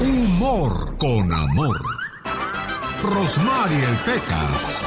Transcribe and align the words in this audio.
Humor 0.00 0.98
con 0.98 1.32
amor. 1.32 1.78
Rosmarie 3.04 3.84
el 3.84 3.96
Pecas. 3.98 4.82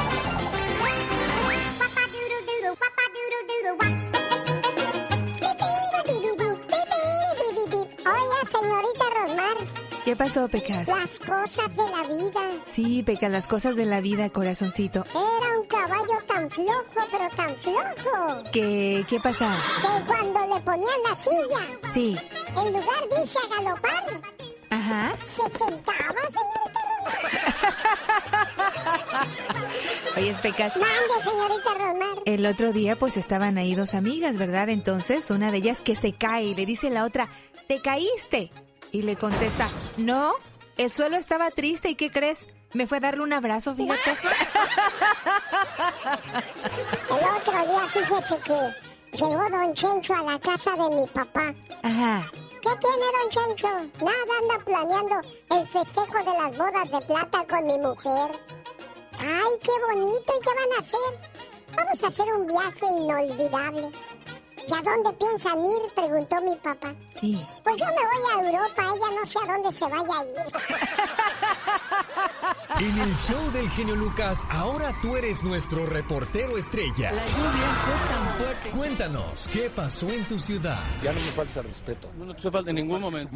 Hola, 8.04 8.40
señorita 8.44 9.04
Rosmar. 9.14 9.56
¿Qué 10.04 10.14
pasó, 10.14 10.48
Pecas? 10.48 10.86
Las 10.86 11.18
cosas 11.18 11.76
de 11.76 11.82
la 11.82 12.02
vida. 12.06 12.50
Sí, 12.66 13.02
Pecas, 13.02 13.30
las 13.30 13.46
cosas 13.46 13.74
de 13.74 13.86
la 13.86 14.02
vida, 14.02 14.28
corazoncito. 14.28 15.04
Era 15.12 15.45
flojo, 16.56 17.08
pero 17.10 17.28
tan 17.36 17.54
flojo. 17.56 18.42
¿Qué, 18.52 19.04
qué 19.08 19.20
pasa? 19.20 19.54
Que 19.82 20.04
cuando 20.06 20.54
le 20.54 20.60
ponían 20.62 21.02
la 21.08 21.14
silla, 21.14 21.90
Sí. 21.92 22.16
en 22.56 22.72
lugar 22.72 23.08
de 23.10 23.20
irse 23.20 23.38
a 23.38 23.54
galopar, 23.56 24.04
Ajá. 24.70 25.16
se 25.24 25.48
sentaba, 25.50 26.20
señorita 26.30 26.80
Oye, 30.16 30.34
Pecas. 30.42 30.76
Mande, 30.76 31.22
señorita 31.30 31.74
Rosmar. 31.74 32.22
El 32.24 32.46
otro 32.46 32.72
día 32.72 32.96
pues 32.96 33.16
estaban 33.16 33.58
ahí 33.58 33.74
dos 33.74 33.94
amigas, 33.94 34.36
¿verdad? 34.38 34.68
Entonces 34.70 35.30
una 35.30 35.50
de 35.50 35.58
ellas 35.58 35.80
que 35.80 35.94
se 35.94 36.12
cae 36.12 36.44
y 36.44 36.54
le 36.54 36.66
dice 36.66 36.88
a 36.88 36.90
la 36.90 37.04
otra, 37.04 37.28
¿te 37.68 37.80
caíste? 37.80 38.50
Y 38.92 39.02
le 39.02 39.16
contesta, 39.16 39.68
no, 39.98 40.32
el 40.78 40.90
suelo 40.90 41.16
estaba 41.16 41.50
triste 41.50 41.90
y 41.90 41.94
¿qué 41.96 42.10
crees? 42.10 42.46
Me 42.72 42.86
fue 42.86 42.98
a 42.98 43.00
darle 43.00 43.22
un 43.22 43.32
abrazo, 43.32 43.74
fíjate. 43.74 44.10
El 47.10 47.24
otro 47.36 47.66
día, 47.66 47.86
fíjese 47.88 48.38
que 48.40 49.16
llegó 49.16 49.48
Don 49.50 49.74
Chencho 49.74 50.14
a 50.14 50.22
la 50.22 50.38
casa 50.38 50.72
de 50.72 50.90
mi 50.94 51.06
papá. 51.06 51.54
Ajá. 51.82 52.22
¿Qué 52.60 52.70
tiene 52.80 53.06
Don 53.20 53.30
Chencho? 53.30 53.68
Nada, 54.04 54.32
anda 54.42 54.64
planeando 54.64 55.20
el 55.50 55.68
festejo 55.68 56.18
de 56.18 56.24
las 56.24 56.56
bodas 56.56 56.90
de 56.90 57.00
plata 57.06 57.44
con 57.48 57.66
mi 57.66 57.78
mujer. 57.78 58.30
¡Ay, 59.18 59.58
qué 59.62 59.70
bonito! 59.88 60.32
¿Y 60.36 60.40
qué 60.42 60.50
van 60.54 60.72
a 60.76 60.78
hacer? 60.80 61.20
Vamos 61.76 62.04
a 62.04 62.06
hacer 62.08 62.34
un 62.34 62.46
viaje 62.46 62.86
inolvidable. 62.86 63.92
¿Y 64.68 64.72
a 64.72 64.82
dónde 64.82 65.12
piensan 65.18 65.64
ir? 65.64 65.92
Preguntó 65.94 66.40
mi 66.42 66.56
papá. 66.56 66.94
Sí. 67.20 67.38
Pues 67.62 67.76
yo 67.76 67.86
me 67.86 67.92
voy 67.92 68.22
a 68.32 68.48
Europa, 68.48 68.82
ella 68.82 69.20
no 69.20 69.26
sé 69.26 69.38
a 69.38 69.52
dónde 69.52 69.72
se 69.72 69.84
vaya 69.84 70.18
a 70.18 70.24
ir. 70.24 70.52
En 72.78 72.98
el 72.98 73.16
show 73.16 73.50
del 73.52 73.70
genio 73.70 73.96
Lucas, 73.96 74.44
ahora 74.50 74.94
tú 75.00 75.16
eres 75.16 75.42
nuestro 75.42 75.86
reportero 75.86 76.58
estrella. 76.58 77.10
La 77.10 77.26
lluvia 77.26 77.68
fue 77.84 78.14
tan 78.14 78.28
fuerte. 78.28 78.70
Cuéntanos, 78.70 79.48
¿qué 79.50 79.70
pasó 79.74 80.10
en 80.10 80.26
tu 80.26 80.38
ciudad? 80.38 80.78
Ya 81.02 81.12
no 81.14 81.20
me 81.20 81.30
falta 81.30 81.62
respeto. 81.62 82.10
No 82.18 82.34
te 82.34 82.50
falta 82.50 82.68
en 82.70 82.76
ningún 82.76 83.00
momento. 83.00 83.34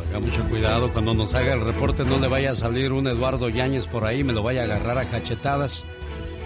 Oiga, 0.00 0.18
mucho 0.18 0.48
cuidado, 0.48 0.92
cuando 0.94 1.12
nos 1.12 1.34
haga 1.34 1.52
el 1.52 1.60
reporte 1.60 2.04
no 2.04 2.18
le 2.18 2.28
vaya 2.28 2.52
a 2.52 2.56
salir 2.56 2.90
un 2.90 3.06
Eduardo 3.06 3.50
Yáñez 3.50 3.86
por 3.86 4.06
ahí, 4.06 4.24
me 4.24 4.32
lo 4.32 4.42
vaya 4.42 4.62
a 4.62 4.64
agarrar 4.64 4.96
a 4.96 5.04
cachetadas. 5.08 5.84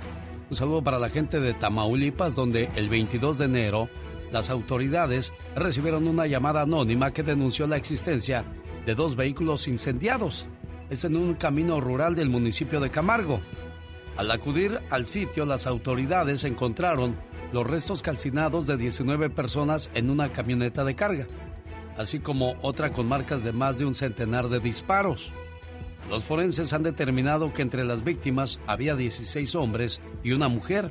Un 0.54 0.58
saludo 0.58 0.82
para 0.82 1.00
la 1.00 1.10
gente 1.10 1.40
de 1.40 1.52
Tamaulipas, 1.52 2.36
donde 2.36 2.70
el 2.76 2.88
22 2.88 3.38
de 3.38 3.46
enero 3.46 3.88
las 4.30 4.50
autoridades 4.50 5.32
recibieron 5.56 6.06
una 6.06 6.28
llamada 6.28 6.60
anónima 6.60 7.10
que 7.10 7.24
denunció 7.24 7.66
la 7.66 7.76
existencia 7.76 8.44
de 8.86 8.94
dos 8.94 9.16
vehículos 9.16 9.66
incendiados. 9.66 10.46
Es 10.90 11.02
en 11.02 11.16
un 11.16 11.34
camino 11.34 11.80
rural 11.80 12.14
del 12.14 12.28
municipio 12.28 12.78
de 12.78 12.88
Camargo. 12.88 13.40
Al 14.16 14.30
acudir 14.30 14.78
al 14.90 15.06
sitio, 15.06 15.44
las 15.44 15.66
autoridades 15.66 16.44
encontraron 16.44 17.16
los 17.52 17.66
restos 17.66 18.00
calcinados 18.00 18.68
de 18.68 18.76
19 18.76 19.30
personas 19.30 19.90
en 19.92 20.08
una 20.08 20.28
camioneta 20.28 20.84
de 20.84 20.94
carga, 20.94 21.26
así 21.98 22.20
como 22.20 22.54
otra 22.62 22.92
con 22.92 23.08
marcas 23.08 23.42
de 23.42 23.50
más 23.50 23.78
de 23.78 23.86
un 23.86 23.96
centenar 23.96 24.48
de 24.48 24.60
disparos. 24.60 25.32
Los 26.10 26.24
forenses 26.24 26.72
han 26.72 26.82
determinado 26.82 27.52
que 27.52 27.62
entre 27.62 27.84
las 27.84 28.04
víctimas 28.04 28.60
había 28.66 28.94
16 28.94 29.54
hombres 29.54 30.00
y 30.22 30.32
una 30.32 30.48
mujer. 30.48 30.90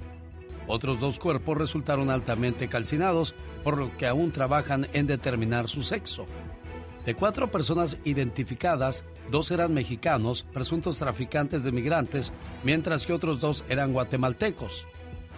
Otros 0.67 0.99
dos 0.99 1.19
cuerpos 1.19 1.57
resultaron 1.57 2.09
altamente 2.09 2.67
calcinados, 2.67 3.35
por 3.63 3.77
lo 3.77 3.95
que 3.97 4.07
aún 4.07 4.31
trabajan 4.31 4.87
en 4.93 5.05
determinar 5.05 5.69
su 5.69 5.83
sexo. 5.83 6.25
De 7.05 7.15
cuatro 7.15 7.51
personas 7.51 7.97
identificadas, 8.05 9.03
dos 9.29 9.51
eran 9.51 9.73
mexicanos, 9.73 10.45
presuntos 10.53 10.97
traficantes 10.97 11.63
de 11.63 11.71
migrantes, 11.71 12.31
mientras 12.63 13.05
que 13.05 13.13
otros 13.13 13.39
dos 13.41 13.63
eran 13.67 13.91
guatemaltecos. 13.91 14.87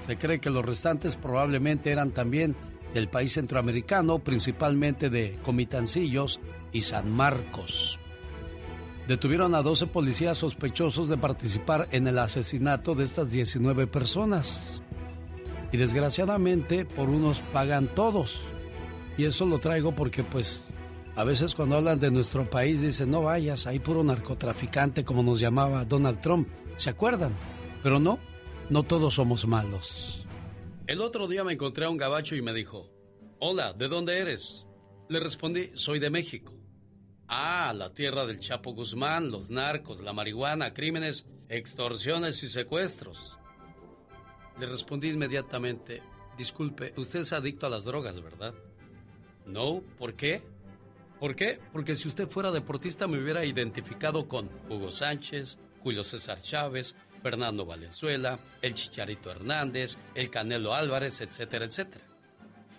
Se 0.06 0.18
cree 0.18 0.40
que 0.40 0.52
los 0.52 0.64
restantes 0.64 1.16
probablemente 1.16 1.92
eran 1.92 2.12
también 2.12 2.56
del 2.94 3.10
país 3.10 3.34
centroamericano, 3.34 4.20
principalmente 4.20 5.10
de 5.10 5.38
Comitancillos 5.44 6.40
y 6.72 6.82
San 6.82 7.12
Marcos. 7.12 8.00
Detuvieron 9.08 9.54
a 9.54 9.62
12 9.62 9.86
policías 9.88 10.38
sospechosos 10.38 11.10
de 11.10 11.18
participar 11.18 11.88
en 11.92 12.08
el 12.08 12.18
asesinato 12.18 12.96
de 12.96 13.04
estas 13.04 13.32
19 13.32 13.86
personas. 13.86 14.82
Y 15.72 15.78
desgraciadamente 15.78 16.86
por 16.86 17.10
unos 17.10 17.40
pagan 17.54 17.88
todos. 17.88 18.42
Y 19.18 19.26
eso 19.26 19.46
lo 19.46 19.60
traigo 19.60 19.94
porque 19.94 20.24
pues 20.24 20.64
a 21.16 21.24
veces 21.24 21.54
cuando 21.54 21.76
hablan 21.76 22.00
de 22.00 22.10
nuestro 22.10 22.50
país 22.50 22.82
dicen 22.82 23.12
no 23.12 23.22
vayas, 23.22 23.68
hay 23.68 23.78
puro 23.78 24.04
narcotraficante 24.04 25.06
como 25.06 25.22
nos 25.22 25.40
llamaba 25.40 25.86
Donald 25.86 26.20
Trump. 26.20 26.48
¿Se 26.78 26.90
acuerdan? 26.90 27.32
Pero 27.84 28.00
no, 28.00 28.18
no 28.72 28.84
todos 28.84 29.14
somos 29.14 29.46
malos. 29.46 30.26
El 30.88 31.02
otro 31.02 31.28
día 31.28 31.44
me 31.44 31.54
encontré 31.54 31.86
a 31.86 31.90
un 31.90 31.98
gabacho 31.98 32.36
y 32.36 32.42
me 32.42 32.54
dijo, 32.54 32.90
hola, 33.40 33.74
¿de 33.74 33.88
dónde 33.88 34.18
eres? 34.18 34.66
Le 35.10 35.20
respondí, 35.20 35.70
soy 35.76 36.00
de 36.00 36.10
México. 36.10 36.55
Ah, 37.28 37.74
la 37.76 37.92
tierra 37.92 38.26
del 38.26 38.40
Chapo 38.40 38.74
Guzmán, 38.74 39.32
los 39.32 39.50
narcos, 39.50 40.02
la 40.02 40.14
marihuana, 40.14 40.74
crímenes, 40.74 41.26
extorsiones 41.50 42.44
y 42.44 42.48
secuestros. 42.48 43.38
Le 44.60 44.68
respondí 44.68 45.10
inmediatamente, 45.10 46.04
disculpe, 46.38 46.94
usted 46.98 47.22
es 47.22 47.34
adicto 47.34 47.66
a 47.66 47.70
las 47.70 47.84
drogas, 47.84 48.22
¿verdad? 48.22 48.54
No, 49.46 49.82
¿por 49.98 50.14
qué? 50.14 50.44
¿Por 51.20 51.36
qué? 51.36 51.60
Porque 51.74 51.96
si 51.96 52.08
usted 52.08 52.28
fuera 52.28 52.52
deportista 52.52 53.08
me 53.08 53.22
hubiera 53.22 53.44
identificado 53.44 54.28
con 54.28 54.50
Hugo 54.70 54.92
Sánchez, 54.92 55.58
Julio 55.82 56.04
César 56.04 56.42
Chávez, 56.42 56.96
Fernando 57.24 57.66
Valenzuela, 57.66 58.40
el 58.62 58.76
Chicharito 58.76 59.32
Hernández, 59.32 59.98
el 60.14 60.30
Canelo 60.30 60.76
Álvarez, 60.76 61.22
etcétera, 61.22 61.66
etcétera. 61.66 62.06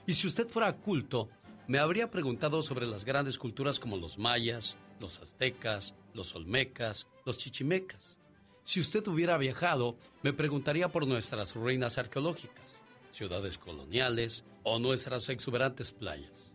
Y 0.06 0.12
si 0.12 0.28
usted 0.28 0.46
fuera 0.46 0.72
culto, 0.74 1.28
me 1.68 1.78
habría 1.78 2.10
preguntado 2.10 2.62
sobre 2.62 2.86
las 2.86 3.04
grandes 3.04 3.38
culturas 3.38 3.80
como 3.80 3.96
los 3.96 4.18
mayas, 4.18 4.76
los 5.00 5.18
aztecas, 5.18 5.94
los 6.14 6.34
olmecas, 6.34 7.06
los 7.24 7.38
chichimecas. 7.38 8.18
Si 8.62 8.80
usted 8.80 9.06
hubiera 9.08 9.36
viajado, 9.36 9.96
me 10.22 10.32
preguntaría 10.32 10.88
por 10.88 11.06
nuestras 11.06 11.54
ruinas 11.54 11.98
arqueológicas, 11.98 12.74
ciudades 13.10 13.58
coloniales 13.58 14.44
o 14.62 14.78
nuestras 14.78 15.28
exuberantes 15.28 15.92
playas. 15.92 16.52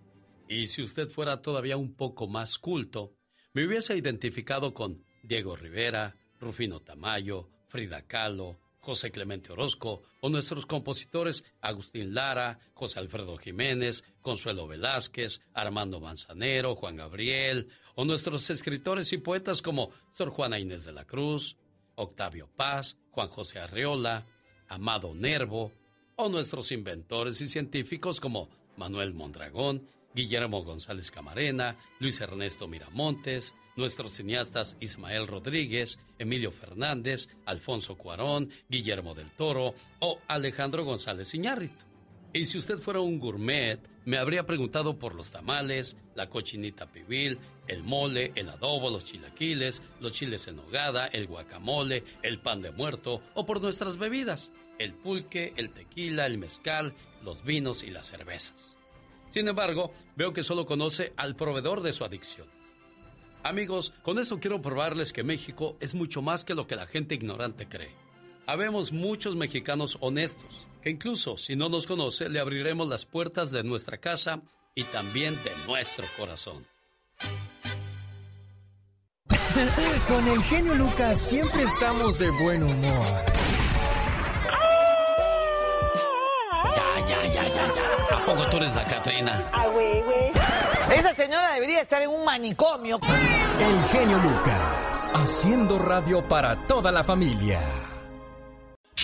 Y 0.48 0.68
si 0.68 0.82
usted 0.82 1.10
fuera 1.10 1.42
todavía 1.42 1.78
un 1.78 1.94
poco 1.94 2.28
más 2.28 2.58
culto, 2.58 3.16
me 3.54 3.66
hubiese 3.66 3.96
identificado 3.98 4.74
con 4.74 5.04
Diego 5.24 5.56
Rivera, 5.56 6.16
Rufino 6.40 6.82
Tamayo, 6.82 7.50
Frida 7.68 8.02
Kahlo, 8.02 8.60
José 8.82 9.12
Clemente 9.12 9.54
Orozco 9.54 10.02
o 10.22 10.30
nuestros 10.30 10.66
compositores 10.66 11.44
Agustín 11.62 12.14
Lara, 12.14 12.60
José 12.74 13.00
Alfredo 13.00 13.38
Jiménez, 13.38 14.04
Consuelo 14.22 14.68
Velázquez, 14.68 15.40
Armando 15.54 16.00
Manzanero, 16.00 16.76
Juan 16.76 16.98
Gabriel 16.98 17.70
o 17.96 18.06
nuestros 18.06 18.50
escritores 18.50 19.14
y 19.14 19.20
poetas 19.20 19.62
como 19.62 19.92
Sor 20.12 20.32
Juana 20.32 20.60
Inés 20.60 20.84
de 20.84 20.92
la 20.92 21.06
Cruz, 21.06 21.58
Octavio 21.96 22.50
Paz, 22.56 22.98
Juan 23.12 23.28
José 23.30 23.60
Arreola, 23.60 24.26
Amado 24.68 25.14
Nervo 25.14 25.72
o 26.16 26.30
nuestros 26.30 26.72
inventores 26.72 27.40
y 27.42 27.48
científicos 27.48 28.20
como 28.20 28.50
Manuel 28.78 29.14
Mondragón, 29.14 29.88
Guillermo 30.16 30.64
González 30.64 31.12
Camarena, 31.12 31.78
Luis 32.00 32.20
Ernesto 32.20 32.68
Miramontes, 32.68 33.54
nuestros 33.76 34.14
cineastas 34.14 34.78
Ismael 34.80 35.28
Rodríguez, 35.28 36.00
Emilio 36.20 36.52
Fernández, 36.52 37.30
Alfonso 37.46 37.96
Cuarón, 37.96 38.50
Guillermo 38.70 39.16
del 39.16 39.32
Toro 39.32 39.74
o 40.00 40.20
Alejandro 40.28 40.84
González 40.84 41.34
Iñárritu. 41.34 41.86
Y 42.34 42.46
si 42.46 42.58
usted 42.58 42.80
fuera 42.80 43.02
un 43.02 43.20
gourmet, 43.20 43.80
me 44.06 44.18
habría 44.18 44.46
preguntado 44.46 44.98
por 44.98 45.16
los 45.16 45.32
tamales, 45.32 45.98
la 46.16 46.30
cochinita 46.30 46.88
pibil, 46.88 47.40
el 47.68 47.84
mole, 47.84 48.32
el 48.36 48.50
adobo, 48.50 48.90
los 48.90 49.06
chilaquiles, 49.06 49.82
los 50.00 50.14
chiles 50.14 50.48
en 50.48 50.60
hogada, 50.60 51.08
el 51.08 51.28
guacamole, 51.28 52.04
el 52.24 52.40
pan 52.40 52.62
de 52.62 52.72
muerto 52.72 53.22
o 53.34 53.46
por 53.46 53.62
nuestras 53.62 53.98
bebidas, 53.98 54.50
el 54.80 54.94
pulque, 54.94 55.54
el 55.58 55.72
tequila, 55.72 56.26
el 56.26 56.38
mezcal, 56.38 56.94
los 57.22 57.44
vinos 57.44 57.84
y 57.84 57.92
las 57.92 58.08
cervezas. 58.08 58.78
Sin 59.30 59.48
embargo, 59.48 59.92
veo 60.16 60.32
que 60.34 60.44
solo 60.44 60.66
conoce 60.66 61.14
al 61.18 61.36
proveedor 61.36 61.82
de 61.82 61.94
su 61.94 62.06
adicción. 62.06 62.48
Amigos, 63.44 63.92
con 64.04 64.20
eso 64.20 64.40
quiero 64.40 64.62
probarles 64.62 65.12
que 65.14 65.24
México 65.24 65.76
es 65.80 65.96
mucho 65.96 66.22
más 66.22 66.44
que 66.44 66.54
lo 66.54 66.68
que 66.68 66.76
la 66.76 66.86
gente 66.86 67.16
ignorante 67.16 67.68
cree. 67.68 67.96
Habemos 68.46 68.92
muchos 68.92 69.36
mexicanos 69.36 69.98
honestos, 70.00 70.68
que 70.84 70.92
incluso 70.92 71.38
si 71.38 71.56
no 71.56 71.68
nos 71.68 71.88
conoce, 71.88 72.30
le 72.30 72.40
abriremos 72.40 72.88
las 72.88 73.06
puertas 73.06 73.50
de 73.50 73.64
nuestra 73.64 73.98
casa 73.98 74.42
y 74.76 74.84
también 74.84 75.36
de 75.44 75.52
nuestro 75.68 76.06
corazón. 76.18 76.68
Con 80.08 80.28
el 80.28 80.44
genio 80.44 80.76
Lucas 80.76 81.20
siempre 81.20 81.64
estamos 81.64 82.20
de 82.20 82.30
buen 82.32 82.64
humor. 82.64 83.41
Poco 88.36 88.50
tú 88.50 88.58
eres 88.58 88.74
la 88.74 88.86
Catrina? 88.86 89.50
Ah, 89.52 89.68
güey, 89.68 90.02
güey. 90.02 90.32
Esa 90.98 91.14
señora 91.14 91.54
debería 91.54 91.82
estar 91.82 92.02
en 92.02 92.10
un 92.10 92.24
manicomio. 92.24 93.00
El 93.60 93.84
genio 93.90 94.18
Lucas, 94.18 95.12
haciendo 95.14 95.78
radio 95.80 96.28
para 96.28 96.56
toda 96.68 96.92
la 96.92 97.04
familia. 97.04 97.60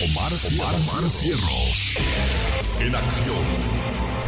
Omar, 0.00 0.32
Omar, 0.32 0.74
Omar 0.74 1.10
Cierros. 1.10 1.94
En 2.80 2.94
acción. 2.94 3.44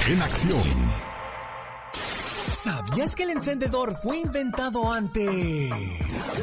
En 0.09 0.23
acción. 0.23 0.93
¿Sabías 2.49 3.15
que 3.15 3.23
el 3.23 3.31
encendedor 3.31 3.97
fue 4.03 4.19
inventado 4.19 4.93
antes 4.93 5.71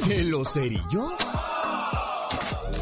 que 0.08 0.24
los 0.24 0.54
cerillos? 0.54 1.14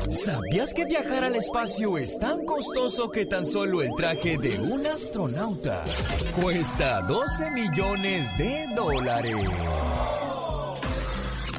¿Sabías 0.08 0.74
que 0.74 0.86
viajar 0.86 1.24
al 1.24 1.36
espacio 1.36 1.98
es 1.98 2.20
tan 2.20 2.46
costoso 2.46 3.10
que 3.10 3.26
tan 3.26 3.46
solo 3.46 3.82
el 3.82 3.90
traje 3.96 4.38
de 4.38 4.60
un 4.60 4.86
astronauta 4.86 5.84
cuesta 6.40 7.02
12 7.02 7.52
millones 7.52 8.30
de 8.38 8.68
dólares? 8.76 9.36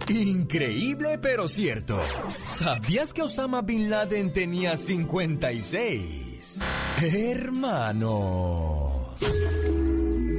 Increíble 0.08 1.19
pero 1.19 1.48
cierto. 1.48 2.00
¿Sabías 2.44 3.12
que 3.12 3.22
Osama 3.22 3.62
Bin 3.62 3.90
Laden 3.90 4.32
tenía 4.32 4.76
56 4.76 6.60
hermanos? 7.02 8.93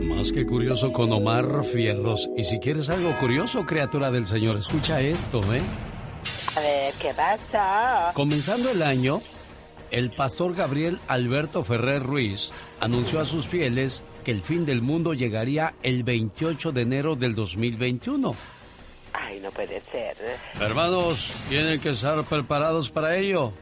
Más 0.04 0.32
que 0.32 0.46
curioso 0.46 0.94
con 0.94 1.12
Omar 1.12 1.66
Fierros. 1.66 2.30
Y 2.38 2.46
si 2.46 2.60
quieres 2.60 2.88
algo 2.90 3.18
curioso, 3.20 3.66
criatura 3.66 4.10
del 4.12 4.26
Señor, 4.26 4.58
escucha 4.58 5.02
esto, 5.02 5.42
¿eh? 5.54 5.62
A 6.56 6.60
ver, 6.60 6.87
¿qué 7.00 7.14
pasa? 7.14 8.12
Comenzando 8.14 8.70
el 8.72 8.82
año, 8.82 9.22
el 9.92 10.12
pastor 10.12 10.56
Gabriel 10.56 11.00
Alberto 11.08 11.64
Ferrer 11.64 12.04
Ruiz 12.04 12.52
anunció 12.80 13.20
a 13.20 13.26
sus 13.26 13.48
fieles 13.48 14.04
que 14.24 14.32
el 14.32 14.44
fin 14.44 14.66
del 14.66 14.82
mundo 14.82 15.14
llegaría 15.14 15.76
el 15.84 16.04
28 16.04 16.72
de 16.72 16.82
enero 16.82 17.16
del 17.16 17.36
2021. 17.36 18.36
Ay, 19.14 19.40
no 19.40 19.52
puede 19.52 19.82
ser. 19.92 20.18
Hermanos, 20.60 21.34
tienen 21.50 21.80
que 21.80 21.90
estar 21.90 22.24
preparados 22.24 22.90
para 22.90 23.16
ello. 23.16 23.54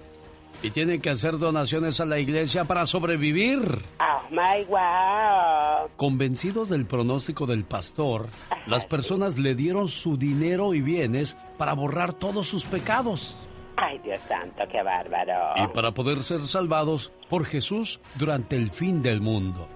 Y 0.66 0.72
tienen 0.72 1.00
que 1.00 1.12
hacer 1.12 1.38
donaciones 1.38 2.00
a 2.00 2.06
la 2.06 2.18
iglesia 2.18 2.66
para 2.66 2.88
sobrevivir. 2.88 3.60
Oh 4.00 4.22
my 4.32 4.64
wow. 4.68 5.90
Convencidos 5.96 6.70
del 6.70 6.86
pronóstico 6.86 7.46
del 7.46 7.66
pastor, 7.66 8.28
las 8.66 8.86
personas 8.86 9.38
le 9.38 9.54
dieron 9.54 9.88
su 9.88 10.18
dinero 10.18 10.74
y 10.74 10.82
bienes 10.82 11.38
para 11.58 11.74
borrar 11.74 12.14
todos 12.14 12.48
sus 12.48 12.66
pecados 12.66 13.38
Ay, 13.78 14.00
Dios 14.00 14.20
santo, 14.28 14.64
qué 14.72 14.82
bárbaro. 14.82 15.54
y 15.56 15.68
para 15.68 15.92
poder 15.92 16.24
ser 16.24 16.48
salvados 16.48 17.12
por 17.30 17.46
Jesús 17.46 18.00
durante 18.16 18.56
el 18.56 18.72
fin 18.72 19.04
del 19.04 19.22
mundo. 19.22 19.68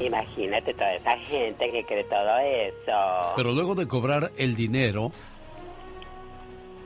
Imagínate 0.00 0.74
toda 0.74 0.94
esa 0.94 1.16
gente 1.18 1.70
que 1.70 1.84
cree 1.84 2.04
todo 2.04 2.38
eso. 2.38 3.32
Pero 3.36 3.52
luego 3.52 3.74
de 3.74 3.86
cobrar 3.86 4.32
el 4.36 4.56
dinero, 4.56 5.12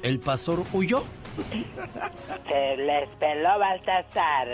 el 0.03 0.21
pastor 0.21 0.63
huyó. 0.73 1.03
Se 2.49 2.77
les 2.77 3.09
peló 3.19 3.59
Baltasar. 3.59 4.49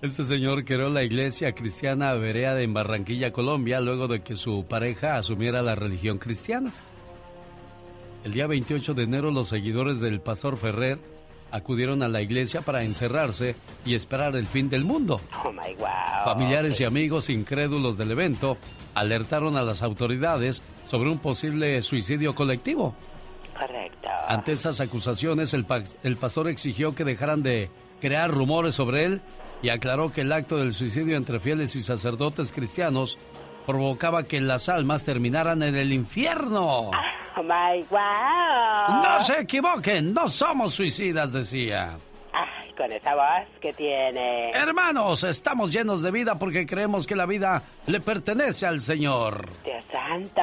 Este 0.00 0.24
señor 0.24 0.64
creó 0.64 0.88
la 0.88 1.02
iglesia 1.02 1.52
cristiana 1.52 2.14
Berea 2.14 2.60
en 2.60 2.72
Barranquilla, 2.72 3.32
Colombia, 3.32 3.80
luego 3.80 4.08
de 4.08 4.20
que 4.20 4.36
su 4.36 4.64
pareja 4.68 5.16
asumiera 5.16 5.62
la 5.62 5.74
religión 5.74 6.18
cristiana. 6.18 6.72
El 8.24 8.32
día 8.32 8.46
28 8.46 8.94
de 8.94 9.02
enero 9.02 9.30
los 9.30 9.48
seguidores 9.48 10.00
del 10.00 10.20
pastor 10.20 10.56
Ferrer 10.56 10.98
acudieron 11.50 12.02
a 12.02 12.08
la 12.08 12.20
iglesia 12.20 12.60
para 12.60 12.82
encerrarse 12.82 13.56
y 13.84 13.94
esperar 13.94 14.36
el 14.36 14.46
fin 14.46 14.68
del 14.68 14.84
mundo. 14.84 15.20
Oh 15.44 15.52
my 15.52 15.74
wow. 15.78 15.88
Familiares 16.24 16.80
y 16.80 16.84
amigos 16.84 17.30
incrédulos 17.30 17.96
del 17.96 18.10
evento 18.10 18.58
alertaron 18.94 19.56
a 19.56 19.62
las 19.62 19.82
autoridades 19.82 20.62
sobre 20.84 21.10
un 21.10 21.18
posible 21.18 21.80
suicidio 21.82 22.34
colectivo. 22.34 22.94
Correcto. 23.58 24.08
Ante 24.28 24.52
esas 24.52 24.80
acusaciones, 24.80 25.52
el, 25.54 25.64
pa- 25.64 25.82
el 26.02 26.16
pastor 26.16 26.48
exigió 26.48 26.94
que 26.94 27.04
dejaran 27.04 27.42
de 27.42 27.70
crear 28.00 28.30
rumores 28.30 28.74
sobre 28.74 29.04
él 29.04 29.20
y 29.62 29.70
aclaró 29.70 30.12
que 30.12 30.20
el 30.20 30.32
acto 30.32 30.56
del 30.58 30.72
suicidio 30.74 31.16
entre 31.16 31.40
fieles 31.40 31.74
y 31.76 31.82
sacerdotes 31.82 32.52
cristianos 32.52 33.18
provocaba 33.66 34.22
que 34.22 34.40
las 34.40 34.68
almas 34.68 35.04
terminaran 35.04 35.62
en 35.62 35.74
el 35.76 35.92
infierno. 35.92 36.90
Oh 37.36 37.42
my 37.42 37.84
wow. 37.90 39.02
No 39.02 39.20
se 39.20 39.40
equivoquen, 39.40 40.12
no 40.14 40.28
somos 40.28 40.74
suicidas, 40.74 41.32
decía. 41.32 41.98
Ay, 42.40 42.72
con 42.76 42.92
esa 42.92 43.16
voz 43.16 43.48
que 43.60 43.72
tiene. 43.72 44.50
Hermanos, 44.50 45.24
estamos 45.24 45.72
llenos 45.72 46.02
de 46.02 46.12
vida 46.12 46.38
porque 46.38 46.66
creemos 46.66 47.04
que 47.04 47.16
la 47.16 47.26
vida 47.26 47.64
le 47.86 48.00
pertenece 48.00 48.64
al 48.64 48.80
Señor. 48.80 49.48
Dios 49.64 49.84
santo. 49.90 50.40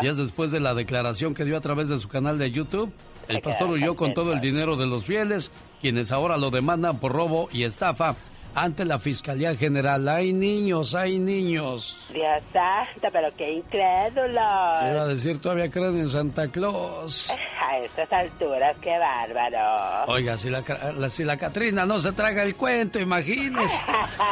Días 0.00 0.16
después 0.16 0.50
de 0.52 0.60
la 0.60 0.72
declaración 0.72 1.34
que 1.34 1.44
dio 1.44 1.58
a 1.58 1.60
través 1.60 1.90
de 1.90 1.98
su 1.98 2.08
canal 2.08 2.38
de 2.38 2.50
YouTube, 2.50 2.90
el 3.28 3.42
pastor 3.42 3.68
huyó 3.68 3.94
con 3.94 4.14
todo 4.14 4.32
el 4.32 4.40
dinero 4.40 4.76
de 4.76 4.86
los 4.86 5.04
fieles, 5.04 5.50
quienes 5.82 6.12
ahora 6.12 6.38
lo 6.38 6.50
demandan 6.50 6.98
por 6.98 7.12
robo 7.12 7.50
y 7.52 7.64
estafa 7.64 8.14
ante 8.62 8.84
la 8.84 8.98
Fiscalía 8.98 9.54
General. 9.54 10.08
Hay 10.08 10.32
niños, 10.32 10.94
hay 10.94 11.18
niños. 11.18 11.96
Dios 12.12 12.42
santo, 12.52 13.08
pero 13.12 13.28
qué 13.36 13.54
incrédulo. 13.54 14.40
Iba 14.40 15.02
a 15.02 15.06
decir, 15.06 15.40
todavía 15.40 15.70
creen 15.70 16.00
en 16.00 16.08
Santa 16.08 16.48
Claus. 16.48 17.32
A 17.60 17.78
estas 17.78 18.10
alturas, 18.10 18.76
qué 18.80 18.98
bárbaro. 18.98 20.10
Oiga, 20.10 20.38
si 20.38 20.48
la, 20.48 20.62
si 21.10 21.24
la 21.24 21.36
Catrina 21.36 21.84
no 21.84 22.00
se 22.00 22.12
traga 22.12 22.42
el 22.42 22.56
cuento, 22.56 22.98
imagínese. 22.98 23.78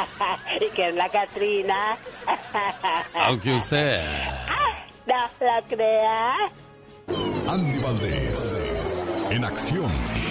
¿Y 0.61 0.75
qué 0.75 0.89
es 0.89 0.95
la 0.95 1.09
Catrina? 1.11 1.99
Aunque 3.15 3.55
usted... 3.55 4.01
no 5.07 5.17
lo 5.41 5.67
crea. 5.69 6.51
Andy 7.49 7.79
Valdés. 7.79 9.05
En 9.31 9.45
acción. 9.45 10.26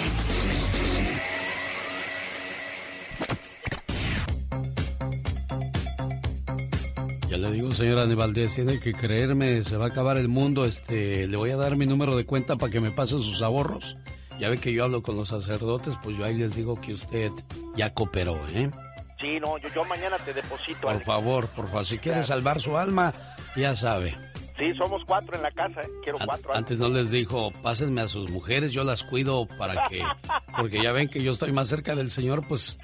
Ya 7.28 7.36
le 7.38 7.50
digo, 7.50 7.72
señora 7.72 8.02
Aníbaldez, 8.02 8.54
tiene 8.54 8.78
que 8.78 8.92
creerme, 8.92 9.64
se 9.64 9.76
va 9.76 9.86
a 9.86 9.88
acabar 9.88 10.16
el 10.16 10.28
mundo. 10.28 10.64
Este, 10.64 11.26
le 11.26 11.36
voy 11.36 11.50
a 11.50 11.56
dar 11.56 11.76
mi 11.76 11.84
número 11.86 12.16
de 12.16 12.24
cuenta 12.24 12.56
para 12.56 12.70
que 12.70 12.80
me 12.80 12.92
pase 12.92 13.12
sus 13.16 13.42
ahorros. 13.42 13.96
Ya 14.38 14.48
ve 14.48 14.58
que 14.58 14.72
yo 14.72 14.84
hablo 14.84 15.02
con 15.02 15.16
los 15.16 15.28
sacerdotes, 15.30 15.94
pues 16.04 16.16
yo 16.16 16.24
ahí 16.24 16.34
les 16.34 16.54
digo 16.54 16.80
que 16.80 16.92
usted 16.94 17.30
ya 17.74 17.92
cooperó, 17.94 18.38
¿eh? 18.54 18.70
Sí, 19.18 19.40
no, 19.40 19.56
yo, 19.58 19.68
yo 19.74 19.84
mañana 19.86 20.18
te 20.18 20.34
deposito. 20.34 20.82
Por 20.82 20.90
Alex. 20.90 21.06
favor, 21.06 21.48
por 21.48 21.66
favor, 21.68 21.86
si 21.86 21.98
quiere 21.98 22.22
salvar 22.22 22.60
su 22.60 22.76
alma, 22.76 23.12
ya 23.56 23.74
sabe. 23.74 24.14
Sí, 24.58 24.72
somos 24.74 25.02
cuatro 25.06 25.36
en 25.36 25.42
la 25.42 25.50
casa, 25.50 25.80
¿eh? 25.80 25.88
Quiero 26.04 26.20
An- 26.20 26.26
cuatro. 26.26 26.54
Antes 26.54 26.78
no 26.78 26.88
les 26.90 27.10
dijo, 27.10 27.50
pásenme 27.62 28.02
a 28.02 28.08
sus 28.08 28.30
mujeres, 28.30 28.72
yo 28.72 28.84
las 28.84 29.02
cuido 29.02 29.46
para 29.58 29.88
que... 29.88 30.02
Porque 30.56 30.82
ya 30.82 30.92
ven 30.92 31.08
que 31.08 31.22
yo 31.22 31.32
estoy 31.32 31.52
más 31.52 31.68
cerca 31.68 31.94
del 31.96 32.10
Señor, 32.10 32.46
pues 32.46 32.78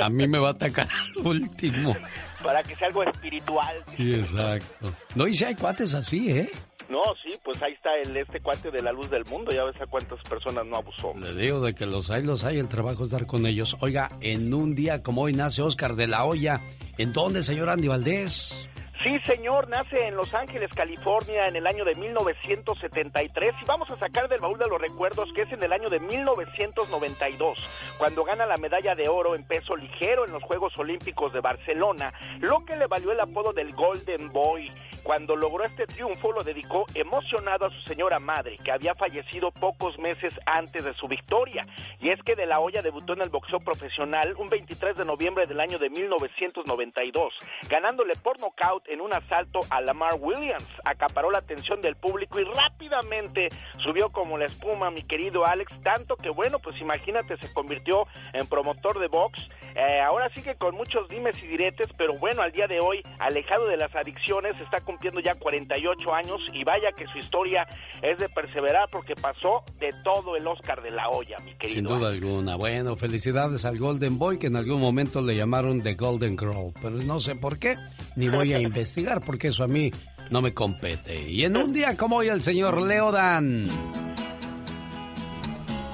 a 0.00 0.08
mí 0.08 0.26
me 0.28 0.38
va 0.38 0.48
a 0.48 0.52
atacar 0.52 0.88
al 1.16 1.26
último. 1.26 1.96
Para 2.42 2.62
que 2.62 2.74
sea 2.76 2.88
algo 2.88 3.02
espiritual. 3.02 3.84
Sí, 3.96 4.14
exacto. 4.14 4.92
No, 5.14 5.26
y 5.26 5.34
si 5.34 5.44
hay 5.44 5.54
cuates 5.54 5.94
así, 5.94 6.30
¿eh? 6.30 6.50
No, 6.88 7.00
sí, 7.24 7.38
pues 7.44 7.62
ahí 7.62 7.72
está 7.72 7.90
el 8.02 8.16
este 8.16 8.40
cuate 8.40 8.70
de 8.72 8.82
la 8.82 8.90
luz 8.90 9.08
del 9.10 9.24
mundo. 9.26 9.52
Ya 9.52 9.64
ves 9.64 9.80
a 9.80 9.86
cuántas 9.86 10.20
personas 10.28 10.66
no 10.66 10.76
abusó. 10.76 11.14
Le 11.14 11.34
digo 11.40 11.60
de 11.60 11.72
que 11.72 11.86
los 11.86 12.10
hay, 12.10 12.24
los 12.24 12.42
hay, 12.42 12.58
el 12.58 12.68
trabajo 12.68 13.04
es 13.04 13.10
dar 13.10 13.26
con 13.26 13.46
ellos. 13.46 13.76
Oiga, 13.80 14.10
en 14.20 14.52
un 14.52 14.74
día 14.74 15.02
como 15.02 15.22
hoy 15.22 15.32
nace 15.32 15.62
Oscar 15.62 15.94
de 15.94 16.08
la 16.08 16.24
Hoya. 16.24 16.60
¿En 16.98 17.12
dónde, 17.12 17.44
señor 17.44 17.70
Andy 17.70 17.86
Valdés? 17.86 18.68
Sí, 19.02 19.18
señor, 19.20 19.66
nace 19.70 20.08
en 20.08 20.14
Los 20.14 20.34
Ángeles, 20.34 20.68
California, 20.74 21.46
en 21.46 21.56
el 21.56 21.66
año 21.66 21.86
de 21.86 21.94
1973 21.94 23.54
y 23.62 23.64
vamos 23.64 23.88
a 23.88 23.96
sacar 23.96 24.28
del 24.28 24.40
baúl 24.40 24.58
de 24.58 24.68
los 24.68 24.78
recuerdos 24.78 25.32
que 25.32 25.40
es 25.40 25.52
en 25.52 25.62
el 25.62 25.72
año 25.72 25.88
de 25.88 25.98
1992, 26.00 27.58
cuando 27.96 28.24
gana 28.24 28.44
la 28.44 28.58
medalla 28.58 28.94
de 28.94 29.08
oro 29.08 29.34
en 29.34 29.44
peso 29.44 29.74
ligero 29.74 30.26
en 30.26 30.32
los 30.32 30.42
Juegos 30.42 30.76
Olímpicos 30.76 31.32
de 31.32 31.40
Barcelona, 31.40 32.12
lo 32.40 32.62
que 32.66 32.76
le 32.76 32.88
valió 32.88 33.12
el 33.12 33.20
apodo 33.20 33.54
del 33.54 33.72
Golden 33.72 34.30
Boy. 34.32 34.70
Cuando 35.02 35.34
logró 35.34 35.64
este 35.64 35.86
triunfo 35.86 36.30
lo 36.32 36.44
dedicó 36.44 36.84
emocionado 36.94 37.64
a 37.64 37.70
su 37.70 37.80
señora 37.82 38.18
madre, 38.18 38.56
que 38.62 38.70
había 38.70 38.94
fallecido 38.94 39.50
pocos 39.50 39.98
meses 39.98 40.34
antes 40.44 40.84
de 40.84 40.92
su 40.92 41.08
victoria. 41.08 41.64
Y 42.00 42.10
es 42.10 42.22
que 42.22 42.36
De 42.36 42.44
La 42.44 42.60
Hoya 42.60 42.82
debutó 42.82 43.14
en 43.14 43.22
el 43.22 43.30
boxeo 43.30 43.60
profesional 43.60 44.34
un 44.36 44.48
23 44.48 44.98
de 44.98 45.06
noviembre 45.06 45.46
del 45.46 45.58
año 45.58 45.78
de 45.78 45.88
1992, 45.88 47.32
ganándole 47.70 48.14
por 48.16 48.38
nocaut 48.40 48.86
en 48.90 49.00
un 49.00 49.12
asalto 49.12 49.60
a 49.70 49.80
Lamar 49.80 50.16
Williams. 50.20 50.66
Acaparó 50.84 51.30
la 51.30 51.38
atención 51.38 51.80
del 51.80 51.96
público 51.96 52.40
y 52.40 52.44
rápidamente 52.44 53.48
subió 53.82 54.10
como 54.10 54.36
la 54.36 54.46
espuma 54.46 54.90
mi 54.90 55.02
querido 55.02 55.46
Alex, 55.46 55.72
tanto 55.82 56.16
que 56.16 56.28
bueno, 56.28 56.58
pues 56.58 56.78
imagínate, 56.80 57.36
se 57.38 57.52
convirtió 57.52 58.06
en 58.32 58.46
promotor 58.46 58.98
de 58.98 59.06
box. 59.08 59.48
Eh, 59.76 60.00
ahora 60.00 60.28
sigue 60.30 60.56
con 60.56 60.74
muchos 60.74 61.08
dimes 61.08 61.40
y 61.42 61.46
diretes, 61.46 61.88
pero 61.96 62.18
bueno, 62.18 62.42
al 62.42 62.50
día 62.52 62.66
de 62.66 62.80
hoy, 62.80 63.02
alejado 63.20 63.68
de 63.68 63.76
las 63.76 63.94
adicciones, 63.94 64.58
está 64.60 64.80
cumpliendo 64.80 65.20
ya 65.20 65.36
48 65.36 66.14
años 66.14 66.40
y 66.52 66.64
vaya 66.64 66.90
que 66.92 67.06
su 67.06 67.18
historia 67.18 67.66
es 68.02 68.18
de 68.18 68.28
perseverar 68.28 68.88
porque 68.90 69.14
pasó 69.14 69.62
de 69.78 69.90
todo 70.02 70.36
el 70.36 70.46
Oscar 70.46 70.82
de 70.82 70.90
la 70.90 71.08
olla, 71.08 71.38
mi 71.44 71.54
querido. 71.54 71.88
Sin 71.90 71.98
duda 71.98 72.08
alguna. 72.10 72.56
Bueno, 72.56 72.96
felicidades 72.96 73.64
al 73.64 73.78
Golden 73.78 74.18
Boy 74.18 74.38
que 74.38 74.48
en 74.48 74.56
algún 74.56 74.80
momento 74.80 75.20
le 75.20 75.36
llamaron 75.36 75.80
The 75.80 75.94
Golden 75.94 76.36
Girl, 76.36 76.72
pero 76.82 76.96
no 76.96 77.20
sé 77.20 77.36
por 77.36 77.58
qué, 77.58 77.74
ni 78.16 78.28
voy 78.28 78.52
a 78.52 78.58
investigar 78.80 79.20
porque 79.20 79.48
eso 79.48 79.62
a 79.62 79.68
mí 79.68 79.90
no 80.30 80.40
me 80.40 80.52
compete. 80.52 81.30
Y 81.30 81.44
en 81.44 81.56
un 81.56 81.72
día 81.72 81.96
como 81.96 82.16
hoy 82.16 82.28
el 82.28 82.42
señor 82.42 82.80
Leodan. 82.82 83.64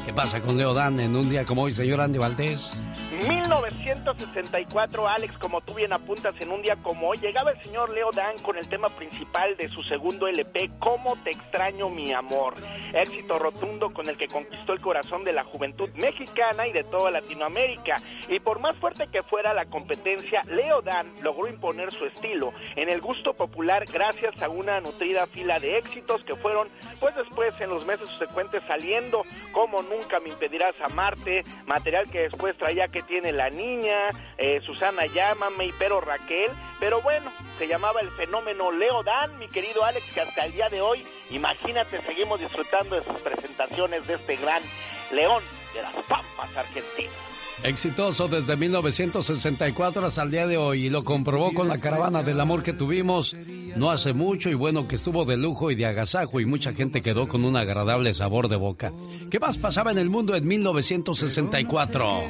¿Qué 0.05 0.13
pasa 0.13 0.41
con 0.41 0.57
Leodan 0.57 1.01
en 1.01 1.17
un 1.17 1.29
día 1.29 1.45
como 1.45 1.63
hoy, 1.63 1.73
señor 1.73 2.01
Andy 2.01 2.19
Valdés? 2.19 2.71
1964, 3.13 5.09
Alex, 5.09 5.39
como 5.39 5.61
tú 5.61 5.75
bien 5.75 5.93
apuntas, 5.93 6.35
en 6.41 6.51
un 6.51 6.61
día 6.61 6.75
como 6.83 7.09
hoy, 7.09 7.19
llegaba 7.19 7.53
el 7.53 7.63
señor 7.63 7.91
Leo 7.91 8.11
Dan 8.11 8.37
con 8.39 8.57
el 8.57 8.69
tema 8.69 8.89
principal 8.89 9.57
de 9.57 9.69
su 9.69 9.83
segundo 9.85 10.27
LP, 10.27 10.71
¿Cómo 10.81 11.15
te 11.23 11.31
extraño 11.31 11.89
mi 11.89 12.13
amor? 12.13 12.55
Éxito 12.93 13.39
rotundo 13.39 13.93
con 13.93 14.09
el 14.09 14.19
que 14.19 14.27
conquistó 14.27 14.73
el 14.73 14.81
corazón 14.81 15.23
de 15.23 15.33
la 15.33 15.45
juventud 15.45 15.89
mexicana 15.95 16.67
y 16.67 16.73
de 16.73 16.83
toda 16.83 17.13
Latinoamérica. 17.13 18.03
Y 18.29 18.41
por 18.41 18.59
más 18.59 18.75
fuerte 18.77 19.07
que 19.07 19.23
fuera 19.23 19.55
la 19.55 19.67
competencia, 19.67 20.41
Leo 20.49 20.83
Dan 20.83 21.13
logró 21.23 21.47
imponer 21.49 21.93
su 21.93 22.07
estilo 22.07 22.53
en 22.75 22.89
el 22.89 23.01
gusto 23.01 23.35
popular 23.35 23.85
gracias 23.87 24.43
a 24.43 24.49
una 24.49 24.81
nutrida 24.81 25.29
fila 25.29 25.61
de 25.61 25.79
éxitos 25.79 26.25
que 26.25 26.35
fueron, 26.35 26.69
pues 26.99 27.15
después 27.15 27.55
en 27.61 27.71
los 27.71 27.87
meses 27.87 28.09
subsecuentes 28.09 28.63
saliendo, 28.67 29.23
como 29.53 29.83
Nunca 29.83 30.19
me 30.19 30.31
impedirás 30.31 30.75
amarte, 30.81 31.45
material 31.67 32.11
que 32.11 32.23
después 32.23 32.57
traía 32.57 32.89
que 32.97 33.03
tiene 33.03 33.31
la 33.31 33.51
niña, 33.51 34.09
eh, 34.39 34.63
Susana 34.65 35.05
Llámame 35.05 35.67
y 35.67 35.73
Pero 35.73 36.01
Raquel, 36.01 36.51
pero 36.81 37.03
bueno, 37.03 37.31
se 37.59 37.69
llamaba 37.69 38.01
el 38.01 38.11
fenómeno 38.13 38.73
Leo 38.73 39.03
Dan, 39.03 39.39
mi 39.39 39.49
querido 39.49 39.85
Alex, 39.85 40.03
que 40.15 40.23
hasta 40.23 40.47
el 40.47 40.53
día 40.53 40.71
de 40.71 40.81
hoy, 40.81 41.07
imagínate, 41.29 42.01
seguimos 42.01 42.41
disfrutando 42.41 42.97
de 42.97 43.05
sus 43.05 43.21
presentaciones 43.21 44.07
de 44.07 44.15
este 44.15 44.37
gran 44.37 44.63
león 45.11 45.45
de 45.75 45.83
las 45.83 45.93
Pampas 46.09 46.57
Argentinas. 46.57 47.36
Exitoso 47.63 48.29
desde 48.29 48.57
1964 48.57 50.07
hasta 50.07 50.23
el 50.23 50.31
día 50.31 50.47
de 50.47 50.57
hoy 50.57 50.87
y 50.87 50.91
lo 50.91 51.03
comprobó 51.05 51.53
con 51.53 51.69
la 51.69 51.79
caravana 51.79 52.23
del 52.23 52.41
amor 52.41 52.63
que 52.63 52.73
tuvimos 52.73 53.35
no 53.77 53.91
hace 53.91 54.13
mucho 54.13 54.49
y 54.51 54.55
bueno 54.55 54.87
que 54.89 54.97
estuvo 54.97 55.25
de 55.25 55.37
lujo 55.37 55.71
y 55.71 55.75
de 55.75 55.87
agasajo 55.87 56.41
y 56.41 56.47
mucha 56.47 56.73
gente 56.73 57.01
quedó 57.01 57.29
con 57.29 57.45
un 57.45 57.57
agradable 57.57 58.15
sabor 58.15 58.49
de 58.49 58.57
boca. 58.57 58.93
¿Qué 59.31 59.39
más 59.39 59.59
pasaba 59.59 59.91
en 59.91 59.99
el 59.99 60.11
mundo 60.11 60.35
en 60.35 60.47
1964? 60.47 62.23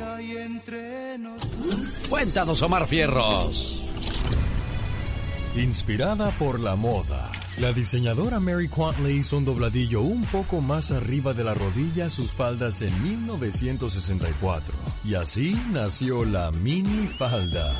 Cuéntanos, 2.08 2.62
Omar 2.62 2.86
Fierros. 2.86 3.72
Inspirada 5.56 6.30
por 6.32 6.60
la 6.60 6.76
moda, 6.76 7.30
la 7.58 7.72
diseñadora 7.72 8.38
Mary 8.38 8.68
Quant 8.68 8.98
le 8.98 9.12
hizo 9.12 9.38
un 9.38 9.44
dobladillo 9.44 10.00
un 10.02 10.22
poco 10.24 10.60
más 10.60 10.90
arriba 10.90 11.32
de 11.32 11.44
la 11.44 11.54
rodilla 11.54 12.06
a 12.06 12.10
sus 12.10 12.30
faldas 12.30 12.82
en 12.82 13.02
1964. 13.02 14.74
Y 15.04 15.14
así 15.14 15.58
nació 15.72 16.24
la 16.24 16.50
mini 16.50 17.06
falda. 17.06 17.72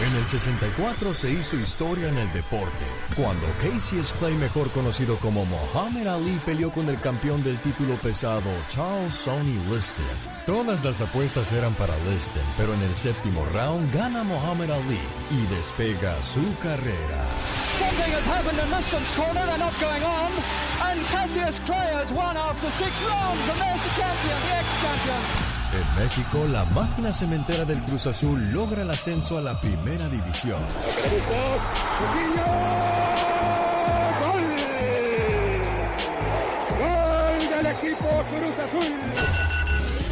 En 0.00 0.12
el 0.16 0.26
64 0.26 1.14
se 1.14 1.30
hizo 1.30 1.56
historia 1.56 2.08
en 2.08 2.18
el 2.18 2.32
deporte, 2.32 2.84
cuando 3.14 3.46
Cassius 3.58 4.12
Clay, 4.14 4.34
mejor 4.34 4.72
conocido 4.72 5.16
como 5.20 5.44
Muhammad 5.44 6.08
Ali, 6.08 6.40
peleó 6.44 6.72
con 6.72 6.88
el 6.88 6.98
campeón 6.98 7.44
del 7.44 7.60
título 7.60 7.96
pesado, 8.00 8.50
Charles 8.66 9.14
Sonny 9.14 9.56
Liston. 9.70 10.04
Todas 10.46 10.84
las 10.84 11.00
apuestas 11.00 11.52
eran 11.52 11.74
para 11.74 11.96
Liston, 11.98 12.42
pero 12.56 12.74
en 12.74 12.82
el 12.82 12.96
séptimo 12.96 13.46
round 13.52 13.94
gana 13.94 14.24
Muhammad 14.24 14.72
Ali 14.72 15.00
y 15.30 15.46
despega 15.46 16.20
su 16.24 16.42
carrera. 16.58 17.24
Clay 21.66 21.94
has 21.94 22.10
won 22.10 22.36
after 22.36 22.70
six 22.78 22.90
rounds, 23.06 23.48
and 23.48 23.60
there's 23.60 23.80
the 23.80 23.94
champion, 23.96 24.40
the 24.42 24.54
ex-champion. 24.56 25.53
En 25.74 25.94
México, 25.96 26.44
la 26.52 26.64
máquina 26.66 27.12
cementera 27.12 27.64
del 27.64 27.82
Cruz 27.82 28.06
Azul 28.06 28.52
logra 28.52 28.82
el 28.82 28.90
ascenso 28.90 29.38
a 29.38 29.42
la 29.42 29.60
primera 29.60 30.06
división. 30.08 30.60
¡Gol! 34.20 34.44
¡Gol 36.78 37.48
del 37.48 37.66
equipo 37.66 38.08
Cruz 38.30 38.58
Azul! 38.58 38.94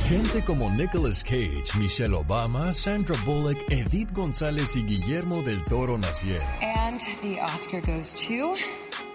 Gente 0.09 0.45
como 0.45 0.69
Nicolas 0.69 1.23
Cage, 1.23 1.63
Michelle 1.79 2.15
Obama, 2.15 2.73
Sandra 2.73 3.17
Bullock, 3.25 3.57
Edith 3.71 4.13
González 4.13 4.75
y 4.77 4.83
Guillermo 4.83 5.43
del 5.43 5.65
Toro 5.65 5.97
nacieron. 5.97 6.45
And 6.61 7.01
the 7.23 7.41
Oscar 7.41 7.81
goes 7.81 8.13
to 8.15 8.55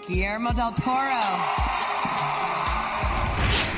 Guillermo 0.07 0.51
del 0.53 0.73
Toro. 0.75 0.97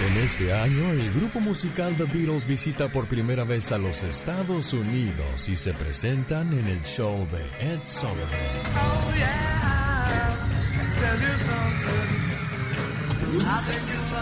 En 0.08 0.16
este 0.16 0.54
año, 0.54 0.92
el 0.92 1.12
grupo 1.14 1.42
musical 1.42 1.94
The 1.98 2.06
Beatles 2.06 2.48
visita 2.48 2.88
por 2.88 3.08
primera 3.08 3.44
vez 3.44 3.74
a 3.74 3.78
los 3.78 4.02
Estados 4.04 4.72
Unidos 4.72 5.50
y 5.50 5.58
se 5.58 5.74
presentan 5.74 6.54
en 6.54 6.68
el 6.68 6.82
show 6.84 7.28
de 7.30 7.42
Ed 7.60 7.82
Sullivan. 7.84 8.30
Oh, 8.76 9.12
yeah. 9.18 10.38
Tell 10.96 11.20
you 11.20 11.38
something. 11.38 12.30
I 13.42 13.62
think 13.68 13.84
you'll 13.92 14.16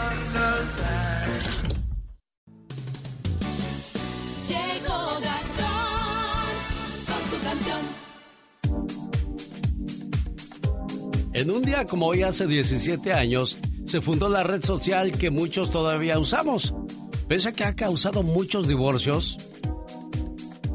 understand. 0.50 1.32
Llegó 4.48 5.20
Gastón 5.22 6.58
con 7.06 7.22
su 7.30 7.38
canción. 7.44 7.82
En 11.34 11.52
un 11.52 11.62
día 11.62 11.86
como 11.86 12.08
hoy 12.08 12.24
hace 12.24 12.48
17 12.48 13.14
años, 13.14 13.58
se 13.88 14.02
fundó 14.02 14.28
la 14.28 14.44
red 14.44 14.64
social 14.64 15.14
que 15.14 15.32
muchos 15.32 15.72
todavía 15.72 16.20
usamos. 16.20 16.74
Pese 17.30 17.50
a 17.50 17.52
que 17.54 17.64
ha 17.64 17.76
causado 17.76 18.22
muchos 18.22 18.68
divorcios, 18.68 19.38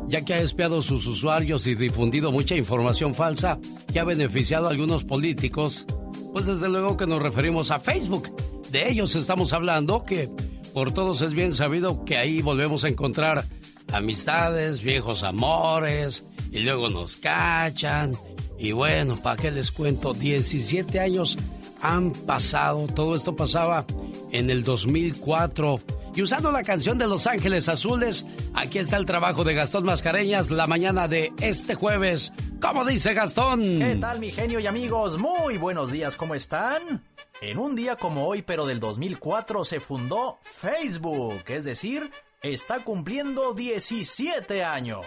ya 0.09 0.25
que 0.25 0.35
ha 0.35 0.41
espiado 0.41 0.83
sus 0.83 1.07
usuarios 1.07 1.67
y 1.67 1.75
difundido 1.75 2.33
mucha 2.33 2.57
información 2.57 3.13
falsa 3.13 3.59
que 3.93 4.01
ha 4.01 4.05
beneficiado 4.05 4.67
a 4.67 4.71
algunos 4.71 5.05
políticos, 5.05 5.85
pues 6.33 6.47
desde 6.47 6.71
luego 6.71 6.97
que 6.97 7.07
nos 7.07 7.21
referimos 7.21 7.71
a 7.71 7.79
Facebook. 7.79 8.35
De 8.71 8.91
ellos 8.91 9.15
estamos 9.15 9.53
hablando 9.53 10.05
que 10.05 10.31
por 10.73 10.93
todos 10.93 11.21
es 11.21 11.35
bien 11.35 11.53
sabido 11.53 12.07
que 12.07 12.17
ahí 12.17 12.41
volvemos 12.41 12.85
a 12.85 12.89
encontrar 12.89 13.45
amistades, 13.93 14.83
viejos 14.83 15.23
amores, 15.23 16.25
y 16.51 16.61
luego 16.61 16.89
nos 16.89 17.17
cachan. 17.17 18.13
Y 18.59 18.73
bueno, 18.73 19.17
¿para 19.17 19.37
qué 19.37 19.51
les 19.51 19.71
cuento? 19.71 20.15
17 20.15 20.99
años 20.99 21.37
han 21.83 22.13
pasado. 22.13 22.87
Todo 22.87 23.15
esto 23.15 23.37
pasaba 23.37 23.85
en 24.31 24.49
el 24.49 24.65
2004. 24.65 25.81
Y 26.15 26.23
usando 26.23 26.51
la 26.53 26.63
canción 26.63 26.99
de 26.99 27.07
Los 27.07 27.27
Ángeles 27.27 27.69
Azules, 27.69 28.27
aquí 28.55 28.79
está 28.79 28.97
el 28.97 29.07
trabajo 29.07 29.45
de 29.45 29.55
Gastón 29.55 29.85
Mascareñas 29.85 30.51
la 30.51 30.67
mañana 30.67 31.09
de 31.09 31.33
este 31.41 31.75
jueves. 31.75 32.33
¿Cómo 32.61 32.85
dice 32.85 33.15
Gastón? 33.15 33.63
¿Qué 33.63 33.97
tal 34.01 34.21
mi 34.21 34.31
genio 34.31 34.61
y 34.61 34.67
amigos? 34.67 35.19
Muy 35.19 35.59
buenos 35.59 35.91
días, 35.91 36.17
¿cómo 36.17 36.35
están? 36.35 37.03
En 37.41 37.59
un 37.59 37.75
día 37.75 37.97
como 37.97 38.29
hoy, 38.29 38.43
pero 38.43 38.67
del 38.67 38.79
2004, 38.79 39.65
se 39.65 39.81
fundó 39.81 40.39
Facebook, 40.43 41.43
es 41.49 41.65
decir, 41.65 42.11
está 42.43 42.85
cumpliendo 42.85 43.55
17 43.55 44.63
años. 44.63 45.07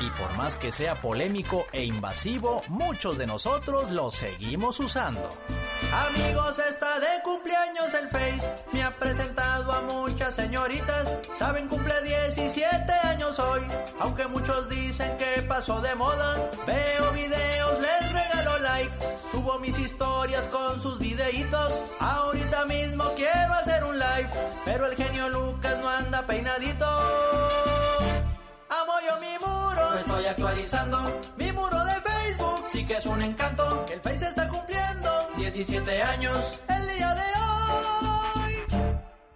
Y 0.00 0.08
por 0.18 0.34
más 0.36 0.56
que 0.56 0.72
sea 0.72 0.94
polémico 0.94 1.66
e 1.72 1.84
invasivo, 1.84 2.62
muchos 2.68 3.18
de 3.18 3.26
nosotros 3.26 3.90
lo 3.90 4.10
seguimos 4.10 4.80
usando. 4.80 5.28
Amigos, 5.92 6.58
está 6.58 7.00
de 7.00 7.22
cumpleaños 7.22 7.92
el 7.94 8.08
Face, 8.08 8.52
me 8.72 8.82
ha 8.82 8.96
presentado 8.96 9.72
a 9.72 9.80
muchas 9.80 10.34
señoritas 10.34 11.18
saben 11.38 11.68
cumple 11.68 11.94
17 12.02 12.92
años 13.04 13.38
hoy. 13.38 13.62
Aunque 14.00 14.26
muchos 14.26 14.68
dicen 14.68 15.16
que 15.16 15.42
pasó 15.42 15.80
de 15.80 15.94
moda, 15.94 16.36
veo 16.66 17.12
videos, 17.12 17.80
les 17.80 18.12
regalo 18.12 18.58
like. 18.58 18.92
Subo 19.32 19.58
mis 19.58 19.78
historias 19.78 20.46
con 20.48 20.80
sus 20.82 20.98
videitos. 20.98 21.72
Ahorita 21.98 22.66
mismo 22.66 23.12
quiero 23.16 23.54
hacer 23.54 23.82
un 23.84 23.98
live, 23.98 24.28
pero 24.66 24.86
el 24.86 24.96
genio 24.96 25.28
Lucas 25.30 25.76
no 25.80 25.88
anda 25.88 26.26
peinadito. 26.26 26.86
Amo 28.68 28.92
yo 29.08 29.18
mi 29.18 29.38
muro, 29.38 29.90
me 29.94 30.00
estoy 30.02 30.26
actualizando. 30.26 31.20
Mi 31.36 31.50
muro 31.52 31.84
de 31.84 31.94
Facebook 32.02 32.64
sí 32.70 32.86
que 32.86 32.98
es 32.98 33.06
un 33.06 33.22
encanto. 33.22 33.86
El 33.90 34.00
Face 34.00 34.28
está 34.28 34.46
cumpliendo 34.46 34.69
17 35.52 36.02
años 36.02 36.60
el 36.68 36.96
día 36.96 37.12
de 37.12 37.22
hoy. 37.22 38.82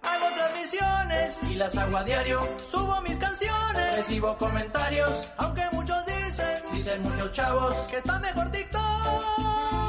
Hago 0.01 0.33
transmisiones 0.33 1.43
y 1.51 1.55
las 1.55 1.75
hago 1.77 1.97
a 1.97 2.03
diario. 2.05 2.47
Subo 2.71 3.01
mis 3.01 3.17
canciones, 3.17 3.97
recibo 3.97 4.37
comentarios. 4.37 5.11
Aunque 5.35 5.63
muchos 5.73 6.05
dicen, 6.05 6.63
dicen 6.71 7.03
muchos 7.03 7.33
chavos, 7.33 7.75
que 7.89 7.97
está 7.97 8.17
mejor 8.19 8.49
TikTok. 8.49 9.84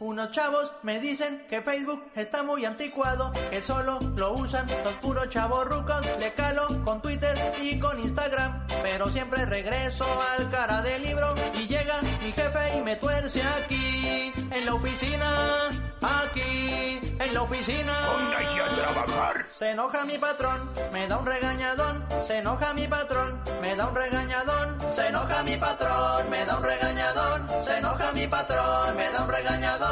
Unos 0.00 0.30
chavos 0.30 0.72
me 0.82 0.98
dicen 0.98 1.44
que 1.46 1.60
Facebook 1.60 2.10
está 2.14 2.42
muy 2.42 2.64
anticuado, 2.64 3.32
que 3.50 3.60
solo 3.60 3.98
lo 4.16 4.32
usan 4.32 4.66
los 4.82 4.94
puros 4.94 5.28
chavos 5.28 5.66
rucos. 5.66 6.00
Le 6.18 6.32
calo 6.32 6.68
con 6.84 7.02
Twitter 7.02 7.36
y 7.60 7.78
con 7.78 8.00
Instagram, 8.00 8.66
pero 8.82 9.10
siempre 9.10 9.44
regreso 9.44 10.06
al 10.32 10.48
cara 10.48 10.80
del 10.80 11.02
libro. 11.02 11.34
Y 11.52 11.66
llega 11.66 12.00
mi 12.00 12.32
jefe 12.32 12.78
y 12.78 12.80
me 12.80 12.96
tuerce 12.96 13.42
aquí, 13.42 14.32
en 14.50 14.64
la 14.64 14.72
oficina, 14.72 15.68
aquí, 16.00 16.98
en 17.18 17.34
la 17.34 17.42
oficina. 17.42 17.92
Póngase 18.06 18.60
a 18.62 18.68
trabajar. 18.68 19.46
Se 19.54 19.70
enoja 19.72 20.06
mi 20.06 20.16
patrón, 20.16 20.70
me 20.92 21.08
da 21.08 21.18
un 21.18 21.26
regañadón. 21.26 22.06
Se 22.26 22.38
enoja 22.38 22.72
mi 22.72 22.88
patrón, 22.88 23.38
me 23.60 23.76
da 23.76 23.88
un 23.88 23.94
regañadón. 23.94 24.78
Se 24.94 25.08
enoja 25.08 25.42
mi 25.42 25.58
patrón, 25.58 26.30
me 26.30 26.42
da 26.46 26.56
un 26.56 26.64
regañadón. 26.64 27.48
Se 27.62 27.76
enoja 27.76 28.12
mi 28.12 28.26
patrón, 28.26 28.96
me 28.96 29.10
da 29.10 29.24
un 29.24 29.30
regañadón. 29.30 29.89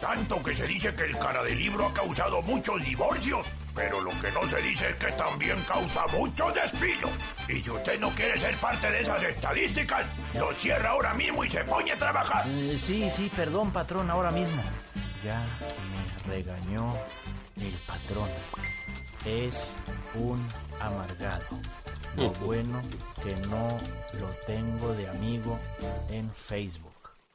Tanto 0.00 0.42
que 0.42 0.54
se 0.54 0.66
dice 0.66 0.94
que 0.94 1.04
el 1.04 1.18
cara 1.18 1.42
del 1.42 1.58
libro 1.58 1.86
ha 1.86 1.92
causado 1.92 2.40
muchos 2.42 2.82
divorcios, 2.84 3.44
pero 3.74 4.00
lo 4.00 4.10
que 4.20 4.30
no 4.30 4.48
se 4.48 4.62
dice 4.62 4.90
es 4.90 4.96
que 4.96 5.12
también 5.12 5.60
causa 5.64 6.06
muchos 6.16 6.54
despidos. 6.54 7.10
Y 7.48 7.60
si 7.62 7.70
usted 7.70 7.98
no 7.98 8.10
quiere 8.10 8.38
ser 8.38 8.56
parte 8.58 8.90
de 8.90 9.00
esas 9.00 9.22
estadísticas, 9.22 10.06
lo 10.34 10.52
cierra 10.54 10.90
ahora 10.90 11.14
mismo 11.14 11.44
y 11.44 11.50
se 11.50 11.64
pone 11.64 11.92
a 11.92 11.96
trabajar. 11.96 12.44
Eh, 12.48 12.78
sí, 12.80 13.10
sí, 13.12 13.30
perdón, 13.34 13.72
patrón, 13.72 14.08
ahora 14.08 14.30
mismo. 14.30 14.62
Ya 15.24 15.40
me 15.90 16.32
regañó 16.32 16.94
el 17.56 17.74
patrón. 17.86 18.28
Es 19.26 19.74
un 20.14 20.46
amargado. 20.80 21.58
Lo 22.16 22.30
bueno 22.46 22.80
que 23.22 23.34
no 23.48 23.78
lo 24.20 24.28
tengo 24.46 24.94
de 24.94 25.08
amigo 25.08 25.58
en 26.08 26.30
Facebook. 26.32 26.93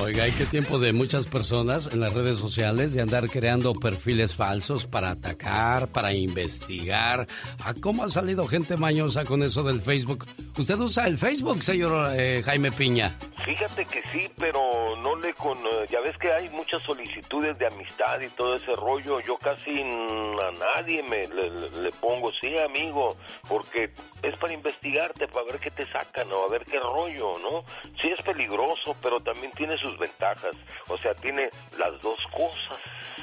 Oiga, 0.00 0.24
hay 0.24 0.32
que 0.32 0.46
tiempo 0.46 0.78
de 0.80 0.92
muchas 0.92 1.26
personas 1.26 1.88
en 1.92 2.00
las 2.00 2.12
redes 2.12 2.38
sociales 2.38 2.92
de 2.92 3.02
andar 3.02 3.28
creando 3.28 3.72
perfiles 3.72 4.34
falsos 4.34 4.86
para 4.86 5.10
atacar, 5.10 5.88
para 5.88 6.12
investigar. 6.12 7.26
¿A 7.64 7.72
cómo 7.74 8.02
ha 8.04 8.08
salido 8.08 8.46
gente 8.48 8.76
mañosa 8.76 9.24
con 9.24 9.42
eso 9.42 9.62
del 9.62 9.80
Facebook? 9.80 10.24
¿Usted 10.58 10.78
usa 10.80 11.06
el 11.06 11.18
Facebook, 11.18 11.62
señor 11.62 12.12
eh, 12.16 12.42
Jaime 12.44 12.72
Piña? 12.72 13.16
Fíjate 13.44 13.84
que 13.86 14.02
sí, 14.12 14.28
pero 14.38 14.60
no 15.02 15.16
le 15.16 15.34
con... 15.34 15.58
eh, 15.58 15.86
Ya 15.90 16.00
ves 16.00 16.16
que 16.18 16.32
hay 16.32 16.48
muchas 16.50 16.82
solicitudes 16.82 17.58
de 17.58 17.66
amistad 17.66 18.20
y 18.20 18.28
todo 18.30 18.54
ese 18.54 18.72
rollo. 18.72 19.20
Yo 19.20 19.36
casi 19.36 19.70
a 19.70 20.50
nadie 20.76 21.02
me 21.04 21.26
le, 21.28 21.50
le- 21.82 21.92
pongo, 22.00 22.30
sí, 22.40 22.56
amigo, 22.58 23.16
porque 23.48 23.90
es 24.22 24.36
para 24.36 24.52
investigarte, 24.54 25.28
para 25.28 25.46
ver 25.46 25.58
qué 25.60 25.70
te 25.70 25.84
sacan 25.86 26.30
o 26.32 26.44
a 26.44 26.48
ver 26.48 26.64
qué 26.64 26.78
rollo, 26.80 27.32
¿no? 27.38 27.64
Sí 28.00 28.08
es 28.16 28.22
peligroso, 28.22 28.96
pero 29.02 29.20
también 29.20 29.52
tiene 29.52 29.76
sus 29.82 29.98
ventajas. 29.98 30.56
O 30.88 30.96
sea, 30.98 31.12
tiene 31.14 31.50
las 31.78 32.00
dos 32.00 32.18
cosas, 32.34 32.78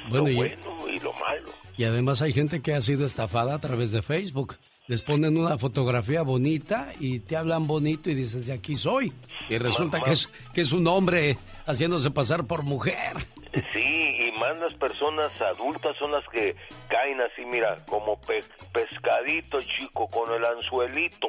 Bueno, 0.08 0.26
lo 0.26 0.30
y- 0.32 0.36
bueno 0.36 0.88
y 0.88 0.98
lo 1.00 1.12
malo. 1.14 1.48
Y 1.76 1.84
además 1.84 2.22
hay 2.22 2.32
gente 2.32 2.60
que 2.62 2.74
ha 2.74 2.80
sido 2.80 3.04
estafada 3.06 3.54
a 3.54 3.58
través 3.60 3.90
de 3.90 4.02
Facebook. 4.02 4.56
Les 4.86 5.02
ponen 5.02 5.36
una 5.38 5.56
fotografía 5.56 6.22
bonita 6.22 6.90
y 6.98 7.20
te 7.20 7.36
hablan 7.36 7.66
bonito 7.68 8.10
y 8.10 8.14
dices, 8.14 8.46
de 8.46 8.52
aquí 8.54 8.74
soy. 8.74 9.12
Y 9.48 9.56
resulta 9.56 10.00
que 10.00 10.10
es, 10.12 10.26
que 10.52 10.62
es 10.62 10.72
un 10.72 10.86
hombre 10.88 11.36
haciéndose 11.66 12.10
pasar 12.10 12.44
por 12.46 12.64
mujer. 12.64 13.16
Sí, 13.72 13.78
y 13.78 14.32
más 14.38 14.58
las 14.58 14.74
personas 14.74 15.30
adultas 15.40 15.96
son 15.96 16.10
las 16.12 16.24
que 16.28 16.56
caen 16.88 17.20
así, 17.20 17.44
mira, 17.44 17.84
como 17.86 18.20
pe- 18.20 18.44
pescadito 18.72 19.58
chico 19.60 20.08
con 20.08 20.32
el 20.34 20.44
anzuelito. 20.44 21.28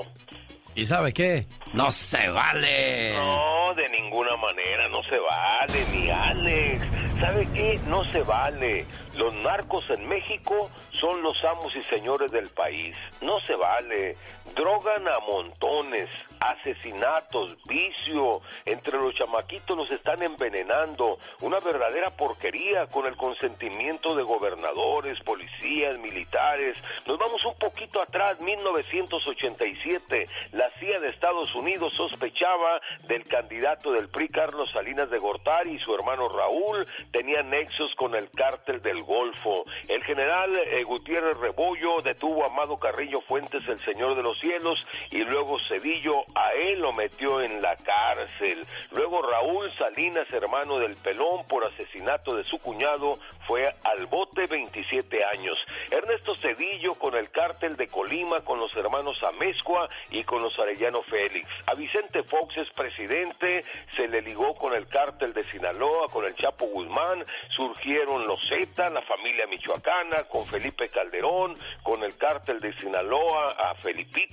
¿Y 0.75 0.85
sabe 0.85 1.13
qué? 1.13 1.45
No 1.73 1.91
se 1.91 2.29
vale. 2.29 3.13
No, 3.13 3.73
de 3.75 3.89
ninguna 3.89 4.35
manera, 4.37 4.87
no 4.89 5.03
se 5.03 5.19
vale, 5.19 5.85
ni 5.91 6.09
Alex. 6.09 6.81
¿Sabe 7.19 7.47
qué? 7.53 7.79
No 7.87 8.03
se 8.05 8.21
vale. 8.23 8.85
Los 9.15 9.33
narcos 9.35 9.83
en 9.89 10.07
México 10.07 10.71
son 10.91 11.21
los 11.21 11.37
amos 11.43 11.75
y 11.75 11.81
señores 11.93 12.31
del 12.31 12.47
país. 12.49 12.95
No 13.21 13.39
se 13.41 13.55
vale. 13.55 14.15
Drogan 14.55 15.07
a 15.07 15.19
montones, 15.19 16.09
asesinatos, 16.39 17.57
vicio. 17.67 18.41
Entre 18.65 18.97
los 18.97 19.15
chamaquitos 19.15 19.77
los 19.77 19.91
están 19.91 20.21
envenenando. 20.23 21.19
Una 21.41 21.59
verdadera 21.59 22.09
porquería 22.09 22.87
con 22.87 23.05
el 23.05 23.15
consentimiento 23.15 24.15
de 24.15 24.23
gobernadores, 24.23 25.19
policías, 25.21 25.97
militares. 25.99 26.77
Nos 27.05 27.17
vamos 27.17 27.43
un 27.45 27.55
poquito 27.55 28.01
atrás, 28.01 28.41
1987. 28.41 30.27
La 30.51 30.69
CIA 30.79 30.99
de 30.99 31.07
Estados 31.07 31.53
Unidos 31.55 31.93
sospechaba 31.93 32.81
del 33.07 33.23
candidato 33.23 33.91
del 33.93 34.09
PRI, 34.09 34.27
Carlos 34.29 34.69
Salinas 34.71 35.09
de 35.09 35.19
Gortari, 35.19 35.75
y 35.75 35.79
su 35.79 35.93
hermano 35.95 36.27
Raúl 36.27 36.85
tenían 37.11 37.49
nexos 37.49 37.93
con 37.95 38.15
el 38.15 38.29
cártel 38.31 38.81
del 38.81 39.03
Golfo. 39.03 39.63
El 39.87 40.03
general 40.03 40.53
eh, 40.55 40.83
Gutiérrez 40.83 41.37
Rebollo 41.37 42.01
detuvo 42.01 42.43
a 42.43 42.47
Amado 42.47 42.77
Carrillo 42.77 43.21
Fuentes, 43.21 43.65
el 43.67 43.79
señor 43.85 44.15
de 44.15 44.23
los 44.23 44.40
cielos, 44.41 44.85
y 45.11 45.19
luego 45.19 45.59
Cedillo 45.59 46.25
a 46.35 46.51
él 46.53 46.79
lo 46.79 46.91
metió 46.91 47.41
en 47.41 47.61
la 47.61 47.77
cárcel. 47.77 48.65
Luego 48.91 49.21
Raúl 49.21 49.71
Salinas, 49.77 50.31
hermano 50.33 50.79
del 50.79 50.95
Pelón, 50.97 51.47
por 51.47 51.65
asesinato 51.65 52.35
de 52.35 52.43
su 52.43 52.59
cuñado, 52.59 53.17
fue 53.47 53.73
al 53.83 54.05
bote 54.07 54.47
27 54.47 55.23
años. 55.25 55.57
Ernesto 55.89 56.35
Cedillo 56.35 56.95
con 56.95 57.15
el 57.15 57.29
cártel 57.31 57.75
de 57.77 57.87
Colima, 57.87 58.41
con 58.41 58.59
los 58.59 58.75
hermanos 58.75 59.21
Amezcua 59.23 59.89
y 60.09 60.23
con 60.23 60.41
los 60.41 60.57
Arellano 60.59 61.01
Félix. 61.03 61.47
A 61.67 61.73
Vicente 61.75 62.23
Fox 62.23 62.57
es 62.57 62.69
presidente, 62.71 63.63
se 63.95 64.07
le 64.07 64.21
ligó 64.21 64.55
con 64.55 64.73
el 64.73 64.87
cártel 64.87 65.33
de 65.33 65.43
Sinaloa, 65.45 66.07
con 66.11 66.25
el 66.25 66.35
Chapo 66.35 66.65
Guzmán, 66.65 67.23
surgieron 67.55 68.25
los 68.27 68.39
Z, 68.47 68.89
la 68.89 69.01
familia 69.03 69.47
michoacana, 69.47 70.23
con 70.23 70.45
Felipe 70.45 70.89
Calderón, 70.89 71.55
con 71.83 72.03
el 72.03 72.17
cártel 72.17 72.59
de 72.59 72.73
Sinaloa, 72.73 73.51
a 73.51 73.75
Felipito, 73.75 74.30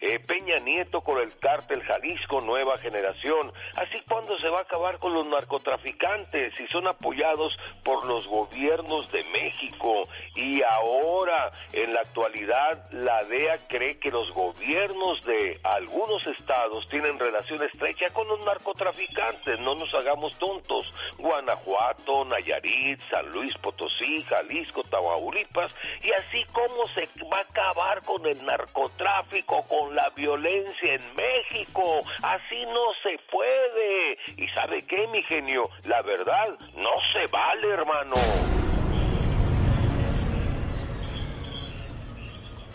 Eh, 0.00 0.18
Peña 0.26 0.56
Nieto 0.58 1.00
con 1.00 1.18
el 1.20 1.36
cártel 1.38 1.82
Jalisco, 1.82 2.40
nueva 2.40 2.76
generación. 2.78 3.52
Así 3.76 4.00
cuando 4.08 4.38
se 4.38 4.48
va 4.48 4.58
a 4.58 4.62
acabar 4.62 4.98
con 4.98 5.14
los 5.14 5.26
narcotraficantes 5.26 6.58
y 6.58 6.66
son 6.68 6.86
apoyados 6.86 7.56
por 7.84 8.04
los 8.04 8.26
gobiernos 8.26 9.10
de 9.12 9.24
México. 9.24 10.08
Y 10.34 10.62
ahora, 10.62 11.52
en 11.72 11.92
la 11.92 12.00
actualidad, 12.00 12.90
la 12.92 13.24
DEA 13.24 13.58
cree 13.68 13.98
que 13.98 14.10
los 14.10 14.30
gobiernos 14.32 15.22
de 15.24 15.60
algunos 15.62 16.26
estados 16.26 16.88
tienen 16.88 17.18
relación 17.18 17.62
estrecha 17.62 18.12
con 18.12 18.26
los 18.28 18.44
narcotraficantes. 18.44 19.60
No 19.60 19.74
nos 19.74 19.92
hagamos 19.94 20.36
tontos. 20.38 20.92
Guanajuato, 21.18 22.24
Nayarit, 22.24 23.00
San 23.10 23.30
Luis 23.30 23.56
Potosí, 23.58 24.22
Jalisco, 24.24 24.82
Tamaulipas. 24.84 25.74
Y 26.02 26.12
así 26.12 26.44
como 26.52 26.88
se 26.88 27.08
va 27.30 27.38
a 27.38 27.40
acabar 27.40 28.02
con 28.04 28.26
el 28.26 28.44
narcotráfico, 28.44 29.31
con 29.40 29.94
la 29.94 30.10
violencia 30.10 30.94
en 30.94 31.02
México. 31.16 32.00
Así 32.22 32.64
no 32.66 32.92
se 33.02 33.18
puede. 33.30 34.18
¿Y 34.36 34.48
sabe 34.48 34.82
qué, 34.82 35.06
mi 35.08 35.22
genio? 35.22 35.68
La 35.84 36.02
verdad, 36.02 36.48
no 36.76 36.90
se 37.12 37.26
vale, 37.30 37.68
hermano. 37.68 38.14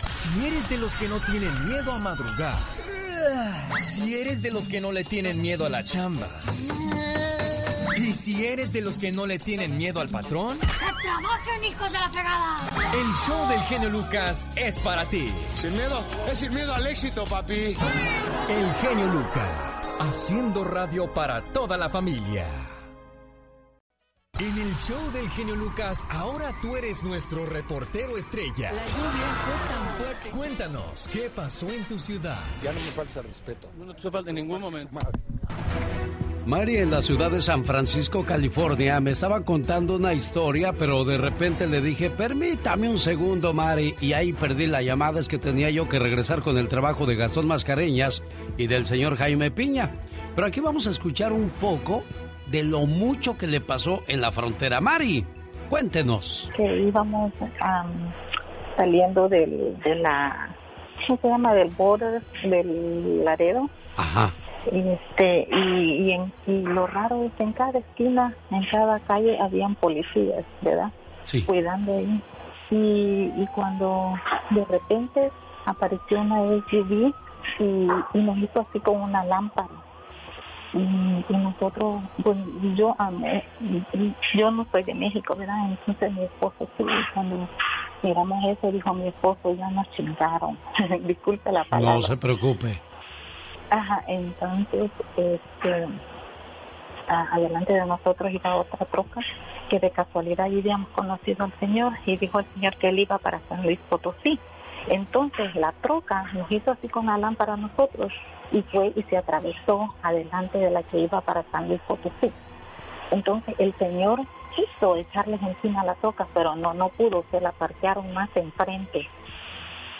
Si 0.05 0.47
eres 0.47 0.69
de 0.69 0.77
los 0.77 0.97
que 0.97 1.07
no 1.07 1.19
tienen 1.19 1.67
miedo 1.67 1.91
a 1.91 1.99
madrugar, 1.99 2.57
si 3.79 4.19
eres 4.19 4.41
de 4.41 4.51
los 4.51 4.69
que 4.69 4.81
no 4.81 4.91
le 4.91 5.03
tienen 5.03 5.41
miedo 5.41 5.65
a 5.65 5.69
la 5.69 5.83
chamba, 5.83 6.27
¿Y 7.97 8.13
si 8.13 8.45
eres 8.45 8.71
de 8.73 8.81
los 8.81 8.99
que 8.99 9.11
no 9.11 9.25
le 9.25 9.39
tienen 9.39 9.75
miedo 9.75 10.01
al 10.01 10.09
patrón? 10.09 10.59
¡Que 10.59 10.67
trabajen, 10.67 11.65
hijos 11.65 11.91
de 11.91 11.99
la 11.99 12.09
fregada! 12.09 12.57
El 12.93 13.07
show 13.25 13.49
del 13.49 13.59
genio 13.61 13.89
Lucas 13.89 14.49
es 14.55 14.79
para 14.81 15.03
ti. 15.05 15.31
Sin 15.55 15.71
miedo, 15.71 15.99
es 16.31 16.37
sin 16.37 16.53
miedo 16.53 16.75
al 16.75 16.85
éxito, 16.85 17.25
papi. 17.25 17.75
El 18.49 18.73
genio 18.81 19.07
Lucas, 19.07 19.97
haciendo 19.99 20.63
radio 20.63 21.11
para 21.11 21.41
toda 21.41 21.75
la 21.75 21.89
familia. 21.89 22.45
En 24.39 24.55
el 24.55 24.75
show 24.75 25.11
del 25.11 25.27
genio 25.31 25.55
Lucas, 25.55 26.05
ahora 26.11 26.55
tú 26.61 26.77
eres 26.77 27.01
nuestro 27.01 27.47
reportero 27.47 28.15
estrella. 28.15 28.71
La 28.73 28.85
lluvia 28.85 29.09
fue 29.43 29.75
tan 29.75 29.87
fuerte. 29.87 30.29
Cuéntanos, 30.29 31.09
¿qué 31.11 31.31
pasó 31.35 31.67
en 31.71 31.83
tu 31.87 31.97
ciudad? 31.97 32.39
Ya 32.61 32.71
no 32.71 32.79
me 32.79 32.91
falta 32.91 33.23
respeto. 33.23 33.71
No, 33.75 33.85
no 33.85 33.95
te 33.95 34.11
falta 34.11 34.29
en 34.29 34.35
ningún 34.35 34.61
momento. 34.61 34.99
Mari 36.47 36.77
en 36.77 36.91
la 36.91 37.01
ciudad 37.01 37.29
de 37.29 37.41
San 37.41 37.65
Francisco, 37.65 38.23
California, 38.23 39.01
me 39.01 39.11
estaba 39.11 39.43
contando 39.43 39.97
una 39.97 40.13
historia, 40.13 40.71
pero 40.71 41.03
de 41.03 41.17
repente 41.17 41.67
le 41.67 41.81
dije, 41.81 42.09
permítame 42.09 42.87
un 42.87 42.99
segundo, 42.99 43.51
Mari, 43.51 43.95
y 43.99 44.13
ahí 44.13 44.31
perdí 44.31 44.65
la 44.65 44.81
llamada, 44.81 45.19
es 45.19 45.27
que 45.27 45.39
tenía 45.39 45.69
yo 45.71 45.89
que 45.89 45.99
regresar 45.99 46.41
con 46.41 46.57
el 46.57 46.69
trabajo 46.69 47.05
de 47.05 47.17
Gastón 47.17 47.47
Mascareñas 47.47 48.23
y 48.55 48.67
del 48.67 48.85
señor 48.85 49.17
Jaime 49.17 49.51
Piña. 49.51 49.91
Pero 50.35 50.47
aquí 50.47 50.61
vamos 50.61 50.87
a 50.87 50.91
escuchar 50.91 51.33
un 51.33 51.49
poco 51.49 52.03
de 52.49 52.63
lo 52.63 52.85
mucho 52.85 53.37
que 53.37 53.47
le 53.47 53.59
pasó 53.59 54.03
en 54.07 54.21
la 54.21 54.31
frontera. 54.31 54.79
Mari, 54.79 55.25
cuéntenos. 55.69 56.49
que 56.55 56.63
íbamos 56.63 57.33
am, 57.59 58.13
saliendo 58.77 59.27
del, 59.27 59.77
de 59.83 59.95
la, 59.95 60.55
¿cómo 61.07 61.19
se 61.21 61.27
llama? 61.27 61.53
Del 61.53 61.71
border 61.71 62.21
del 62.41 63.25
Laredo. 63.25 63.69
Ajá. 63.97 64.31
Y, 64.71 64.79
este, 64.89 65.47
y, 65.51 66.03
y, 66.07 66.11
en- 66.13 66.33
y 66.45 66.61
lo 66.63 66.87
raro 66.87 67.23
es 67.23 67.31
que 67.33 67.43
en 67.43 67.53
cada 67.53 67.79
esquina, 67.79 68.33
en 68.51 68.65
cada 68.71 68.99
calle 69.01 69.39
habían 69.39 69.75
policías, 69.75 70.43
¿verdad? 70.61 70.91
Sí. 71.23 71.43
Cuidando 71.43 71.97
ahí. 71.97 72.21
Y, 72.69 73.31
y 73.41 73.47
cuando 73.55 74.13
de 74.49 74.65
repente 74.65 75.31
apareció 75.65 76.19
una 76.21 76.41
SUV 76.69 77.13
y, 77.59 77.87
y 78.13 78.21
nos 78.21 78.37
hizo 78.39 78.65
así 78.69 78.79
con 78.79 79.01
una 79.01 79.23
lámpara. 79.23 79.69
Y, 80.73 80.79
y 81.29 81.37
nosotros, 81.37 82.01
pues 82.23 82.37
yo, 82.75 82.93
yo 84.35 84.51
no 84.51 84.67
soy 84.71 84.83
de 84.83 84.93
México, 84.93 85.33
¿verdad? 85.35 85.55
Entonces 85.69 86.11
mi 86.13 86.23
esposo 86.23 86.67
sí, 86.77 86.83
cuando 87.13 87.47
miramos 88.03 88.43
eso, 88.45 88.71
dijo 88.71 88.93
mi 88.93 89.07
esposo, 89.07 89.55
ya 89.55 89.69
nos 89.71 89.89
chingaron. 89.91 90.57
Disculpe 91.07 91.51
la 91.51 91.63
palabra. 91.63 91.95
No 91.95 92.01
se 92.01 92.17
preocupe. 92.17 92.79
Ajá, 93.69 94.03
entonces, 94.07 94.91
este, 95.17 95.87
adelante 97.07 97.73
de 97.73 97.85
nosotros 97.85 98.31
iba 98.31 98.55
otra 98.55 98.85
troca 98.85 99.21
que 99.69 99.79
de 99.79 99.91
casualidad 99.91 100.47
ya 100.47 100.59
habíamos 100.59 100.89
conocido 100.89 101.45
al 101.45 101.53
señor 101.59 101.93
y 102.05 102.17
dijo 102.17 102.39
el 102.39 102.45
señor 102.53 102.75
que 102.77 102.89
él 102.89 102.99
iba 102.99 103.17
para 103.17 103.41
San 103.49 103.63
Luis 103.63 103.79
Potosí. 103.89 104.39
Entonces 104.87 105.53
la 105.55 105.73
troca 105.81 106.29
nos 106.33 106.49
hizo 106.51 106.71
así 106.71 106.87
con 106.87 107.07
la 107.07 107.17
lámpara 107.17 107.53
a 107.53 107.57
nosotros 107.57 108.13
y 108.51 108.61
fue 108.61 108.93
y 108.95 109.03
se 109.03 109.17
atravesó 109.17 109.93
adelante 110.01 110.57
de 110.57 110.69
la 110.69 110.83
que 110.83 110.99
iba 110.99 111.19
para 111.21 111.43
San 111.51 111.67
Luis 111.67 111.81
Potosí. 111.87 112.31
Entonces 113.11 113.55
el 113.57 113.73
señor 113.77 114.21
quiso 114.55 114.95
echarles 114.95 115.41
encima 115.41 115.83
la 115.83 115.95
troca, 115.95 116.27
pero 116.33 116.55
no, 116.55 116.73
no 116.73 116.89
pudo, 116.89 117.25
se 117.31 117.41
la 117.41 117.51
parquearon 117.51 118.13
más 118.13 118.29
enfrente. 118.35 119.07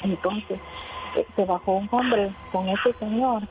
Entonces 0.04 0.60
eh, 1.16 1.26
se 1.36 1.46
bajó 1.46 1.74
un 1.74 1.90
hombre 1.92 2.32
con 2.52 2.70
ese 2.70 2.94
señor 2.94 3.44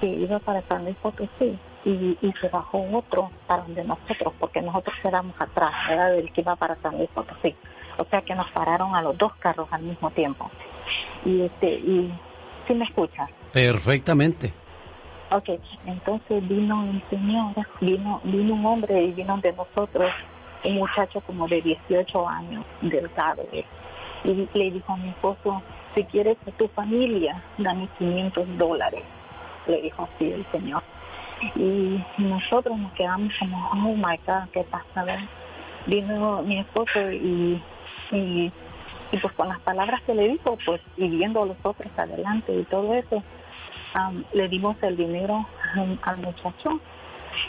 que 0.00 0.06
iba 0.06 0.38
para 0.38 0.62
San 0.68 0.84
Luis 0.84 0.96
Potosí 0.96 1.58
y, 1.84 2.18
y 2.20 2.32
se 2.40 2.48
bajó 2.48 2.84
otro 2.92 3.30
para 3.46 3.62
donde 3.62 3.84
nosotros, 3.84 4.32
porque 4.38 4.60
nosotros 4.62 4.94
quedamos 5.02 5.34
atrás, 5.38 5.72
era 5.90 6.10
del 6.10 6.32
que 6.32 6.40
iba 6.40 6.56
para 6.56 6.76
San 6.76 6.96
Luis 6.96 7.08
Potosí. 7.14 7.54
O 7.98 8.04
sea 8.06 8.22
que 8.22 8.34
nos 8.34 8.50
pararon 8.50 8.94
a 8.94 9.02
los 9.02 9.16
dos 9.16 9.32
carros 9.36 9.68
al 9.70 9.82
mismo 9.82 10.10
tiempo. 10.10 10.50
Y 11.24 11.42
este, 11.42 11.68
y 11.74 12.12
¿sí 12.66 12.74
me 12.74 12.84
escuchas? 12.84 13.30
Perfectamente. 13.52 14.52
Ok, 15.30 15.48
entonces 15.86 16.46
vino 16.48 16.84
el 16.84 17.02
señor, 17.08 17.54
vino, 17.80 18.20
vino 18.24 18.54
un 18.54 18.66
hombre 18.66 19.02
y 19.04 19.12
vino 19.12 19.36
de 19.38 19.52
nosotros, 19.52 20.10
un 20.64 20.74
muchacho 20.74 21.20
como 21.22 21.48
de 21.48 21.62
18 21.62 22.28
años, 22.28 22.64
delgado. 22.82 23.42
eh, 23.52 23.64
Y 24.24 24.48
le 24.58 24.70
dijo 24.70 24.92
a 24.92 24.96
mi 24.96 25.08
esposo, 25.08 25.62
si 25.94 26.04
quieres 26.04 26.36
a 26.46 26.50
tu 26.52 26.68
familia, 26.68 27.42
dame 27.58 27.88
500 27.98 28.58
dólares. 28.58 29.02
Le 29.66 29.80
dijo 29.82 30.02
así 30.14 30.30
el 30.32 30.44
señor. 30.52 30.82
Y 31.56 32.02
nosotros 32.18 32.78
nos 32.78 32.92
quedamos 32.92 33.32
como, 33.38 33.68
oh 33.72 33.94
my 33.96 34.18
God, 34.26 34.48
¿qué 34.52 34.62
pasa? 34.64 35.04
verdad? 35.04 35.24
Vino 35.86 36.42
mi 36.42 36.58
esposo 36.60 37.10
y, 37.12 37.60
y, 38.12 38.52
y 39.12 39.18
pues 39.18 39.32
con 39.34 39.48
las 39.48 39.60
palabras 39.60 40.00
que 40.02 40.14
le 40.14 40.28
dijo, 40.28 40.56
pues, 40.64 40.80
y 40.96 41.08
viendo 41.08 41.42
a 41.42 41.46
los 41.46 41.56
otros 41.62 41.90
adelante 41.96 42.54
y 42.54 42.62
todo 42.64 42.94
eso, 42.94 43.22
am, 43.94 44.24
le 44.32 44.48
dimos 44.48 44.76
el 44.82 44.96
dinero 44.96 45.46
al 46.02 46.16
muchacho 46.18 46.80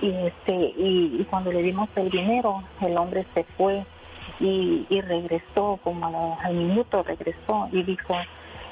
y 0.01 0.09
este 0.11 0.73
y, 0.77 1.25
cuando 1.29 1.51
le 1.51 1.61
dimos 1.61 1.87
el 1.95 2.09
dinero 2.09 2.63
el 2.81 2.97
hombre 2.97 3.25
se 3.33 3.43
fue 3.55 3.85
y, 4.39 4.85
y 4.89 5.01
regresó 5.01 5.79
como 5.83 6.07
a 6.07 6.11
la- 6.11 6.33
al 6.43 6.55
minuto 6.55 7.03
regresó 7.03 7.69
y 7.71 7.83
dijo 7.83 8.15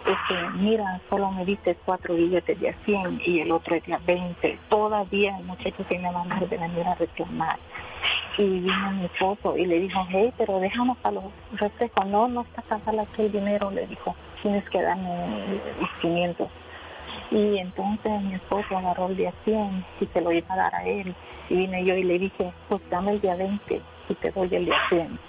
este, 0.05 0.49
mira 0.57 1.01
solo 1.09 1.31
me 1.31 1.45
diste 1.45 1.77
cuatro 1.85 2.15
billetes 2.15 2.59
de 2.59 2.69
a 2.69 2.73
100 2.85 3.21
y 3.25 3.39
el 3.39 3.51
otro 3.51 3.75
es 3.75 3.85
de 3.85 3.93
a 3.93 3.99
20 3.99 4.59
todavía 4.69 5.37
el 5.37 5.45
muchacho 5.45 5.83
tiene 5.87 6.11
ganas 6.11 6.49
de 6.49 6.57
venir 6.57 6.85
a 6.85 6.95
reclamar 6.95 7.57
y 8.37 8.43
vino 8.43 8.91
mi 8.91 9.05
esposo 9.05 9.57
y 9.57 9.65
le 9.65 9.79
dijo 9.79 10.05
hey 10.09 10.33
pero 10.37 10.59
déjanos 10.59 10.97
a 11.03 11.11
los 11.11 11.23
refrescos 11.53 12.05
no 12.07 12.27
no 12.27 12.41
está 12.41 12.61
casada 12.63 13.03
aquí 13.03 13.23
el 13.23 13.31
dinero 13.31 13.71
le 13.71 13.87
dijo 13.87 14.15
tienes 14.41 14.67
que 14.69 14.81
darme 14.81 15.59
los 15.79 15.89
500 16.01 16.49
y 17.31 17.57
entonces 17.57 18.21
mi 18.21 18.35
esposo 18.35 18.77
agarró 18.77 19.07
el 19.07 19.17
día 19.17 19.33
100 19.43 19.85
y 20.01 20.05
se 20.05 20.21
lo 20.21 20.31
iba 20.31 20.53
a 20.53 20.57
dar 20.57 20.75
a 20.75 20.85
él. 20.85 21.15
Y 21.49 21.55
vine 21.55 21.83
yo 21.83 21.95
y 21.95 22.03
le 22.03 22.19
dije, 22.19 22.53
pues 22.69 22.81
dame 22.91 23.13
el 23.13 23.21
día 23.21 23.35
20 23.35 23.81
y 24.09 24.13
te 24.15 24.31
doy 24.31 24.53
el 24.53 24.65
día 24.65 24.77
100. 24.89 25.19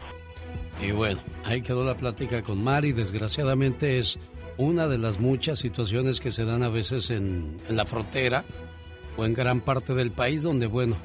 Y 0.82 0.92
bueno, 0.92 1.20
ahí 1.44 1.62
quedó 1.62 1.84
la 1.84 1.94
plática 1.94 2.42
con 2.42 2.62
Mari. 2.62 2.92
Desgraciadamente 2.92 3.98
es 3.98 4.18
una 4.56 4.88
de 4.88 4.98
las 4.98 5.18
muchas 5.18 5.58
situaciones 5.58 6.20
que 6.20 6.32
se 6.32 6.44
dan 6.44 6.62
a 6.62 6.68
veces 6.68 7.10
en, 7.10 7.58
en 7.68 7.76
la 7.76 7.86
frontera 7.86 8.44
o 9.16 9.24
en 9.24 9.34
gran 9.34 9.60
parte 9.60 9.94
del 9.94 10.10
país 10.10 10.42
donde, 10.42 10.66
bueno, 10.66 10.96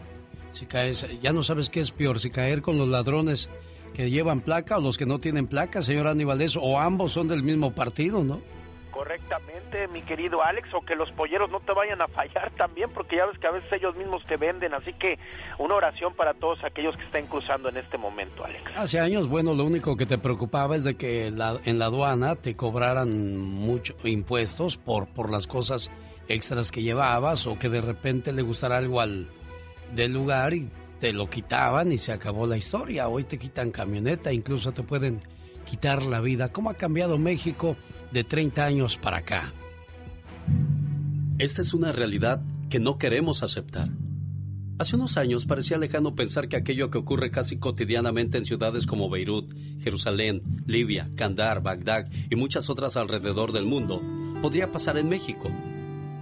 si 0.52 0.66
caes, 0.66 1.06
ya 1.22 1.32
no 1.34 1.44
sabes 1.44 1.70
qué 1.70 1.80
es 1.80 1.92
peor, 1.92 2.20
si 2.20 2.30
caer 2.30 2.62
con 2.62 2.78
los 2.78 2.88
ladrones 2.88 3.50
que 3.94 4.10
llevan 4.10 4.42
placa 4.42 4.78
o 4.78 4.82
los 4.82 4.98
que 4.98 5.06
no 5.06 5.20
tienen 5.20 5.48
placa, 5.48 5.82
señor 5.82 6.08
Aníbal, 6.08 6.42
eso, 6.42 6.62
o 6.62 6.80
ambos 6.80 7.12
son 7.12 7.28
del 7.28 7.44
mismo 7.44 7.74
partido, 7.74 8.24
¿no? 8.24 8.42
Correctamente, 8.91 9.88
mi 9.89 10.02
querido 10.02 10.43
Alex, 10.43 10.73
o 10.73 10.82
que 10.82 10.95
los 10.95 11.12
polleros 11.12 11.49
no 11.49 11.60
te 11.60 11.73
vayan 11.73 12.02
a 12.02 12.08
fallar 12.08 12.52
también, 12.58 12.89
porque 12.91 13.17
ya 13.17 13.25
ves 13.25 13.38
que 13.39 13.47
a 13.47 13.52
veces 13.52 13.71
ellos 13.73 13.95
mismos 13.95 14.23
te 14.25 14.38
venden, 14.38 14.73
así 14.73 14.93
que 14.93 15.17
una 15.58 15.75
oración 15.75 16.13
para 16.13 16.34
todos 16.34 16.63
aquellos 16.63 16.95
que 16.97 17.04
estén 17.04 17.28
cruzando 17.28 17.69
en 17.69 17.78
este 17.78 17.97
momento, 17.97 18.43
Alex. 18.43 18.63
Hace 18.75 18.99
años, 18.99 19.28
bueno, 19.28 19.54
lo 19.54 19.65
único 19.65 19.95
que 19.95 20.06
te 20.06 20.17
preocupaba 20.17 20.75
es 20.75 20.84
de 20.84 20.95
que 20.95 21.28
en 21.28 21.38
la 21.80 21.86
aduana 21.86 22.36
te 22.36 22.56
cobraran 22.56 23.38
muchos 23.38 23.95
impuestos 24.04 24.78
por, 24.78 25.08
por 25.08 25.32
las 25.32 25.47
cosas 25.47 25.91
extras 26.28 26.71
que 26.71 26.84
llevabas 26.84 27.47
o 27.47 27.58
que 27.58 27.69
de 27.69 27.82
repente 27.82 28.32
le 28.32 28.43
gustara 28.43 28.78
algo 28.78 29.02
al 29.02 29.28
del 29.93 30.13
lugar 30.13 30.54
y 30.54 30.69
te 30.99 31.12
lo 31.12 31.30
quitaban 31.30 31.91
y 31.91 31.97
se 31.97 32.12
acabó 32.12 32.45
la 32.45 32.58
historia. 32.58 33.08
Hoy 33.08 33.23
te 33.23 33.38
quitan 33.38 33.71
camioneta, 33.71 34.32
incluso 34.32 34.71
te 34.71 34.84
pueden 34.84 35.19
quitar 35.65 36.04
la 36.04 36.19
vida. 36.19 36.52
¿Cómo 36.52 36.69
ha 36.69 36.75
cambiado 36.75 37.17
México 37.17 37.75
de 38.12 38.24
30 38.24 38.65
años 38.65 38.98
para 38.98 39.17
acá? 39.17 39.54
Esta 41.38 41.62
es 41.62 41.74
una 41.74 41.91
realidad 41.91 42.41
que 42.69 42.80
no 42.80 42.98
queremos 42.98 43.43
aceptar. 43.43 43.89
Hace 44.78 44.95
unos 44.95 45.17
años 45.17 45.45
parecía 45.45 45.78
lejano 45.78 46.15
pensar 46.15 46.48
que 46.48 46.56
aquello 46.56 46.89
que 46.89 46.98
ocurre 46.98 47.32
casi 47.32 47.58
cotidianamente 47.58 48.38
en 48.38 48.45
ciudades 48.45 48.86
como 48.86 49.10
Beirut, 49.10 49.52
Jerusalén, 49.82 50.41
Libia, 50.65 51.06
Kandar, 51.15 51.62
Bagdad 51.62 52.08
y 52.30 52.36
muchas 52.36 52.69
otras 52.69 52.95
alrededor 52.95 53.52
del 53.52 53.65
mundo 53.65 54.02
podría 54.41 54.72
pasar 54.72 54.98
en 54.98 55.10
México. 55.10 55.50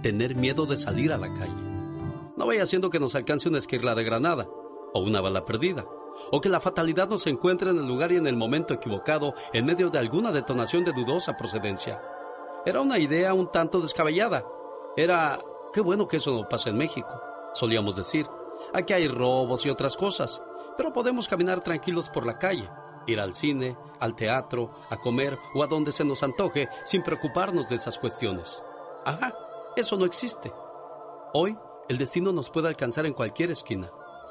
Tener 0.02 0.34
miedo 0.34 0.66
de 0.66 0.76
salir 0.76 1.12
a 1.12 1.18
la 1.18 1.32
calle. 1.32 1.52
No 2.36 2.46
vaya 2.46 2.66
siendo 2.66 2.90
que 2.90 3.00
nos 3.00 3.14
alcance 3.14 3.48
una 3.48 3.58
esquirla 3.58 3.94
de 3.94 4.04
granada 4.04 4.48
o 4.92 5.00
una 5.00 5.20
bala 5.20 5.44
perdida, 5.44 5.84
o 6.30 6.40
que 6.40 6.48
la 6.48 6.60
fatalidad 6.60 7.08
nos 7.08 7.26
encuentre 7.26 7.70
en 7.70 7.78
el 7.78 7.86
lugar 7.86 8.12
y 8.12 8.16
en 8.16 8.26
el 8.26 8.36
momento 8.36 8.74
equivocado 8.74 9.34
en 9.52 9.64
medio 9.64 9.90
de 9.90 9.98
alguna 9.98 10.32
detonación 10.32 10.84
de 10.84 10.92
dudosa 10.92 11.36
procedencia. 11.36 12.02
Era 12.64 12.80
una 12.80 12.98
idea 12.98 13.34
un 13.34 13.50
tanto 13.50 13.80
descabellada. 13.80 14.44
Era, 14.96 15.40
qué 15.72 15.80
bueno 15.80 16.08
que 16.08 16.18
eso 16.18 16.32
no 16.32 16.48
pasa 16.48 16.70
en 16.70 16.76
México, 16.76 17.20
solíamos 17.54 17.96
decir. 17.96 18.26
Aquí 18.74 18.92
hay 18.92 19.08
robos 19.08 19.64
y 19.64 19.70
otras 19.70 19.96
cosas, 19.96 20.42
pero 20.76 20.92
podemos 20.92 21.28
caminar 21.28 21.60
tranquilos 21.60 22.08
por 22.08 22.26
la 22.26 22.38
calle, 22.38 22.68
ir 23.06 23.20
al 23.20 23.34
cine, 23.34 23.76
al 24.00 24.14
teatro, 24.14 24.70
a 24.90 24.96
comer 24.98 25.38
o 25.54 25.62
a 25.62 25.66
donde 25.66 25.92
se 25.92 26.04
nos 26.04 26.22
antoje 26.22 26.68
sin 26.84 27.02
preocuparnos 27.02 27.68
de 27.68 27.76
esas 27.76 27.98
cuestiones. 27.98 28.62
Ajá, 29.04 29.34
eso 29.76 29.96
no 29.96 30.04
existe. 30.04 30.52
Hoy, 31.32 31.56
el 31.88 31.98
destino 31.98 32.32
nos 32.32 32.50
puede 32.50 32.68
alcanzar 32.68 33.06
en 33.06 33.14
cualquier 33.14 33.50
esquina. 33.50 33.90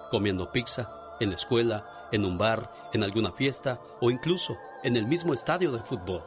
comiendo 0.09 0.49
pizza, 0.49 0.89
en 1.19 1.29
la 1.29 1.35
escuela, 1.35 2.07
en 2.11 2.25
un 2.25 2.37
bar, 2.37 2.89
en 2.93 3.03
alguna 3.03 3.31
fiesta 3.31 3.81
o 4.01 4.11
incluso 4.11 4.57
en 4.83 4.95
el 4.95 5.07
mismo 5.07 5.33
estadio 5.33 5.71
de 5.71 5.83
fútbol. 5.83 6.23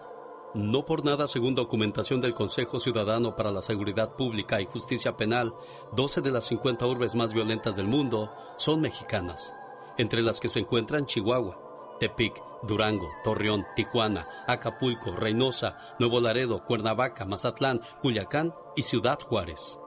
No 0.54 0.84
por 0.84 1.04
nada, 1.04 1.28
según 1.28 1.54
documentación 1.54 2.20
del 2.20 2.34
Consejo 2.34 2.80
Ciudadano 2.80 3.36
para 3.36 3.52
la 3.52 3.62
Seguridad 3.62 4.16
Pública 4.16 4.60
y 4.60 4.66
Justicia 4.66 5.16
Penal, 5.16 5.54
12 5.92 6.22
de 6.22 6.32
las 6.32 6.44
50 6.46 6.86
urbes 6.86 7.14
más 7.14 7.32
violentas 7.32 7.76
del 7.76 7.86
mundo 7.86 8.32
son 8.56 8.80
mexicanas, 8.80 9.54
entre 9.96 10.22
las 10.22 10.40
que 10.40 10.48
se 10.48 10.58
encuentran 10.58 11.06
Chihuahua, 11.06 11.96
Tepic, 12.00 12.42
Durango, 12.62 13.08
Torreón, 13.22 13.64
Tijuana, 13.76 14.26
Acapulco, 14.48 15.12
Reynosa, 15.12 15.78
Nuevo 16.00 16.18
Laredo, 16.18 16.64
Cuernavaca, 16.64 17.24
Mazatlán, 17.24 17.80
Culiacán 18.00 18.52
y 18.74 18.82
Ciudad 18.82 19.20
Juárez. 19.20 19.78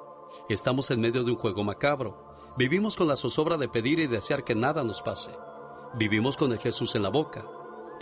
Estamos 0.47 0.89
en 0.91 1.01
medio 1.01 1.23
de 1.23 1.31
un 1.31 1.37
juego 1.37 1.63
macabro. 1.63 2.32
Vivimos 2.57 2.95
con 2.95 3.07
la 3.07 3.15
zozobra 3.15 3.57
de 3.57 3.67
pedir 3.67 3.99
y 3.99 4.07
desear 4.07 4.43
que 4.43 4.55
nada 4.55 4.83
nos 4.83 5.01
pase. 5.01 5.31
Vivimos 5.95 6.37
con 6.37 6.51
el 6.51 6.59
Jesús 6.59 6.95
en 6.95 7.03
la 7.03 7.09
boca 7.09 7.45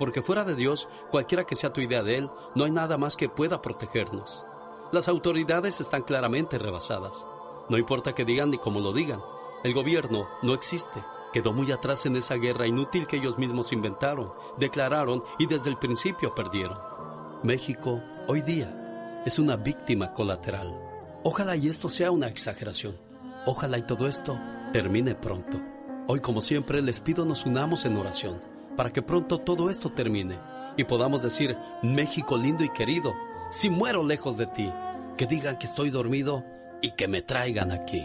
porque 0.01 0.23
fuera 0.23 0.43
de 0.43 0.55
Dios, 0.55 0.89
cualquiera 1.11 1.43
que 1.43 1.55
sea 1.55 1.73
tu 1.73 1.79
idea 1.79 2.01
de 2.01 2.17
Él, 2.17 2.31
no 2.55 2.63
hay 2.63 2.71
nada 2.71 2.97
más 2.97 3.15
que 3.15 3.29
pueda 3.29 3.61
protegernos. 3.61 4.43
Las 4.91 5.07
autoridades 5.07 5.79
están 5.79 6.01
claramente 6.01 6.57
rebasadas. 6.57 7.23
No 7.69 7.77
importa 7.77 8.15
que 8.15 8.25
digan 8.25 8.49
ni 8.49 8.57
cómo 8.57 8.79
lo 8.79 8.93
digan, 8.93 9.21
el 9.63 9.75
gobierno 9.75 10.27
no 10.41 10.55
existe. 10.55 11.03
Quedó 11.31 11.53
muy 11.53 11.71
atrás 11.71 12.07
en 12.07 12.15
esa 12.15 12.33
guerra 12.33 12.65
inútil 12.65 13.05
que 13.05 13.17
ellos 13.17 13.37
mismos 13.37 13.71
inventaron, 13.71 14.33
declararon 14.57 15.23
y 15.37 15.45
desde 15.45 15.69
el 15.69 15.77
principio 15.77 16.33
perdieron. 16.33 16.79
México, 17.43 18.01
hoy 18.27 18.41
día, 18.41 19.21
es 19.23 19.37
una 19.37 19.55
víctima 19.55 20.13
colateral. 20.13 20.81
Ojalá 21.23 21.55
y 21.55 21.69
esto 21.69 21.89
sea 21.89 22.09
una 22.09 22.27
exageración. 22.27 23.11
Ojalá 23.45 23.80
y 23.80 23.82
todo 23.82 24.08
esto 24.08 24.39
termine 24.71 25.15
pronto. 25.15 25.60
Hoy, 26.08 26.19
como 26.19 26.41
siempre, 26.41 26.82
les 26.82 27.01
pido 27.01 27.25
nos 27.25 27.45
unamos 27.45 27.86
en 27.86 27.97
oración 27.97 28.39
para 28.77 28.91
que 28.91 29.01
pronto 29.01 29.39
todo 29.39 29.69
esto 29.69 29.91
termine 29.91 30.38
y 30.77 30.84
podamos 30.84 31.23
decir, 31.23 31.58
México 31.82 32.38
lindo 32.38 32.63
y 32.63 32.69
querido, 32.69 33.13
si 33.49 33.69
muero 33.69 34.04
lejos 34.04 34.38
de 34.38 34.45
ti, 34.45 34.71
que 35.17 35.25
digan 35.25 35.58
que 35.58 35.65
estoy 35.65 35.89
dormido 35.89 36.45
y 36.82 36.91
que 36.91 37.08
me 37.08 37.21
traigan 37.23 37.71
aquí. 37.71 38.04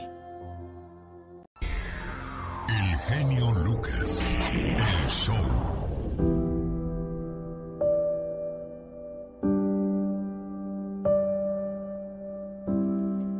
El 2.69 2.99
genio 2.99 3.53
Lucas, 3.53 4.37
el 4.41 5.11
show. 5.11 5.37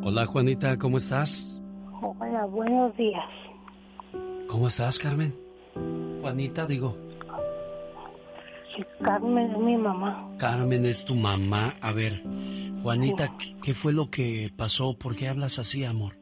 Hola 0.03 0.27
Juanita, 0.27 0.79
¿cómo 0.79 0.99
estás? 0.99 1.56
Hola, 2.37 2.45
buenos 2.45 2.95
días. 2.99 3.25
¿Cómo 4.47 4.69
estás, 4.69 4.99
Carmen? 4.99 5.35
Juanita, 6.21 6.67
digo. 6.67 6.95
Carmen 9.01 9.53
es 9.53 9.59
mi 9.59 9.77
mamá. 9.79 10.29
Carmen 10.37 10.85
es 10.85 11.03
tu 11.03 11.15
mamá. 11.15 11.77
A 11.81 11.93
ver, 11.93 12.23
Juanita, 12.83 13.33
¿qué 13.63 13.73
fue 13.73 13.95
lo 13.95 14.11
que 14.11 14.51
pasó? 14.55 14.99
¿Por 14.99 15.17
qué 15.17 15.29
hablas 15.29 15.59
así, 15.59 15.87
amor? 15.87 16.13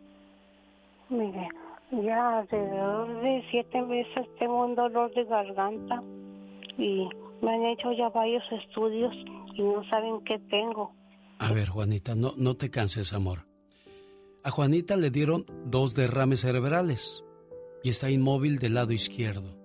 Mire, 1.08 1.48
ya 1.90 2.38
alrededor 2.38 3.20
de 3.20 3.44
siete 3.50 3.82
meses 3.82 4.24
tengo 4.38 4.66
un 4.66 4.76
dolor 4.76 5.12
de 5.14 5.24
garganta 5.24 6.00
y 6.78 7.08
me 7.42 7.54
han 7.54 7.64
hecho 7.64 7.90
ya 7.90 8.08
varios 8.10 8.44
estudios 8.52 9.12
y 9.52 9.62
no 9.62 9.82
saben 9.90 10.22
qué 10.24 10.38
tengo. 10.48 10.92
A 11.40 11.52
ver, 11.52 11.70
Juanita, 11.70 12.14
no, 12.14 12.34
no 12.36 12.54
te 12.54 12.70
canses, 12.70 13.12
amor. 13.12 13.52
A 14.46 14.50
Juanita 14.50 14.96
le 14.96 15.10
dieron 15.10 15.46
dos 15.64 15.94
derrames 15.94 16.40
cerebrales 16.40 17.24
y 17.82 17.88
está 17.88 18.10
inmóvil 18.10 18.58
del 18.58 18.74
lado 18.74 18.92
izquierdo. 18.92 19.56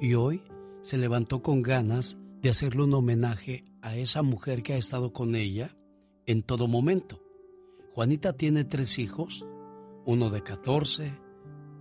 Y 0.00 0.14
hoy 0.14 0.42
se 0.82 0.98
levantó 0.98 1.40
con 1.40 1.62
ganas 1.62 2.18
de 2.42 2.50
hacerle 2.50 2.82
un 2.82 2.94
homenaje 2.94 3.64
a 3.80 3.96
esa 3.96 4.22
mujer 4.22 4.64
que 4.64 4.72
ha 4.72 4.76
estado 4.76 5.12
con 5.12 5.36
ella 5.36 5.76
en 6.26 6.42
todo 6.42 6.66
momento. 6.66 7.22
Juanita 7.94 8.32
tiene 8.32 8.64
tres 8.64 8.98
hijos, 8.98 9.46
uno 10.04 10.30
de 10.30 10.42
14, 10.42 11.16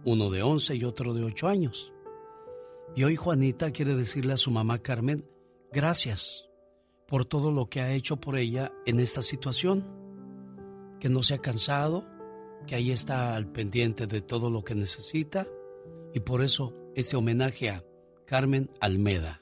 uno 0.06 0.30
de 0.30 0.43
11 0.43 0.76
y 0.76 0.84
otro 0.84 1.15
de 1.15 1.23
8 1.23 1.47
años. 1.47 1.91
Y 2.95 3.04
hoy 3.04 3.15
Juanita 3.15 3.71
quiere 3.71 3.95
decirle 3.95 4.34
a 4.34 4.38
su 4.38 4.52
mamá 4.52 4.78
Carmen, 4.78 5.26
gracias 5.71 6.47
por 7.08 7.26
todo 7.26 7.52
lo 7.52 7.67
que 7.67 7.82
ha 7.82 7.93
hecho 7.93 8.17
por 8.17 8.38
ella 8.38 8.71
en 8.86 9.00
esta 9.00 9.23
situación, 9.23 9.88
que 11.00 11.10
no 11.10 11.23
se 11.23 11.34
ha 11.34 11.39
cansado, 11.39 12.06
que 12.65 12.76
ahí 12.76 12.91
está 12.91 13.36
al 13.36 13.52
pendiente 13.52 14.08
de 14.08 14.22
todo 14.22 14.50
lo 14.50 14.63
que 14.63 14.76
necesita 14.76 15.48
y 16.13 16.20
por 16.20 16.43
eso 16.43 16.74
este 16.96 17.15
homenaje 17.15 17.70
a 17.70 17.84
Carmen 18.26 18.70
Almeda. 18.80 19.41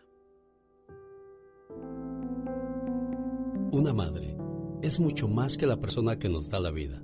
Una 3.71 3.93
madre 3.93 4.35
es 4.81 4.99
mucho 4.99 5.27
más 5.27 5.57
que 5.57 5.65
la 5.65 5.77
persona 5.77 6.17
que 6.17 6.29
nos 6.29 6.49
da 6.49 6.59
la 6.59 6.71
vida. 6.71 7.01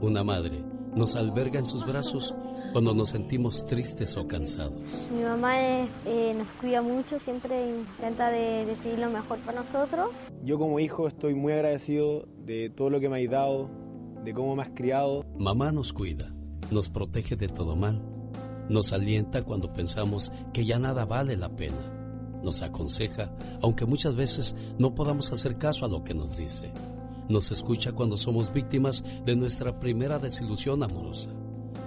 Una 0.00 0.24
madre 0.24 0.64
nos 0.94 1.16
alberga 1.16 1.58
en 1.58 1.64
sus 1.64 1.86
brazos 1.86 2.34
cuando 2.72 2.94
nos 2.94 3.10
sentimos 3.10 3.64
tristes 3.64 4.16
o 4.16 4.26
cansados. 4.26 5.08
Mi 5.14 5.22
mamá 5.22 5.58
eh, 5.58 6.34
nos 6.36 6.48
cuida 6.60 6.82
mucho, 6.82 7.18
siempre 7.18 7.70
intenta 7.70 8.30
de 8.30 8.64
decidir 8.64 8.98
lo 8.98 9.10
mejor 9.10 9.38
para 9.40 9.60
nosotros. 9.60 10.10
Yo 10.42 10.58
como 10.58 10.80
hijo 10.80 11.06
estoy 11.06 11.34
muy 11.34 11.52
agradecido 11.52 12.26
de 12.44 12.70
todo 12.70 12.90
lo 12.90 13.00
que 13.00 13.08
me 13.08 13.22
has 13.22 13.30
dado, 13.30 13.70
de 14.24 14.34
cómo 14.34 14.56
me 14.56 14.62
has 14.62 14.70
criado. 14.70 15.24
Mamá 15.38 15.72
nos 15.72 15.92
cuida, 15.92 16.32
nos 16.70 16.88
protege 16.88 17.36
de 17.36 17.48
todo 17.48 17.76
mal 17.76 18.00
nos 18.68 18.92
alienta 18.92 19.42
cuando 19.42 19.72
pensamos 19.72 20.32
que 20.52 20.64
ya 20.64 20.78
nada 20.78 21.04
vale 21.04 21.36
la 21.36 21.50
pena. 21.50 21.76
Nos 22.42 22.62
aconseja, 22.62 23.30
aunque 23.60 23.86
muchas 23.86 24.16
veces 24.16 24.56
no 24.78 24.94
podamos 24.94 25.32
hacer 25.32 25.58
caso 25.58 25.84
a 25.84 25.88
lo 25.88 26.02
que 26.02 26.14
nos 26.14 26.36
dice. 26.36 26.72
Nos 27.28 27.50
escucha 27.52 27.92
cuando 27.92 28.16
somos 28.16 28.52
víctimas 28.52 29.04
de 29.24 29.36
nuestra 29.36 29.78
primera 29.78 30.18
desilusión 30.18 30.82
amorosa. 30.82 31.30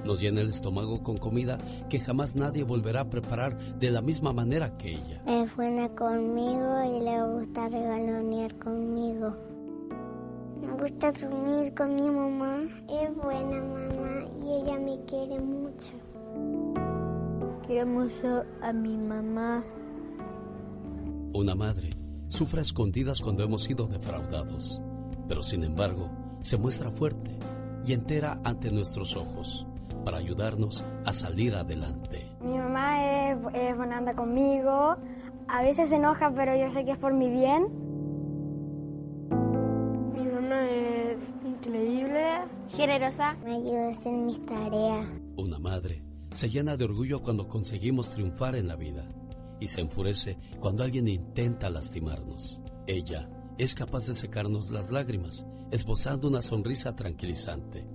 Nos 0.06 0.22
llena 0.22 0.42
el 0.42 0.50
estómago 0.50 1.02
con 1.02 1.18
comida 1.18 1.58
que 1.90 2.00
jamás 2.00 2.36
nadie 2.36 2.64
volverá 2.64 3.02
a 3.02 3.10
preparar 3.10 3.58
de 3.78 3.90
la 3.90 4.02
misma 4.02 4.32
manera 4.32 4.78
que 4.78 4.92
ella. 4.92 5.22
Es 5.26 5.54
buena 5.56 5.90
conmigo 5.90 6.84
y 6.84 7.04
le 7.04 7.24
gusta 7.34 7.68
regalonear 7.68 8.56
conmigo. 8.60 9.55
Me 10.62 10.72
gusta 10.74 11.12
dormir 11.12 11.74
con 11.74 11.96
mi 11.96 12.10
mamá. 12.10 12.64
Es 12.90 13.16
buena 13.16 13.62
mamá 13.62 14.26
y 14.44 14.62
ella 14.62 14.80
me 14.80 15.04
quiere 15.06 15.40
mucho. 15.40 15.92
Quiero 17.66 17.88
mucho 17.88 18.44
a 18.62 18.74
mi 18.74 18.98
mamá. 18.98 19.64
Una 21.34 21.56
madre 21.56 21.90
sufre 22.28 22.62
escondidas 22.62 23.22
cuando 23.22 23.44
hemos 23.44 23.64
sido 23.64 23.88
defraudados, 23.88 24.82
pero 25.28 25.44
sin 25.44 25.64
embargo 25.64 26.10
se 26.42 26.58
muestra 26.58 26.92
fuerte 26.92 27.38
y 27.86 27.94
entera 27.94 28.40
ante 28.44 28.72
nuestros 28.72 29.16
ojos 29.16 29.68
para 30.04 30.18
ayudarnos 30.18 30.84
a 31.06 31.12
salir 31.12 31.56
adelante. 31.56 32.30
Mi 32.42 32.58
mamá 32.58 33.32
es, 33.32 33.38
es 33.54 33.76
buena 33.76 33.98
anda 33.98 34.14
conmigo, 34.14 34.98
a 35.48 35.62
veces 35.64 35.90
se 35.90 35.96
enoja, 35.96 36.32
pero 36.32 36.56
yo 36.56 36.72
sé 36.72 36.86
que 36.86 36.92
es 36.92 36.98
por 36.98 37.14
mi 37.14 37.30
bien. 37.30 37.95
Es 40.64 41.18
increíble, 41.46 42.24
generosa, 42.76 43.34
me 43.44 43.56
ayuda 43.56 43.88
a 43.88 43.92
hacer 43.92 44.14
mis 44.14 44.46
tareas. 44.46 45.08
Una 45.38 45.60
madre 45.60 46.04
se 46.32 46.50
llena 46.50 46.76
de 46.78 46.86
orgullo 46.86 47.22
cuando 47.22 47.48
conseguimos 47.48 48.10
triunfar 48.10 48.56
en 48.56 48.68
la 48.68 48.76
vida 48.76 49.08
y 49.60 49.68
se 49.68 49.82
enfurece 49.82 50.38
cuando 50.60 50.84
alguien 50.84 51.08
intenta 51.08 51.70
lastimarnos. 51.70 52.60
Ella 52.88 53.30
es 53.58 53.74
capaz 53.74 54.06
de 54.08 54.14
secarnos 54.14 54.70
las 54.70 54.92
lágrimas, 54.92 55.46
esbozando 55.72 56.28
una 56.28 56.42
sonrisa 56.42 56.96
tranquilizante, 56.96 57.88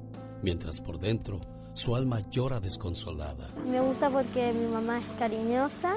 mientras 0.42 0.80
por 0.80 0.98
dentro 0.98 1.40
su 1.74 1.94
alma 1.94 2.20
llora 2.30 2.60
desconsolada. 2.60 3.48
Me 3.70 3.80
gusta 3.80 4.10
porque 4.10 4.52
mi 4.52 4.66
mamá 4.66 4.98
es 4.98 5.06
cariñosa. 5.18 5.94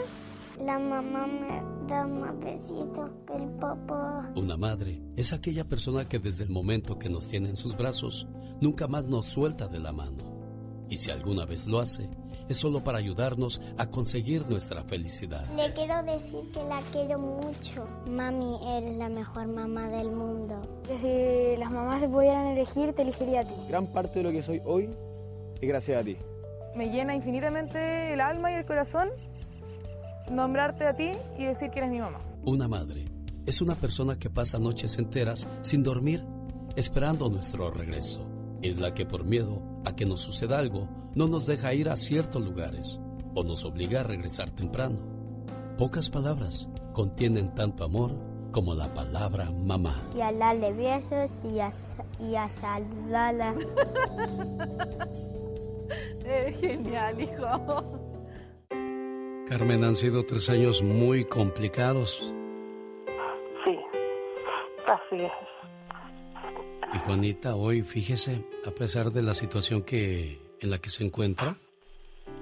La 0.66 0.80
mamá 0.80 1.28
me 1.28 1.88
da 1.88 2.08
más 2.08 2.40
besitos 2.40 3.12
que 3.28 3.36
el 3.36 3.50
papá. 3.60 4.32
Una 4.38 4.56
madre 4.56 5.02
es 5.18 5.34
aquella 5.34 5.66
persona 5.66 6.08
que 6.08 6.20
desde 6.20 6.46
el 6.46 6.52
momento 6.52 6.98
que 6.98 7.10
nos 7.10 7.28
tiene 7.28 7.50
en 7.50 7.58
sus 7.58 7.76
brazos, 7.76 8.28
nunca 8.62 8.88
más 8.88 9.06
nos 9.06 9.26
suelta 9.26 9.68
de 9.68 9.80
la 9.80 9.92
mano. 9.92 10.86
Y 10.90 10.96
si 10.96 11.12
alguna 11.12 11.46
vez 11.46 11.68
lo 11.68 11.80
hace, 11.80 12.10
es 12.48 12.56
solo 12.56 12.82
para 12.82 13.00
ayudarnos 13.00 13.62
a 13.78 13.88
conseguir 13.88 14.50
nuestra 14.50 14.84
felicidad. 14.84 15.50
Le 15.54 15.74
quiero 15.74 16.02
decir 16.04 16.50
que 16.54 16.64
la 16.64 16.82
quiero 16.94 17.20
mucho. 17.20 17.86
Mami, 18.10 18.58
eres 18.66 18.96
la 18.96 19.10
mejor 19.10 19.48
mamá 19.48 19.90
del 19.90 20.12
mundo. 20.12 20.62
Que 20.88 20.98
si 20.98 21.60
las 21.60 21.72
mamás 21.72 22.02
se 22.02 22.08
pudieran 22.08 22.48
elegir, 22.48 22.94
te 22.94 23.02
elegiría 23.02 23.42
a 23.42 23.46
ti. 23.46 23.54
Gran 23.68 23.88
parte 23.88 24.20
de 24.20 24.24
lo 24.24 24.32
que 24.32 24.42
soy 24.42 24.62
hoy 24.64 24.90
es 25.60 25.68
gracias 25.68 26.02
a 26.02 26.06
ti. 26.06 26.16
Me 26.74 26.90
llena 26.90 27.16
infinitamente 27.16 28.14
el 28.14 28.22
alma 28.22 28.52
y 28.52 28.56
el 28.56 28.66
corazón 28.66 29.10
nombrarte 30.30 30.86
a 30.86 30.96
ti 30.96 31.12
y 31.38 31.46
decir 31.46 31.70
que 31.72 31.80
eres 31.80 31.92
mi 31.92 32.00
mamá. 32.00 32.20
Una 32.46 32.68
madre 32.68 33.06
es 33.46 33.62
una 33.62 33.76
persona 33.76 34.18
que 34.18 34.30
pasa 34.30 34.60
noches 34.60 34.98
enteras 34.98 35.48
sin 35.62 35.84
dormir 35.84 36.24
esperando 36.76 37.30
nuestro 37.30 37.70
regreso. 37.70 38.26
Es 38.62 38.80
la 38.80 38.94
que 38.94 39.06
por 39.06 39.26
miedo 39.26 39.62
a 39.86 39.96
que 39.96 40.06
nos 40.06 40.22
suceda 40.22 40.60
algo 40.60 40.88
no 41.16 41.28
nos 41.28 41.46
deja 41.46 41.74
ir 41.74 41.90
a 41.90 41.98
ciertos 41.98 42.42
lugares 42.42 43.00
o 43.36 43.44
nos 43.44 43.66
obliga 43.66 44.00
a 44.00 44.04
regresar 44.04 44.50
temprano. 44.52 44.98
Pocas 45.78 46.10
palabras 46.10 46.70
contienen 46.94 47.54
tanto 47.54 47.84
amor 47.84 48.16
como 48.52 48.76
la 48.76 48.94
palabra 48.94 49.52
mamá. 49.52 50.02
Y 50.16 50.22
a 50.22 50.32
darle 50.32 50.72
besos 50.74 51.32
y 51.44 51.60
a, 51.60 51.72
y 52.20 52.36
a 52.36 52.48
saludarla. 52.50 53.56
Es 56.26 56.58
genial, 56.58 57.22
hijo. 57.22 58.03
Carmen, 59.48 59.84
han 59.84 59.98
sido 59.98 60.24
tres 60.24 60.50
años 60.50 60.82
muy 60.82 61.26
complicados. 61.26 62.32
Sí, 63.66 63.78
así 64.88 65.22
es. 65.22 65.32
Y 66.94 66.98
Juanita, 67.00 67.56
hoy, 67.56 67.82
fíjese, 67.82 68.46
a 68.66 68.72
pesar 68.72 69.12
de 69.12 69.22
la 69.22 69.34
situación 69.34 69.84
que 69.84 70.40
en 70.62 70.70
la 70.70 70.78
que 70.80 70.90
se 70.90 71.04
encuentra, 71.04 71.58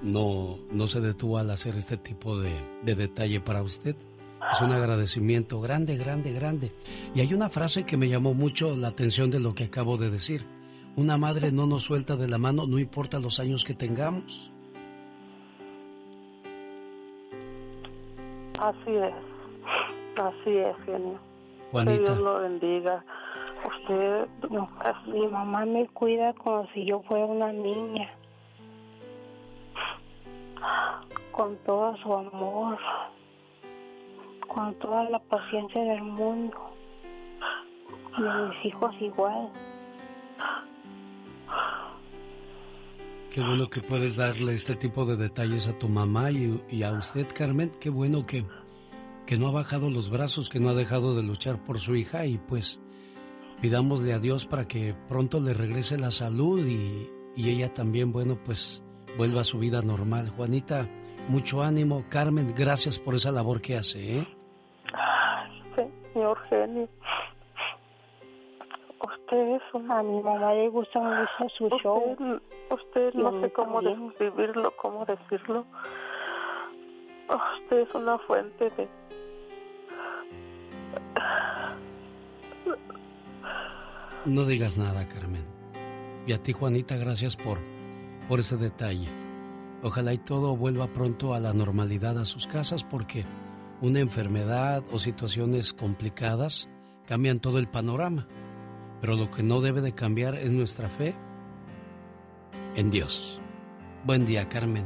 no, 0.02 0.58
no 0.70 0.86
se 0.86 1.00
detuvo 1.00 1.38
al 1.38 1.50
hacer 1.50 1.74
este 1.74 1.96
tipo 1.96 2.38
de, 2.38 2.52
de 2.82 2.94
detalle 2.94 3.40
para 3.40 3.62
usted. 3.62 3.96
Es 4.52 4.60
un 4.60 4.70
agradecimiento 4.70 5.60
grande, 5.60 5.96
grande, 5.96 6.32
grande. 6.32 6.72
Y 7.16 7.20
hay 7.20 7.34
una 7.34 7.50
frase 7.50 7.84
que 7.84 7.96
me 7.96 8.08
llamó 8.08 8.32
mucho 8.32 8.76
la 8.76 8.88
atención 8.88 9.28
de 9.30 9.40
lo 9.40 9.54
que 9.54 9.64
acabo 9.64 9.96
de 9.96 10.10
decir. 10.10 10.46
Una 10.94 11.16
madre 11.16 11.50
no 11.50 11.66
nos 11.66 11.82
suelta 11.82 12.14
de 12.16 12.28
la 12.28 12.38
mano, 12.38 12.66
no 12.66 12.78
importa 12.78 13.18
los 13.18 13.40
años 13.40 13.64
que 13.64 13.74
tengamos. 13.74 14.51
Así 18.62 18.94
es, 18.94 19.14
así 20.16 20.56
es, 20.56 20.76
genio. 20.84 21.18
Juanita. 21.72 21.94
Que 21.94 21.98
Dios 21.98 22.18
lo 22.18 22.38
bendiga. 22.38 23.04
Usted, 23.66 24.28
no, 24.50 24.68
mi 25.06 25.26
mamá 25.26 25.66
me 25.66 25.88
cuida 25.88 26.32
como 26.34 26.68
si 26.68 26.84
yo 26.84 27.02
fuera 27.02 27.26
una 27.26 27.52
niña. 27.52 28.08
Con 31.32 31.56
todo 31.66 31.96
su 31.96 32.14
amor, 32.14 32.78
con 34.46 34.74
toda 34.76 35.10
la 35.10 35.18
paciencia 35.18 35.82
del 35.82 36.02
mundo. 36.02 36.56
Y 38.16 38.24
a 38.24 38.34
mis 38.34 38.64
hijos 38.66 38.94
igual. 39.00 39.50
Qué 43.32 43.40
bueno 43.40 43.70
que 43.70 43.80
puedes 43.80 44.14
darle 44.14 44.52
este 44.52 44.76
tipo 44.76 45.06
de 45.06 45.16
detalles 45.16 45.66
a 45.66 45.78
tu 45.78 45.88
mamá 45.88 46.30
y, 46.30 46.82
a 46.82 46.92
usted, 46.92 47.26
Carmen. 47.34 47.72
Qué 47.80 47.88
bueno 47.88 48.26
que, 48.26 48.44
que 49.24 49.38
no 49.38 49.48
ha 49.48 49.52
bajado 49.52 49.88
los 49.88 50.10
brazos, 50.10 50.50
que 50.50 50.60
no 50.60 50.68
ha 50.68 50.74
dejado 50.74 51.16
de 51.16 51.22
luchar 51.22 51.64
por 51.64 51.80
su 51.80 51.96
hija 51.96 52.26
y 52.26 52.36
pues 52.36 52.78
pidámosle 53.62 54.12
a 54.12 54.18
Dios 54.18 54.44
para 54.44 54.68
que 54.68 54.94
pronto 55.08 55.40
le 55.40 55.54
regrese 55.54 55.98
la 55.98 56.10
salud 56.10 56.66
y, 56.66 57.08
y 57.34 57.48
ella 57.48 57.72
también, 57.72 58.12
bueno, 58.12 58.38
pues 58.44 58.82
vuelva 59.16 59.40
a 59.40 59.44
su 59.44 59.58
vida 59.58 59.80
normal. 59.80 60.28
Juanita, 60.28 60.86
mucho 61.30 61.62
ánimo. 61.62 62.04
Carmen, 62.10 62.52
gracias 62.54 62.98
por 62.98 63.14
esa 63.14 63.32
labor 63.32 63.62
que 63.62 63.78
hace, 63.78 64.18
¿eh? 64.18 64.28
Usted 69.32 69.54
es 69.54 69.62
una... 69.72 70.00
A 70.00 70.02
mi 70.02 70.22
mamá 70.22 70.52
le 70.52 70.68
gusta 70.68 71.00
mucho 71.00 71.54
su 71.56 71.68
show. 71.82 72.16
Usted 72.70 73.14
no 73.14 73.40
sé 73.40 73.50
cómo 73.52 73.80
también. 73.80 74.08
describirlo, 74.08 74.74
cómo 74.76 75.06
decirlo. 75.06 75.64
Usted 77.62 77.78
es 77.78 77.94
una 77.94 78.18
fuente 78.18 78.68
de... 78.76 78.88
No 84.26 84.44
digas 84.44 84.76
nada, 84.76 85.08
Carmen. 85.08 85.46
Y 86.26 86.34
a 86.34 86.42
ti, 86.42 86.52
Juanita, 86.52 86.96
gracias 86.96 87.34
por, 87.34 87.56
por 88.28 88.38
ese 88.38 88.58
detalle. 88.58 89.08
Ojalá 89.82 90.12
y 90.12 90.18
todo 90.18 90.54
vuelva 90.56 90.88
pronto 90.88 91.32
a 91.32 91.40
la 91.40 91.54
normalidad 91.54 92.18
a 92.18 92.26
sus 92.26 92.46
casas 92.46 92.84
porque 92.84 93.24
una 93.80 94.00
enfermedad 94.00 94.84
o 94.92 94.98
situaciones 94.98 95.72
complicadas 95.72 96.68
cambian 97.06 97.40
todo 97.40 97.58
el 97.58 97.66
panorama. 97.66 98.28
Pero 99.02 99.16
lo 99.16 99.30
que 99.32 99.42
no 99.42 99.60
debe 99.60 99.80
de 99.80 99.92
cambiar 99.92 100.36
es 100.36 100.52
nuestra 100.52 100.88
fe 100.88 101.16
en 102.76 102.88
Dios. 102.92 103.40
Buen 104.04 104.26
día, 104.26 104.48
Carmen. 104.48 104.84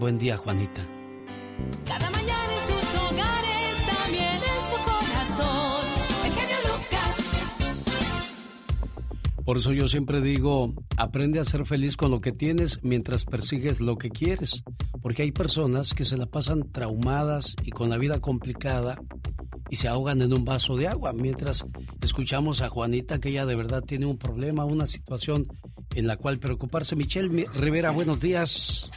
Buen 0.00 0.18
día, 0.18 0.36
Juanita. 0.36 0.84
Cada 1.86 2.10
mañana 2.10 2.54
en 2.54 2.60
sus 2.60 2.94
hogares, 2.96 3.86
también 3.86 4.34
en 4.34 4.64
su 4.68 4.74
corazón. 4.84 5.86
El 6.24 6.32
genio 6.32 6.56
Lucas. 6.72 7.16
Por 9.44 9.58
eso 9.58 9.72
yo 9.72 9.86
siempre 9.86 10.20
digo, 10.20 10.74
aprende 10.96 11.38
a 11.38 11.44
ser 11.44 11.64
feliz 11.64 11.96
con 11.96 12.10
lo 12.10 12.20
que 12.20 12.32
tienes 12.32 12.80
mientras 12.82 13.24
persigues 13.24 13.80
lo 13.80 13.96
que 13.96 14.10
quieres. 14.10 14.64
Porque 15.02 15.22
hay 15.22 15.30
personas 15.30 15.94
que 15.94 16.04
se 16.04 16.16
la 16.16 16.26
pasan 16.26 16.72
traumadas 16.72 17.54
y 17.62 17.70
con 17.70 17.90
la 17.90 17.96
vida 17.96 18.20
complicada 18.20 18.98
y 19.72 19.76
se 19.76 19.88
ahogan 19.88 20.20
en 20.20 20.34
un 20.34 20.44
vaso 20.44 20.76
de 20.76 20.86
agua. 20.86 21.14
Mientras 21.14 21.64
escuchamos 22.02 22.60
a 22.60 22.68
Juanita 22.68 23.18
que 23.20 23.30
ella 23.30 23.46
de 23.46 23.56
verdad 23.56 23.82
tiene 23.82 24.04
un 24.04 24.18
problema, 24.18 24.66
una 24.66 24.86
situación 24.86 25.46
en 25.94 26.06
la 26.06 26.18
cual 26.18 26.38
preocuparse. 26.38 26.94
Michelle 26.94 27.30
Mi- 27.30 27.46
Rivera, 27.46 27.90
buenos 27.90 28.20
días. 28.20 28.90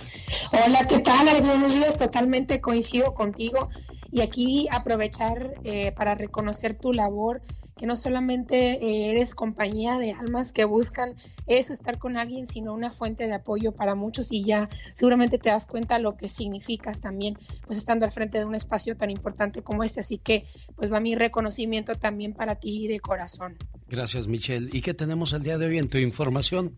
Hola, 0.51 0.85
¿qué 0.85 0.99
tal? 0.99 1.27
Buenos 1.45 1.75
días, 1.75 1.95
totalmente 1.95 2.59
coincido 2.59 3.13
contigo. 3.13 3.69
Y 4.11 4.19
aquí 4.19 4.67
aprovechar 4.69 5.53
eh, 5.63 5.93
para 5.95 6.13
reconocer 6.13 6.77
tu 6.77 6.91
labor, 6.91 7.41
que 7.75 7.85
no 7.85 7.95
solamente 7.95 8.73
eh, 8.73 9.11
eres 9.11 9.35
compañía 9.35 9.97
de 9.97 10.13
almas 10.13 10.51
que 10.51 10.65
buscan 10.65 11.13
eso, 11.45 11.73
estar 11.73 11.97
con 11.97 12.17
alguien, 12.17 12.45
sino 12.45 12.73
una 12.73 12.91
fuente 12.91 13.27
de 13.27 13.33
apoyo 13.33 13.73
para 13.73 13.95
muchos 13.95 14.31
y 14.31 14.43
ya 14.43 14.69
seguramente 14.93 15.37
te 15.37 15.49
das 15.49 15.67
cuenta 15.67 15.99
lo 15.99 16.15
que 16.15 16.29
significas 16.29 17.01
también, 17.01 17.37
pues 17.65 17.77
estando 17.77 18.05
al 18.05 18.11
frente 18.11 18.37
de 18.37 18.45
un 18.45 18.55
espacio 18.55 18.95
tan 18.95 19.09
importante 19.09 19.61
como 19.61 19.83
este. 19.83 19.99
Así 19.99 20.17
que 20.17 20.45
pues 20.75 20.91
va 20.91 20.99
mi 20.99 21.15
reconocimiento 21.15 21.95
también 21.95 22.33
para 22.33 22.55
ti 22.55 22.87
de 22.87 22.99
corazón. 22.99 23.57
Gracias, 23.87 24.27
Michelle. 24.27 24.69
¿Y 24.71 24.81
qué 24.81 24.93
tenemos 24.93 25.33
el 25.33 25.43
día 25.43 25.57
de 25.57 25.65
hoy 25.65 25.77
en 25.77 25.89
tu 25.89 25.97
información? 25.97 26.77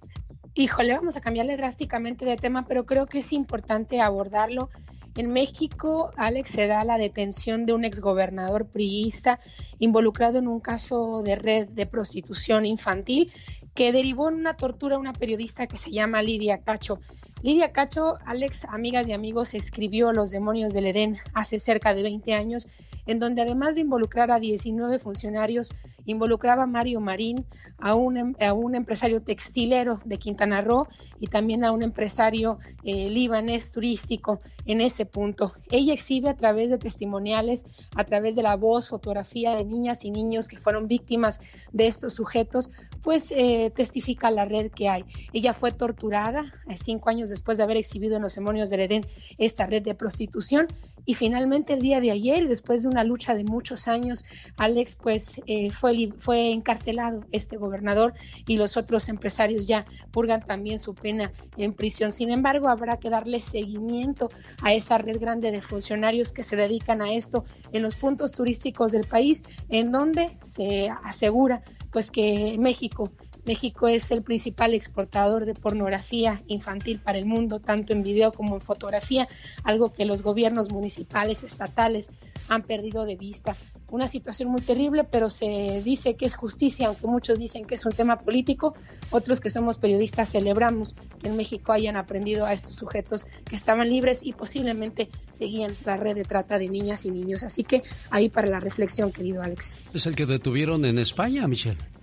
Híjole, 0.55 0.93
vamos 0.93 1.15
a 1.15 1.21
cambiarle 1.21 1.55
drásticamente 1.55 2.25
de 2.25 2.35
tema, 2.35 2.65
pero 2.67 2.87
creo 2.87 3.05
que 3.05 3.19
es 3.19 3.31
importante 3.31 4.01
abordarlo. 4.01 4.69
En 5.17 5.33
México, 5.33 6.11
Alex, 6.15 6.51
se 6.51 6.67
da 6.67 6.83
la 6.83 6.99
detención 6.99 7.65
de 7.65 7.73
un 7.73 7.85
exgobernador 7.85 8.67
priista 8.67 9.39
involucrado 9.79 10.37
en 10.37 10.47
un 10.47 10.59
caso 10.59 11.23
de 11.23 11.35
red 11.35 11.67
de 11.69 11.87
prostitución 11.87 12.67
infantil 12.67 13.31
que 13.73 13.91
derivó 13.91 14.29
en 14.29 14.35
una 14.35 14.55
tortura 14.55 14.95
a 14.95 14.99
una 14.99 15.13
periodista 15.13 15.65
que 15.65 15.77
se 15.77 15.89
llama 15.89 16.21
Lidia 16.21 16.59
Cacho. 16.59 16.99
Lidia 17.41 17.71
Cacho, 17.71 18.17
Alex, 18.25 18.65
amigas 18.65 19.07
y 19.07 19.13
amigos, 19.13 19.55
escribió 19.55 20.11
Los 20.13 20.29
demonios 20.29 20.73
del 20.73 20.85
Edén 20.85 21.17
hace 21.33 21.57
cerca 21.57 21.95
de 21.95 22.03
20 22.03 22.33
años, 22.33 22.67
en 23.07 23.19
donde 23.19 23.41
además 23.41 23.75
de 23.75 23.81
involucrar 23.81 24.31
a 24.31 24.39
19 24.39 24.99
funcionarios, 24.99 25.73
involucraba 26.05 26.63
a 26.63 26.67
Mario 26.67 26.99
Marín, 26.99 27.45
a 27.79 27.93
un, 27.95 28.17
em- 28.17 28.35
a 28.39 28.53
un 28.53 28.75
empresario 28.75 29.21
textilero 29.21 29.99
de 30.05 30.17
Quintana 30.17 30.61
Roo 30.61 30.87
y 31.19 31.27
también 31.27 31.63
a 31.63 31.71
un 31.71 31.83
empresario 31.83 32.57
eh, 32.83 33.09
libanés 33.09 33.71
turístico 33.71 34.41
en 34.65 34.81
ese 34.81 35.05
punto. 35.07 35.53
Ella 35.71 35.93
exhibe 35.93 36.29
a 36.29 36.37
través 36.37 36.69
de 36.69 36.77
testimoniales, 36.77 37.65
a 37.95 38.03
través 38.03 38.35
de 38.35 38.43
la 38.43 38.55
voz, 38.55 38.89
fotografía 38.89 39.55
de 39.55 39.65
niñas 39.65 40.05
y 40.05 40.11
niños 40.11 40.47
que 40.47 40.57
fueron 40.57 40.87
víctimas 40.87 41.41
de 41.71 41.87
estos 41.87 42.13
sujetos, 42.13 42.71
pues 43.03 43.33
eh, 43.35 43.71
testifica 43.75 44.31
la 44.31 44.45
red 44.45 44.71
que 44.71 44.89
hay. 44.89 45.03
Ella 45.33 45.53
fue 45.53 45.71
torturada 45.71 46.43
eh, 46.69 46.75
cinco 46.77 47.09
años 47.09 47.29
después 47.29 47.57
de 47.57 47.63
haber 47.63 47.77
exhibido 47.77 48.15
en 48.15 48.21
los 48.21 48.35
demonios 48.35 48.69
del 48.69 48.81
Edén 48.81 49.05
esta 49.37 49.65
red 49.65 49.83
de 49.83 49.95
prostitución 49.95 50.67
y 51.05 51.13
finalmente 51.13 51.73
el 51.73 51.81
día 51.81 52.01
de 52.01 52.11
ayer, 52.11 52.47
después 52.49 52.83
de 52.83 52.89
una 52.89 53.05
lucha 53.05 53.33
de 53.33 53.45
muchos 53.45 53.87
años, 53.87 54.25
Alex 54.57 54.97
pues 55.01 55.41
eh, 55.45 55.71
fue, 55.71 56.09
fue 56.17 56.51
encarcelado 56.51 57.23
este 57.31 57.55
gobernador 57.55 58.13
y 58.45 58.57
los 58.57 58.75
otros 58.75 59.07
empresarios 59.07 59.67
ya 59.67 59.85
purgan 60.11 60.45
también 60.45 60.79
su 60.79 60.95
pena 60.95 61.31
en 61.55 61.73
prisión. 61.73 62.11
Sin 62.11 62.29
embargo, 62.29 62.67
habrá 62.67 62.97
que 62.97 63.09
darle 63.09 63.39
seguimiento 63.39 64.29
a 64.61 64.73
esa 64.73 64.96
red 64.97 65.19
grande 65.19 65.51
de 65.51 65.61
funcionarios 65.61 66.31
que 66.31 66.43
se 66.43 66.55
dedican 66.55 67.01
a 67.01 67.13
esto 67.13 67.45
en 67.71 67.81
los 67.81 67.95
puntos 67.95 68.31
turísticos 68.31 68.91
del 68.91 69.05
país, 69.05 69.43
en 69.69 69.91
donde 69.91 70.37
se 70.43 70.89
asegura 71.03 71.61
pues 71.91 72.11
que 72.11 72.57
México 72.59 73.11
México 73.47 73.87
es 73.87 74.11
el 74.11 74.23
principal 74.23 74.73
exportador 74.73 75.45
de 75.45 75.53
pornografía 75.55 76.43
infantil 76.47 76.99
para 76.99 77.17
el 77.17 77.25
mundo, 77.25 77.61
tanto 77.61 77.93
en 77.93 78.03
video 78.03 78.33
como 78.33 78.55
en 78.55 78.61
fotografía, 78.61 79.25
algo 79.63 79.93
que 79.93 80.03
los 80.03 80.21
gobiernos 80.21 80.69
municipales, 80.69 81.43
estatales 81.43 82.11
han 82.49 82.63
perdido 82.63 83.05
de 83.05 83.15
vista. 83.15 83.55
Una 83.89 84.07
situación 84.07 84.49
muy 84.49 84.61
terrible, 84.61 85.05
pero 85.05 85.29
se 85.29 85.81
dice 85.83 86.15
que 86.15 86.25
es 86.25 86.35
justicia, 86.35 86.87
aunque 86.87 87.07
muchos 87.07 87.39
dicen 87.39 87.65
que 87.65 87.75
es 87.75 87.85
un 87.85 87.93
tema 87.93 88.19
político, 88.19 88.75
otros 89.11 89.39
que 89.39 89.49
somos 89.49 89.77
periodistas 89.77 90.29
celebramos 90.29 90.95
que 91.21 91.29
en 91.29 91.37
México 91.37 91.71
hayan 91.71 91.95
aprendido 91.95 92.45
a 92.45 92.53
estos 92.53 92.75
sujetos 92.75 93.25
que 93.45 93.55
estaban 93.55 93.87
libres 93.87 94.25
y 94.25 94.33
posiblemente 94.33 95.09
seguían 95.29 95.73
la 95.85 95.95
red 95.95 96.15
de 96.15 96.25
trata 96.25 96.59
de 96.59 96.67
niñas 96.69 97.05
y 97.05 97.11
niños. 97.11 97.43
Así 97.43 97.63
que 97.63 97.81
ahí 98.09 98.29
para 98.29 98.47
la 98.49 98.59
reflexión, 98.59 99.11
querido 99.11 99.41
Alex. 99.41 99.77
Es 99.93 100.05
el 100.05 100.15
que 100.15 100.25
detuvieron 100.25 100.83
en 100.85 100.99
España, 100.99 101.47
Michelle. 101.47 101.96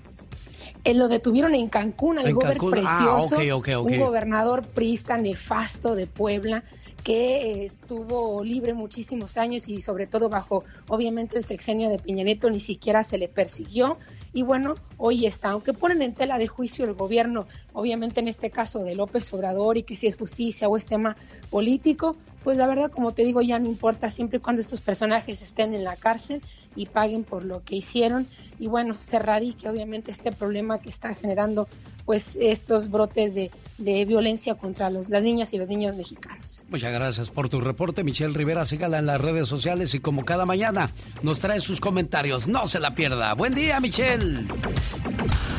Eh, 0.85 0.93
lo 0.93 1.09
detuvieron 1.09 1.55
en 1.55 1.69
Cancún, 1.69 2.19
al 2.19 2.27
En 2.27 2.35
gober 2.35 2.59
Cancún. 2.59 2.75
Ah, 2.87 3.19
precioso, 3.19 3.83
un 3.83 3.99
gobernador 3.99 4.63
priista 4.63 5.17
nefasto 5.17 5.95
de 5.95 6.07
Puebla 6.07 6.63
que 7.03 7.37
eh, 7.37 7.65
estuvo 7.65 8.45
libre 8.45 8.75
muchísimos 8.75 9.39
años 9.39 9.69
y 9.69 9.81
sobre 9.81 10.07
todo 10.07 10.29
bajo, 10.29 10.65
obviamente, 10.89 11.39
el 11.39 11.45
sexenio 11.45 11.89
de 11.89 11.99
Peña 11.99 12.25
Nieto 12.25 12.51
ni 12.51 12.61
siquiera 12.61 13.03
se 13.03 13.17
le 13.17 13.29
persiguió. 13.29 13.99
Y 14.35 14.43
bueno, 14.43 14.75
hoy 14.99 15.27
está, 15.27 15.51
aunque 15.51 15.73
ponen 15.73 16.03
en 16.03 16.15
tela 16.15 16.39
de 16.39 16.49
juicio 16.49 16.85
el 16.85 16.95
gobierno, 16.95 17.47
obviamente 17.73 18.21
en 18.21 18.29
este 18.29 18.51
caso 18.51 18.85
de 18.85 18.95
López 18.95 19.33
Obrador 19.33 19.79
y 19.79 19.85
que 19.85 19.97
si 19.97 20.07
es 20.07 20.17
justicia 20.17 20.69
o 20.69 20.77
es 20.77 20.87
tema 20.87 21.17
político, 21.51 22.17
pues 22.45 22.59
la 22.59 22.67
verdad, 22.67 22.91
como 22.91 23.13
te 23.13 23.25
digo, 23.25 23.41
ya 23.41 23.59
no 23.59 23.67
importa 23.67 24.11
siempre 24.11 24.39
y 24.39 24.41
cuando 24.41 24.61
estos 24.61 24.83
personajes 24.83 25.43
estén 25.43 25.75
en 25.75 25.83
la 25.83 25.97
cárcel 25.97 26.43
y 26.77 26.87
paguen 26.87 27.25
por 27.25 27.45
lo 27.45 27.65
que 27.65 27.77
hicieron 27.77 28.29
y 28.59 28.69
bueno, 28.69 28.95
se 29.01 29.19
radique 29.19 29.69
obviamente 29.69 30.11
este 30.11 30.31
problema 30.31 30.79
que 30.79 30.91
está 30.91 31.15
generando 31.15 31.67
pues 32.05 32.37
estos 32.41 32.91
brotes 32.91 33.35
de, 33.35 33.51
de 33.79 34.05
violencia 34.05 34.55
contra 34.57 34.91
los, 34.91 35.09
las 35.09 35.23
niñas 35.23 35.55
y 35.55 35.59
los 35.59 35.69
niños 35.69 35.97
mexicanos. 35.97 36.65
Muchas 36.69 36.93
gracias 36.93 37.31
por 37.31 37.49
tu 37.49 37.61
reporte, 37.61 38.05
Michelle 38.05 38.35
Rivera. 38.35 38.67
Sígala 38.67 38.99
en 38.99 39.07
las 39.07 39.21
redes 39.21 39.49
sociales 39.49 39.95
y 39.95 40.01
como 40.01 40.25
cada 40.25 40.45
mañana 40.45 40.91
nos 41.23 41.41
trae 41.41 41.61
sus 41.61 41.81
comentarios. 41.81 42.47
No 42.47 42.69
se 42.69 42.79
la 42.79 42.95
pierda. 42.95 43.33
Buen 43.33 43.55
día, 43.55 43.81
Michelle. 43.81 44.47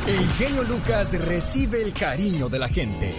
El 0.06 0.28
genio 0.38 0.62
Lucas 0.62 1.18
recibe 1.18 1.82
el 1.82 1.92
cariño 1.92 2.48
de 2.48 2.58
la 2.60 2.68
gente. 2.68 3.12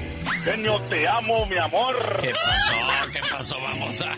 Genio, 0.45 0.79
te 0.89 1.05
amo, 1.05 1.45
mi 1.47 1.57
amor. 1.57 1.95
¿Qué 2.21 2.31
pasó? 2.31 3.11
¿Qué 3.11 3.19
pasó? 3.29 3.56
Vamos 3.61 4.01
a... 4.01 4.17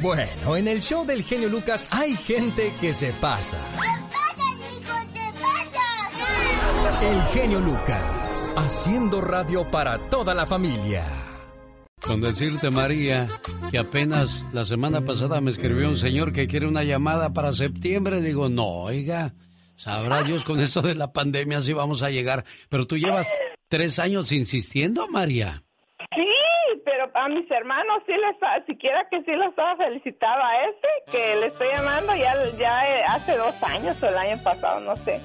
Bueno, 0.00 0.56
en 0.56 0.68
el 0.68 0.80
show 0.80 1.04
del 1.06 1.22
genio 1.22 1.48
Lucas 1.48 1.88
hay 1.90 2.14
gente 2.16 2.72
que 2.80 2.92
se 2.92 3.12
pasa. 3.14 3.58
El 7.00 7.22
genio 7.32 7.60
Lucas, 7.60 8.52
haciendo 8.56 9.20
radio 9.20 9.64
para 9.70 9.98
toda 10.10 10.34
la 10.34 10.46
familia. 10.46 11.04
Con 12.00 12.20
decirte, 12.20 12.70
María, 12.70 13.26
que 13.70 13.78
apenas 13.78 14.44
la 14.52 14.64
semana 14.64 15.00
pasada 15.00 15.40
me 15.40 15.50
escribió 15.50 15.88
un 15.88 15.96
señor 15.96 16.32
que 16.32 16.46
quiere 16.46 16.66
una 16.66 16.84
llamada 16.84 17.32
para 17.32 17.52
septiembre. 17.52 18.22
Digo, 18.22 18.48
no, 18.48 18.66
oiga, 18.82 19.34
sabrá 19.74 20.22
Dios 20.22 20.44
con 20.44 20.60
esto 20.60 20.82
de 20.82 20.94
la 20.94 21.12
pandemia 21.12 21.60
si 21.62 21.72
vamos 21.72 22.02
a 22.02 22.10
llegar. 22.10 22.44
Pero 22.68 22.86
tú 22.86 22.96
llevas 22.96 23.26
tres 23.68 23.98
años 23.98 24.32
insistiendo, 24.32 25.08
María. 25.08 25.64
A 27.18 27.28
mis 27.28 27.50
hermanos 27.50 28.02
sí 28.06 28.12
les, 28.12 28.66
siquiera 28.66 29.08
que 29.10 29.20
sí 29.24 29.32
los 29.32 29.48
estaba 29.48 29.76
felicitado 29.76 30.40
a 30.40 30.68
este, 30.68 30.88
que 31.10 31.36
le 31.36 31.46
estoy 31.46 31.66
llamando 31.68 32.14
ya, 32.14 32.34
ya 32.56 32.86
eh, 32.86 33.02
hace 33.08 33.36
dos 33.36 33.54
años 33.60 34.00
o 34.00 34.06
el 34.06 34.16
año 34.16 34.40
pasado, 34.44 34.78
no 34.80 34.94
sé. 35.04 35.20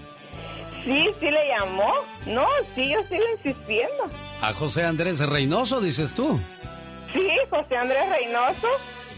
Sí, 0.83 1.09
sí 1.19 1.29
le 1.29 1.47
llamó. 1.49 1.93
No, 2.25 2.47
sí, 2.73 2.89
yo 2.89 3.03
sigo 3.03 3.23
insistiendo. 3.37 4.09
A 4.41 4.53
José 4.53 4.85
Andrés 4.85 5.19
Reynoso, 5.19 5.81
dices 5.81 6.15
tú. 6.15 6.39
Sí, 7.13 7.27
José 7.51 7.77
Andrés 7.77 8.09
Reynoso. 8.09 8.67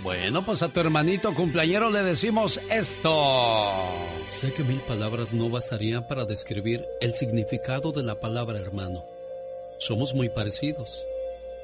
Bueno, 0.04 0.44
pues 0.44 0.62
a 0.62 0.68
tu 0.68 0.82
hermanito 0.82 1.34
cumpleañero 1.34 1.90
le 1.90 2.04
decimos 2.04 2.60
esto. 2.70 3.74
Sé 4.28 4.54
que 4.54 4.64
mil 4.64 4.82
palabras 4.82 5.34
no 5.34 5.50
bastarían 5.50 6.06
para 6.08 6.26
describir 6.26 6.86
el 7.00 7.14
significado 7.14 7.94
de 7.94 8.04
la 8.04 8.16
palabra 8.16 8.60
hermano. 8.60 9.02
Somos 9.80 10.14
muy 10.14 10.28
parecidos. 10.28 11.06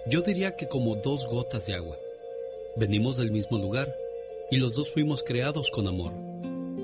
Yo 0.08 0.22
diría 0.22 0.56
que 0.56 0.68
como 0.68 0.96
dos 0.96 1.28
gotas 1.28 1.68
de 1.68 1.76
agua. 1.76 1.96
Venimos 2.76 3.18
del 3.18 3.32
mismo 3.32 3.60
lugar 3.60 3.94
y 4.50 4.58
los 4.58 4.74
dos 4.76 4.92
fuimos 4.92 5.24
creados 5.24 5.70
con 5.70 5.88
amor. 5.88 6.14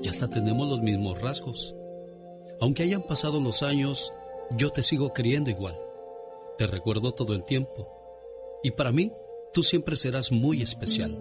Y 0.02 0.08
hasta 0.08 0.28
tenemos 0.28 0.68
los 0.68 0.80
mismos 0.80 1.20
rasgos. 1.20 1.74
Aunque 2.60 2.84
hayan 2.84 3.02
pasado 3.02 3.40
los 3.40 3.62
años, 3.62 4.12
yo 4.56 4.70
te 4.70 4.84
sigo 4.84 5.12
queriendo 5.12 5.50
igual. 5.50 5.78
Te 6.58 6.66
recuerdo 6.68 7.12
todo 7.12 7.34
el 7.34 7.42
tiempo. 7.42 7.88
Y 8.62 8.70
para 8.72 8.92
mí, 8.92 9.12
tú 9.52 9.64
siempre 9.64 9.96
serás 9.96 10.30
muy 10.30 10.62
especial. 10.62 11.18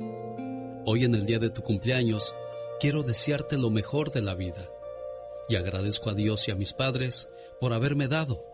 Hoy 0.85 1.03
en 1.03 1.15
el 1.15 1.25
día 1.25 1.39
de 1.39 1.49
tu 1.49 1.63
cumpleaños, 1.63 2.35
quiero 2.79 3.01
desearte 3.01 3.57
lo 3.57 3.71
mejor 3.71 4.11
de 4.11 4.21
la 4.21 4.35
vida. 4.35 4.69
Y 5.49 5.55
agradezco 5.55 6.11
a 6.11 6.13
Dios 6.13 6.47
y 6.47 6.51
a 6.51 6.55
mis 6.55 6.73
padres 6.73 7.27
por 7.59 7.73
haberme 7.73 8.07
dado 8.07 8.45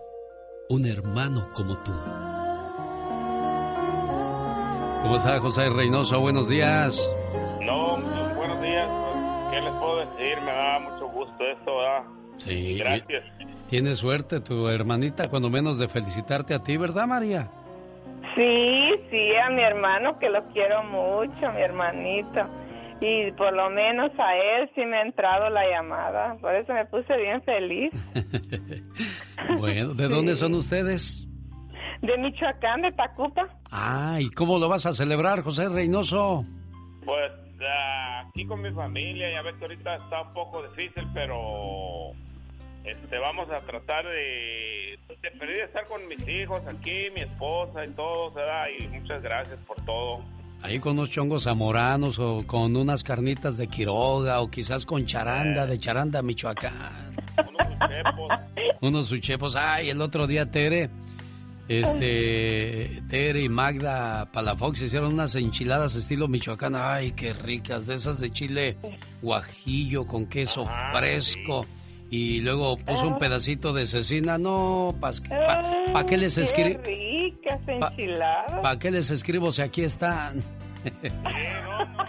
un 0.70 0.86
hermano 0.86 1.52
como 1.54 1.82
tú. 1.84 1.91
¿Cómo 5.04 5.18
está 5.18 5.38
José 5.39 5.70
Reynoso? 5.70 6.18
Buenos 6.22 6.47
días. 6.47 6.97
No, 7.62 7.97
buenos 8.38 8.62
días. 8.62 8.88
¿Qué 9.51 9.60
les 9.60 9.74
puedo 9.74 9.99
decir? 9.99 10.41
Me 10.41 10.51
da 10.51 10.80
mucho 10.80 11.08
gusto 11.10 11.43
esto, 11.45 11.78
¿verdad? 11.78 12.04
Sí. 12.38 12.78
Gracias. 12.80 13.24
Tienes 13.70 13.99
suerte 13.99 14.39
tu 14.39 14.70
hermanita, 14.70 15.28
cuando 15.28 15.49
menos 15.49 15.78
de 15.78 15.89
felicitarte 15.89 16.54
a 16.54 16.64
ti, 16.64 16.78
¿verdad, 16.78 17.06
María? 17.06 17.49
Sí, 18.36 18.91
sí, 19.12 19.36
a 19.36 19.49
mi 19.49 19.62
hermano 19.62 20.18
que 20.20 20.30
lo 20.30 20.41
quiero 20.54 20.82
mucho, 20.86 21.51
mi 21.54 21.62
hermanito. 21.62 22.47
Y 23.01 23.30
por 23.34 23.54
lo 23.54 23.70
menos 23.70 24.10
a 24.18 24.36
él 24.38 24.72
sí 24.74 24.86
me 24.86 24.99
ha 24.99 25.01
entrado 25.01 25.49
la 25.49 25.70
llamada. 25.70 26.38
Por 26.39 26.56
eso 26.56 26.74
me 26.74 26.86
puse 26.86 27.16
bien 27.18 27.41
feliz. 27.43 27.91
Bueno, 29.58 29.93
¿de 29.93 30.08
dónde 30.08 30.36
son 30.36 30.54
ustedes? 30.54 31.28
De 32.04 32.18
Michoacán, 32.18 32.82
de 32.82 32.91
Tacupa. 32.91 33.47
Ah, 33.72 34.18
¿y 34.20 34.30
cómo 34.30 34.60
lo 34.60 34.70
vas 34.70 34.86
a 34.86 34.93
celebrar, 34.93 35.41
José 35.41 35.70
Reynoso? 35.70 36.45
Pues 37.04 37.32
aquí 38.28 38.45
con 38.45 38.62
mi 38.62 38.72
familia, 38.72 39.32
ya 39.32 39.41
ves 39.41 39.56
que 39.56 39.66
ahorita 39.66 39.95
está 39.95 40.22
un 40.22 40.34
poco 40.34 40.64
difícil, 40.64 41.08
pero 41.14 42.12
este, 42.84 43.18
vamos 43.20 43.49
a 43.49 43.60
tratar 43.60 44.06
de, 44.06 44.99
de 45.22 45.32
pedir 45.39 45.62
estar 45.64 45.86
con 45.86 46.06
mis 46.08 46.28
hijos 46.28 46.62
aquí, 46.68 47.08
mi 47.16 47.22
esposa 47.22 47.86
y 47.86 47.89
todo, 47.91 48.32
¿verdad? 48.32 48.66
Y 48.80 48.88
muchas 48.88 49.22
gracias 49.22 49.60
por 49.66 49.80
todo. 49.86 50.20
Ahí 50.62 50.80
con 50.80 50.93
unos 50.93 51.10
chongos 51.10 51.43
zamoranos 51.43 52.20
o 52.20 52.45
con 52.47 52.76
unas 52.76 53.04
carnitas 53.04 53.58
de 53.58 53.68
Quiroga 53.68 54.41
o 54.41 54.49
quizás 54.49 54.86
con 54.86 55.06
charanda 55.06 55.66
de 55.66 55.78
Charanda, 55.78 56.22
Michoacán. 56.22 57.12
Unos 58.82 59.12
uchepos. 59.12 59.56
Ay, 59.56 59.89
el 59.89 60.01
otro 60.01 60.26
día 60.26 60.49
Tere, 60.49 60.89
este, 61.68 63.01
Tere 63.09 63.41
y 63.41 63.49
Magda 63.49 64.30
Palafox 64.32 64.82
hicieron 64.82 65.14
unas 65.14 65.36
enchiladas 65.36 65.95
estilo 65.95 66.28
Michoacán. 66.28 66.76
Ay, 66.76 67.11
qué 67.11 67.34
ricas, 67.34 67.88
de 67.88 67.95
esas 67.95 68.20
de 68.20 68.32
chile 68.32 68.78
guajillo 69.22 70.05
con 70.05 70.26
queso 70.26 70.66
fresco. 70.91 71.66
Y 72.09 72.41
luego 72.41 72.78
puso 72.78 73.07
un 73.07 73.18
pedacito 73.18 73.74
de 73.74 73.88
cecina. 73.88 74.38
No, 74.38 74.93
¿para 74.99 75.16
pa, 75.93 76.05
qué 76.05 76.18
les 76.18 76.38
escribo? 76.38 76.82
Qué 76.84 77.32
ricas 77.34 77.59
enchiladas. 77.68 78.61
¿Para 78.61 78.78
qué 78.78 78.91
les 78.91 79.09
escribo 79.09 79.51
si 79.51 79.61
aquí 79.61 79.82
están? 79.82 80.43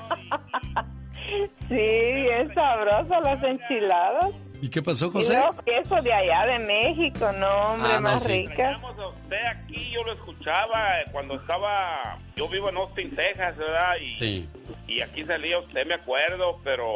Sí, 1.69 1.77
es 1.79 2.53
sabroso 2.55 3.21
las 3.23 3.43
enchiladas. 3.43 4.31
¿Y 4.65 4.71
qué 4.71 4.81
pasó, 4.81 5.11
José? 5.11 5.35
luego 5.35 5.51
queso 5.63 6.01
de 6.01 6.11
allá 6.11 6.47
de 6.47 6.59
México, 6.61 7.31
no, 7.39 7.73
hombre, 7.75 7.91
Ah, 7.93 7.97
no, 7.97 8.01
más 8.01 8.23
sí. 8.23 8.29
rica. 8.49 8.71
A 8.77 9.09
usted 9.09 9.37
aquí, 9.51 9.91
yo 9.93 10.03
lo 10.05 10.15
escuchaba 10.15 11.01
eh, 11.03 11.05
cuando 11.13 11.35
estaba, 11.35 12.19
yo 12.35 12.49
vivo 12.49 12.71
en 12.71 12.77
Austin, 12.79 13.15
Texas, 13.15 13.59
¿verdad? 13.59 13.93
Y, 14.03 14.17
Sí. 14.17 14.49
y 14.89 15.03
aquí 15.03 15.23
salía 15.27 15.59
usted, 15.59 15.87
me 15.87 15.97
acuerdo, 15.97 16.59
pero 16.65 16.87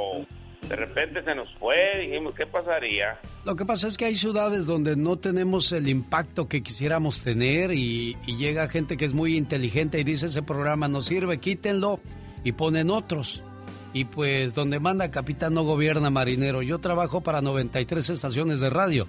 de 0.66 0.76
repente 0.76 1.22
se 1.22 1.34
nos 1.34 1.52
fue, 1.56 1.98
dijimos, 2.06 2.34
¿qué 2.34 2.46
pasaría? 2.46 3.18
Lo 3.44 3.54
que 3.54 3.66
pasa 3.66 3.86
es 3.88 3.98
que 3.98 4.06
hay 4.06 4.14
ciudades 4.14 4.64
donde 4.64 4.96
no 4.96 5.16
tenemos 5.16 5.70
el 5.72 5.90
impacto 5.90 6.48
que 6.48 6.62
quisiéramos 6.62 7.22
tener 7.22 7.72
y, 7.74 8.16
y 8.26 8.38
llega 8.38 8.66
gente 8.68 8.96
que 8.96 9.04
es 9.04 9.12
muy 9.12 9.36
inteligente 9.36 10.00
y 10.00 10.04
dice 10.04 10.24
ese 10.26 10.42
programa 10.42 10.88
no 10.88 11.02
sirve, 11.02 11.38
quítenlo 11.38 12.00
y 12.44 12.52
ponen 12.52 12.88
otros. 12.90 13.42
Y 13.92 14.04
pues 14.04 14.54
donde 14.54 14.80
manda 14.80 15.10
capitán 15.10 15.54
no 15.54 15.64
gobierna 15.64 16.10
marinero. 16.10 16.62
Yo 16.62 16.78
trabajo 16.78 17.20
para 17.20 17.40
93 17.40 18.10
estaciones 18.10 18.60
de 18.60 18.70
radio. 18.70 19.06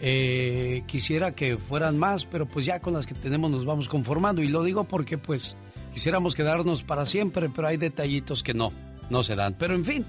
Eh, 0.00 0.82
quisiera 0.86 1.32
que 1.32 1.56
fueran 1.56 1.98
más, 1.98 2.24
pero 2.24 2.46
pues 2.46 2.66
ya 2.66 2.80
con 2.80 2.92
las 2.92 3.06
que 3.06 3.14
tenemos 3.14 3.50
nos 3.50 3.64
vamos 3.64 3.88
conformando. 3.88 4.42
Y 4.42 4.48
lo 4.48 4.62
digo 4.62 4.84
porque 4.84 5.18
pues 5.18 5.56
quisiéramos 5.92 6.34
quedarnos 6.34 6.82
para 6.82 7.06
siempre, 7.06 7.48
pero 7.48 7.68
hay 7.68 7.76
detallitos 7.76 8.42
que 8.42 8.54
no, 8.54 8.72
no 9.10 9.22
se 9.22 9.36
dan. 9.36 9.54
Pero 9.58 9.74
en 9.74 9.84
fin, 9.84 10.04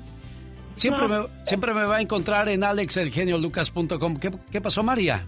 siempre, 0.76 1.08
me, 1.08 1.26
siempre 1.46 1.74
me 1.74 1.84
va 1.84 1.98
a 1.98 2.02
encontrar 2.02 2.50
en 2.50 2.64
alexelgeniolucas.com. 2.64 4.18
¿Qué, 4.18 4.32
¿Qué 4.52 4.62
pasó, 4.62 4.84
María? 4.84 5.26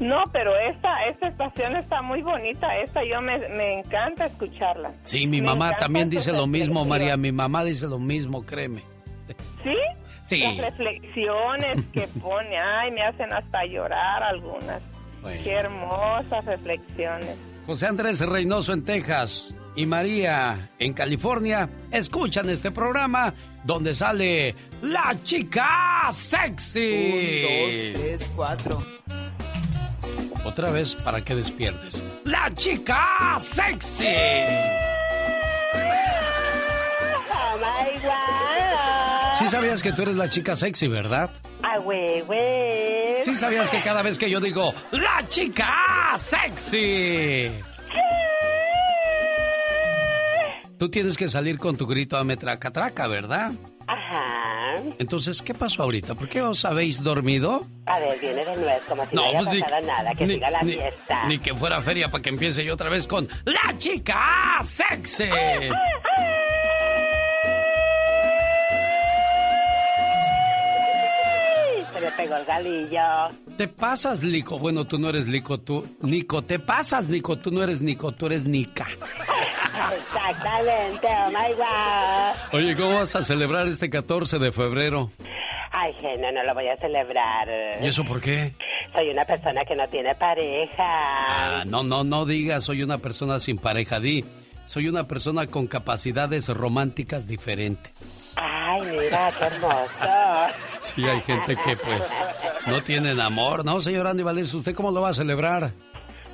No, 0.00 0.22
pero 0.32 0.56
esta, 0.56 1.04
esta 1.06 1.28
estación 1.28 1.74
está 1.76 2.02
muy 2.02 2.22
bonita, 2.22 2.76
esta 2.78 3.02
yo 3.04 3.20
me, 3.20 3.36
me 3.48 3.80
encanta 3.80 4.26
escucharla. 4.26 4.92
Sí, 5.04 5.26
mi 5.26 5.40
Me 5.40 5.48
mamá 5.48 5.76
también 5.76 6.08
dice 6.08 6.32
lo 6.32 6.46
mismo. 6.46 6.84
María. 6.84 7.16
Mi 7.16 7.32
mamá 7.32 7.64
dice 7.64 7.86
lo 7.88 7.98
mismo, 7.98 8.44
créeme. 8.46 8.82
¿Sí? 9.64 9.74
Sí. 10.24 10.38
Las 10.40 10.56
reflexiones 10.58 11.84
que 11.92 12.06
pone, 12.22 12.56
ay, 12.58 12.90
me 12.92 13.02
hacen 13.02 13.32
hasta 13.32 13.64
llorar 13.66 14.22
algunas. 14.22 14.80
Bueno. 15.20 15.42
Qué 15.42 15.52
hermosas 15.52 16.44
reflexiones. 16.44 17.36
José 17.66 17.86
Andrés 17.88 18.20
Reynoso 18.20 18.72
en 18.72 18.84
Texas. 18.84 19.52
y 19.74 19.84
María 19.84 20.68
en 20.78 20.92
California 20.92 21.68
escuchan 21.90 22.48
este 22.50 22.70
programa 22.70 23.34
donde 23.64 23.94
sale 23.94 24.54
la 24.82 25.14
chica 25.24 26.08
sexy. 26.12 27.92
Un, 27.92 27.92
dos, 27.94 28.00
tres, 28.00 28.32
cuatro. 28.36 28.82
Otra 30.44 30.70
vez 30.70 30.94
para 30.94 31.20
que 31.22 31.34
despiertes. 31.34 32.02
La 32.24 32.50
chica 32.54 33.36
sexy. 33.38 34.04
Oh 37.30 37.56
my 37.56 38.00
God. 38.00 39.38
Sí 39.38 39.48
sabías 39.48 39.82
que 39.82 39.92
tú 39.92 40.02
eres 40.02 40.16
la 40.16 40.28
chica 40.28 40.56
sexy, 40.56 40.88
¿verdad? 40.88 41.30
Ah, 41.62 41.78
güey, 41.78 42.22
güey. 42.22 43.22
Sí 43.24 43.34
sabías 43.34 43.70
que 43.70 43.80
cada 43.82 44.02
vez 44.02 44.18
que 44.18 44.30
yo 44.30 44.40
digo 44.40 44.74
la 44.90 45.24
chica 45.28 46.16
sexy. 46.18 47.50
Tú 50.78 50.88
tienes 50.88 51.16
que 51.16 51.28
salir 51.28 51.58
con 51.58 51.76
tu 51.76 51.86
grito 51.86 52.16
a 52.16 52.22
metracatraca, 52.24 53.08
¿verdad? 53.08 53.50
Ajá. 53.88 54.74
Entonces, 54.98 55.42
¿qué 55.42 55.52
pasó 55.52 55.82
ahorita? 55.82 56.14
¿Por 56.14 56.28
qué 56.28 56.40
os 56.40 56.64
habéis 56.64 57.02
dormido? 57.02 57.62
A 57.86 57.98
ver, 57.98 58.18
viene 58.20 58.44
de 58.44 58.56
nuevo, 58.56 58.80
como 58.88 59.04
si 59.06 59.16
no, 59.16 59.22
No, 59.22 59.28
haya 59.28 59.38
pues, 59.40 59.54
ni- 59.56 59.60
pasado 59.62 59.86
nada, 59.86 60.14
que 60.14 60.26
ni- 60.26 60.34
siga 60.34 60.50
la 60.50 60.62
ni- 60.62 60.72
fiesta. 60.74 61.24
Ni 61.26 61.38
que 61.40 61.54
fuera 61.54 61.82
feria 61.82 62.08
para 62.08 62.22
que 62.22 62.28
empiece 62.28 62.64
yo 62.64 62.74
otra 62.74 62.88
vez 62.90 63.08
con 63.08 63.28
la 63.44 63.76
chica 63.76 64.60
sexy. 64.62 65.24
Se 71.92 72.00
me 72.00 72.10
pegó 72.12 72.36
el 72.36 72.44
galillo. 72.44 73.00
Te 73.56 73.66
pasas, 73.66 74.22
Lico. 74.22 74.58
Bueno, 74.58 74.86
tú 74.86 74.98
no 74.98 75.08
eres 75.08 75.26
Lico, 75.26 75.58
tú. 75.58 75.84
Nico, 76.02 76.42
te 76.42 76.58
pasas, 76.58 77.08
Nico. 77.08 77.36
Tú 77.38 77.50
no 77.50 77.62
eres 77.62 77.80
Nico, 77.80 78.12
tú 78.12 78.26
eres 78.26 78.44
Nica. 78.44 78.86
Exactamente, 79.78 81.06
oh 81.06 81.28
my 81.28 81.54
God. 81.54 82.54
Oye, 82.54 82.76
¿cómo 82.76 82.94
vas 82.94 83.14
a 83.16 83.22
celebrar 83.22 83.68
este 83.68 83.88
14 83.90 84.38
de 84.38 84.52
febrero? 84.52 85.10
Ay, 85.70 85.92
genio, 86.00 86.32
no 86.32 86.42
lo 86.42 86.54
voy 86.54 86.66
a 86.68 86.76
celebrar. 86.76 87.48
¿Y 87.80 87.86
eso 87.86 88.04
por 88.04 88.20
qué? 88.20 88.54
Soy 88.94 89.10
una 89.10 89.24
persona 89.24 89.64
que 89.64 89.76
no 89.76 89.86
tiene 89.88 90.14
pareja. 90.14 90.84
Ah, 90.84 91.64
no, 91.66 91.82
no, 91.82 92.04
no 92.04 92.24
digas, 92.24 92.64
soy 92.64 92.82
una 92.82 92.98
persona 92.98 93.38
sin 93.38 93.58
pareja, 93.58 94.00
di. 94.00 94.24
Soy 94.64 94.88
una 94.88 95.04
persona 95.04 95.46
con 95.46 95.66
capacidades 95.66 96.48
románticas 96.48 97.26
diferentes. 97.26 97.92
Ay, 98.36 98.82
mira, 98.82 99.32
qué 99.38 99.44
hermoso. 99.44 99.88
Sí, 100.80 101.02
hay 101.04 101.20
gente 101.22 101.56
que, 101.56 101.76
pues, 101.76 102.08
no 102.66 102.80
tienen 102.82 103.20
amor, 103.20 103.64
¿no, 103.64 103.80
señor 103.80 104.06
Andy 104.06 104.22
Valdés? 104.22 104.54
¿Usted 104.54 104.76
cómo 104.76 104.92
lo 104.92 105.00
va 105.02 105.08
a 105.08 105.14
celebrar? 105.14 105.72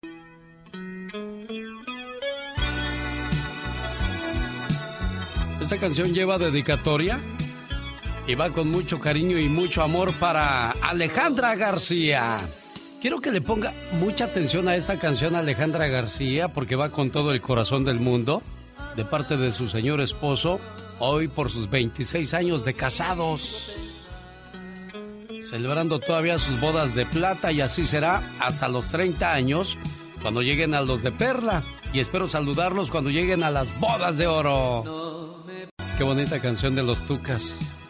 Esta 5.61 5.80
canción 5.80 6.13
lleva 6.13 6.38
dedicatoria 6.38 7.19
y 8.28 8.36
va 8.36 8.49
con 8.51 8.69
mucho 8.69 8.99
cariño 8.99 9.39
y 9.39 9.49
mucho 9.49 9.82
amor 9.82 10.13
para 10.19 10.71
Alejandra 10.71 11.55
García. 11.55 12.38
Quiero 13.03 13.19
que 13.19 13.31
le 13.31 13.41
ponga 13.41 13.73
mucha 13.99 14.23
atención 14.23 14.69
a 14.69 14.77
esta 14.77 14.97
canción 14.97 15.35
Alejandra 15.35 15.87
García 15.87 16.47
porque 16.47 16.77
va 16.77 16.87
con 16.87 17.11
todo 17.11 17.33
el 17.33 17.41
corazón 17.41 17.83
del 17.83 17.99
mundo 17.99 18.41
de 18.95 19.03
parte 19.03 19.35
de 19.35 19.51
su 19.51 19.67
señor 19.67 19.99
esposo, 19.99 20.61
hoy 20.99 21.27
por 21.27 21.51
sus 21.51 21.69
26 21.69 22.33
años 22.33 22.63
de 22.63 22.73
casados. 22.75 23.73
Celebrando 25.49 25.99
todavía 25.99 26.37
sus 26.37 26.57
bodas 26.61 26.95
de 26.95 27.05
plata 27.05 27.51
y 27.51 27.59
así 27.59 27.85
será 27.85 28.37
hasta 28.39 28.69
los 28.69 28.87
30 28.87 29.33
años 29.33 29.77
cuando 30.21 30.41
lleguen 30.41 30.73
a 30.73 30.81
los 30.81 31.03
de 31.03 31.11
perla. 31.11 31.61
Y 31.91 31.99
espero 31.99 32.29
saludarlos 32.29 32.89
cuando 32.89 33.09
lleguen 33.09 33.43
a 33.43 33.51
las 33.51 33.77
bodas 33.81 34.15
de 34.15 34.27
oro. 34.27 35.43
Qué 35.97 36.05
bonita 36.05 36.39
canción 36.39 36.73
de 36.73 36.83
los 36.83 37.05
Tucas. 37.05 37.82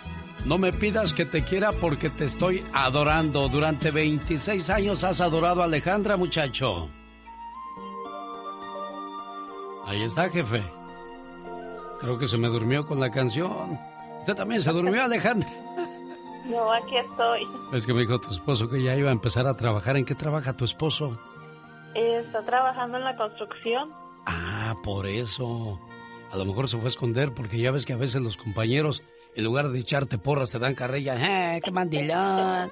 No 0.45 0.57
me 0.57 0.73
pidas 0.73 1.13
que 1.13 1.25
te 1.25 1.43
quiera 1.43 1.71
porque 1.71 2.09
te 2.09 2.25
estoy 2.25 2.63
adorando. 2.73 3.47
Durante 3.47 3.91
26 3.91 4.69
años 4.69 5.03
has 5.03 5.21
adorado 5.21 5.61
a 5.61 5.65
Alejandra, 5.65 6.17
muchacho. 6.17 6.89
Ahí 9.85 10.03
está, 10.03 10.29
jefe. 10.29 10.63
Creo 11.99 12.17
que 12.17 12.27
se 12.27 12.37
me 12.37 12.49
durmió 12.49 12.85
con 12.85 12.99
la 12.99 13.09
canción. 13.09 13.79
¿Usted 14.19 14.35
también 14.35 14.61
se 14.61 14.71
durmió, 14.71 15.03
Alejandra? 15.05 15.49
No, 16.45 16.73
aquí 16.73 16.97
estoy. 16.97 17.47
Es 17.71 17.85
que 17.85 17.93
me 17.93 18.01
dijo 18.01 18.19
tu 18.19 18.29
esposo 18.31 18.67
que 18.69 18.83
ya 18.83 18.95
iba 18.97 19.09
a 19.09 19.13
empezar 19.13 19.47
a 19.47 19.55
trabajar. 19.55 19.95
¿En 19.95 20.03
qué 20.03 20.13
trabaja 20.15 20.57
tu 20.57 20.65
esposo? 20.65 21.17
Está 21.95 22.43
trabajando 22.43 22.97
en 22.97 23.05
la 23.05 23.15
construcción. 23.15 23.91
Ah, 24.25 24.75
por 24.83 25.07
eso. 25.07 25.79
A 26.33 26.37
lo 26.37 26.43
mejor 26.43 26.67
se 26.67 26.75
fue 26.77 26.85
a 26.85 26.89
esconder 26.89 27.33
porque 27.33 27.59
ya 27.59 27.71
ves 27.71 27.85
que 27.85 27.93
a 27.93 27.97
veces 27.97 28.21
los 28.21 28.35
compañeros, 28.35 29.03
en 29.35 29.43
lugar 29.43 29.69
de 29.69 29.79
echarte 29.79 30.17
porras, 30.17 30.51
te 30.51 30.59
dan 30.59 30.75
carrilla. 30.75 31.55
¡Eh, 31.55 31.61
qué 31.63 31.71
mandilón! 31.71 32.71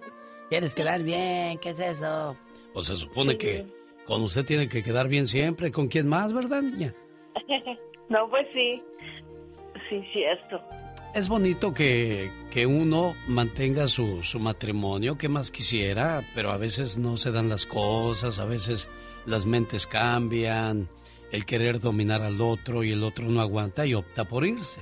¿Quieres 0.49 0.73
quedar 0.73 1.01
bien? 1.03 1.57
¿Qué 1.59 1.69
es 1.69 1.79
eso? 1.79 2.35
Pues 2.73 2.87
se 2.87 2.95
supone 2.95 3.37
que 3.37 3.65
con 4.05 4.21
usted 4.21 4.45
tiene 4.45 4.67
que 4.67 4.83
quedar 4.83 5.07
bien 5.07 5.27
siempre. 5.27 5.71
¿Con 5.71 5.87
quién 5.87 6.07
más, 6.07 6.33
verdad, 6.33 6.61
niña? 6.61 6.93
no, 8.09 8.29
pues 8.29 8.47
sí. 8.53 8.81
Sí, 9.89 10.03
cierto. 10.11 10.61
Es 11.13 11.27
bonito 11.27 11.73
que, 11.73 12.29
que 12.51 12.65
uno 12.65 13.13
mantenga 13.27 13.87
su, 13.87 14.23
su 14.23 14.39
matrimonio, 14.39 15.17
que 15.17 15.27
más 15.27 15.51
quisiera, 15.51 16.21
pero 16.35 16.51
a 16.51 16.57
veces 16.57 16.97
no 16.97 17.17
se 17.17 17.31
dan 17.31 17.49
las 17.49 17.65
cosas, 17.65 18.39
a 18.39 18.45
veces 18.45 18.87
las 19.25 19.45
mentes 19.45 19.87
cambian, 19.87 20.87
el 21.31 21.45
querer 21.45 21.79
dominar 21.79 22.21
al 22.21 22.39
otro 22.39 22.83
y 22.83 22.91
el 22.91 23.03
otro 23.03 23.25
no 23.25 23.41
aguanta 23.41 23.85
y 23.85 23.93
opta 23.93 24.23
por 24.23 24.45
irse. 24.45 24.81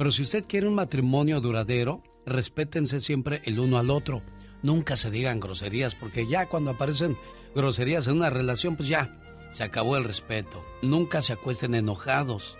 Pero 0.00 0.12
si 0.12 0.22
usted 0.22 0.46
quiere 0.48 0.66
un 0.66 0.76
matrimonio 0.76 1.42
duradero, 1.42 2.02
respétense 2.24 3.02
siempre 3.02 3.42
el 3.44 3.60
uno 3.60 3.76
al 3.76 3.90
otro. 3.90 4.22
Nunca 4.62 4.96
se 4.96 5.10
digan 5.10 5.40
groserías, 5.40 5.94
porque 5.94 6.26
ya 6.26 6.46
cuando 6.46 6.70
aparecen 6.70 7.18
groserías 7.54 8.06
en 8.06 8.14
una 8.14 8.30
relación, 8.30 8.76
pues 8.76 8.88
ya, 8.88 9.14
Se 9.52 9.62
acabó 9.62 9.98
el 9.98 10.04
respeto. 10.04 10.64
Nunca 10.80 11.20
se 11.20 11.34
acuesten 11.34 11.74
enojados. 11.74 12.56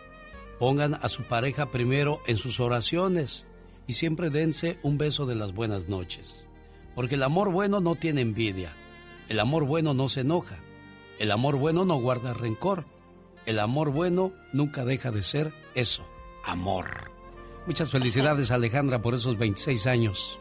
Pongan 0.58 0.92
a 1.00 1.08
su 1.08 1.22
pareja 1.22 1.70
primero 1.70 2.20
en 2.26 2.36
sus 2.36 2.60
oraciones 2.60 3.46
y 3.86 3.94
siempre 3.94 4.28
dense 4.28 4.76
un 4.82 4.98
beso 4.98 5.24
de 5.24 5.36
las 5.36 5.54
buenas 5.54 5.88
noches. 5.88 6.44
Porque 6.94 7.14
el 7.14 7.22
amor 7.22 7.50
bueno 7.50 7.80
no 7.80 7.94
tiene 7.94 8.20
envidia. 8.20 8.70
El 9.30 9.40
amor 9.40 9.64
bueno 9.64 9.94
no 9.94 10.10
se 10.10 10.20
enoja. 10.20 10.58
El 11.18 11.30
amor 11.30 11.56
bueno 11.56 11.86
no 11.86 11.96
guarda 11.96 12.34
rencor. 12.34 12.84
El 13.46 13.60
amor 13.60 13.92
bueno 13.92 14.30
nunca 14.52 14.84
deja 14.84 15.10
de 15.10 15.22
ser 15.22 15.52
eso, 15.74 16.04
amor. 16.44 17.18
Muchas 17.70 17.92
felicidades 17.92 18.50
Alejandra 18.50 19.00
por 19.00 19.14
esos 19.14 19.38
26 19.38 19.86
años. 19.86 20.36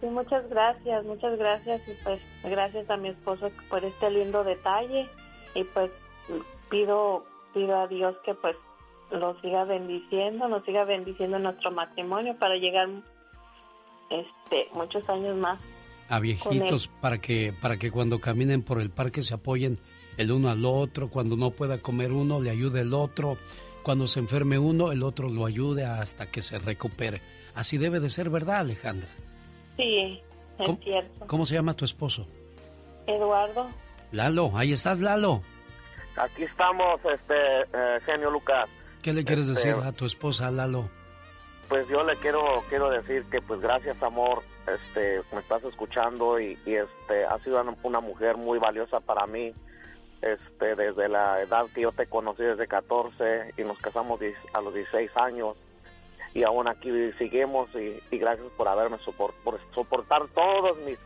Sí, 0.00 0.06
muchas 0.08 0.50
gracias, 0.50 1.04
muchas 1.04 1.38
gracias 1.38 1.80
y 1.86 1.92
pues 2.02 2.20
gracias 2.42 2.90
a 2.90 2.96
mi 2.96 3.10
esposo 3.10 3.48
por 3.70 3.84
este 3.84 4.10
lindo 4.10 4.42
detalle 4.42 5.08
y 5.54 5.62
pues 5.62 5.92
pido 6.70 7.24
pido 7.54 7.78
a 7.78 7.86
Dios 7.86 8.16
que 8.24 8.34
pues 8.34 8.56
lo 9.12 9.40
siga 9.40 9.62
bendiciendo, 9.62 10.48
nos 10.48 10.64
siga 10.64 10.82
bendiciendo 10.82 11.38
nuestro 11.38 11.70
matrimonio 11.70 12.36
para 12.40 12.56
llegar 12.56 12.88
este 14.10 14.66
muchos 14.74 15.08
años 15.08 15.36
más. 15.36 15.60
A 16.08 16.18
viejitos 16.18 16.88
para 17.00 17.18
que 17.18 17.52
para 17.62 17.76
que 17.76 17.92
cuando 17.92 18.18
caminen 18.18 18.64
por 18.64 18.80
el 18.80 18.90
parque 18.90 19.22
se 19.22 19.34
apoyen 19.34 19.78
el 20.16 20.32
uno 20.32 20.50
al 20.50 20.64
otro, 20.64 21.08
cuando 21.08 21.36
no 21.36 21.52
pueda 21.52 21.78
comer 21.78 22.10
uno 22.10 22.42
le 22.42 22.50
ayude 22.50 22.80
el 22.80 22.94
otro, 22.94 23.36
cuando 23.84 24.08
se 24.08 24.18
enferme 24.18 24.58
uno 24.58 24.90
el 24.90 25.04
otro 25.04 25.28
lo 25.28 25.46
ayude 25.46 25.84
hasta 25.84 26.26
que 26.26 26.42
se 26.42 26.58
recupere. 26.58 27.20
Así 27.54 27.78
debe 27.78 28.00
de 28.00 28.10
ser, 28.10 28.30
¿verdad, 28.30 28.56
Alejandra? 28.60 29.06
Sí, 29.76 30.20
es 30.58 30.66
¿Cómo, 30.66 30.78
cierto. 30.82 31.26
¿Cómo 31.26 31.46
se 31.46 31.54
llama 31.54 31.74
tu 31.74 31.84
esposo? 31.84 32.26
Eduardo, 33.06 33.68
Lalo, 34.10 34.52
ahí 34.56 34.72
estás, 34.72 35.00
Lalo. 35.00 35.42
Aquí 36.16 36.44
estamos, 36.44 37.00
este, 37.04 37.34
eh, 37.34 37.98
genio 38.04 38.30
Lucas. 38.30 38.68
¿Qué 39.02 39.12
le 39.12 39.24
quieres 39.24 39.48
Este, 39.48 39.68
decir 39.68 39.84
a 39.84 39.92
tu 39.92 40.06
esposa, 40.06 40.50
Lalo? 40.50 40.88
Pues 41.68 41.86
yo 41.88 42.04
le 42.04 42.16
quiero 42.16 42.62
quiero 42.68 42.88
decir 42.90 43.24
que 43.30 43.40
pues 43.40 43.60
gracias 43.60 44.00
amor, 44.02 44.42
este, 44.72 45.20
me 45.32 45.40
estás 45.40 45.62
escuchando 45.64 46.38
y, 46.40 46.58
y, 46.64 46.74
este 46.74 47.24
has 47.28 47.42
sido 47.42 47.60
una, 47.60 47.74
una 47.82 48.00
mujer 48.00 48.36
muy 48.36 48.58
valiosa 48.58 49.00
para 49.00 49.26
mí. 49.26 49.52
Este, 50.24 50.74
desde 50.74 51.06
la 51.10 51.42
edad 51.42 51.66
que 51.74 51.82
yo 51.82 51.92
te 51.92 52.06
conocí 52.06 52.42
desde 52.42 52.66
14 52.66 53.52
y 53.58 53.62
nos 53.62 53.76
casamos 53.78 54.18
a 54.54 54.60
los 54.62 54.72
16 54.72 55.14
años 55.18 55.54
y 56.32 56.44
aún 56.44 56.66
aquí 56.66 56.88
seguimos 57.18 57.68
y, 57.74 58.00
y 58.10 58.18
gracias 58.18 58.46
por 58.56 58.66
haberme 58.66 58.96
sopor- 58.96 59.34
por 59.44 59.60
soportar 59.74 60.22
todos 60.34 60.78
mis 60.78 60.98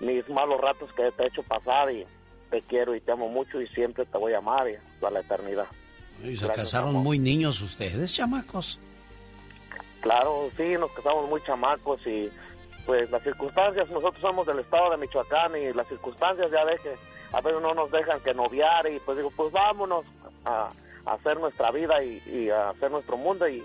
mis 0.00 0.26
malos 0.30 0.58
ratos 0.60 0.90
que 0.94 1.10
te 1.12 1.24
he 1.24 1.26
hecho 1.26 1.42
pasar 1.42 1.90
y 1.92 2.06
te 2.50 2.62
quiero 2.62 2.94
y 2.94 3.00
te 3.02 3.12
amo 3.12 3.28
mucho 3.28 3.60
y 3.60 3.66
siempre 3.68 4.06
te 4.06 4.16
voy 4.16 4.32
a 4.32 4.38
amar 4.38 4.68
y 4.70 4.74
hasta 4.76 5.10
la 5.10 5.20
eternidad. 5.20 5.66
Y 6.22 6.36
se 6.38 6.46
Gracias, 6.46 6.56
casaron 6.70 6.90
amor. 6.90 7.02
muy 7.02 7.18
niños 7.18 7.60
ustedes, 7.60 8.14
chamacos. 8.14 8.78
Claro, 10.00 10.48
sí, 10.56 10.74
nos 10.78 10.90
casamos 10.92 11.28
muy 11.28 11.40
chamacos 11.42 12.00
y 12.06 12.30
pues 12.86 13.10
las 13.10 13.22
circunstancias, 13.22 13.90
nosotros 13.90 14.20
somos 14.22 14.46
del 14.46 14.60
estado 14.60 14.90
de 14.90 14.96
Michoacán 14.98 15.52
y 15.56 15.72
las 15.72 15.88
circunstancias 15.88 16.50
ya 16.50 16.64
de 16.64 16.76
que 16.78 16.94
a 17.32 17.40
veces 17.40 17.60
no 17.60 17.74
nos 17.74 17.90
dejan 17.90 18.20
que 18.20 18.34
noviar 18.34 18.86
y 18.90 18.98
pues 19.00 19.16
digo, 19.18 19.30
pues 19.36 19.52
vámonos 19.52 20.04
a, 20.44 20.68
a 21.04 21.12
hacer 21.12 21.38
nuestra 21.38 21.70
vida 21.70 22.02
y, 22.02 22.22
y 22.26 22.50
a 22.50 22.70
hacer 22.70 22.90
nuestro 22.90 23.16
mundo 23.16 23.48
y, 23.48 23.62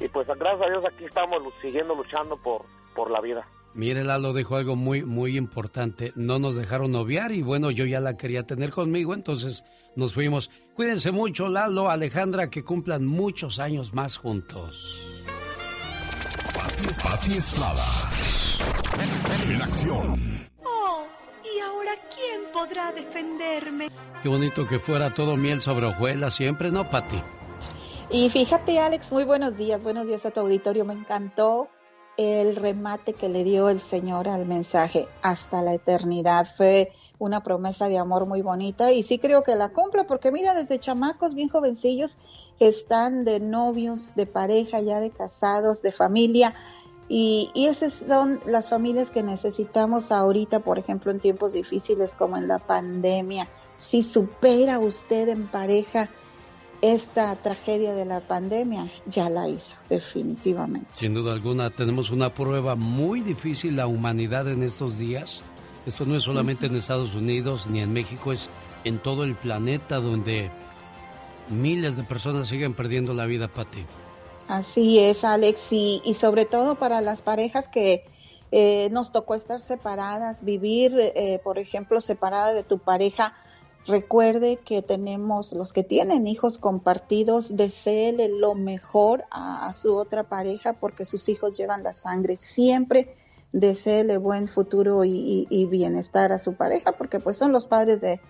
y 0.00 0.08
pues 0.08 0.26
gracias 0.26 0.62
a 0.62 0.70
Dios 0.70 0.84
aquí 0.84 1.04
estamos 1.04 1.42
siguiendo 1.60 1.94
luchando 1.94 2.36
por, 2.36 2.62
por 2.94 3.10
la 3.10 3.20
vida. 3.20 3.46
Mire, 3.74 4.04
Lalo 4.04 4.32
dijo 4.32 4.54
algo 4.54 4.76
muy, 4.76 5.02
muy 5.02 5.36
importante. 5.36 6.12
No 6.14 6.38
nos 6.38 6.54
dejaron 6.54 6.92
noviar 6.92 7.32
y 7.32 7.42
bueno, 7.42 7.72
yo 7.72 7.84
ya 7.84 7.98
la 7.98 8.16
quería 8.16 8.44
tener 8.44 8.70
conmigo, 8.70 9.14
entonces 9.14 9.64
nos 9.96 10.14
fuimos. 10.14 10.48
Cuídense 10.76 11.10
mucho, 11.10 11.48
Lalo, 11.48 11.90
Alejandra, 11.90 12.50
que 12.50 12.62
cumplan 12.62 13.04
muchos 13.04 13.58
años 13.58 13.92
más 13.92 14.16
juntos. 14.16 15.08
Pati 17.02 17.32
Estrada. 17.32 17.82
En 19.48 19.62
acción. 19.62 20.53
¿Y 21.54 21.60
ahora 21.60 21.92
quién 22.14 22.52
podrá 22.52 22.92
defenderme? 22.92 23.88
Qué 24.22 24.28
bonito 24.28 24.66
que 24.66 24.78
fuera 24.78 25.12
todo 25.12 25.36
miel 25.36 25.60
sobre 25.62 25.86
hojuelas 25.86 26.34
siempre, 26.34 26.70
¿no, 26.70 26.88
Pati? 26.90 27.20
Y 28.10 28.28
fíjate, 28.30 28.78
Alex, 28.78 29.12
muy 29.12 29.24
buenos 29.24 29.56
días, 29.56 29.82
buenos 29.82 30.06
días 30.06 30.24
a 30.26 30.30
tu 30.30 30.40
auditorio. 30.40 30.84
Me 30.84 30.94
encantó 30.94 31.68
el 32.16 32.56
remate 32.56 33.12
que 33.12 33.28
le 33.28 33.44
dio 33.44 33.68
el 33.68 33.80
Señor 33.80 34.28
al 34.28 34.46
mensaje 34.46 35.08
hasta 35.22 35.62
la 35.62 35.74
eternidad. 35.74 36.46
Fue 36.56 36.92
una 37.18 37.42
promesa 37.42 37.88
de 37.88 37.98
amor 37.98 38.26
muy 38.26 38.42
bonita 38.42 38.92
y 38.92 39.02
sí 39.02 39.18
creo 39.18 39.42
que 39.42 39.56
la 39.56 39.70
cumple 39.70 40.04
porque 40.04 40.30
mira, 40.30 40.54
desde 40.54 40.78
chamacos 40.78 41.34
bien 41.34 41.48
jovencillos 41.48 42.18
están 42.60 43.24
de 43.24 43.40
novios, 43.40 44.14
de 44.14 44.26
pareja, 44.26 44.80
ya 44.80 45.00
de 45.00 45.10
casados, 45.10 45.82
de 45.82 45.92
familia. 45.92 46.54
Y, 47.08 47.50
y 47.54 47.66
esas 47.66 48.02
son 48.08 48.40
las 48.46 48.70
familias 48.70 49.10
que 49.10 49.22
necesitamos 49.22 50.10
ahorita, 50.10 50.60
por 50.60 50.78
ejemplo, 50.78 51.10
en 51.10 51.20
tiempos 51.20 51.52
difíciles 51.52 52.16
como 52.16 52.36
en 52.36 52.48
la 52.48 52.58
pandemia. 52.58 53.48
Si 53.76 54.02
supera 54.02 54.78
usted 54.78 55.28
en 55.28 55.48
pareja 55.48 56.08
esta 56.80 57.34
tragedia 57.36 57.94
de 57.94 58.04
la 58.04 58.20
pandemia, 58.20 58.90
ya 59.06 59.30
la 59.30 59.48
hizo, 59.48 59.78
definitivamente. 59.88 60.86
Sin 60.92 61.14
duda 61.14 61.32
alguna, 61.32 61.70
tenemos 61.70 62.10
una 62.10 62.30
prueba 62.30 62.74
muy 62.74 63.20
difícil 63.20 63.76
la 63.76 63.86
humanidad 63.86 64.48
en 64.48 64.62
estos 64.62 64.98
días. 64.98 65.40
Esto 65.86 66.04
no 66.04 66.14
es 66.14 66.24
solamente 66.24 66.66
en 66.66 66.76
Estados 66.76 67.14
Unidos 67.14 67.68
ni 67.68 67.80
en 67.80 67.92
México, 67.92 68.32
es 68.32 68.50
en 68.84 68.98
todo 68.98 69.24
el 69.24 69.34
planeta 69.34 69.96
donde 69.96 70.50
miles 71.48 71.96
de 71.96 72.04
personas 72.04 72.48
siguen 72.48 72.74
perdiendo 72.74 73.14
la 73.14 73.24
vida, 73.24 73.48
Pati. 73.48 73.84
Así 74.46 74.98
es, 75.00 75.24
Alex, 75.24 75.72
y, 75.72 76.02
y 76.04 76.14
sobre 76.14 76.44
todo 76.44 76.74
para 76.74 77.00
las 77.00 77.22
parejas 77.22 77.68
que 77.68 78.04
eh, 78.52 78.88
nos 78.90 79.10
tocó 79.10 79.34
estar 79.34 79.60
separadas, 79.60 80.44
vivir, 80.44 80.92
eh, 80.98 81.40
por 81.42 81.58
ejemplo, 81.58 82.00
separada 82.00 82.52
de 82.52 82.62
tu 82.62 82.78
pareja. 82.78 83.34
Recuerde 83.86 84.58
que 84.64 84.82
tenemos, 84.82 85.52
los 85.52 85.72
que 85.72 85.82
tienen 85.82 86.26
hijos 86.26 86.58
compartidos, 86.58 87.56
deseele 87.56 88.28
lo 88.28 88.54
mejor 88.54 89.24
a, 89.30 89.72
su 89.72 89.94
otra 89.96 90.24
pareja 90.24 90.74
porque 90.74 91.04
sus 91.04 91.28
hijos 91.28 91.56
llevan 91.56 91.82
la 91.82 91.92
sangre. 91.92 92.36
Siempre 92.36 93.14
deseele 93.52 94.18
buen 94.18 94.48
futuro 94.48 95.04
y- 95.04 95.46
y 95.50 95.66
bienestar 95.66 96.32
a 96.32 96.38
su 96.38 96.54
pareja 96.54 96.92
porque 96.92 97.18
pues 97.20 97.36
son 97.36 97.52
los 97.52 97.66
padres 97.66 98.00
de, 98.00 98.20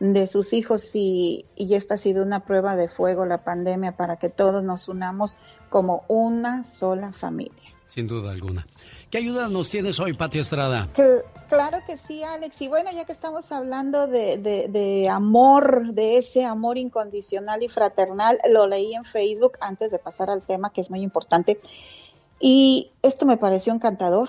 de 0.00 0.26
sus 0.26 0.52
hijos 0.52 0.94
y, 0.96 1.44
y 1.56 1.74
esta 1.74 1.94
ha 1.94 1.98
sido 1.98 2.22
una 2.24 2.40
prueba 2.44 2.74
de 2.74 2.88
fuego 2.88 3.24
la 3.26 3.44
pandemia 3.44 3.96
para 3.96 4.16
que 4.16 4.28
todos 4.30 4.62
nos 4.64 4.88
unamos 4.88 5.36
como 5.68 6.04
una 6.08 6.62
sola 6.62 7.12
familia. 7.12 7.54
Sin 7.86 8.06
duda 8.06 8.30
alguna. 8.30 8.66
¿Qué 9.10 9.18
ayuda 9.18 9.48
nos 9.48 9.68
tienes 9.68 9.98
hoy, 9.98 10.14
Pati 10.14 10.38
Estrada? 10.38 10.88
Cl- 10.94 11.22
Claro 11.48 11.78
que 11.84 11.96
sí, 11.96 12.22
Alex. 12.22 12.62
Y 12.62 12.68
bueno, 12.68 12.92
ya 12.92 13.04
que 13.04 13.10
estamos 13.10 13.50
hablando 13.50 14.06
de, 14.06 14.38
de- 14.38 14.68
de 14.68 15.08
amor, 15.08 15.92
de 15.92 16.16
ese 16.18 16.44
amor 16.44 16.78
incondicional 16.78 17.64
y 17.64 17.68
fraternal, 17.68 18.38
lo 18.48 18.68
leí 18.68 18.94
en 18.94 19.02
Facebook 19.04 19.54
antes 19.60 19.90
de 19.90 19.98
pasar 19.98 20.30
al 20.30 20.42
tema, 20.42 20.72
que 20.72 20.80
es 20.80 20.90
muy 20.90 21.02
importante. 21.02 21.58
Y 22.38 22.92
esto 23.02 23.26
me 23.26 23.36
pareció 23.36 23.72
encantador. 23.72 24.28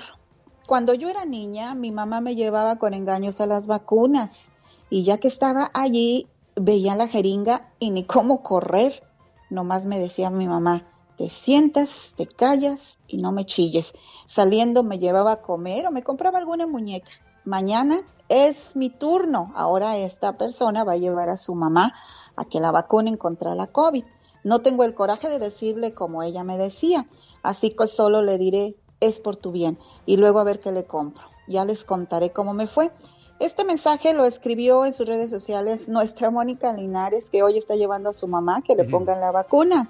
Cuando 0.66 0.96
yo 0.96 1.10
era 1.10 1.26
niña, 1.26 1.76
mi 1.76 1.92
mamá 1.92 2.22
me 2.22 2.34
llevaba 2.36 2.78
con 2.80 2.96
engaños 2.96 3.40
a 3.40 3.46
las 3.46 3.68
vacunas. 3.68 4.52
Y 4.92 5.04
ya 5.04 5.18
que 5.20 5.30
estaba 5.30 5.72
allí, 5.74 6.28
veía 6.56 6.98
la 6.98 7.08
jeringa 7.08 7.72
y 7.80 7.92
ni 7.92 8.04
cómo 8.04 8.44
correr. 8.44 9.02
Nomás 9.50 9.86
me 9.86 9.98
decía 9.98 10.30
mi 10.30 10.50
mamá, 10.50 10.84
te 11.16 11.30
sientas, 11.30 12.14
te 12.18 12.28
callas 12.28 12.98
y 13.08 13.18
no 13.18 13.32
me 13.32 13.46
chilles. 13.46 13.94
Saliendo 14.28 14.84
me 14.84 15.00
llevaba 15.00 15.32
a 15.32 15.42
comer 15.42 15.88
o 15.88 15.92
me 15.92 16.04
compraba 16.04 16.40
alguna 16.40 16.68
muñeca. 16.68 17.10
Mañana 17.46 18.02
es 18.28 18.76
mi 18.76 18.90
turno. 18.90 19.54
Ahora 19.56 19.96
esta 19.96 20.38
persona 20.38 20.84
va 20.84 20.92
a 20.92 20.98
llevar 20.98 21.30
a 21.30 21.38
su 21.38 21.56
mamá 21.56 21.94
a 22.36 22.44
que 22.44 22.60
la 22.60 22.72
vacunen 22.72 23.16
contra 23.16 23.56
la 23.56 23.68
COVID. 23.68 24.04
No 24.44 24.60
tengo 24.60 24.84
el 24.84 24.94
coraje 24.94 25.30
de 25.30 25.40
decirle 25.40 25.94
como 25.94 26.22
ella 26.22 26.44
me 26.44 26.58
decía, 26.58 27.08
así 27.44 27.70
que 27.70 27.88
solo 27.88 28.22
le 28.24 28.38
diré, 28.38 28.76
es 29.00 29.20
por 29.20 29.38
tu 29.38 29.54
bien, 29.54 29.80
y 30.06 30.18
luego 30.18 30.40
a 30.40 30.44
ver 30.44 30.60
qué 30.60 30.74
le 30.74 30.84
compro. 30.84 31.31
Ya 31.48 31.66
les 31.66 31.84
contaré 31.84 32.32
cómo 32.32 32.54
me 32.54 32.68
fue. 32.68 32.92
Este 33.40 33.64
mensaje 33.64 34.14
lo 34.14 34.26
escribió 34.26 34.86
en 34.86 34.94
sus 34.94 35.08
redes 35.08 35.32
sociales 35.32 35.90
nuestra 35.90 36.30
Mónica 36.30 36.72
Linares, 36.74 37.30
que 37.32 37.42
hoy 37.42 37.58
está 37.58 37.76
llevando 37.76 38.10
a 38.10 38.14
su 38.14 38.28
mamá 38.28 38.62
que 38.62 38.76
le 38.76 38.84
pongan 38.84 39.20
la 39.20 39.32
vacuna. 39.32 39.90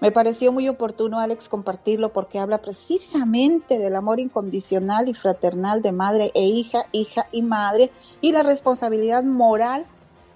Me 0.00 0.10
pareció 0.10 0.52
muy 0.52 0.68
oportuno, 0.68 1.20
Alex, 1.20 1.48
compartirlo 1.48 2.12
porque 2.12 2.38
habla 2.38 2.58
precisamente 2.58 3.78
del 3.78 3.94
amor 3.94 4.20
incondicional 4.20 5.08
y 5.08 5.14
fraternal 5.14 5.80
de 5.80 5.92
madre 5.92 6.32
e 6.34 6.44
hija, 6.44 6.84
hija 6.92 7.26
y 7.30 7.42
madre, 7.42 7.90
y 8.20 8.32
la 8.32 8.42
responsabilidad 8.42 9.22
moral 9.22 9.86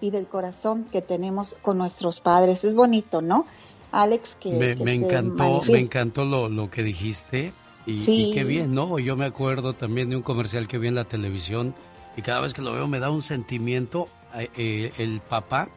y 0.00 0.10
del 0.10 0.26
corazón 0.26 0.84
que 0.84 1.02
tenemos 1.02 1.56
con 1.62 1.78
nuestros 1.78 2.20
padres. 2.20 2.64
Es 2.64 2.74
bonito, 2.74 3.22
¿no? 3.22 3.46
Alex, 3.92 4.36
que, 4.40 4.52
Me, 4.52 4.76
que 4.76 4.84
me 4.84 4.94
encantó, 4.94 5.36
manifieste. 5.36 5.72
me 5.72 5.78
encantó 5.80 6.24
lo, 6.24 6.48
lo 6.48 6.70
que 6.70 6.82
dijiste. 6.82 7.52
Y, 7.86 7.96
Sí. 7.98 8.30
y 8.30 8.34
qué 8.34 8.44
bien, 8.44 8.74
¿no? 8.74 8.98
Yo 8.98 9.16
me 9.16 9.24
acuerdo 9.26 9.72
también 9.72 10.10
de 10.10 10.16
un 10.16 10.22
comercial 10.22 10.66
que 10.66 10.78
vi 10.78 10.88
en 10.88 10.94
la 10.96 11.04
televisión 11.04 11.74
y 12.16 12.22
cada 12.22 12.40
vez 12.40 12.52
que 12.52 12.62
lo 12.62 12.72
veo 12.72 12.86
me 12.88 12.98
da 12.98 13.10
un 13.10 13.22
sentimiento. 13.22 14.08
eh, 14.38 14.50
eh, 14.56 14.92
el 14.98 15.20
papá 15.20 15.68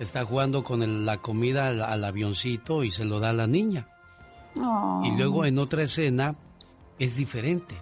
está 0.00 0.24
jugando 0.24 0.64
con 0.64 0.82
el- 0.82 1.04
la 1.06 1.18
comida 1.18 1.68
al, 1.68 1.80
al 1.82 2.02
avioncito 2.04 2.82
y 2.82 2.90
se 2.90 3.04
lo 3.04 3.20
da 3.20 3.30
a 3.30 3.32
la 3.34 3.46
niña. 3.46 3.86
Oh. 4.56 5.02
Y 5.04 5.16
luego 5.16 5.44
en 5.44 5.58
otra 5.58 5.82
escena 5.84 6.34
es 6.98 7.14
diferente. 7.14 7.76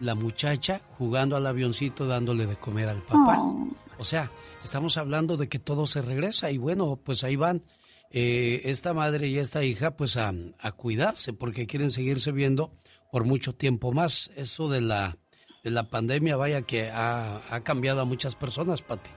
La 0.00 0.14
muchacha 0.14 0.80
jugando 0.96 1.36
al 1.36 1.46
avioncito 1.46 2.06
dándole 2.06 2.46
de 2.46 2.56
comer 2.56 2.88
al 2.88 3.02
papá. 3.02 3.38
Oh. 3.40 3.68
O 3.98 4.04
sea, 4.06 4.30
estamos 4.62 4.96
hablando 4.96 5.36
de 5.36 5.48
que 5.50 5.58
todo 5.58 5.86
se 5.86 6.00
regresa 6.00 6.50
y 6.50 6.56
bueno, 6.56 6.98
pues 7.04 7.22
ahí 7.24 7.36
van 7.36 7.62
eh, 8.10 8.62
esta 8.64 8.94
madre 8.94 9.28
y 9.28 9.38
esta 9.38 9.64
hija 9.64 9.90
pues 9.96 10.16
a, 10.16 10.32
a 10.60 10.72
cuidarse 10.72 11.32
porque 11.34 11.66
quieren 11.66 11.90
seguirse 11.90 12.32
viendo 12.32 12.72
por 13.14 13.22
mucho 13.22 13.54
tiempo 13.54 13.92
más. 13.92 14.32
Eso 14.34 14.68
de 14.68 14.80
la, 14.80 15.18
de 15.62 15.70
la 15.70 15.88
pandemia, 15.88 16.34
vaya 16.34 16.62
que 16.62 16.90
ha, 16.90 17.42
ha 17.48 17.60
cambiado 17.60 18.00
a 18.00 18.04
muchas 18.04 18.34
personas, 18.34 18.82
Pati. 18.82 19.08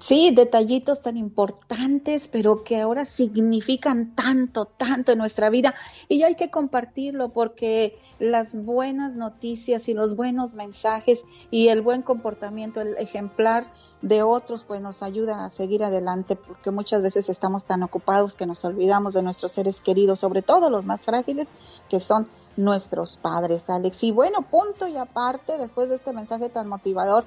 Sí, 0.00 0.32
detallitos 0.34 1.02
tan 1.02 1.16
importantes, 1.16 2.28
pero 2.28 2.64
que 2.64 2.80
ahora 2.80 3.04
significan 3.04 4.14
tanto, 4.14 4.66
tanto 4.66 5.12
en 5.12 5.18
nuestra 5.18 5.50
vida. 5.50 5.74
Y 6.08 6.22
hay 6.24 6.34
que 6.34 6.50
compartirlo 6.50 7.30
porque 7.30 7.96
las 8.18 8.54
buenas 8.54 9.14
noticias 9.14 9.88
y 9.88 9.94
los 9.94 10.16
buenos 10.16 10.54
mensajes 10.54 11.24
y 11.50 11.68
el 11.68 11.80
buen 11.80 12.02
comportamiento, 12.02 12.80
el 12.80 12.96
ejemplar 12.96 13.72
de 14.02 14.22
otros, 14.22 14.64
pues 14.64 14.80
nos 14.80 15.02
ayuda 15.02 15.44
a 15.44 15.48
seguir 15.48 15.84
adelante 15.84 16.36
porque 16.36 16.70
muchas 16.70 17.00
veces 17.00 17.28
estamos 17.28 17.64
tan 17.64 17.82
ocupados 17.82 18.34
que 18.34 18.46
nos 18.46 18.64
olvidamos 18.64 19.14
de 19.14 19.22
nuestros 19.22 19.52
seres 19.52 19.80
queridos, 19.80 20.18
sobre 20.18 20.42
todo 20.42 20.70
los 20.70 20.86
más 20.86 21.04
frágiles, 21.04 21.48
que 21.88 22.00
son 22.00 22.28
nuestros 22.56 23.16
padres, 23.16 23.70
Alex. 23.70 24.02
Y 24.04 24.12
bueno, 24.12 24.42
punto 24.42 24.86
y 24.88 24.96
aparte, 24.96 25.56
después 25.58 25.88
de 25.88 25.94
este 25.94 26.12
mensaje 26.12 26.50
tan 26.50 26.68
motivador, 26.68 27.24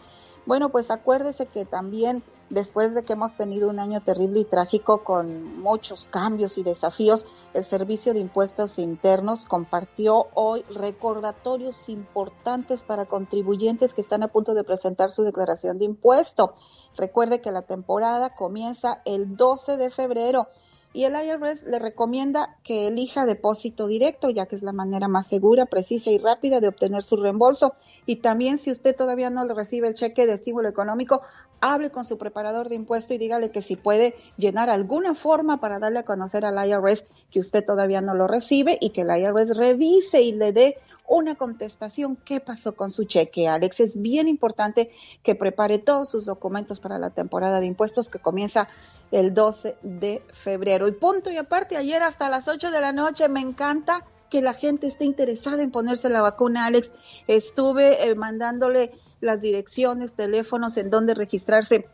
bueno, 0.48 0.70
pues 0.70 0.90
acuérdese 0.92 1.46
que 1.46 1.66
también 1.66 2.24
después 2.50 2.96
de 2.96 3.04
que 3.04 3.14
hemos 3.14 3.36
tenido 3.36 3.70
un 3.70 3.80
año 3.80 4.02
terrible 4.02 4.40
y 4.40 4.46
trágico 4.46 5.04
con 5.04 5.60
muchos 5.60 6.06
cambios 6.06 6.58
y 6.58 6.64
desafíos, 6.64 7.26
el 7.54 7.66
Servicio 7.66 8.14
de 8.14 8.20
Impuestos 8.20 8.80
Internos 8.80 9.46
compartió 9.46 10.28
hoy 10.34 10.64
recordatorios 10.74 11.90
importantes 11.90 12.84
para 12.84 13.06
contribuyentes 13.06 13.94
que 13.94 14.00
están 14.00 14.24
a 14.24 14.30
punto 14.30 14.54
de 14.54 14.64
presentar 14.64 15.12
su 15.12 15.24
declaración 15.24 15.80
de 15.80 15.86
impuesto. 15.86 16.54
Recuerde 16.96 17.42
que 17.42 17.52
la 17.52 17.64
temporada 17.64 18.34
comienza 18.34 19.02
el 19.04 19.36
12 19.36 19.76
de 19.76 19.90
febrero 19.90 20.48
y 20.94 21.04
el 21.04 21.14
IRS 21.14 21.64
le 21.64 21.80
recomienda 21.80 22.58
que 22.64 22.88
elija 22.88 23.26
depósito 23.26 23.88
directo, 23.88 24.30
ya 24.30 24.46
que 24.46 24.56
es 24.56 24.64
la 24.64 24.72
manera 24.72 25.08
más 25.08 25.28
segura, 25.28 25.66
precisa 25.66 26.10
y 26.10 26.18
rápida 26.18 26.60
de 26.60 26.70
obtener 26.70 27.04
su 27.04 27.18
reembolso. 27.18 27.74
Y 28.06 28.18
también 28.18 28.58
si 28.58 28.72
usted 28.72 28.96
todavía 28.96 29.30
no 29.30 29.46
le 29.46 29.54
recibe 29.54 29.88
el 29.88 29.94
cheque 29.94 30.26
de 30.26 30.34
estímulo 30.34 30.70
económico, 30.70 31.22
hable 31.62 31.90
con 31.90 32.06
su 32.06 32.18
preparador 32.18 32.70
de 32.70 32.76
impuesto 32.76 33.14
y 33.14 33.18
dígale 33.18 33.52
que 33.52 33.62
si 33.62 33.76
puede 33.76 34.16
llenar 34.38 34.70
alguna 34.70 35.16
forma 35.16 35.60
para 35.60 35.80
darle 35.80 36.00
a 36.00 36.06
conocer 36.06 36.46
al 36.46 36.68
IRS 36.68 37.08
que 37.32 37.40
usted 37.40 37.66
todavía 37.66 38.02
no 38.02 38.14
lo 38.14 38.28
recibe 38.28 38.78
y 38.80 38.92
que 38.92 39.02
el 39.02 39.10
IRS 39.10 39.58
revise 39.58 40.22
y 40.22 40.34
le 40.34 40.54
dé 40.54 40.78
una 41.08 41.36
contestación. 41.36 42.18
¿Qué 42.18 42.40
pasó 42.40 42.76
con 42.76 42.92
su 42.92 43.06
cheque, 43.06 43.48
Alex? 43.48 43.80
Es 43.80 44.02
bien 44.02 44.28
importante 44.28 44.92
que 45.24 45.36
prepare 45.36 45.80
todos 45.80 46.10
sus 46.10 46.26
documentos 46.26 46.80
para 46.80 47.00
la 47.00 47.10
temporada 47.10 47.60
de 47.60 47.66
impuestos 47.66 48.10
que 48.10 48.20
comienza 48.20 48.68
el 49.12 49.34
12 49.34 49.78
de 49.82 50.22
febrero. 50.34 50.88
Y 50.88 50.92
punto 50.92 51.32
y 51.32 51.38
aparte, 51.38 51.78
ayer 51.78 52.04
hasta 52.04 52.30
las 52.30 52.48
8 52.48 52.72
de 52.72 52.82
la 52.82 52.92
noche 52.92 53.30
me 53.30 53.40
encanta 53.40 54.06
que 54.30 54.42
la 54.42 54.54
gente 54.54 54.88
esté 54.88 55.06
interesada 55.06 55.64
en 55.64 55.72
ponerse 55.72 56.10
la 56.10 56.22
vacuna, 56.22 56.66
Alex. 56.66 56.92
Estuve 57.28 58.10
eh, 58.10 58.16
mandándole 58.16 58.92
las 59.22 59.42
direcciones, 59.42 60.16
teléfonos 60.16 60.78
en 60.78 60.90
donde 60.90 61.14
registrarse 61.14 61.86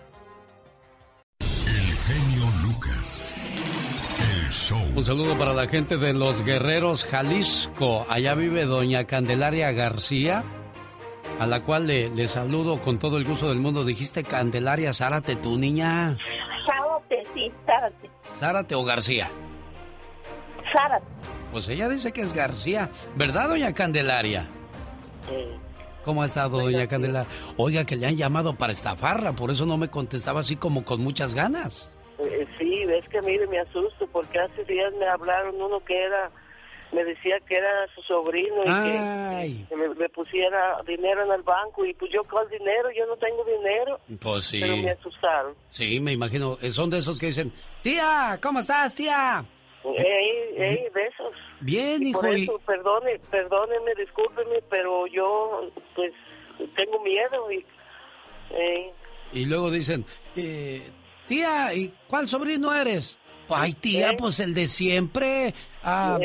El 1.39 1.45
genio 1.75 2.45
Lucas. 2.63 3.36
El 4.19 4.49
show. 4.49 4.81
Un 4.95 5.05
saludo 5.05 5.38
para 5.38 5.53
la 5.53 5.67
gente 5.67 5.97
de 5.97 6.13
Los 6.13 6.43
Guerreros, 6.43 7.05
Jalisco. 7.05 8.07
Allá 8.09 8.34
vive 8.34 8.65
doña 8.65 9.05
Candelaria 9.05 9.71
García, 9.71 10.43
a 11.39 11.45
la 11.47 11.61
cual 11.63 11.88
le, 11.88 12.09
le 12.09 12.27
saludo 12.27 12.79
con 12.79 12.99
todo 12.99 13.17
el 13.17 13.25
gusto 13.25 13.49
del 13.49 13.59
mundo. 13.59 13.84
Dijiste 13.84 14.23
Candelaria 14.23 14.93
Zárate, 14.93 15.36
tú, 15.36 15.57
niña. 15.57 16.17
Zárate, 16.65 17.23
sí, 17.34 17.51
Zárate. 17.65 18.09
¿Zárate 18.39 18.75
o 18.75 18.84
García? 18.84 19.29
Zárate. 20.71 21.05
Pues 21.51 21.67
ella 21.69 21.88
dice 21.89 22.11
que 22.11 22.21
es 22.21 22.34
García. 22.34 22.89
¿Verdad, 23.15 23.49
doña 23.49 23.73
Candelaria? 23.73 24.47
Sí. 25.27 25.59
¿Cómo 26.03 26.23
ha 26.23 26.25
estado, 26.25 26.59
doña 26.59 26.88
Candelaria? 26.88 27.29
Oiga, 27.57 27.86
que 27.86 27.95
le 27.95 28.07
han 28.07 28.17
llamado 28.17 28.55
para 28.55 28.73
estafarla, 28.73 29.34
por 29.34 29.51
eso 29.51 29.65
no 29.65 29.77
me 29.77 29.89
contestaba 29.89 30.39
así 30.41 30.55
como 30.55 30.84
con 30.84 31.01
muchas 31.01 31.34
ganas. 31.36 31.91
Eh, 32.19 32.47
Sí, 32.59 32.81
es 32.89 33.07
que 33.09 33.21
mire, 33.21 33.45
me 33.47 33.59
asusto 33.59 34.07
porque 34.11 34.39
hace 34.39 34.63
días 34.65 34.93
me 34.99 35.05
hablaron 35.07 35.55
uno 35.61 35.79
que 35.86 35.93
era, 36.03 36.29
me 36.94 37.04
decía 37.04 37.39
que 37.48 37.56
era 37.56 37.88
su 37.96 38.02
sobrino 38.04 38.64
y 38.66 38.70
Ay. 38.70 39.54
que, 39.64 39.70
que 39.70 39.76
me, 39.76 39.89
me 39.96 40.10
pusiera 40.10 40.82
dinero 40.88 41.24
en 41.26 41.32
el 41.32 41.41
banco 41.41 41.84
y 41.86 41.94
pues 41.94 42.12
yo 42.14 42.24
con 42.26 42.48
dinero, 42.50 42.89
yo 42.96 43.06
no 43.08 43.16
tengo 43.18 43.44
dinero, 43.44 44.00
Pues 44.22 44.46
sí. 44.46 44.60
pero 44.62 44.78
me 44.78 44.91
asustaron. 44.91 45.56
Sí, 45.70 46.00
me 46.00 46.12
imagino. 46.14 46.58
Eh, 46.62 46.72
Son 46.72 46.89
de 46.89 47.00
esos 47.00 47.20
que 47.20 47.28
dicen, 47.28 47.52
tía, 47.82 48.39
¿cómo 48.41 48.60
estás, 48.60 48.94
tía? 48.96 49.44
Ey, 49.84 50.56
ey, 50.56 50.88
de 50.94 51.08
esos. 51.08 51.34
Bien, 51.60 52.02
Y 52.04 52.10
hijo. 52.10 52.22
por 52.22 52.30
eso, 52.34 52.60
perdone, 52.66 53.20
perdóneme, 53.30 53.94
discúlpeme, 53.98 54.62
pero 54.70 55.06
yo 55.08 55.70
pues 55.96 56.14
tengo 56.76 57.02
miedo 57.04 57.52
y... 57.52 57.66
ey, 58.56 58.91
Y 59.34 59.46
luego 59.46 59.70
dicen, 59.72 60.06
eh, 60.38 60.89
tía, 61.28 61.74
¿y 61.74 61.94
cuál 62.08 62.30
sobrino 62.30 62.74
eres? 62.74 63.20
Ay, 63.50 63.74
tía, 63.74 64.14
pues 64.18 64.39
el 64.39 64.54
de 64.54 64.68
siempre. 64.68 65.54
Ah, 65.84 66.18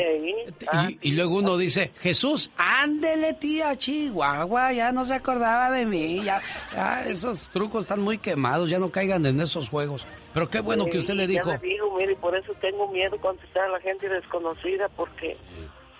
ah, 0.71 0.87
y, 0.89 1.09
y 1.09 1.11
luego 1.11 1.35
uno 1.37 1.57
dice, 1.57 1.91
Jesús, 1.99 2.49
ándele, 2.57 3.33
tía, 3.33 3.75
Chihuahua, 3.77 4.71
ya 4.73 4.91
no 4.91 5.03
se 5.05 5.13
acordaba 5.13 5.69
de 5.71 5.85
mí. 5.85 6.21
Ya, 6.23 6.41
ya 6.73 7.05
esos 7.05 7.49
trucos 7.49 7.81
están 7.81 8.01
muy 8.01 8.17
quemados, 8.17 8.69
ya 8.69 8.79
no 8.79 8.89
caigan 8.89 9.25
en 9.25 9.41
esos 9.41 9.69
juegos. 9.69 10.05
Pero 10.33 10.49
qué 10.49 10.59
bueno 10.61 10.85
que 10.85 10.99
usted 10.99 11.15
le 11.15 11.23
Ya 11.23 11.27
dijo. 11.27 11.51
le 11.51 11.57
digo, 11.67 11.97
mire, 11.97 12.15
por 12.15 12.35
eso 12.37 12.53
tengo 12.61 12.87
miedo 12.91 13.17
contestar 13.19 13.63
a 13.65 13.69
la 13.69 13.79
gente 13.81 14.07
desconocida, 14.07 14.87
porque 14.95 15.35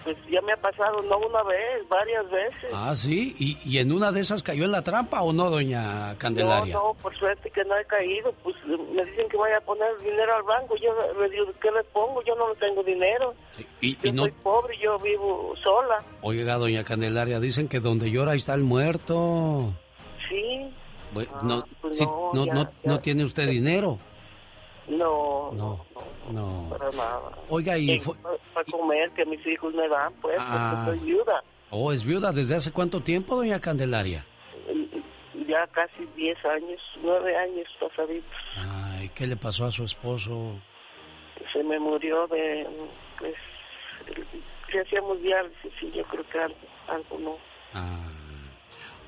pues 0.03 0.15
ya 0.29 0.41
me 0.41 0.53
ha 0.53 0.57
pasado 0.57 1.01
no 1.03 1.17
una 1.17 1.43
vez, 1.43 1.87
varias 1.89 2.29
veces. 2.31 2.69
Ah, 2.73 2.95
sí, 2.95 3.35
y, 3.37 3.57
y 3.65 3.79
en 3.79 3.91
una 3.91 4.11
de 4.11 4.21
esas 4.21 4.41
cayó 4.43 4.63
en 4.65 4.71
la 4.71 4.81
trampa 4.81 5.21
o 5.21 5.33
no, 5.33 5.49
doña 5.49 6.15
Candelaria. 6.17 6.73
No, 6.73 6.89
no, 6.89 6.93
por 6.95 7.15
suerte 7.17 7.51
que 7.51 7.63
no 7.65 7.77
he 7.77 7.85
caído, 7.85 8.31
pues 8.43 8.55
me 8.65 9.03
dicen 9.05 9.27
que 9.29 9.37
vaya 9.37 9.57
a 9.57 9.61
poner 9.61 9.97
dinero 9.99 10.35
al 10.35 10.43
banco, 10.43 10.75
yo 10.77 10.93
le 11.21 11.29
digo, 11.29 11.45
¿qué 11.61 11.69
le 11.71 11.83
pongo? 11.85 12.23
Yo 12.23 12.35
no 12.35 12.53
tengo 12.55 12.81
dinero, 12.83 13.33
Y, 13.81 13.95
yo 13.97 14.09
y 14.09 14.11
no, 14.11 14.21
soy 14.23 14.31
pobre, 14.31 14.77
yo 14.81 14.97
vivo 14.99 15.53
sola, 15.63 16.03
oiga, 16.21 16.55
doña 16.55 16.83
Candelaria, 16.83 17.39
dicen 17.39 17.67
que 17.67 17.79
donde 17.79 18.09
llora 18.11 18.33
está 18.35 18.53
el 18.53 18.63
muerto. 18.63 19.73
sí, 20.29 20.71
Bueno, 21.13 21.31
Ah, 21.33 21.39
no, 21.43 21.65
pues 21.81 21.97
sí, 21.97 22.05
no, 22.05 22.31
no, 22.33 22.45
ya, 22.45 22.53
no, 22.53 22.63
ya. 22.63 22.71
no 22.83 22.99
tiene 22.99 23.23
usted 23.25 23.47
dinero. 23.49 23.97
No, 24.89 25.51
No, 25.53 25.85
no. 26.31 26.67
para 26.69 26.89
nada. 26.91 27.31
Oiga, 27.49 27.77
y 27.77 27.99
Para 28.53 28.65
comer, 28.71 29.11
que 29.11 29.25
mis 29.25 29.45
hijos 29.47 29.73
me 29.73 29.87
dan, 29.87 30.13
pues, 30.21 30.37
Ah. 30.39 30.83
porque 30.85 30.99
soy 30.99 31.07
viuda, 31.07 31.43
Oh, 31.71 31.91
es 31.91 32.03
viuda. 32.03 32.31
¿Desde 32.31 32.55
hace 32.55 32.71
cuánto 32.71 33.01
tiempo, 33.01 33.35
doña 33.35 33.59
Candelaria? 33.59 34.25
ya 35.47 35.65
casi 35.67 36.05
10 36.15 36.37
años, 36.45 36.79
9 37.01 37.35
años 37.35 37.67
pasaditos. 37.79 38.29
Ay, 38.57 39.09
¿qué 39.15 39.25
le 39.25 39.35
pasó 39.35 39.65
a 39.65 39.71
su 39.71 39.83
esposo? 39.83 40.59
se 41.53 41.63
me 41.63 41.79
murió 41.79 42.27
de 42.27 42.67
pues 43.17 43.33
le 44.73 44.81
hacíamos 44.81 45.19
diálisis 45.21 45.71
y 45.81 45.91
yo 45.91 46.03
creo 46.03 46.23
que 46.29 46.37
algo, 46.39 46.55
algo 46.87 47.19
no 47.19 47.37
Ah. 47.73 48.07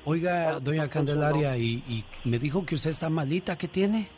Oiga, 0.04 0.58
doña 0.58 0.88
Candelaria, 0.88 1.56
y, 1.56 1.84
y 1.88 2.04
me 2.28 2.38
dijo 2.40 2.66
que 2.66 2.74
usted 2.74 2.90
está 2.90 3.08
malita. 3.08 3.56
¿Qué 3.56 3.68
tiene? 3.68 4.08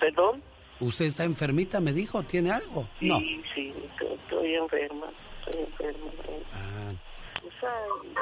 Perdón 0.00 0.42
¿Usted 0.78 1.06
está 1.06 1.24
enfermita, 1.24 1.80
me 1.80 1.92
dijo? 1.94 2.22
¿Tiene 2.24 2.50
algo? 2.50 2.86
Sí, 3.00 3.06
No. 3.08 3.18
sí, 3.54 3.72
estoy, 3.92 4.12
estoy 4.12 4.54
enferma, 4.56 5.06
estoy 5.46 5.62
enferma. 5.62 6.10
Ah, 6.52 6.92
O 7.46 7.60
sea, 7.60 7.70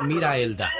Mira, 0.02 0.38
Elda. 0.38 0.72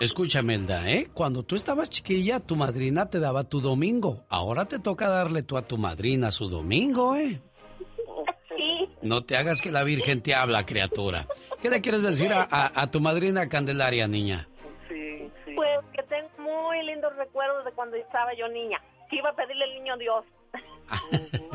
Escúchame, 0.00 0.54
Elda, 0.56 0.90
¿eh? 0.90 1.06
Cuando 1.14 1.44
tú 1.44 1.54
estabas 1.54 1.88
chiquilla, 1.88 2.40
tu 2.40 2.56
madrina 2.56 3.08
te 3.08 3.20
daba 3.20 3.44
tu 3.44 3.60
domingo. 3.60 4.24
Ahora 4.28 4.64
te 4.64 4.80
toca 4.80 5.08
darle 5.08 5.44
tú 5.44 5.56
a 5.56 5.62
tu 5.62 5.78
madrina 5.78 6.32
su 6.32 6.48
domingo, 6.48 7.14
¿eh? 7.14 7.40
Sí, 8.48 8.88
No 9.02 9.22
te 9.24 9.36
hagas 9.36 9.60
que 9.62 9.70
la 9.70 9.84
Virgen 9.84 10.20
te 10.20 10.34
habla, 10.34 10.66
criatura. 10.66 11.28
¿Qué 11.62 11.70
le 11.70 11.80
quieres 11.80 12.02
decir 12.02 12.32
a, 12.32 12.42
a- 12.50 12.72
a 12.82 12.90
tu 12.90 13.00
madrina 13.00 13.48
Candelaria, 13.48 14.08
niña? 14.08 14.48
sí, 14.88 15.30
sí. 15.44 15.52
pues 15.54 15.78
que 15.92 16.02
tengo 16.04 16.28
muy 16.38 16.82
lindos 16.84 17.14
recuerdos 17.16 17.64
de 17.64 17.70
cuando 17.72 17.94
estaba 17.96 18.34
yo 18.34 18.48
niña. 18.48 18.80
Que 19.10 19.16
iba 19.16 19.30
a 19.30 19.34
pedirle 19.34 19.64
el 19.64 19.74
niño 19.74 19.96
Dios. 19.96 20.24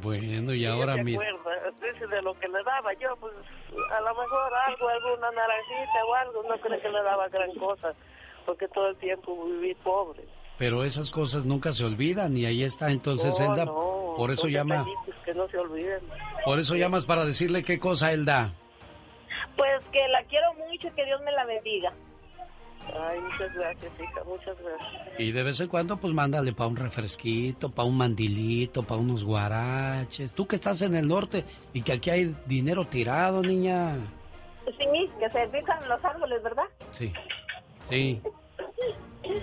Bueno, 0.00 0.54
y 0.54 0.64
ahora 0.64 0.94
se 0.94 1.02
mira. 1.04 1.20
acuerda, 1.28 1.70
dice 1.92 2.06
de 2.14 2.22
lo 2.22 2.32
que 2.38 2.46
le 2.46 2.62
daba 2.62 2.92
yo, 2.94 3.16
pues 3.16 3.34
a 3.34 4.00
lo 4.00 4.08
mejor 4.14 4.52
algo, 4.68 4.88
alguna 4.88 5.30
naranjita 5.32 6.04
o 6.06 6.14
algo, 6.14 6.42
no 6.48 6.56
creo 6.60 6.80
que 6.80 6.88
le 6.88 7.02
daba 7.02 7.28
gran 7.28 7.52
cosa, 7.56 7.92
porque 8.46 8.68
todo 8.68 8.88
el 8.90 8.96
tiempo 8.96 9.44
viví 9.46 9.74
pobre. 9.76 10.24
Pero 10.56 10.84
esas 10.84 11.10
cosas 11.10 11.44
nunca 11.46 11.72
se 11.72 11.84
olvidan 11.84 12.36
y 12.36 12.46
ahí 12.46 12.62
está 12.62 12.90
entonces 12.90 13.38
Elda. 13.40 13.64
no, 13.64 14.14
por 14.16 14.30
eso 14.30 14.46
llama, 14.46 14.86
que 15.24 15.34
no 15.34 15.48
se 15.48 15.58
olviden. 15.58 16.00
por 16.44 16.58
eso 16.60 16.76
llamas 16.76 17.04
para 17.04 17.24
decirle 17.24 17.64
qué 17.64 17.80
cosa 17.80 18.12
Elda. 18.12 18.54
Pues 19.56 19.84
que 19.90 20.06
la 20.08 20.22
quiero 20.24 20.54
mucho 20.54 20.86
y 20.88 20.90
que 20.92 21.04
Dios 21.04 21.20
me 21.22 21.32
la 21.32 21.44
bendiga. 21.44 21.92
Ay, 22.94 23.20
muchas 23.20 23.54
gracias, 23.54 23.92
hija, 24.00 24.24
muchas 24.24 24.56
gracias. 24.62 25.20
Y 25.20 25.32
de 25.32 25.42
vez 25.42 25.60
en 25.60 25.68
cuando 25.68 25.96
pues 25.96 26.12
mándale 26.12 26.52
para 26.52 26.68
un 26.68 26.76
refresquito, 26.76 27.70
para 27.70 27.88
un 27.88 27.96
mandilito, 27.98 28.82
para 28.82 29.00
unos 29.00 29.24
guaraches. 29.24 30.34
Tú 30.34 30.46
que 30.46 30.56
estás 30.56 30.82
en 30.82 30.94
el 30.94 31.06
norte 31.06 31.44
y 31.72 31.82
que 31.82 31.92
aquí 31.92 32.10
hay 32.10 32.34
dinero 32.46 32.86
tirado, 32.86 33.42
niña. 33.42 33.96
Sí, 34.66 35.10
que 35.18 35.30
se 35.30 35.42
en 35.42 35.88
los 35.88 36.04
árboles, 36.04 36.42
¿verdad? 36.42 36.66
Sí. 36.90 37.12
Sí. 37.88 38.20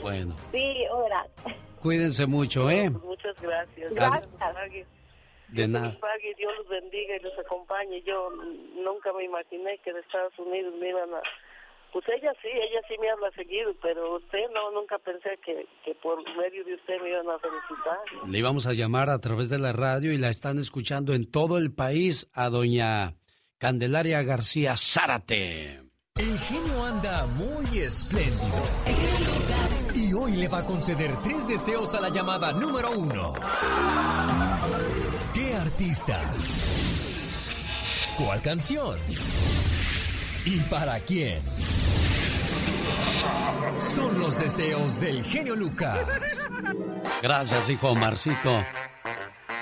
Bueno, 0.02 0.36
Sí, 0.52 0.86
ahora. 0.92 1.26
cuídense 1.82 2.26
mucho, 2.26 2.70
¿eh? 2.70 2.90
Muchas 2.90 3.40
gracias. 3.42 3.94
Gracias. 3.94 4.88
De 5.50 5.68
nada. 5.68 5.96
Dios 6.38 6.52
los 6.58 6.68
bendiga 6.68 7.16
y 7.18 7.24
los 7.24 7.38
acompañe. 7.40 8.02
Yo 8.02 8.30
nunca 8.84 9.14
me 9.14 9.24
imaginé 9.24 9.78
que 9.84 9.94
de 9.94 10.00
Estados 10.02 10.38
Unidos 10.40 10.74
me 10.80 10.90
iban 10.90 11.14
a... 11.14 11.22
Pues 11.96 12.04
ella 12.10 12.34
sí, 12.42 12.50
ella 12.50 12.82
sí 12.90 12.96
me 13.00 13.10
habla 13.10 13.32
seguido, 13.38 13.74
pero 13.82 14.18
usted 14.18 14.52
no, 14.54 14.70
nunca 14.72 14.98
pensé 14.98 15.40
que, 15.46 15.66
que 15.86 15.96
por 16.04 16.22
medio 16.36 16.66
de 16.66 16.74
usted 16.74 17.02
me 17.02 17.08
iban 17.08 17.26
a 17.30 17.40
felicitar. 17.40 18.28
Le 18.28 18.38
íbamos 18.38 18.68
a 18.68 18.74
llamar 18.74 19.10
a 19.10 19.20
través 19.20 19.48
de 19.48 19.60
la 19.60 19.72
radio 19.72 20.12
y 20.12 20.18
la 20.18 20.28
están 20.28 20.60
escuchando 20.60 21.14
en 21.14 21.32
todo 21.32 21.58
el 21.58 21.74
país 21.74 22.30
a 22.34 22.50
doña 22.50 23.16
Candelaria 23.60 24.24
García 24.24 24.76
Zárate. 24.76 25.84
El 26.16 26.38
genio 26.38 26.84
anda 26.84 27.28
muy 27.28 27.80
espléndido. 27.80 28.66
Y 29.96 30.14
hoy 30.14 30.34
le 30.34 30.50
va 30.50 30.60
a 30.60 30.66
conceder 30.66 31.12
tres 31.24 31.48
deseos 31.48 31.96
a 31.96 32.02
la 32.02 32.10
llamada 32.10 32.52
número 32.52 32.92
uno. 32.92 33.36
¿Qué 35.34 35.54
artista? 35.54 36.20
¿Cuál 38.18 38.42
canción? 38.42 38.98
¿Y 40.46 40.60
para 40.70 41.00
quién? 41.00 41.42
Son 43.80 44.20
los 44.20 44.40
deseos 44.40 45.00
del 45.00 45.24
genio 45.24 45.56
Lucas. 45.56 46.48
Gracias, 47.22 47.70
hijo 47.70 47.96
Marcito. 47.96 48.64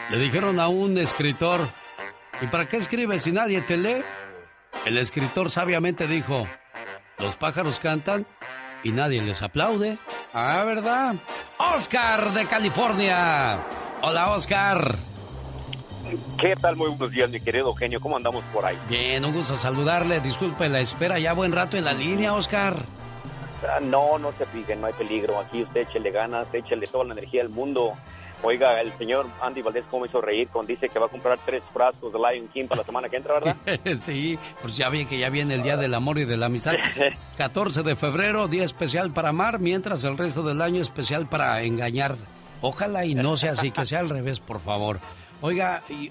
Le 0.09 0.19
dijeron 0.19 0.59
a 0.59 0.67
un 0.67 0.97
escritor, 0.97 1.59
¿y 2.41 2.47
para 2.47 2.67
qué 2.67 2.77
escribes 2.77 3.23
si 3.23 3.31
nadie 3.31 3.61
te 3.61 3.77
lee? 3.77 4.03
El 4.85 4.97
escritor 4.97 5.49
sabiamente 5.49 6.05
dijo, 6.05 6.45
los 7.17 7.37
pájaros 7.37 7.79
cantan 7.79 8.27
y 8.83 8.91
nadie 8.91 9.21
les 9.21 9.41
aplaude. 9.41 9.97
Ah, 10.33 10.63
¿verdad? 10.65 11.15
Oscar 11.57 12.33
de 12.33 12.45
California. 12.45 13.57
Hola, 14.01 14.31
Oscar. 14.31 14.97
¿Qué 16.39 16.55
tal? 16.55 16.75
Muy 16.75 16.89
buenos 16.89 17.11
días, 17.11 17.29
mi 17.29 17.39
querido 17.39 17.67
Eugenio. 17.67 17.99
¿Cómo 18.01 18.17
andamos 18.17 18.43
por 18.53 18.65
ahí? 18.65 18.77
Bien, 18.89 19.23
un 19.25 19.33
gusto 19.33 19.57
saludarle. 19.57 20.19
Disculpe 20.19 20.69
la 20.69 20.79
espera, 20.79 21.19
ya 21.19 21.33
buen 21.33 21.51
rato 21.51 21.77
en 21.77 21.85
la 21.85 21.93
línea, 21.93 22.33
Oscar. 22.33 22.77
Ah, 23.67 23.79
No, 23.81 24.17
no 24.19 24.33
se 24.37 24.45
fijen, 24.47 24.81
no 24.81 24.87
hay 24.87 24.93
peligro. 24.93 25.39
Aquí 25.39 25.63
usted 25.63 25.81
échele 25.81 26.11
ganas, 26.11 26.47
échele 26.53 26.87
toda 26.87 27.05
la 27.05 27.13
energía 27.13 27.41
del 27.43 27.49
mundo. 27.51 27.93
Oiga, 28.45 28.81
el 28.81 28.91
señor 28.93 29.25
Andy 29.41 29.61
Valdés, 29.61 29.85
¿cómo 29.89 30.05
hizo 30.05 30.19
reír? 30.19 30.49
Cuando 30.49 30.67
dice 30.67 30.89
que 30.89 30.99
va 30.99 31.05
a 31.05 31.09
comprar 31.09 31.37
tres 31.45 31.63
frascos 31.73 32.11
de 32.11 32.19
Lion 32.19 32.49
King 32.49 32.67
para 32.67 32.81
la 32.81 32.85
semana 32.85 33.07
que 33.07 33.15
entra, 33.15 33.35
¿verdad? 33.35 33.55
sí, 34.01 34.37
pues 34.61 34.75
ya 34.75 34.89
vi 34.89 35.05
que 35.05 35.17
ya 35.17 35.29
viene 35.29 35.53
el 35.55 35.63
Día 35.63 35.77
del 35.77 35.93
Amor 35.93 36.19
y 36.19 36.25
de 36.25 36.35
la 36.35 36.47
Amistad. 36.47 36.73
14 37.37 37.83
de 37.83 37.95
febrero, 37.95 38.49
día 38.49 38.65
especial 38.65 39.11
para 39.13 39.29
amar, 39.29 39.59
mientras 39.59 40.03
el 40.03 40.17
resto 40.17 40.43
del 40.43 40.61
año 40.61 40.81
especial 40.81 41.25
para 41.27 41.63
engañar. 41.63 42.15
Ojalá 42.59 43.05
y 43.05 43.15
no 43.15 43.37
sea 43.37 43.51
así, 43.53 43.71
que 43.71 43.85
sea 43.85 43.99
al 43.99 44.09
revés, 44.09 44.41
por 44.41 44.59
favor. 44.59 44.99
Oiga, 45.45 45.83
y- 45.89 46.09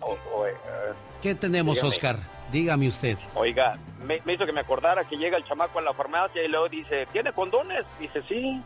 ¿qué 1.22 1.34
tenemos, 1.34 1.76
dígame. 1.76 1.88
Oscar? 1.88 2.16
Dígame 2.52 2.86
usted. 2.86 3.16
Oiga, 3.34 3.78
me, 4.04 4.20
me 4.26 4.34
hizo 4.34 4.44
que 4.44 4.52
me 4.52 4.60
acordara 4.60 5.04
que 5.04 5.16
llega 5.16 5.38
el 5.38 5.44
chamaco 5.44 5.78
a 5.78 5.82
la 5.82 5.94
farmacia 5.94 6.42
y 6.44 6.48
luego 6.48 6.68
dice, 6.68 7.06
¿tiene 7.12 7.32
condones? 7.32 7.86
Dice, 7.98 8.22
sí. 8.28 8.60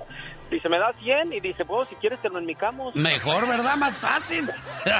Dice, 0.50 0.68
¿me 0.68 0.78
da 0.78 0.92
100? 1.00 1.32
Y 1.34 1.38
dice, 1.40 1.64
pues, 1.64 1.88
si 1.88 1.94
quieres 1.94 2.18
te 2.18 2.28
lo 2.28 2.38
enmicamos. 2.40 2.96
Mejor, 2.96 3.46
¿verdad? 3.48 3.76
Más 3.76 3.96
fácil. 3.96 4.50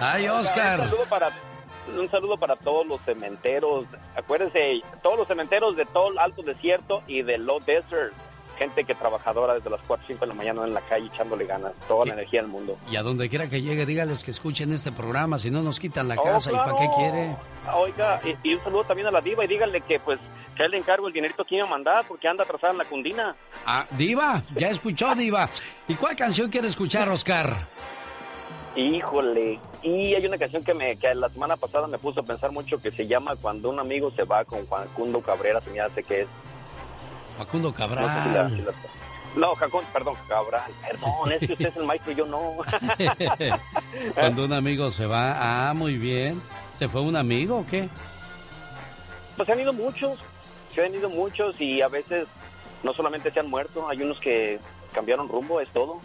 Ay, 0.00 0.28
Oiga, 0.28 0.40
Oscar. 0.40 0.80
Un 0.80 0.86
saludo 0.88 1.06
para 1.08 1.30
un 1.96 2.08
saludo 2.12 2.36
para 2.36 2.54
todos 2.54 2.86
los 2.86 3.00
cementeros. 3.02 3.86
Acuérdense, 4.14 4.80
todos 5.02 5.18
los 5.18 5.26
cementeros 5.26 5.74
de 5.74 5.84
todo 5.86 6.12
el 6.12 6.18
Alto 6.20 6.42
Desierto 6.42 7.02
y 7.08 7.22
de 7.22 7.38
Low 7.38 7.58
Desert. 7.58 8.12
Gente 8.58 8.84
que 8.84 8.94
trabajadora 8.94 9.54
desde 9.54 9.70
las 9.70 9.80
4 9.86 10.04
o 10.04 10.06
5 10.06 10.20
de 10.20 10.26
la 10.26 10.34
mañana 10.34 10.64
en 10.64 10.74
la 10.74 10.80
calle 10.82 11.06
echándole 11.06 11.46
ganas. 11.46 11.72
Toda 11.88 12.06
la 12.06 12.12
energía 12.14 12.40
del 12.42 12.50
mundo. 12.50 12.76
Y 12.90 12.96
a 12.96 13.02
donde 13.02 13.28
quiera 13.28 13.48
que 13.48 13.60
llegue, 13.62 13.86
dígales 13.86 14.22
que 14.24 14.30
escuchen 14.30 14.72
este 14.72 14.92
programa, 14.92 15.38
si 15.38 15.50
no 15.50 15.62
nos 15.62 15.80
quitan 15.80 16.08
la 16.08 16.16
Oh, 16.18 16.22
casa. 16.22 16.50
¿Y 16.52 16.54
para 16.54 16.76
qué 16.76 16.88
quiere? 16.96 17.36
Oiga, 17.74 18.20
y, 18.24 18.48
y 18.50 18.54
un 18.54 18.60
saludo 18.60 18.84
también 18.84 19.08
a 19.08 19.10
la 19.10 19.20
diva 19.20 19.44
y 19.44 19.48
díganle 19.48 19.80
que 19.82 19.98
pues 20.00 20.20
que 20.56 20.64
él 20.64 20.70
le 20.72 20.78
encargo 20.78 21.06
el 21.08 21.14
dinerito 21.14 21.44
que 21.44 21.56
iba 21.56 21.64
a 21.64 21.70
mandar 21.70 22.04
porque 22.06 22.28
anda 22.28 22.44
atrasada 22.44 22.72
en 22.72 22.78
la 22.78 22.84
cundina. 22.84 23.34
Ah, 23.64 23.86
Diva, 23.92 24.42
ya 24.54 24.68
escuchó, 24.68 25.14
Diva. 25.16 25.48
¿Y 25.88 25.94
cuál 25.94 26.14
canción 26.14 26.50
quiere 26.50 26.68
escuchar, 26.68 27.08
Oscar? 27.08 27.54
Híjole, 28.74 29.60
y 29.82 30.14
hay 30.14 30.24
una 30.26 30.38
canción 30.38 30.64
que 30.64 30.72
me 30.72 30.96
que 30.96 31.14
la 31.14 31.28
semana 31.28 31.56
pasada 31.56 31.86
me 31.86 31.98
puso 31.98 32.20
a 32.20 32.22
pensar 32.22 32.52
mucho 32.52 32.80
que 32.80 32.90
se 32.90 33.06
llama 33.06 33.36
Cuando 33.36 33.68
un 33.68 33.78
amigo 33.78 34.10
se 34.12 34.24
va 34.24 34.44
con 34.46 34.66
Juan 34.66 34.88
Cundo 34.94 35.20
Cabrera, 35.20 35.60
se 35.60 35.70
me 35.70 35.80
hace 35.80 36.02
que 36.02 36.22
es. 36.22 36.28
Facundo 37.38 37.70
la- 37.70 37.74
Cabral. 37.76 38.74
no, 39.36 39.54
Jacón, 39.54 39.84
perdón, 39.92 40.14
Cabral, 40.28 40.70
perdón, 40.82 41.32
es 41.32 41.38
que 41.40 41.52
usted 41.54 41.68
es 41.68 41.76
el 41.76 41.84
maestro 41.84 42.12
y 42.12 42.14
yo 42.16 42.26
no. 42.26 42.56
Cuando 44.14 44.44
un 44.44 44.52
amigo 44.52 44.90
se 44.90 45.06
va, 45.06 45.68
ah, 45.70 45.74
muy 45.74 45.96
bien. 45.96 46.40
¿Se 46.78 46.88
fue 46.88 47.00
un 47.00 47.16
amigo 47.16 47.58
o 47.58 47.66
qué? 47.66 47.88
Pues 49.36 49.46
se 49.46 49.52
han 49.52 49.60
ido 49.60 49.72
muchos, 49.72 50.18
se 50.74 50.84
han 50.84 50.94
ido 50.94 51.08
muchos 51.08 51.58
y 51.60 51.80
a 51.80 51.88
veces 51.88 52.26
no 52.82 52.92
solamente 52.92 53.30
se 53.30 53.40
han 53.40 53.48
muerto, 53.48 53.88
hay 53.88 54.02
unos 54.02 54.18
que 54.20 54.58
cambiaron 54.92 55.28
rumbo, 55.28 55.60
es 55.60 55.68
todo. 55.70 56.00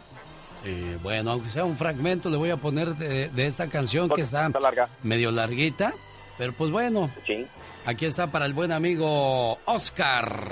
Sí, 0.63 0.95
bueno, 1.03 1.31
aunque 1.31 1.49
sea 1.49 1.65
un 1.65 1.77
fragmento, 1.77 2.29
le 2.29 2.37
voy 2.37 2.49
a 2.49 2.57
poner 2.57 2.95
de, 2.95 3.29
de 3.29 3.45
esta 3.47 3.69
canción 3.69 4.09
que 4.09 4.21
está 4.21 4.49
larga. 4.49 4.89
medio 5.03 5.31
larguita. 5.31 5.93
Pero 6.37 6.53
pues 6.53 6.69
bueno, 6.71 7.09
Sí. 7.25 7.47
aquí 7.85 8.05
está 8.05 8.27
para 8.27 8.45
el 8.45 8.53
buen 8.53 8.71
amigo 8.71 9.57
Oscar. 9.65 10.51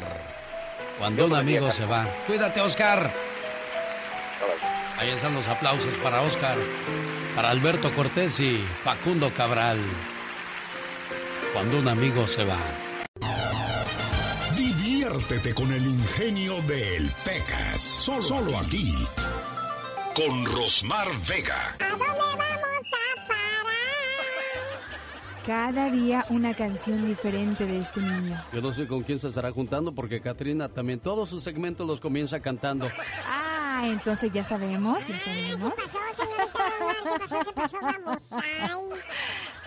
Cuando 0.97 1.25
un 1.25 1.35
amigo 1.35 1.71
se 1.71 1.85
va. 1.85 2.05
Cuídate, 2.25 2.61
Oscar. 2.61 3.11
Ahí 4.97 5.09
están 5.09 5.33
los 5.33 5.45
aplausos 5.47 5.93
para 5.95 6.21
Oscar, 6.21 6.57
para 7.35 7.49
Alberto 7.49 7.91
Cortés 7.91 8.39
y 8.39 8.65
Facundo 8.83 9.29
Cabral. 9.35 9.77
Cuando 11.53 11.79
un 11.79 11.87
amigo 11.89 12.27
se 12.27 12.45
va. 12.45 12.59
Diviértete 14.55 15.53
con 15.53 15.71
el 15.73 15.85
ingenio 15.85 16.61
del 16.61 17.11
Pecas. 17.25 17.81
Solo, 17.81 18.21
solo 18.21 18.57
aquí. 18.57 18.93
Con 20.15 20.45
Rosmar 20.45 21.09
Vega. 21.27 21.75
Cada 25.45 25.89
día 25.91 26.25
una 26.29 26.53
canción 26.55 27.05
diferente 27.05 27.65
de 27.67 27.79
este 27.79 27.99
niño. 28.01 28.43
Yo 28.51 28.61
no 28.61 28.73
sé 28.73 28.87
con 28.87 29.03
quién 29.03 29.19
se 29.19 29.27
estará 29.27 29.51
juntando 29.51 29.93
porque 29.93 30.19
Katrina 30.19 30.69
también 30.69 30.99
todos 30.99 31.29
sus 31.29 31.43
segmentos 31.43 31.85
los 31.85 31.99
comienza 32.01 32.39
cantando. 32.39 32.87
Ah, 33.29 33.83
entonces 33.85 34.31
ya 34.31 34.43
sabemos, 34.43 35.05
ya 35.07 35.19
sabemos. 35.19 35.73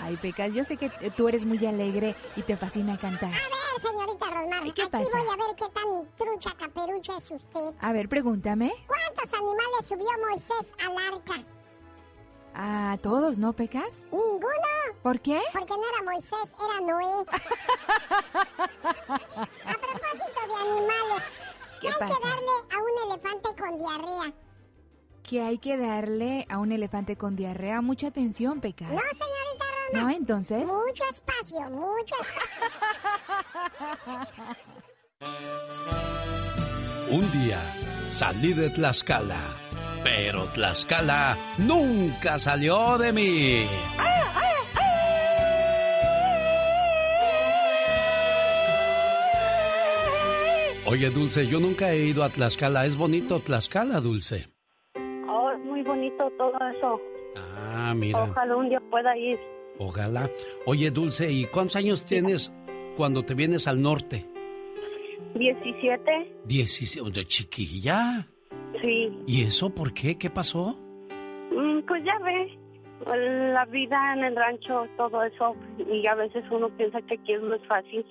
Ay, 0.00 0.16
Pecas, 0.16 0.54
yo 0.54 0.64
sé 0.64 0.76
que 0.76 0.88
tú 1.16 1.28
eres 1.28 1.44
muy 1.44 1.64
alegre 1.64 2.16
y 2.36 2.42
te 2.42 2.56
fascina 2.56 2.96
cantar. 2.96 3.30
A 3.30 3.32
ver, 3.32 3.80
señorita 3.80 4.26
Rosmar, 4.30 4.66
¿Y 4.66 4.72
qué 4.72 4.82
aquí 4.82 4.90
pasa? 4.90 5.08
voy 5.12 5.28
a 5.28 5.46
ver 5.46 5.56
qué 5.56 5.66
tan 5.72 6.16
trucha 6.16 6.50
caperucha 6.58 7.16
es 7.18 7.30
usted. 7.30 7.74
A 7.80 7.92
ver, 7.92 8.08
pregúntame. 8.08 8.72
¿Cuántos 8.86 9.32
animales 9.34 9.86
subió 9.86 10.06
Moisés 10.28 10.74
al 10.84 11.14
arca? 11.14 11.44
A 12.54 12.96
todos, 13.02 13.38
¿no, 13.38 13.52
Pecas? 13.52 14.06
Ninguno. 14.10 14.48
¿Por 15.02 15.20
qué? 15.20 15.40
Porque 15.52 15.74
no 15.74 15.82
era 15.94 16.02
Moisés, 16.04 16.54
era 16.58 16.80
Noé. 16.80 17.04
A 19.08 19.72
propósito 19.74 20.40
de 20.48 20.54
animales, 20.70 21.24
¿Qué 21.80 21.88
hay 21.88 21.94
pasa? 21.98 22.14
que 22.14 22.28
darle 22.28 22.52
a 22.74 22.78
un 22.78 22.98
elefante 23.12 23.48
con 23.56 23.78
diarrea? 23.78 24.32
Que 25.22 25.42
hay 25.42 25.58
que 25.58 25.76
darle 25.76 26.46
a 26.50 26.58
un 26.58 26.72
elefante 26.72 27.16
con 27.16 27.36
diarrea 27.36 27.80
mucha 27.80 28.08
atención, 28.08 28.60
Pecas. 28.60 28.90
No, 28.90 28.98
señorita 28.98 29.64
Roma. 29.92 30.02
¿No? 30.02 30.10
Entonces. 30.10 30.66
Mucho 30.66 31.04
espacio, 31.10 31.60
mucho 31.70 32.16
Un 37.10 37.30
día 37.32 37.60
salí 38.10 38.52
de 38.52 38.68
Tlaxcala, 38.70 39.40
pero 40.02 40.44
Tlaxcala 40.46 41.36
nunca 41.58 42.38
salió 42.38 42.98
de 42.98 43.12
mí. 43.12 43.66
Oye, 50.86 51.10
Dulce, 51.10 51.46
yo 51.46 51.60
nunca 51.60 51.92
he 51.92 52.06
ido 52.06 52.24
a 52.24 52.30
Tlaxcala. 52.30 52.86
Es 52.86 52.96
bonito 52.96 53.40
Tlaxcala, 53.40 54.00
Dulce. 54.00 54.48
Oh, 55.28 55.50
es 55.52 55.62
muy 55.64 55.82
bonito 55.82 56.30
todo 56.38 56.52
eso. 56.76 57.00
Ah, 57.36 57.92
mira, 57.94 58.22
Ojalá 58.22 58.56
un 58.56 58.68
día 58.70 58.80
pueda 58.90 59.16
ir. 59.16 59.38
ojalá. 59.78 60.30
Oye, 60.64 60.90
Dulce, 60.90 61.30
¿y 61.30 61.44
cuántos 61.44 61.76
años 61.76 62.04
tienes 62.06 62.50
cuando 62.96 63.22
te 63.22 63.34
vienes 63.34 63.68
al 63.68 63.82
norte? 63.82 64.26
17, 65.34 66.36
17, 66.46 67.10
de 67.10 67.24
chiquilla. 67.26 68.26
Sí. 68.80 69.10
¿Y 69.26 69.42
eso 69.42 69.70
por 69.70 69.92
qué? 69.92 70.16
¿Qué 70.16 70.30
pasó? 70.30 70.76
Mm, 71.50 71.80
Pues 71.86 72.04
ya 72.04 72.18
ve, 72.18 72.58
la 73.52 73.64
vida 73.66 74.14
en 74.14 74.24
el 74.24 74.36
rancho, 74.36 74.86
todo 74.96 75.22
eso, 75.22 75.54
y 75.90 76.06
a 76.06 76.14
veces 76.14 76.44
uno 76.50 76.68
piensa 76.76 77.00
que 77.02 77.14
aquí 77.14 77.32
es 77.32 77.42
más 77.42 77.60
fácil. 77.66 78.04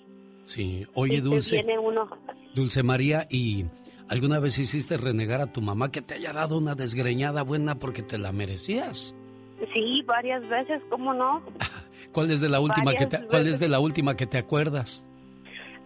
Sí. 0.45 0.85
Oye, 0.93 1.21
Dulce, 1.21 1.55
viene 1.57 1.77
uno. 1.77 2.07
Dulce 2.55 2.81
María, 2.83 3.27
¿y 3.29 3.65
alguna 4.07 4.39
vez 4.39 4.57
hiciste 4.57 4.97
renegar 4.97 5.41
a 5.41 5.51
tu 5.51 5.61
mamá 5.61 5.91
que 5.91 6.01
te 6.01 6.15
haya 6.15 6.31
dado 6.33 6.57
una 6.57 6.73
desgreñada 6.75 7.43
buena 7.43 7.75
porque 7.75 8.01
te 8.01 8.17
la 8.17 8.31
merecías? 8.31 9.13
Sí, 9.73 10.03
varias 10.05 10.47
veces, 10.47 10.81
¿cómo 10.89 11.13
no? 11.13 11.41
¿Cuál 12.13 12.31
es 12.31 12.39
de 12.41 12.49
la 12.49 12.59
última 12.59 12.93
que 12.93 13.07
te, 13.07 13.25
cuál 13.25 13.47
es 13.47 13.59
de 13.59 13.67
la 13.67 13.79
última 13.79 14.15
que 14.15 14.25
te 14.27 14.37
acuerdas? 14.37 15.03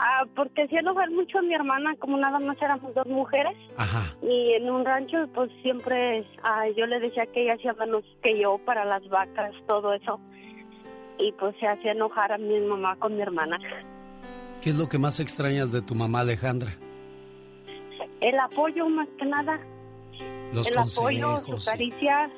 Ah, 0.03 0.25
porque 0.35 0.63
hacía 0.63 0.79
enojar 0.79 1.11
mucho 1.11 1.37
a 1.37 1.41
mi 1.43 1.53
hermana, 1.53 1.95
como 1.99 2.17
nada 2.17 2.39
más 2.39 2.59
éramos 2.59 2.91
dos 2.95 3.05
mujeres. 3.05 3.55
Ajá. 3.77 4.15
Y 4.23 4.53
en 4.53 4.67
un 4.67 4.83
rancho, 4.83 5.27
pues 5.31 5.51
siempre 5.61 6.25
ah, 6.41 6.63
yo 6.75 6.87
le 6.87 6.99
decía 6.99 7.27
que 7.27 7.43
ella 7.43 7.53
hacía 7.53 7.73
menos 7.73 8.03
que 8.23 8.41
yo 8.41 8.57
para 8.65 8.83
las 8.83 9.07
vacas, 9.09 9.53
todo 9.67 9.93
eso. 9.93 10.19
Y 11.19 11.31
pues 11.33 11.55
se 11.59 11.67
hacía 11.67 11.91
enojar 11.91 12.31
a 12.31 12.39
mi 12.39 12.59
mamá 12.61 12.95
con 12.95 13.15
mi 13.15 13.21
hermana. 13.21 13.59
¿Qué 14.63 14.71
es 14.71 14.75
lo 14.75 14.89
que 14.89 14.97
más 14.97 15.19
extrañas 15.19 15.71
de 15.71 15.83
tu 15.83 15.93
mamá 15.93 16.21
Alejandra? 16.21 16.71
El 18.21 18.39
apoyo, 18.39 18.89
más 18.89 19.07
que 19.19 19.25
nada. 19.25 19.59
Los 20.51 20.67
el 20.67 20.79
apoyo, 20.79 21.41
su 21.41 21.51
consejos. 21.51 22.31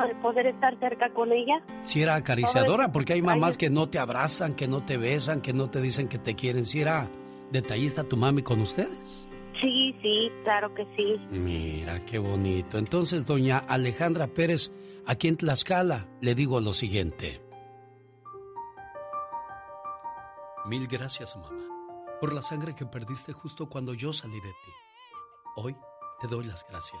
Caricia, 0.00 0.16
el 0.16 0.22
poder 0.22 0.46
estar 0.46 0.78
cerca 0.78 1.10
con 1.10 1.32
ella. 1.32 1.62
Si 1.82 2.02
era 2.02 2.16
acariciadora, 2.16 2.92
porque 2.92 3.14
hay 3.14 3.22
mamás 3.22 3.56
que 3.56 3.70
no 3.70 3.88
te 3.88 3.98
abrazan, 3.98 4.54
que 4.54 4.68
no 4.68 4.84
te 4.84 4.96
besan, 4.96 5.40
que 5.40 5.52
no 5.52 5.70
te 5.70 5.80
dicen 5.80 6.08
que 6.08 6.18
te 6.18 6.34
quieren. 6.34 6.64
Si 6.64 6.80
era 6.80 7.08
detallista 7.50 8.04
tu 8.04 8.16
mami 8.16 8.42
con 8.42 8.60
ustedes. 8.60 9.26
Sí, 9.60 9.94
sí, 10.00 10.30
claro 10.42 10.74
que 10.74 10.86
sí. 10.96 11.16
Mira, 11.30 12.04
qué 12.06 12.18
bonito. 12.18 12.78
Entonces, 12.78 13.26
doña 13.26 13.58
Alejandra 13.58 14.26
Pérez, 14.26 14.72
aquí 15.06 15.28
en 15.28 15.36
Tlaxcala, 15.36 16.06
le 16.20 16.34
digo 16.34 16.60
lo 16.60 16.72
siguiente. 16.72 17.42
Mil 20.66 20.86
gracias, 20.86 21.36
mamá, 21.36 21.66
por 22.20 22.32
la 22.32 22.42
sangre 22.42 22.74
que 22.74 22.86
perdiste 22.86 23.32
justo 23.32 23.68
cuando 23.68 23.92
yo 23.94 24.12
salí 24.12 24.34
de 24.34 24.40
ti. 24.40 24.72
Hoy 25.56 25.76
te 26.20 26.28
doy 26.28 26.44
las 26.44 26.64
gracias 26.68 27.00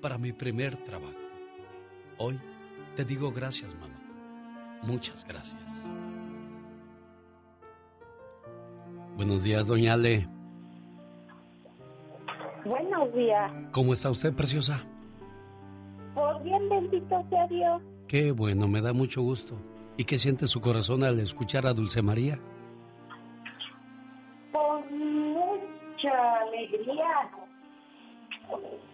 para 0.00 0.18
mi 0.18 0.32
primer 0.32 0.76
trabajo. 0.84 1.14
Hoy 2.18 2.38
te 2.96 3.04
digo 3.04 3.30
gracias, 3.30 3.74
mamá. 3.74 3.94
Muchas 4.82 5.24
gracias. 5.24 5.88
Buenos 9.16 9.42
días, 9.42 9.66
doña 9.66 9.94
Ale. 9.94 10.28
Buenos 12.64 13.12
días. 13.14 13.52
¿Cómo 13.72 13.92
está 13.92 14.10
usted, 14.10 14.34
preciosa? 14.34 14.84
Pues 16.14 16.42
bien, 16.42 16.68
bendito 16.68 17.24
sea 17.30 17.46
Dios. 17.48 17.82
Qué 18.06 18.32
bueno, 18.32 18.68
me 18.68 18.80
da 18.80 18.92
mucho 18.92 19.22
gusto. 19.22 19.56
¿Y 19.96 20.04
qué 20.04 20.18
siente 20.18 20.46
su 20.46 20.60
corazón 20.60 21.02
al 21.02 21.18
escuchar 21.20 21.66
a 21.66 21.72
Dulce 21.72 22.02
María? 22.02 22.38
Con 24.52 25.32
mucha 25.32 26.40
alegría. 26.42 27.30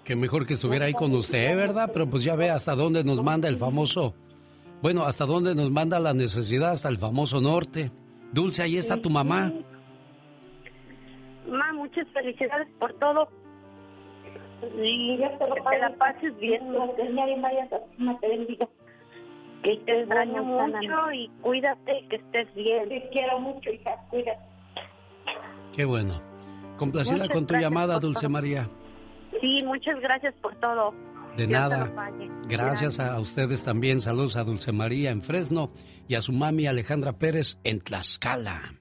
Que 0.05 0.17
mejor 0.17 0.47
que 0.47 0.55
estuviera 0.55 0.87
ahí 0.87 0.93
con 0.93 1.15
usted, 1.15 1.57
¿verdad? 1.57 1.91
Pero 1.93 2.09
pues 2.09 2.25
ya 2.25 2.37
ve 2.37 2.51
hasta 2.51 2.75
dónde 2.75 3.05
nos 3.05 3.23
manda 3.23 3.49
el 3.49 3.57
famoso... 3.57 4.15
Bueno, 4.83 5.05
hasta 5.05 5.25
dónde 5.25 5.55
nos 5.55 5.71
manda 5.71 5.99
la 5.99 6.13
necesidad, 6.13 6.73
hasta 6.73 6.91
el 6.91 6.99
famoso 6.99 7.41
norte. 7.41 7.91
Dulce, 8.33 8.63
ahí 8.63 8.77
está 8.77 9.01
tu 9.01 9.09
mamá. 9.09 9.51
Ma, 11.49 11.73
muchas 11.73 12.07
felicidades 12.09 12.69
por 12.79 12.93
todo. 12.99 13.29
Y 14.83 15.17
que 15.17 15.29
te 15.39 15.79
la 15.79 15.95
pases 15.97 16.39
bien. 16.39 16.61
te 16.97 18.29
bendiga. 18.29 18.69
Que 19.63 19.77
te 19.87 20.01
extraño 20.01 20.45
mucho 20.45 21.13
y 21.13 21.31
cuídate, 21.41 22.07
que 22.11 22.17
estés 22.17 22.55
bien. 22.55 22.89
Te 22.89 23.09
quiero 23.11 23.41
mucho, 23.41 23.71
hija, 23.71 23.97
cuídate. 24.11 24.41
Qué 25.75 25.85
bueno. 25.85 26.21
Complacida 26.77 27.19
Muchas 27.19 27.31
con 27.31 27.47
tu 27.47 27.55
llamada, 27.55 27.99
Dulce 27.99 28.23
todo. 28.23 28.31
María. 28.31 28.69
Sí, 29.41 29.63
muchas 29.65 30.01
gracias 30.01 30.35
por 30.41 30.55
todo. 30.57 30.95
De 31.37 31.47
Dios 31.47 31.61
nada. 31.61 31.91
Gracias 32.49 33.01
a 33.01 33.19
ustedes 33.21 33.65
también. 33.65 34.01
Saludos 34.01 34.37
a 34.37 34.45
Dulce 34.45 34.73
María 34.73 35.11
en 35.11 35.23
Fresno 35.23 35.73
y 36.07 36.15
a 36.15 36.23
su 36.23 36.33
mami 36.33 36.67
Alejandra 36.67 37.15
Pérez 37.15 37.59
en 37.65 37.81
Tlaxcala. 37.81 38.75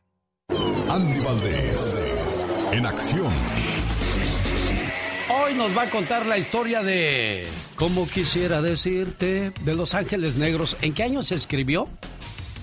Andy 0.90 1.20
Valdés, 1.22 2.46
en 2.72 2.86
acción. 2.86 3.32
Hoy 5.30 5.56
nos 5.56 5.76
va 5.76 5.84
a 5.84 5.90
contar 5.90 6.26
la 6.26 6.38
historia 6.38 6.84
de 6.84 7.48
¿Cómo 7.76 8.08
quisiera 8.08 8.62
decirte? 8.62 9.52
de 9.62 9.74
Los 9.74 9.96
Ángeles 9.96 10.36
Negros. 10.36 10.78
¿En 10.82 10.94
qué 10.94 11.04
año 11.04 11.24
se 11.24 11.36
escribió? 11.36 11.88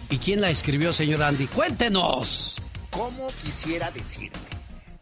¿Y 0.09 0.19
quién 0.19 0.41
la 0.41 0.51
escribió, 0.51 0.93
señor 0.93 1.23
Andy? 1.23 1.47
Cuéntenos. 1.49 2.57
¿Cómo 2.91 3.27
quisiera 3.45 3.91
decirte? 3.91 4.60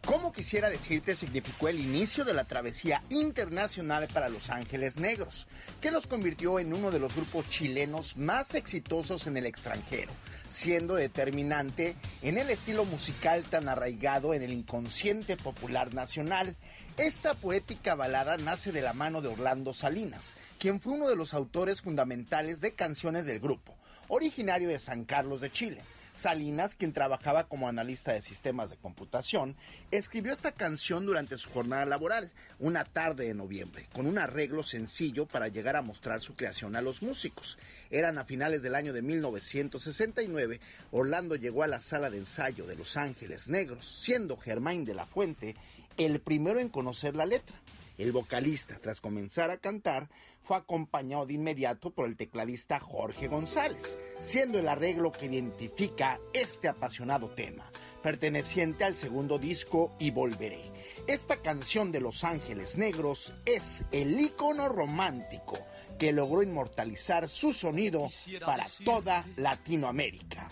¿Cómo 0.09 0.31
quisiera 0.31 0.71
decirte 0.71 1.15
significó 1.15 1.67
el 1.67 1.79
inicio 1.79 2.25
de 2.25 2.33
la 2.33 2.45
travesía 2.45 3.03
internacional 3.09 4.07
para 4.11 4.27
Los 4.27 4.49
Ángeles 4.49 4.97
Negros, 4.97 5.45
que 5.81 5.91
los 5.91 6.07
convirtió 6.07 6.57
en 6.57 6.73
uno 6.73 6.89
de 6.89 6.97
los 6.97 7.13
grupos 7.15 7.47
chilenos 7.47 8.17
más 8.17 8.55
exitosos 8.55 9.27
en 9.27 9.37
el 9.37 9.45
extranjero, 9.45 10.11
siendo 10.47 10.95
determinante 10.95 11.95
en 12.23 12.39
el 12.39 12.49
estilo 12.49 12.85
musical 12.85 13.43
tan 13.43 13.69
arraigado 13.69 14.33
en 14.33 14.41
el 14.41 14.51
inconsciente 14.51 15.37
popular 15.37 15.93
nacional. 15.93 16.55
Esta 16.97 17.35
poética 17.35 17.93
balada 17.93 18.37
nace 18.37 18.71
de 18.71 18.81
la 18.81 18.93
mano 18.93 19.21
de 19.21 19.27
Orlando 19.27 19.75
Salinas, 19.75 20.37
quien 20.57 20.81
fue 20.81 20.93
uno 20.93 21.07
de 21.07 21.17
los 21.17 21.35
autores 21.35 21.81
fundamentales 21.81 22.61
de 22.61 22.73
canciones 22.73 23.27
del 23.27 23.39
grupo, 23.39 23.75
originario 24.07 24.69
de 24.69 24.79
San 24.79 25.05
Carlos 25.05 25.39
de 25.39 25.51
Chile. 25.51 25.83
Salinas, 26.19 26.75
quien 26.75 26.91
trabajaba 26.91 27.45
como 27.45 27.69
analista 27.69 28.11
de 28.11 28.21
sistemas 28.21 28.69
de 28.69 28.75
computación, 28.75 29.55
escribió 29.89 30.33
esta 30.33 30.51
canción 30.51 31.05
durante 31.05 31.37
su 31.37 31.49
jornada 31.49 31.85
laboral, 31.85 32.29
una 32.59 32.83
tarde 32.83 33.27
de 33.27 33.33
noviembre, 33.33 33.87
con 33.93 34.05
un 34.05 34.17
arreglo 34.17 34.63
sencillo 34.63 35.25
para 35.25 35.47
llegar 35.47 35.77
a 35.77 35.81
mostrar 35.81 36.19
su 36.19 36.35
creación 36.35 36.75
a 36.75 36.81
los 36.81 37.01
músicos. 37.01 37.57
Eran 37.89 38.17
a 38.17 38.25
finales 38.25 38.61
del 38.63 38.75
año 38.75 38.91
de 38.91 39.01
1969, 39.01 40.59
Orlando 40.91 41.37
llegó 41.37 41.63
a 41.63 41.67
la 41.67 41.79
sala 41.79 42.09
de 42.09 42.17
ensayo 42.17 42.67
de 42.67 42.75
Los 42.75 42.97
Ángeles 42.97 43.47
Negros, 43.47 43.87
siendo 43.87 44.35
Germain 44.35 44.83
de 44.83 44.95
la 44.95 45.05
Fuente 45.05 45.55
el 45.95 46.19
primero 46.19 46.59
en 46.59 46.67
conocer 46.67 47.15
la 47.15 47.25
letra 47.25 47.55
El 47.99 48.13
vocalista, 48.13 48.79
tras 48.81 49.01
comenzar 49.01 49.51
a 49.51 49.57
cantar, 49.57 50.09
fue 50.41 50.55
acompañado 50.55 51.25
de 51.25 51.33
inmediato 51.33 51.91
por 51.91 52.07
el 52.07 52.15
tecladista 52.15 52.79
Jorge 52.79 53.27
González, 53.27 53.99
siendo 54.21 54.57
el 54.57 54.69
arreglo 54.69 55.11
que 55.11 55.25
identifica 55.25 56.17
este 56.31 56.69
apasionado 56.69 57.27
tema, 57.31 57.69
perteneciente 58.01 58.85
al 58.85 58.95
segundo 58.95 59.37
disco 59.37 59.93
Y 59.99 60.11
Volveré. 60.11 60.63
Esta 61.07 61.41
canción 61.41 61.91
de 61.91 61.99
Los 61.99 62.23
Ángeles 62.23 62.77
Negros 62.77 63.33
es 63.45 63.83
el 63.91 64.17
ícono 64.17 64.69
romántico 64.69 65.59
que 65.99 66.13
logró 66.13 66.41
inmortalizar 66.41 67.27
su 67.27 67.51
sonido 67.51 68.09
para 68.45 68.65
toda 68.85 69.25
Latinoamérica. 69.35 70.47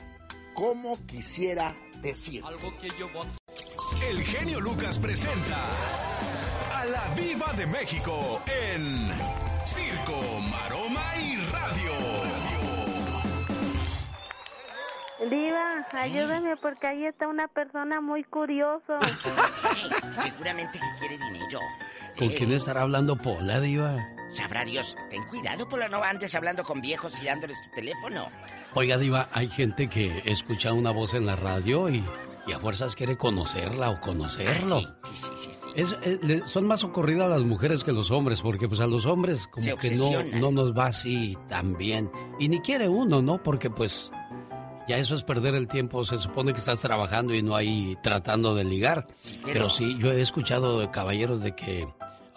Como 0.53 0.97
quisiera 1.05 1.73
decir. 2.01 2.43
El 4.05 4.21
genio 4.21 4.59
Lucas 4.59 4.97
presenta 4.97 6.36
a 6.77 6.85
la 6.85 7.09
Viva 7.15 7.51
de 7.53 7.65
México 7.65 8.41
en 8.45 9.09
Circo, 9.65 10.39
Maroma 10.51 11.05
y 11.17 11.35
Radio. 11.51 11.93
Diva, 15.27 15.87
ayúdame 15.93 16.55
porque 16.57 16.85
ahí 16.85 17.05
está 17.05 17.27
una 17.27 17.47
persona 17.47 17.99
muy 17.99 18.23
curioso. 18.23 18.99
Seguramente 20.21 20.79
que 20.79 20.99
quiere 20.99 21.17
dinero. 21.17 21.59
¿Con 22.17 22.29
quién 22.29 22.51
estará 22.51 22.81
hablando 22.83 23.15
Pola, 23.15 23.59
Diva? 23.59 23.97
Sabrá 24.29 24.63
Dios. 24.63 24.95
Ten 25.09 25.23
cuidado, 25.23 25.67
Pola, 25.67 25.89
no 25.89 26.03
andes 26.03 26.35
hablando 26.35 26.63
con 26.63 26.81
viejos 26.81 27.19
y 27.21 27.25
dándoles 27.25 27.59
tu 27.63 27.71
teléfono. 27.71 28.27
Oiga, 28.75 28.99
Diva, 28.99 29.29
hay 29.31 29.49
gente 29.49 29.89
que 29.89 30.21
escucha 30.25 30.73
una 30.73 30.91
voz 30.91 31.15
en 31.15 31.25
la 31.25 31.35
radio 31.35 31.89
y, 31.89 32.03
y 32.47 32.53
a 32.53 32.59
fuerzas 32.59 32.95
quiere 32.95 33.17
conocerla 33.17 33.89
o 33.89 33.99
conocerlo. 33.99 34.77
Ah, 34.85 34.95
sí, 35.13 35.15
sí, 35.15 35.31
sí, 35.35 35.51
sí. 35.51 35.69
Es- 35.75 36.49
son 36.49 36.65
más 36.65 36.83
ocurridas 36.83 37.29
las 37.29 37.43
mujeres 37.43 37.83
que 37.83 37.91
los 37.91 38.09
hombres, 38.11 38.41
porque 38.41 38.67
pues 38.67 38.79
a 38.79 38.87
los 38.87 39.05
hombres 39.05 39.47
como 39.47 39.63
Se 39.65 39.75
que 39.75 39.91
no, 39.91 40.23
no 40.39 40.51
nos 40.51 40.75
va 40.75 40.87
así 40.87 41.37
tan 41.49 41.77
bien. 41.77 42.09
Y 42.39 42.47
ni 42.49 42.59
quiere 42.61 42.87
uno, 42.89 43.21
¿no? 43.21 43.43
Porque 43.43 43.69
pues 43.69 44.09
ya 44.87 44.97
eso 44.97 45.15
es 45.15 45.23
perder 45.23 45.53
el 45.55 45.67
tiempo. 45.67 46.05
Se 46.05 46.17
supone 46.17 46.53
que 46.53 46.59
estás 46.59 46.79
trabajando 46.81 47.33
y 47.35 47.41
no 47.43 47.55
ahí 47.55 47.97
tratando 48.01 48.55
de 48.55 48.63
ligar. 48.63 49.07
pero- 49.41 49.53
pero... 49.53 49.69
sí, 49.69 49.97
yo 49.99 50.11
he 50.11 50.21
escuchado 50.21 50.79
de 50.79 50.89
caballeros 50.89 51.41
de 51.41 51.53
que 51.55 51.87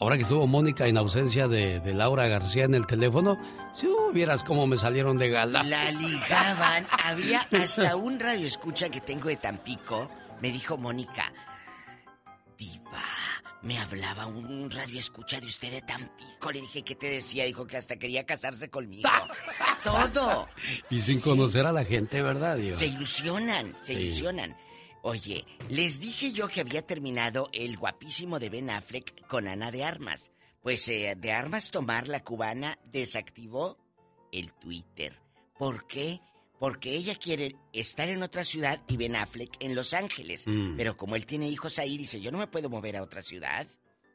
ahora 0.01 0.17
que 0.17 0.23
estuvo 0.23 0.47
Mónica 0.47 0.87
en 0.89 0.97
ausencia 0.99 1.47
de, 1.47 1.79
de 1.81 1.95
Laura 1.95 2.27
García 2.27 2.65
en 2.65 2.75
el 2.75 2.87
teléfono, 2.87 3.39
si 3.75 3.87
hubieras 3.87 4.43
cómo 4.43 4.67
me 4.67 4.77
salieron 4.77 5.19
de 5.19 5.29
gala. 5.31 5.63
La 5.63 5.91
ligaban. 5.93 6.87
Había 7.05 7.47
hasta 7.53 7.95
un 7.97 8.19
radio 8.19 8.47
escucha 8.47 8.89
que 8.89 9.01
tengo 9.01 9.29
de 9.29 9.37
Tampico. 9.37 10.11
Me 10.41 10.51
dijo 10.51 10.77
Mónica. 10.79 11.33
Diva, 12.59 13.03
me 13.63 13.79
hablaba 13.79 14.27
un 14.27 14.71
radio 14.71 14.99
escucha 14.99 15.41
de 15.41 15.47
usted 15.47 15.71
de 15.71 15.83
Tampico. 15.83 16.51
Le 16.53 16.61
dije, 16.61 16.83
¿qué 16.83 16.95
te 16.95 17.07
decía? 17.09 17.45
Dijo 17.45 17.67
que 17.67 17.77
hasta 17.77 17.97
quería 17.97 18.25
casarse 18.25 18.69
conmigo. 18.69 19.09
Todo. 19.85 20.49
Y 20.91 21.01
sin 21.01 21.21
conocer 21.21 21.67
a 21.67 21.73
la 21.73 21.85
gente, 21.85 22.21
¿verdad, 22.23 22.57
Diva? 22.57 22.77
Se 22.77 22.87
ilusionan, 22.87 23.75
se 23.83 23.95
Sí. 23.95 24.01
ilusionan. 24.01 24.57
Oye, 25.03 25.47
les 25.69 25.99
dije 25.99 26.33
yo 26.33 26.49
que 26.49 26.61
había 26.61 26.83
terminado 26.83 27.49
el 27.53 27.79
guapísimo 27.79 28.39
de 28.39 28.51
Ben 28.51 28.69
Affleck 28.69 29.27
con 29.27 29.49
Ana 29.49 29.71
de 29.71 29.85
Armas. 29.85 30.33
Pues 30.63 30.87
eh, 30.89 31.15
de 31.17 31.33
Armas 31.33 31.71
Tomar, 31.71 32.07
la 32.07 32.23
cubana, 32.23 32.79
desactivó 32.85 33.79
el 34.31 34.53
Twitter. 34.53 35.19
¿Por 35.59 35.87
qué? 35.87 36.21
Porque 36.59 36.95
ella 36.95 37.15
quiere 37.15 37.57
estar 37.73 38.11
en 38.11 38.23
otra 38.23 38.45
ciudad 38.45 38.83
y 38.89 38.99
Ben 38.99 39.17
Affleck 39.17 39.57
en 39.61 39.75
Los 39.75 39.95
Ángeles. 39.95 40.45
Mm. 40.47 40.77
Pero 40.77 40.99
como 40.99 41.17
él 41.17 41.25
tiene 41.25 41.49
hijos 41.49 41.79
ahí, 41.79 41.97
dice, 41.97 42.21
yo 42.21 42.31
no 42.31 42.37
me 42.37 42.47
puedo 42.47 42.69
mover 42.69 42.99
a 42.99 43.03
otra 43.03 43.23
ciudad. 43.23 43.67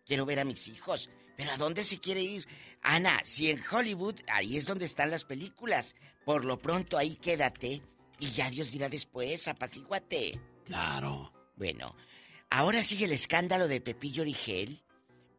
Quiero 0.06 0.28
ver 0.28 0.40
a 0.40 0.46
mis 0.46 0.68
hijos. 0.68 1.10
¿Pero 1.36 1.52
a 1.52 1.58
dónde 1.58 1.84
se 1.84 2.00
quiere 2.00 2.22
ir? 2.22 2.48
Ana, 2.84 3.20
si 3.24 3.50
en 3.50 3.64
Hollywood, 3.70 4.20
ahí 4.28 4.56
es 4.56 4.68
donde 4.68 4.86
están 4.86 5.10
las 5.10 5.24
películas. 5.24 5.96
Por 6.24 6.46
lo 6.46 6.60
pronto 6.60 7.00
ahí 7.00 7.16
quédate 7.16 7.82
y 8.20 8.32
ya 8.32 8.52
Dios 8.52 8.72
dirá 8.72 8.88
después, 8.88 9.48
apacíguate. 9.48 10.40
Claro. 10.66 11.32
Bueno, 11.55 11.95
ahora 12.49 12.84
sigue 12.84 13.05
el 13.05 13.11
escándalo 13.11 13.68
de 13.68 13.82
Pepillo 13.82 14.24
Origel. 14.24 14.84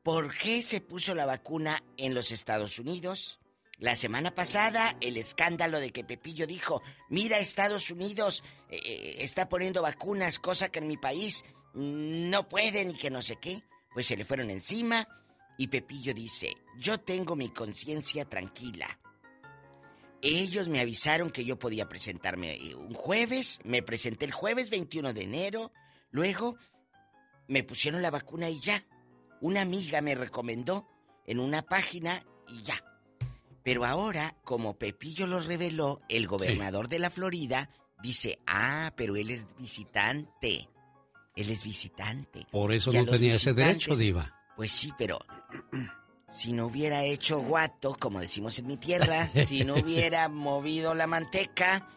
¿Por 0.03 0.35
qué 0.37 0.62
se 0.62 0.81
puso 0.81 1.14
la 1.14 1.27
vacuna 1.27 1.83
en 1.97 2.14
los 2.14 2.31
Estados 2.31 2.79
Unidos? 2.79 3.41
La 3.79 3.95
semana 3.95 4.35
pasada, 4.35 4.97
el 5.01 5.18
escándalo 5.18 5.81
de 5.81 5.91
que 5.91 6.05
Pepillo 6.05 6.47
dijo, 6.47 6.81
mira, 7.11 7.39
Estados 7.39 7.91
Unidos 7.91 8.43
eh, 8.70 8.81
eh, 8.83 9.16
está 9.18 9.49
poniendo 9.49 9.83
vacunas, 9.83 10.39
cosa 10.39 10.70
que 10.70 10.79
en 10.79 10.87
mi 10.87 10.97
país 10.97 11.45
no 11.74 12.49
pueden 12.49 12.93
y 12.93 12.95
que 12.95 13.11
no 13.11 13.20
sé 13.20 13.37
qué. 13.37 13.62
Pues 13.93 14.07
se 14.07 14.16
le 14.16 14.24
fueron 14.24 14.51
encima 14.51 15.07
y 15.59 15.68
Pepillo 15.68 16.14
dice, 16.14 16.55
yo 16.79 16.99
tengo 16.99 17.37
mi 17.37 17.51
conciencia 17.51 18.24
tranquila. 18.24 18.99
Ellos 20.23 20.69
me 20.69 20.81
avisaron 20.81 21.31
que 21.31 21.45
yo 21.45 21.59
podía 21.59 21.89
presentarme 21.89 22.55
eh, 22.55 22.75
un 22.75 22.95
jueves, 22.95 23.61
me 23.64 23.83
presenté 23.83 24.25
el 24.25 24.33
jueves 24.33 24.71
21 24.71 25.12
de 25.12 25.23
enero, 25.23 25.73
luego 26.11 26.57
me 27.49 27.62
pusieron 27.62 28.03
la 28.03 28.11
vacuna 28.11 28.51
y 28.51 28.61
ya. 28.61 28.85
Una 29.41 29.61
amiga 29.61 30.01
me 30.01 30.14
recomendó 30.14 30.89
en 31.27 31.41
una 31.41 31.62
página 31.62 32.25
y 32.49 32.62
ya. 32.62 32.83
Pero 33.62 33.85
ahora, 33.85 34.37
como 34.45 34.79
Pepillo 34.79 35.27
lo 35.27 35.41
reveló, 35.41 36.01
el 36.09 36.27
gobernador 36.27 36.89
de 36.89 37.01
la 37.01 37.11
Florida 37.11 37.69
dice, 38.03 38.39
ah, 38.47 38.93
pero 38.97 39.17
él 39.17 39.31
es 39.31 39.47
visitante. 39.59 40.69
Él 41.35 41.51
es 41.51 41.64
visitante. 41.64 42.47
Por 42.51 42.73
eso 42.73 42.93
Y 42.93 42.97
no 42.97 43.07
tenía 43.07 43.33
ese 43.33 43.53
derecho, 43.53 43.95
Diva. 43.95 44.33
Pues 44.57 44.71
sí, 44.73 44.93
pero 44.97 45.19
si 46.37 46.53
no 46.53 46.66
hubiera 46.66 47.03
hecho 47.03 47.41
guato, 47.41 47.97
como 47.99 48.20
decimos 48.20 48.59
en 48.59 48.66
mi 48.66 48.76
tierra, 48.76 49.30
si 49.47 49.64
no 49.64 49.76
hubiera 49.76 50.28
movido 50.28 50.95
la 50.95 51.07
manteca, 51.07 51.89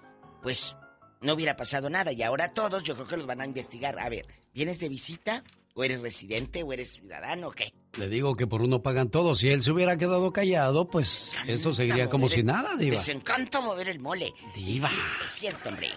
pues 0.41 0.77
no 1.19 1.33
hubiera 1.33 1.57
pasado 1.57 1.89
nada. 1.89 2.13
Y 2.13 2.23
ahora 2.23 2.53
todos 2.53 2.83
yo 2.83 2.95
creo 2.95 3.07
que 3.07 3.17
los 3.17 3.25
van 3.25 3.41
a 3.41 3.45
investigar. 3.45 3.99
A 3.99 4.07
ver, 4.07 4.25
¿vienes 4.53 4.79
de 4.79 4.87
visita? 4.87 5.43
¿O 5.73 5.83
eres 5.83 6.01
residente? 6.01 6.63
¿O 6.63 6.71
eres 6.71 6.93
ciudadano? 6.93 7.49
¿O 7.49 7.51
qué? 7.51 7.73
Le 7.97 8.07
digo 8.07 8.35
que 8.35 8.47
por 8.47 8.61
uno 8.61 8.81
pagan 8.81 9.09
todo. 9.09 9.35
Si 9.35 9.49
él 9.49 9.61
se 9.61 9.71
hubiera 9.71 9.97
quedado 9.97 10.31
callado, 10.31 10.87
pues 10.87 11.31
esto 11.45 11.73
seguiría 11.73 12.09
como 12.09 12.29
si 12.29 12.41
nada, 12.41 12.77
Diva. 12.77 12.95
Les 12.95 13.09
encanta 13.09 13.59
mover 13.59 13.89
el 13.89 13.99
mole. 13.99 14.33
Diva. 14.55 14.89
Es 15.25 15.31
cierto, 15.31 15.67
hombre. 15.67 15.89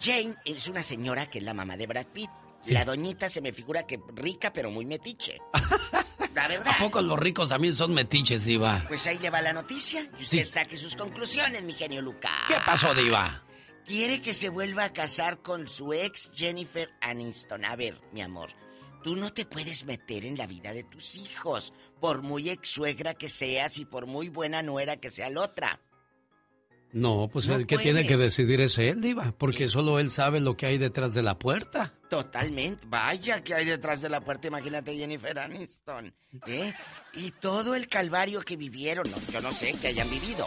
Jane 0.00 0.36
es 0.46 0.68
una 0.68 0.82
señora 0.82 1.28
que 1.28 1.38
es 1.38 1.44
la 1.44 1.52
mamá 1.52 1.76
de 1.76 1.86
Brad 1.86 2.06
Pitt. 2.06 2.30
La 2.66 2.84
doñita 2.84 3.28
se 3.28 3.40
me 3.40 3.52
figura 3.52 3.86
que 3.86 4.00
rica, 4.14 4.52
pero 4.52 4.70
muy 4.70 4.86
metiche. 4.86 5.38
La 6.34 6.48
verdad. 6.48 6.74
¿A 6.76 6.78
poco 6.78 7.00
los 7.00 7.18
ricos 7.18 7.48
también 7.48 7.74
son 7.76 7.94
metiches, 7.94 8.44
Diva? 8.44 8.84
Pues 8.88 9.06
ahí 9.06 9.18
le 9.18 9.30
va 9.30 9.40
la 9.40 9.52
noticia 9.52 10.08
y 10.18 10.22
usted 10.22 10.48
saque 10.48 10.76
sus 10.76 10.96
conclusiones, 10.96 11.62
mi 11.62 11.74
genio 11.74 12.02
Lucas. 12.02 12.32
¿Qué 12.48 12.56
pasó, 12.64 12.92
Diva? 12.92 13.44
Quiere 13.84 14.20
que 14.20 14.34
se 14.34 14.48
vuelva 14.48 14.84
a 14.84 14.92
casar 14.92 15.42
con 15.42 15.68
su 15.68 15.92
ex 15.92 16.30
Jennifer 16.34 16.90
Aniston. 17.00 17.64
A 17.64 17.76
ver, 17.76 18.00
mi 18.12 18.22
amor, 18.22 18.50
tú 19.04 19.14
no 19.14 19.32
te 19.32 19.44
puedes 19.44 19.84
meter 19.84 20.24
en 20.24 20.36
la 20.36 20.46
vida 20.46 20.72
de 20.72 20.82
tus 20.82 21.16
hijos, 21.16 21.72
por 22.00 22.22
muy 22.22 22.50
ex 22.50 22.68
suegra 22.68 23.14
que 23.14 23.28
seas 23.28 23.78
y 23.78 23.84
por 23.84 24.06
muy 24.06 24.28
buena 24.28 24.62
nuera 24.62 24.96
que 24.96 25.10
sea 25.10 25.30
la 25.30 25.42
otra. 25.42 25.80
No, 26.94 27.28
pues 27.32 27.48
No 27.48 27.56
el 27.56 27.66
que 27.66 27.76
tiene 27.76 28.06
que 28.06 28.16
decidir 28.16 28.60
es 28.60 28.78
él, 28.78 29.00
Diva, 29.00 29.34
porque 29.36 29.66
solo 29.66 29.98
él 29.98 30.10
sabe 30.10 30.40
lo 30.40 30.56
que 30.56 30.66
hay 30.66 30.78
detrás 30.78 31.12
de 31.12 31.22
la 31.22 31.38
puerta. 31.38 31.92
Totalmente. 32.14 32.84
Vaya 32.86 33.42
que 33.42 33.54
hay 33.54 33.64
detrás 33.64 34.00
de 34.00 34.08
la 34.08 34.20
puerta, 34.20 34.46
imagínate 34.46 34.96
Jennifer 34.96 35.36
Aniston. 35.38 36.14
¿Eh? 36.46 36.72
Y 37.14 37.32
todo 37.32 37.74
el 37.74 37.88
calvario 37.88 38.40
que 38.42 38.56
vivieron, 38.56 39.04
no, 39.10 39.16
yo 39.32 39.40
no 39.40 39.50
sé 39.50 39.74
que 39.80 39.88
hayan 39.88 40.08
vivido. 40.10 40.44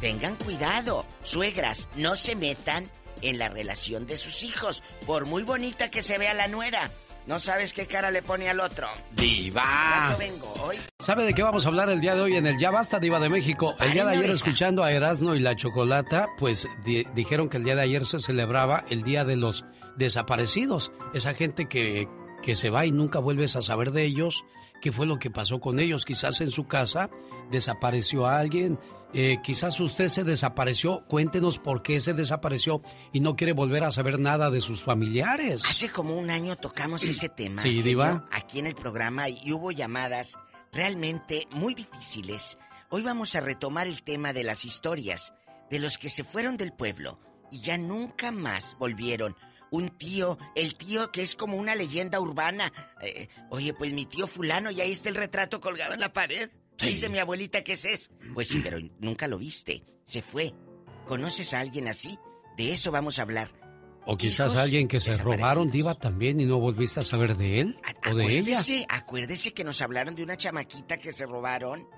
Tengan 0.00 0.36
cuidado, 0.36 1.06
suegras, 1.22 1.88
no 1.96 2.16
se 2.16 2.36
metan 2.36 2.84
en 3.22 3.38
la 3.38 3.48
relación 3.48 4.06
de 4.06 4.18
sus 4.18 4.42
hijos, 4.42 4.82
por 5.06 5.24
muy 5.24 5.42
bonita 5.42 5.90
que 5.90 6.02
se 6.02 6.18
vea 6.18 6.34
la 6.34 6.48
nuera. 6.48 6.90
No 7.26 7.38
sabes 7.40 7.72
qué 7.72 7.86
cara 7.86 8.10
le 8.10 8.22
pone 8.22 8.48
al 8.48 8.60
otro. 8.60 8.86
Diva. 9.12 9.62
¿Cuándo 9.62 10.18
vengo 10.18 10.52
hoy? 10.64 10.76
¿Sabe 10.98 11.24
de 11.24 11.32
qué 11.34 11.42
vamos 11.42 11.64
a 11.64 11.68
hablar 11.68 11.88
el 11.90 12.00
día 12.00 12.14
de 12.14 12.20
hoy 12.20 12.36
en 12.36 12.46
el 12.46 12.58
Ya 12.58 12.70
Basta, 12.70 13.00
Diva 13.00 13.18
de 13.18 13.28
México? 13.30 13.74
El 13.80 13.92
día 13.94 14.04
de 14.04 14.18
ayer, 14.18 14.30
escuchando 14.30 14.84
a 14.84 14.92
Erasmo 14.92 15.34
y 15.34 15.40
la 15.40 15.56
Chocolata, 15.56 16.28
pues 16.38 16.68
di- 16.84 17.04
dijeron 17.14 17.48
que 17.48 17.56
el 17.56 17.64
día 17.64 17.74
de 17.74 17.82
ayer 17.82 18.04
se 18.06 18.20
celebraba 18.20 18.84
el 18.90 19.02
Día 19.02 19.24
de 19.24 19.34
los 19.36 19.64
Desaparecidos. 19.96 20.92
Esa 21.14 21.34
gente 21.34 21.66
que, 21.68 22.08
que 22.42 22.54
se 22.56 22.70
va 22.70 22.86
y 22.86 22.92
nunca 22.92 23.18
vuelves 23.18 23.56
a 23.56 23.62
saber 23.62 23.92
de 23.92 24.04
ellos. 24.04 24.44
¿Qué 24.80 24.92
fue 24.92 25.06
lo 25.06 25.18
que 25.18 25.30
pasó 25.30 25.58
con 25.60 25.78
ellos? 25.80 26.04
Quizás 26.04 26.40
en 26.40 26.50
su 26.50 26.66
casa 26.66 27.10
desapareció 27.50 28.26
a 28.26 28.38
alguien. 28.38 28.78
eh, 29.14 29.38
quizás 29.42 29.80
usted 29.80 30.08
se 30.08 30.22
desapareció. 30.24 31.04
Cuéntenos 31.08 31.58
por 31.58 31.82
qué 31.82 31.98
se 32.00 32.12
desapareció 32.12 32.82
y 33.12 33.20
no 33.20 33.36
quiere 33.36 33.52
volver 33.54 33.84
a 33.84 33.90
saber 33.90 34.18
nada 34.18 34.50
de 34.50 34.60
sus 34.60 34.84
familiares. 34.84 35.62
Hace 35.68 35.88
como 35.90 36.14
un 36.14 36.28
año 36.30 36.56
tocamos 36.56 37.02
ese 37.04 37.28
tema. 37.30 37.62
Sí, 37.62 37.80
Diva. 37.82 38.28
Aquí 38.30 38.58
en 38.58 38.66
el 38.66 38.74
programa 38.74 39.28
y 39.30 39.50
hubo 39.52 39.72
llamadas 39.72 40.36
realmente 40.72 41.46
muy 41.52 41.74
difíciles. 41.74 42.58
Hoy 42.90 43.02
vamos 43.02 43.34
a 43.34 43.40
retomar 43.40 43.86
el 43.86 44.02
tema 44.02 44.32
de 44.34 44.44
las 44.44 44.64
historias 44.66 45.32
de 45.70 45.78
los 45.78 45.96
que 45.98 46.10
se 46.10 46.22
fueron 46.22 46.56
del 46.58 46.72
pueblo 46.72 47.18
y 47.50 47.60
ya 47.60 47.78
nunca 47.78 48.30
más 48.30 48.76
volvieron. 48.78 49.34
Un 49.76 49.90
tío, 49.90 50.38
el 50.54 50.74
tío 50.76 51.10
que 51.12 51.22
es 51.22 51.34
como 51.34 51.56
una 51.56 51.74
leyenda 51.74 52.20
urbana. 52.20 52.72
Eh, 53.02 53.28
oye, 53.50 53.72
pues 53.74 53.92
mi 53.92 54.06
tío 54.06 54.26
fulano, 54.26 54.70
y 54.70 54.80
ahí 54.80 54.92
está 54.92 55.08
el 55.08 55.14
retrato 55.14 55.60
colgado 55.60 55.94
en 55.94 56.00
la 56.00 56.12
pared. 56.12 56.50
Dice 56.78 57.08
mi 57.08 57.18
abuelita 57.18 57.62
que 57.62 57.72
ese 57.72 57.94
es. 57.94 58.10
Pues 58.34 58.48
sí, 58.48 58.60
pero 58.62 58.78
nunca 58.98 59.26
lo 59.28 59.38
viste. 59.38 59.82
Se 60.04 60.20
fue. 60.20 60.52
¿Conoces 61.06 61.54
a 61.54 61.60
alguien 61.60 61.88
así? 61.88 62.18
De 62.56 62.72
eso 62.72 62.90
vamos 62.90 63.18
a 63.18 63.22
hablar. 63.22 63.50
O 64.06 64.16
quizás 64.16 64.56
alguien 64.56 64.86
que 64.86 65.00
se 65.00 65.16
robaron 65.22 65.70
diva 65.70 65.94
también 65.96 66.38
y 66.40 66.46
no 66.46 66.60
volviste 66.60 67.00
a 67.00 67.04
saber 67.04 67.36
de 67.36 67.60
él 67.60 67.80
o 68.08 68.14
de 68.14 68.24
ella. 68.24 68.58
Acuérdese, 68.60 68.86
acuérdese 68.88 69.52
que 69.52 69.64
nos 69.64 69.82
hablaron 69.82 70.14
de 70.14 70.22
una 70.22 70.36
chamaquita 70.36 70.98
que 70.98 71.12
se 71.12 71.26
robaron 71.26 71.88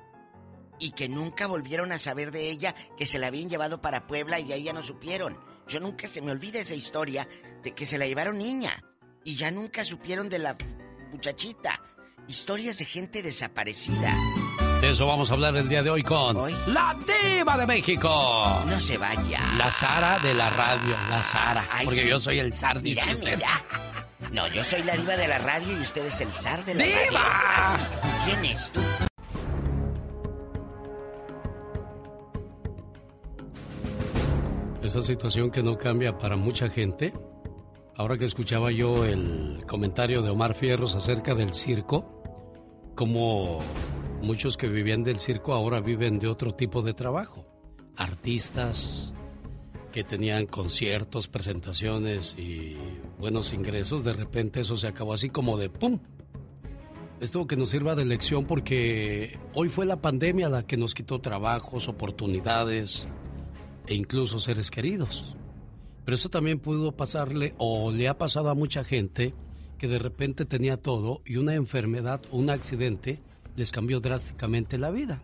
y 0.78 0.92
que 0.92 1.08
nunca 1.08 1.46
volvieron 1.46 1.92
a 1.92 1.98
saber 1.98 2.30
de 2.30 2.48
ella, 2.48 2.74
que 2.96 3.04
se 3.04 3.18
la 3.18 3.26
habían 3.26 3.50
llevado 3.50 3.82
para 3.82 4.06
Puebla 4.06 4.40
y 4.40 4.52
ahí 4.52 4.64
ya 4.64 4.72
no 4.72 4.82
supieron. 4.82 5.38
Yo 5.66 5.80
nunca 5.80 6.08
se 6.08 6.22
me 6.22 6.32
olvida 6.32 6.60
esa 6.60 6.74
historia 6.74 7.28
de 7.62 7.74
que 7.74 7.86
se 7.86 7.98
la 7.98 8.06
llevaron 8.06 8.38
niña 8.38 8.82
y 9.24 9.36
ya 9.36 9.50
nunca 9.50 9.84
supieron 9.84 10.28
de 10.28 10.38
la 10.38 10.56
muchachita. 11.12 11.80
Historias 12.26 12.78
de 12.78 12.84
gente 12.84 13.22
desaparecida. 13.22 14.14
De 14.82 14.90
eso 14.90 15.06
vamos 15.06 15.30
a 15.30 15.34
hablar 15.34 15.56
el 15.56 15.68
día 15.68 15.82
de 15.82 15.90
hoy 15.90 16.02
con 16.02 16.36
la 16.72 16.96
diva 17.06 17.56
de 17.56 17.66
México. 17.66 18.08
No 18.66 18.78
se 18.78 18.96
vaya. 18.98 19.40
La 19.56 19.70
Sara 19.70 20.18
de 20.20 20.34
la 20.34 20.50
radio, 20.50 20.94
la 21.08 21.22
Sara. 21.22 21.64
porque 21.84 22.06
yo 22.08 22.20
soy 22.20 22.38
el 22.38 22.52
zar, 22.54 22.80
mira, 22.82 23.04
mira. 23.24 23.64
No, 24.30 24.46
yo 24.48 24.62
soy 24.62 24.82
la 24.82 24.94
diva 24.96 25.16
de 25.16 25.26
la 25.26 25.38
radio 25.38 25.72
y 25.78 25.80
usted 25.80 26.04
es 26.06 26.20
el 26.20 26.32
zar 26.32 26.62
de 26.64 26.74
la 26.74 26.84
¡Diva! 26.84 27.20
radio. 27.20 27.86
¿Quién 28.26 28.44
es 28.44 28.70
tú? 28.70 28.80
Esa 34.82 35.02
situación 35.02 35.50
que 35.50 35.62
no 35.62 35.76
cambia 35.76 36.16
para 36.16 36.36
mucha 36.36 36.68
gente. 36.68 37.12
Ahora 37.98 38.16
que 38.16 38.26
escuchaba 38.26 38.70
yo 38.70 39.04
el 39.04 39.64
comentario 39.66 40.22
de 40.22 40.30
Omar 40.30 40.54
Fierros 40.54 40.94
acerca 40.94 41.34
del 41.34 41.52
circo, 41.52 42.22
como 42.94 43.58
muchos 44.22 44.56
que 44.56 44.68
vivían 44.68 45.02
del 45.02 45.18
circo 45.18 45.52
ahora 45.52 45.80
viven 45.80 46.20
de 46.20 46.28
otro 46.28 46.54
tipo 46.54 46.80
de 46.80 46.94
trabajo. 46.94 47.44
Artistas 47.96 49.12
que 49.90 50.04
tenían 50.04 50.46
conciertos, 50.46 51.26
presentaciones 51.26 52.36
y 52.38 52.76
buenos 53.18 53.52
ingresos, 53.52 54.04
de 54.04 54.12
repente 54.12 54.60
eso 54.60 54.76
se 54.76 54.86
acabó 54.86 55.12
así 55.12 55.28
como 55.28 55.58
de 55.58 55.68
¡pum! 55.68 55.98
Esto 57.18 57.48
que 57.48 57.56
nos 57.56 57.70
sirva 57.70 57.96
de 57.96 58.04
lección 58.04 58.44
porque 58.44 59.40
hoy 59.54 59.70
fue 59.70 59.86
la 59.86 60.00
pandemia 60.00 60.48
la 60.48 60.64
que 60.64 60.76
nos 60.76 60.94
quitó 60.94 61.20
trabajos, 61.20 61.88
oportunidades 61.88 63.08
e 63.88 63.96
incluso 63.96 64.38
seres 64.38 64.70
queridos. 64.70 65.34
Pero 66.08 66.16
eso 66.16 66.30
también 66.30 66.58
pudo 66.58 66.92
pasarle 66.92 67.52
o 67.58 67.92
le 67.92 68.08
ha 68.08 68.16
pasado 68.16 68.48
a 68.48 68.54
mucha 68.54 68.82
gente 68.82 69.34
que 69.76 69.88
de 69.88 69.98
repente 69.98 70.46
tenía 70.46 70.78
todo 70.78 71.20
y 71.26 71.36
una 71.36 71.54
enfermedad 71.54 72.22
o 72.30 72.38
un 72.38 72.48
accidente 72.48 73.20
les 73.56 73.70
cambió 73.70 74.00
drásticamente 74.00 74.78
la 74.78 74.88
vida. 74.88 75.20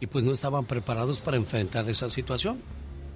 Y 0.00 0.06
pues 0.06 0.24
no 0.24 0.32
estaban 0.32 0.64
preparados 0.64 1.20
para 1.20 1.36
enfrentar 1.36 1.90
esa 1.90 2.08
situación. 2.08 2.62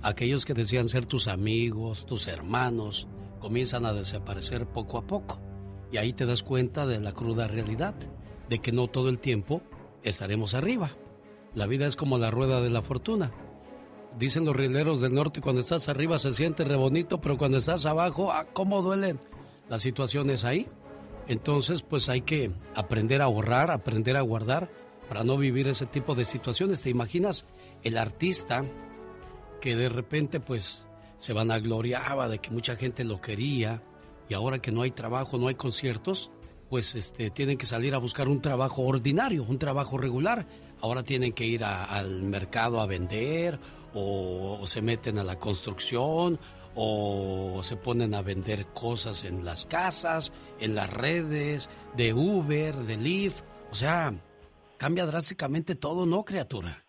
Aquellos 0.02 0.44
que 0.44 0.52
decían 0.52 0.90
ser 0.90 1.06
tus 1.06 1.28
amigos, 1.28 2.04
tus 2.04 2.28
hermanos, 2.28 3.06
comienzan 3.40 3.86
a 3.86 3.94
desaparecer 3.94 4.66
poco 4.66 4.98
a 4.98 5.06
poco. 5.06 5.40
Y 5.90 5.96
ahí 5.96 6.12
te 6.12 6.26
das 6.26 6.42
cuenta 6.42 6.84
de 6.86 7.00
la 7.00 7.12
cruda 7.12 7.48
realidad, 7.48 7.94
de 8.50 8.58
que 8.58 8.72
no 8.72 8.88
todo 8.88 9.08
el 9.08 9.18
tiempo 9.18 9.62
estaremos 10.02 10.52
arriba. 10.52 10.94
La 11.54 11.66
vida 11.66 11.86
es 11.86 11.96
como 11.96 12.18
la 12.18 12.30
rueda 12.30 12.60
de 12.60 12.68
la 12.68 12.82
fortuna. 12.82 13.32
Dicen 14.18 14.46
los 14.46 14.56
rieleros 14.56 15.02
del 15.02 15.12
norte, 15.12 15.42
cuando 15.42 15.60
estás 15.60 15.88
arriba 15.90 16.18
se 16.18 16.32
siente 16.32 16.64
re 16.64 16.76
bonito, 16.76 17.20
pero 17.20 17.36
cuando 17.36 17.58
estás 17.58 17.84
abajo, 17.84 18.32
ah, 18.32 18.46
¿cómo 18.52 18.80
duelen 18.80 19.20
las 19.68 19.82
situaciones 19.82 20.44
ahí? 20.44 20.66
Entonces, 21.28 21.82
pues 21.82 22.08
hay 22.08 22.22
que 22.22 22.50
aprender 22.74 23.20
a 23.20 23.26
ahorrar, 23.26 23.70
aprender 23.70 24.16
a 24.16 24.22
guardar 24.22 24.70
para 25.08 25.22
no 25.22 25.36
vivir 25.36 25.68
ese 25.68 25.84
tipo 25.84 26.14
de 26.14 26.24
situaciones. 26.24 26.80
¿Te 26.80 26.88
imaginas 26.88 27.44
el 27.82 27.98
artista 27.98 28.64
que 29.60 29.76
de 29.76 29.90
repente 29.90 30.40
pues 30.40 30.86
se 31.18 31.34
vanagloriaba 31.34 32.28
de 32.28 32.38
que 32.38 32.50
mucha 32.50 32.76
gente 32.76 33.04
lo 33.04 33.20
quería 33.20 33.82
y 34.28 34.34
ahora 34.34 34.60
que 34.60 34.72
no 34.72 34.82
hay 34.82 34.92
trabajo, 34.92 35.38
no 35.38 35.48
hay 35.48 35.56
conciertos, 35.56 36.30
pues 36.68 36.94
este 36.94 37.30
tienen 37.30 37.58
que 37.58 37.66
salir 37.66 37.94
a 37.94 37.98
buscar 37.98 38.28
un 38.28 38.40
trabajo 38.40 38.82
ordinario, 38.82 39.44
un 39.44 39.58
trabajo 39.58 39.98
regular. 39.98 40.46
Ahora 40.80 41.02
tienen 41.02 41.32
que 41.32 41.46
ir 41.46 41.64
al 41.64 42.22
mercado 42.22 42.80
a 42.80 42.86
vender 42.86 43.58
o, 43.96 44.58
o 44.60 44.66
se 44.66 44.82
meten 44.82 45.18
a 45.18 45.24
la 45.24 45.38
construcción 45.38 46.38
o 46.76 47.60
se 47.62 47.76
ponen 47.76 48.14
a 48.14 48.22
vender 48.22 48.66
cosas 48.66 49.24
en 49.24 49.44
las 49.44 49.64
casas, 49.64 50.32
en 50.60 50.74
las 50.74 50.92
redes, 50.92 51.70
de 51.96 52.12
Uber, 52.12 52.74
de 52.74 52.96
Lyft. 52.98 53.42
O 53.70 53.74
sea, 53.74 54.12
cambia 54.76 55.06
drásticamente 55.06 55.74
todo, 55.74 56.04
¿no, 56.04 56.24
criatura? 56.24 56.84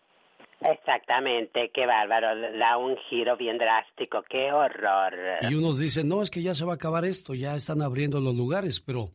Exactamente, 0.60 1.70
qué 1.72 1.86
bárbaro, 1.86 2.28
da 2.58 2.76
un 2.76 2.96
giro 3.08 3.36
bien 3.36 3.58
drástico, 3.58 4.22
qué 4.28 4.52
horror. 4.52 5.14
Y 5.42 5.54
unos 5.54 5.78
dicen, 5.78 6.08
no, 6.08 6.20
es 6.20 6.30
que 6.30 6.42
ya 6.42 6.54
se 6.54 6.64
va 6.64 6.72
a 6.72 6.74
acabar 6.74 7.04
esto, 7.04 7.32
ya 7.34 7.54
están 7.54 7.80
abriendo 7.80 8.20
los 8.20 8.34
lugares, 8.34 8.80
pero 8.80 9.12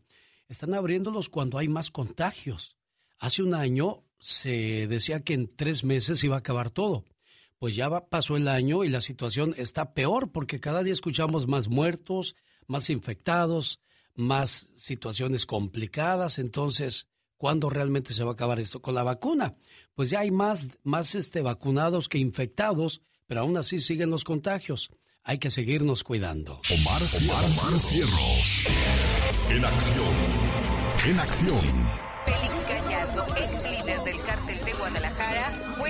están 0.48 0.74
abriéndolos 0.74 1.30
cuando 1.30 1.58
hay 1.58 1.68
más 1.68 1.92
contagios. 1.92 2.78
Hace 3.20 3.44
un 3.44 3.54
año 3.54 4.04
se 4.20 4.88
decía 4.88 5.24
que 5.24 5.34
en 5.34 5.54
tres 5.54 5.84
meses 5.84 6.24
iba 6.24 6.36
a 6.36 6.40
acabar 6.40 6.70
todo. 6.72 7.04
Pues 7.64 7.78
ya 7.78 7.90
pasó 8.10 8.36
el 8.36 8.50
año 8.50 8.84
y 8.84 8.90
la 8.90 9.00
situación 9.00 9.56
está 9.58 9.94
peor 9.94 10.34
porque 10.34 10.60
cada 10.60 10.84
día 10.84 10.92
escuchamos 10.92 11.48
más 11.48 11.70
muertos, 11.70 12.36
más 12.68 12.90
infectados, 12.90 13.80
más 14.16 14.74
situaciones 14.76 15.46
complicadas. 15.46 16.40
Entonces, 16.40 17.08
¿cuándo 17.38 17.70
realmente 17.70 18.14
se 18.14 18.26
va 18.26 18.32
a 18.32 18.34
acabar 18.34 18.60
esto? 18.60 18.82
Con 18.82 18.96
la 18.96 19.04
vacuna. 19.04 19.56
Pues 19.96 20.10
ya 20.10 20.20
hay 20.20 20.30
más, 20.30 20.68
más 20.84 21.16
este, 21.16 21.42
vacunados 21.42 22.10
que 22.10 22.18
infectados, 22.18 23.02
pero 23.28 23.40
aún 23.40 23.56
así 23.56 23.80
siguen 23.80 24.10
los 24.10 24.26
contagios. 24.26 24.90
Hay 25.24 25.38
que 25.38 25.50
seguirnos 25.50 26.04
cuidando. 26.04 26.60
Omar, 26.70 27.02
Omar, 27.02 27.46
Omar 27.46 27.80
Cierros. 27.80 28.64
En 29.50 29.64
acción. 29.64 30.16
En 31.08 31.18
acción. 31.18 32.13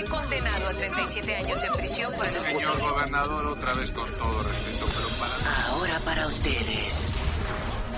Fue 0.04 0.20
condenado 0.20 0.68
a 0.68 0.74
37 0.74 1.36
años 1.36 1.62
de 1.62 1.70
prisión 1.72 2.14
por 2.14 2.26
el 2.26 2.34
Señor 2.34 2.80
gobernador, 2.80 3.46
otra 3.46 3.74
vez 3.74 3.92
con 3.92 4.12
todo 4.14 4.42
respeto, 4.42 4.86
pero 4.96 5.08
para... 5.20 5.68
Ahora 5.68 6.00
para 6.00 6.28
ustedes. 6.28 7.06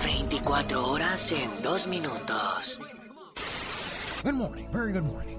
24 0.04 0.88
horas 0.88 1.32
en 1.32 1.62
2 1.62 1.86
minutos. 1.88 2.78
Good 4.22 4.34
morning, 4.34 4.66
very 4.72 4.92
good 4.92 5.04
morning. 5.04 5.36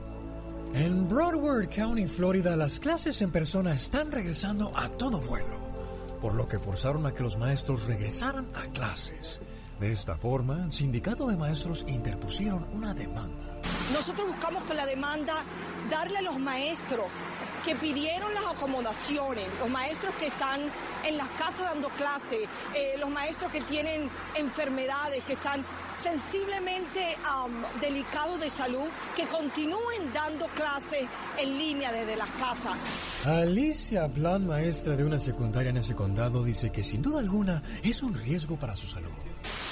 En 0.73 1.07
Broward 1.07 1.69
County, 1.69 2.07
Florida, 2.07 2.55
las 2.55 2.79
clases 2.79 3.21
en 3.21 3.31
persona 3.31 3.73
están 3.73 4.11
regresando 4.11 4.71
a 4.75 4.89
todo 4.89 5.19
vuelo, 5.19 5.59
por 6.21 6.35
lo 6.35 6.47
que 6.47 6.59
forzaron 6.59 7.05
a 7.05 7.13
que 7.13 7.23
los 7.23 7.37
maestros 7.37 7.87
regresaran 7.87 8.47
a 8.55 8.67
clases. 8.73 9.39
De 9.79 9.91
esta 9.91 10.17
forma, 10.17 10.63
el 10.65 10.73
sindicato 10.73 11.27
de 11.27 11.37
maestros 11.37 11.85
interpusieron 11.87 12.65
una 12.73 12.93
demanda. 12.93 13.46
Nosotros 13.93 14.27
buscamos 14.27 14.65
con 14.65 14.77
la 14.77 14.85
demanda 14.85 15.43
darle 15.89 16.19
a 16.19 16.21
los 16.21 16.39
maestros 16.39 17.07
que 17.63 17.75
pidieron 17.75 18.33
las 18.33 18.45
acomodaciones, 18.45 19.45
los 19.59 19.69
maestros 19.69 20.15
que 20.15 20.27
están 20.27 20.61
en 21.05 21.17
las 21.17 21.27
casas 21.31 21.65
dando 21.65 21.89
clase, 21.89 22.43
eh, 22.73 22.95
los 22.97 23.09
maestros 23.09 23.51
que 23.51 23.61
tienen 23.61 24.09
enfermedades, 24.35 25.23
que 25.25 25.33
están 25.33 25.65
sensiblemente 25.93 27.17
delicados 27.81 28.39
de 28.39 28.49
salud, 28.49 28.87
que 29.15 29.27
continúen 29.27 30.13
dando 30.13 30.47
clases 30.49 31.07
en 31.37 31.57
línea 31.57 31.91
desde 31.91 32.15
las 32.15 32.29
casas. 32.31 32.77
Alicia 33.25 34.07
Plan, 34.07 34.47
maestra 34.47 34.95
de 34.95 35.03
una 35.03 35.19
secundaria 35.19 35.71
en 35.71 35.77
ese 35.77 35.95
condado, 35.95 36.43
dice 36.43 36.71
que 36.71 36.83
sin 36.83 37.01
duda 37.01 37.19
alguna 37.19 37.61
es 37.83 38.03
un 38.03 38.13
riesgo 38.13 38.57
para 38.57 38.75
su 38.75 38.87
salud. 38.87 39.26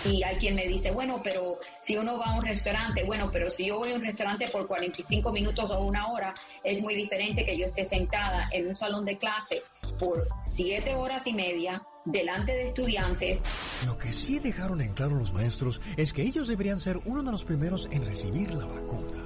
Y 0.06 0.24
hay 0.24 0.36
quien 0.38 0.56
me 0.56 0.68
dice, 0.68 0.92
bueno, 0.92 1.22
pero 1.24 1.60
si 1.80 1.98
uno 1.98 2.18
va 2.18 2.28
a 2.28 2.38
un 2.38 2.46
restaurante, 2.46 3.04
bueno, 3.04 3.30
pero 3.32 3.50
si 3.50 3.66
yo 3.66 3.80
voy 3.80 3.92
a 3.92 3.96
un 3.96 4.04
restaurante 4.04 4.48
por 4.48 4.68
45 4.68 5.32
minutos 5.32 5.72
o 5.72 5.80
una 5.80 6.08
hora, 6.08 6.34
es 6.64 6.82
muy 6.82 6.96
diferente 6.96 7.46
que 7.46 7.58
yo 7.58 7.66
esté 7.66 7.84
sentada 7.84 8.50
en 8.52 8.68
un 8.68 8.76
salón 8.76 9.06
de 9.06 9.18
clase 9.18 9.64
por 10.00 10.28
siete 10.44 10.96
horas 10.96 11.26
y 11.26 11.34
media 11.34 11.82
delante 12.06 12.54
de 12.54 12.68
estudiantes. 12.68 13.42
Lo 13.86 13.98
que 13.98 14.12
sí 14.14 14.40
dejaron 14.40 14.82
en 14.82 14.94
claro 14.94 15.16
los 15.16 15.34
maestros 15.34 15.82
es 15.98 16.14
que 16.14 16.22
ellos 16.22 16.48
deberían 16.48 16.80
ser 16.80 17.00
uno 17.06 17.24
de 17.24 17.32
los 17.32 17.46
primeros 17.46 17.88
en 17.92 18.06
recibir 18.06 18.54
la 18.54 18.66
vacuna. 18.66 19.24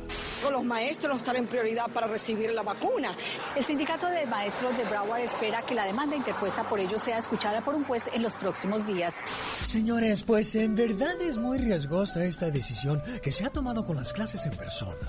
Los 0.52 0.64
maestros 0.64 1.18
están 1.18 1.36
en 1.36 1.48
prioridad 1.48 1.90
para 1.92 2.08
recibir 2.08 2.52
la 2.52 2.64
vacuna. 2.64 3.10
El 3.56 3.66
sindicato 3.66 4.08
de 4.08 4.26
maestros 4.26 4.76
de 4.78 4.84
Broward 4.84 5.22
espera 5.22 5.62
que 5.62 5.76
la 5.76 5.86
demanda 5.86 6.16
interpuesta 6.16 6.68
por 6.68 6.80
ellos 6.80 7.02
sea 7.02 7.20
escuchada 7.20 7.64
por 7.64 7.76
un 7.76 7.84
juez 7.84 8.04
en 8.14 8.24
los 8.24 8.36
próximos 8.36 8.86
días. 8.86 9.16
Señores, 9.64 10.24
pues 10.24 10.56
en 10.56 10.76
verdad 10.76 11.22
es 11.22 11.38
muy 11.38 11.60
riesgosa 11.60 12.24
esta 12.24 12.50
decisión 12.50 13.02
que 13.22 13.32
se 13.32 13.46
ha 13.46 13.50
tomado 13.50 13.86
con 13.86 13.98
las 13.98 14.12
clases 14.12 14.46
en 14.46 14.58
persona. 14.58 15.08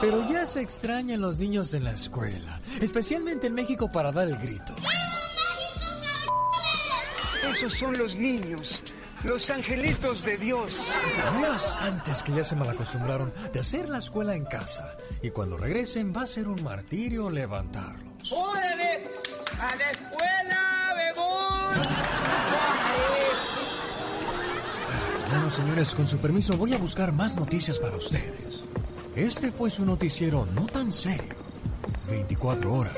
Pero 0.00 0.28
ya 0.28 0.44
se 0.44 0.60
extrañan 0.60 1.20
los 1.20 1.38
niños 1.38 1.72
en 1.72 1.84
la 1.84 1.92
escuela, 1.92 2.60
especialmente 2.80 3.46
en 3.46 3.54
México 3.54 3.90
para 3.90 4.12
dar 4.12 4.28
el 4.28 4.36
grito. 4.36 4.74
Esos 7.50 7.74
son 7.74 7.96
los 7.96 8.16
niños, 8.16 8.82
los 9.24 9.50
angelitos 9.50 10.22
de 10.22 10.36
Dios. 10.36 10.92
Hay 11.32 11.42
bastantes 11.42 12.22
que 12.22 12.32
ya 12.32 12.44
se 12.44 12.56
malacostumbraron 12.56 13.32
de 13.52 13.60
hacer 13.60 13.88
la 13.88 13.98
escuela 13.98 14.34
en 14.34 14.44
casa. 14.44 14.96
Y 15.22 15.30
cuando 15.30 15.56
regresen 15.56 16.12
va 16.14 16.22
a 16.22 16.26
ser 16.26 16.48
un 16.48 16.62
martirio 16.62 17.30
levantarlos. 17.30 18.32
¡Órale! 18.32 19.08
¡A 19.58 19.76
la 19.76 19.90
escuela, 19.90 20.94
bebón! 20.96 21.88
Bueno, 25.30 25.50
señores, 25.50 25.94
con 25.94 26.06
su 26.06 26.18
permiso 26.18 26.56
voy 26.56 26.74
a 26.74 26.78
buscar 26.78 27.12
más 27.12 27.36
noticias 27.36 27.78
para 27.78 27.96
ustedes. 27.96 28.62
Este 29.16 29.50
fue 29.50 29.70
su 29.70 29.84
noticiero 29.84 30.46
no 30.54 30.66
tan 30.66 30.92
serio. 30.92 31.34
24 32.08 32.72
horas 32.72 32.96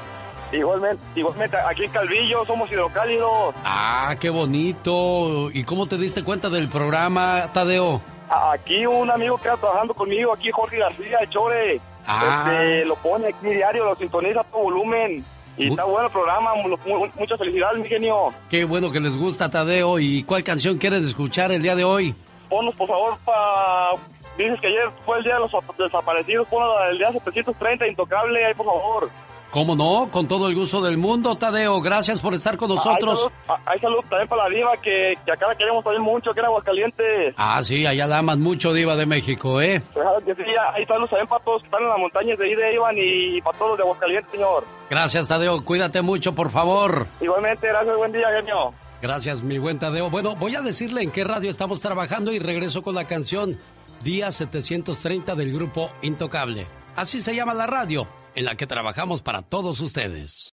Igualmente, 0.50 1.04
igualmente 1.14 1.58
aquí 1.58 1.84
en 1.84 1.90
Calvillo 1.90 2.42
somos 2.46 2.72
hidrocálidos. 2.72 3.54
Ah, 3.64 4.16
qué 4.18 4.30
bonito. 4.30 5.50
¿Y 5.52 5.62
cómo 5.64 5.86
te 5.86 5.98
diste 5.98 6.24
cuenta 6.24 6.48
del 6.48 6.68
programa, 6.70 7.50
Tadeo? 7.52 8.00
Aquí 8.30 8.86
un 8.86 9.10
amigo 9.10 9.36
que 9.36 9.48
está 9.48 9.58
trabajando 9.58 9.92
conmigo, 9.92 10.32
aquí 10.32 10.50
Jorge 10.50 10.78
García 10.78 11.18
de 11.20 11.28
Chore. 11.28 11.80
Ah. 12.06 12.46
Este, 12.46 12.86
lo 12.86 12.94
pone 12.96 13.28
aquí 13.28 13.46
diario, 13.48 13.84
lo 13.84 13.94
sintoniza 13.94 14.40
a 14.40 14.44
todo 14.44 14.62
volumen. 14.62 15.22
Y 15.58 15.68
está 15.68 15.84
bueno 15.84 16.06
el 16.06 16.12
programa, 16.12 16.54
mu- 16.56 16.68
mu- 16.86 17.08
muchas 17.18 17.38
felicidades, 17.38 17.78
mi 17.82 17.88
genio. 17.88 18.28
Qué 18.50 18.64
bueno 18.64 18.90
que 18.92 19.00
les 19.00 19.16
gusta, 19.16 19.50
Tadeo. 19.50 19.98
¿Y 19.98 20.22
cuál 20.24 20.44
canción 20.44 20.76
quieren 20.78 21.04
escuchar 21.04 21.50
el 21.52 21.62
día 21.62 21.74
de 21.74 21.84
hoy? 21.84 22.14
Ponnos, 22.48 22.74
por 22.74 22.88
favor, 22.88 23.18
pa... 23.24 23.90
Dices 24.36 24.60
que 24.60 24.66
ayer 24.66 24.90
fue 25.06 25.16
el 25.18 25.24
día 25.24 25.34
de 25.34 25.40
los 25.40 25.50
desaparecidos, 25.78 26.46
ponnos 26.48 26.68
el 26.90 26.98
día 26.98 27.10
730, 27.10 27.86
intocable, 27.88 28.44
ahí, 28.44 28.52
por 28.54 28.66
favor. 28.66 29.10
¿Cómo 29.56 29.74
no? 29.74 30.10
Con 30.10 30.28
todo 30.28 30.48
el 30.48 30.54
gusto 30.54 30.82
del 30.82 30.98
mundo, 30.98 31.34
Tadeo. 31.36 31.80
Gracias 31.80 32.20
por 32.20 32.34
estar 32.34 32.58
con 32.58 32.68
nosotros. 32.68 33.26
Hay 33.64 33.80
salud, 33.80 34.00
también 34.10 34.28
para 34.28 34.50
la 34.50 34.54
diva, 34.54 34.76
que, 34.82 35.14
que 35.24 35.32
acá 35.32 35.48
la 35.48 35.54
queremos 35.54 35.82
también 35.82 36.02
mucho, 36.02 36.34
que 36.34 36.40
era 36.40 36.48
Aguascalientes. 36.48 37.34
Ah, 37.38 37.62
sí, 37.62 37.86
allá 37.86 38.06
la 38.06 38.18
aman 38.18 38.38
mucho, 38.38 38.74
Diva 38.74 38.96
de 38.96 39.06
México, 39.06 39.62
¿eh? 39.62 39.80
Claro 39.94 40.18
que 40.22 40.34
sí, 40.34 40.42
hay 40.74 40.84
saludos 40.84 41.08
también 41.08 41.26
para 41.26 41.42
todos 41.42 41.62
que 41.62 41.68
están 41.68 41.82
en 41.84 41.88
las 41.88 41.98
montañas 41.98 42.38
de 42.38 42.44
ahí 42.44 42.54
de 42.54 42.74
Iván 42.74 42.96
y 42.98 43.40
para 43.40 43.56
todos 43.56 43.70
los 43.70 43.78
de 43.78 43.84
Aguascalientes, 43.84 44.30
señor. 44.30 44.64
Gracias, 44.90 45.26
Tadeo. 45.26 45.64
Cuídate 45.64 46.02
mucho, 46.02 46.34
por 46.34 46.50
favor. 46.50 47.06
Igualmente, 47.22 47.66
gracias, 47.66 47.96
buen 47.96 48.12
día, 48.12 48.28
genio. 48.36 48.74
Gracias, 49.00 49.42
mi 49.42 49.56
buen 49.56 49.78
Tadeo. 49.78 50.10
Bueno, 50.10 50.36
voy 50.36 50.54
a 50.54 50.60
decirle 50.60 51.00
en 51.00 51.10
qué 51.10 51.24
radio 51.24 51.48
estamos 51.48 51.80
trabajando 51.80 52.30
y 52.30 52.38
regreso 52.38 52.82
con 52.82 52.94
la 52.94 53.06
canción 53.06 53.58
Día 54.02 54.30
730 54.30 55.34
del 55.34 55.50
grupo 55.50 55.90
Intocable. 56.02 56.66
Así 56.96 57.20
se 57.20 57.36
llama 57.36 57.52
la 57.52 57.66
radio 57.66 58.08
en 58.34 58.46
la 58.46 58.56
que 58.56 58.66
trabajamos 58.66 59.20
para 59.20 59.42
todos 59.42 59.80
ustedes. 59.80 60.54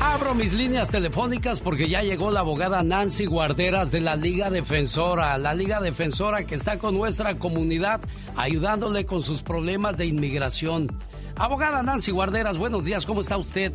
Abro 0.00 0.34
mis 0.34 0.52
líneas 0.52 0.90
telefónicas 0.90 1.60
porque 1.60 1.88
ya 1.88 2.02
llegó 2.02 2.30
la 2.30 2.40
abogada 2.40 2.84
Nancy 2.84 3.26
Guarderas 3.26 3.90
de 3.90 4.00
la 4.00 4.14
Liga 4.14 4.50
Defensora, 4.50 5.36
la 5.36 5.52
Liga 5.52 5.80
Defensora 5.80 6.44
que 6.44 6.54
está 6.54 6.78
con 6.78 6.94
nuestra 6.94 7.38
comunidad 7.38 8.00
ayudándole 8.36 9.04
con 9.04 9.22
sus 9.22 9.42
problemas 9.42 9.96
de 9.96 10.06
inmigración. 10.06 10.96
Abogada 11.34 11.82
Nancy 11.82 12.12
Guarderas, 12.12 12.56
buenos 12.56 12.84
días, 12.84 13.04
¿cómo 13.04 13.20
está 13.20 13.36
usted? 13.36 13.72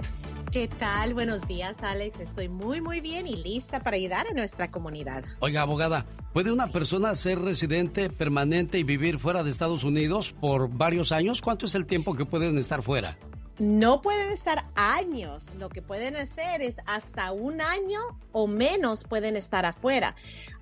¿Qué 0.52 0.68
tal? 0.68 1.14
Buenos 1.14 1.48
días, 1.48 1.82
Alex. 1.82 2.20
Estoy 2.20 2.50
muy, 2.50 2.82
muy 2.82 3.00
bien 3.00 3.26
y 3.26 3.38
lista 3.38 3.80
para 3.80 3.96
ayudar 3.96 4.28
a 4.28 4.34
nuestra 4.34 4.70
comunidad. 4.70 5.24
Oiga, 5.40 5.62
abogada, 5.62 6.06
¿puede 6.34 6.52
una 6.52 6.68
persona 6.68 7.16
ser 7.16 7.40
residente 7.40 8.10
permanente 8.10 8.78
y 8.78 8.84
vivir 8.84 9.18
fuera 9.18 9.46
de 9.46 9.50
Estados 9.50 9.86
Unidos 9.86 10.36
por 10.42 10.68
varios 10.70 11.14
años? 11.14 11.42
¿Cuánto 11.42 11.68
es 11.68 11.76
el 11.76 11.86
tiempo 11.86 12.16
que 12.16 12.26
pueden 12.26 12.58
estar 12.58 12.84
fuera? 12.84 13.18
No 13.60 14.02
pueden 14.02 14.30
estar 14.30 14.66
años. 14.76 15.56
Lo 15.58 15.70
que 15.70 15.82
pueden 15.82 16.18
hacer 16.18 16.62
es 16.62 16.82
hasta 16.86 17.32
un 17.32 17.62
año 17.62 18.02
o 18.34 18.46
menos 18.46 19.06
pueden 19.06 19.38
estar 19.38 19.66
afuera. 19.66 20.18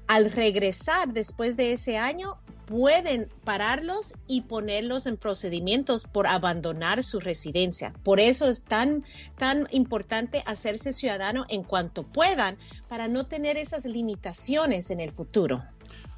Al 0.05 0.31
regresar 0.31 1.13
después 1.13 1.57
de 1.57 1.73
ese 1.73 1.97
año, 1.97 2.37
pueden 2.69 3.29
pararlos 3.45 4.13
y 4.27 4.41
ponerlos 4.41 5.07
en 5.07 5.17
procedimientos 5.17 6.05
por 6.05 6.27
abandonar 6.27 7.03
su 7.03 7.19
residencia. 7.19 7.93
Por 8.03 8.19
eso 8.19 8.47
es 8.47 8.61
tan, 8.61 9.03
tan 9.39 9.67
importante 9.71 10.43
hacerse 10.45 10.93
ciudadano 10.93 11.45
en 11.49 11.63
cuanto 11.63 12.03
puedan 12.03 12.59
para 12.87 13.07
no 13.07 13.25
tener 13.25 13.57
esas 13.57 13.85
limitaciones 13.85 14.91
en 14.91 14.99
el 14.99 15.09
futuro. 15.09 15.63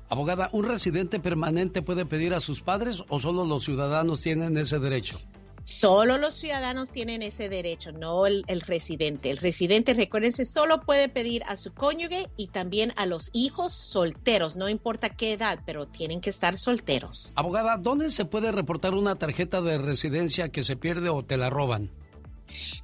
Abogada, 0.09 0.49
¿un 0.51 0.65
residente 0.65 1.21
permanente 1.21 1.81
puede 1.81 2.05
pedir 2.05 2.33
a 2.33 2.41
sus 2.41 2.59
padres 2.59 3.01
o 3.07 3.17
solo 3.17 3.45
los 3.45 3.63
ciudadanos 3.63 4.19
tienen 4.19 4.57
ese 4.57 4.77
derecho? 4.77 5.21
Solo 5.63 6.17
los 6.17 6.33
ciudadanos 6.33 6.91
tienen 6.91 7.21
ese 7.21 7.49
derecho, 7.49 7.91
no 7.91 8.25
el, 8.25 8.43
residente. 8.67 9.29
El 9.29 9.37
residente, 9.37 9.93
recuérdense, 9.93 10.45
solo 10.45 10.81
puede 10.81 11.09
pedir 11.09 11.43
a 11.47 11.57
su 11.57 11.73
cónyuge 11.73 12.29
y 12.35 12.47
también 12.47 12.93
a 12.95 13.05
los 13.05 13.29
hijos 13.33 13.73
solteros, 13.73 14.55
no 14.55 14.69
importa 14.69 15.09
qué 15.09 15.33
edad, 15.33 15.59
pero 15.65 15.87
tienen 15.87 16.21
que 16.21 16.29
estar 16.29 16.57
solteros. 16.57 17.33
Abogada, 17.35 17.77
¿dónde 17.77 18.09
se 18.11 18.25
puede 18.25 18.51
reportar 18.51 18.93
una 18.93 19.15
tarjeta 19.15 19.61
de 19.61 19.77
residencia 19.77 20.49
que 20.49 20.63
se 20.63 20.75
pierde 20.75 21.09
o 21.09 21.23
te 21.23 21.37
la 21.37 21.49
roban? 21.49 21.89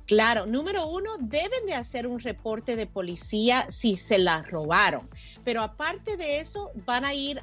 Claro, 0.05 0.45
número 0.45 0.87
uno, 0.87 1.11
deben 1.19 1.65
de 1.65 1.73
hacer 1.73 2.07
un 2.07 2.19
reporte 2.19 2.75
de 2.75 2.87
policía 2.87 3.65
si 3.69 3.95
se 3.95 4.17
la 4.17 4.41
robaron. 4.43 5.09
Pero 5.43 5.61
aparte 5.61 6.17
de 6.17 6.39
eso, 6.39 6.71
van 6.85 7.05
a 7.05 7.13
ir 7.13 7.41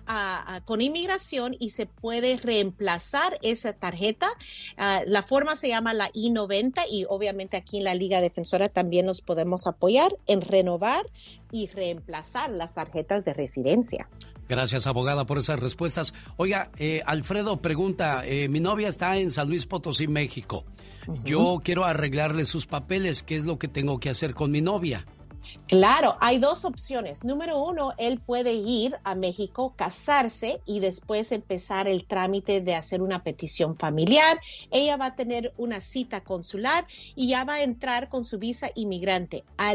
con 0.65 0.81
inmigración 0.81 1.57
y 1.59 1.71
se 1.71 1.87
puede 1.87 2.37
reemplazar 2.37 3.39
esa 3.43 3.73
tarjeta. 3.73 4.29
Uh, 4.79 5.03
la 5.07 5.23
forma 5.23 5.57
se 5.57 5.69
llama 5.69 5.95
la 5.95 6.11
I-90 6.13 6.83
y 6.91 7.07
obviamente 7.09 7.57
aquí 7.57 7.79
en 7.79 7.85
la 7.85 7.95
Liga 7.95 8.21
Defensora 8.21 8.69
también 8.69 9.07
nos 9.07 9.21
podemos 9.21 9.67
apoyar 9.67 10.17
en 10.27 10.41
renovar 10.41 11.07
y 11.51 11.69
reemplazar 11.69 12.51
las 12.51 12.75
tarjetas 12.75 13.25
de 13.25 13.35
residencia. 13.35 14.09
Gracias, 14.49 14.87
abogada, 14.87 15.25
por 15.25 15.39
esas 15.39 15.59
respuestas. 15.59 16.15
Oiga, 16.37 16.71
eh, 16.77 17.03
Alfredo 17.07 17.61
pregunta, 17.61 18.27
eh, 18.27 18.49
mi 18.49 18.61
novia 18.61 18.89
está 18.89 19.17
en 19.17 19.31
San 19.31 19.49
Luis 19.49 19.67
Potosí, 19.67 20.07
México. 20.07 20.65
Uh 21.07 21.15
-huh. 21.15 21.25
Yo 21.25 21.61
quiero 21.63 21.85
arreglarle 21.85 22.45
sus 22.45 22.67
papeles. 22.67 23.23
¿Qué 23.23 23.37
es 23.37 23.45
lo 23.45 23.59
que 23.59 23.69
tengo 23.69 23.99
que 23.99 24.11
hacer 24.11 24.35
con 24.35 24.51
mi 24.51 24.61
novia? 24.61 25.07
Claro, 25.69 26.17
hay 26.21 26.39
dos 26.39 26.65
opciones. 26.65 27.25
Número 27.25 27.63
uno, 27.63 27.93
él 27.99 28.21
puede 28.21 28.53
ir 28.53 28.97
a 29.05 29.15
México, 29.15 29.75
casarse 29.77 30.61
y 30.67 30.81
después 30.81 31.33
empezar 31.33 31.89
el 31.89 32.07
trámite 32.07 32.61
de 32.61 32.75
hacer 32.75 33.03
una 33.03 33.23
petición 33.23 33.77
familiar. 33.77 34.41
Ella 34.71 34.97
va 34.97 35.07
a 35.07 35.15
tener 35.15 35.53
una 35.57 35.81
cita 35.81 36.23
consular 36.23 36.87
y 37.15 37.29
ya 37.29 37.45
va 37.45 37.55
a 37.55 37.63
entrar 37.63 38.09
con 38.09 38.25
su 38.25 38.39
visa 38.39 38.71
inmigrante. 38.75 39.45
A 39.57 39.75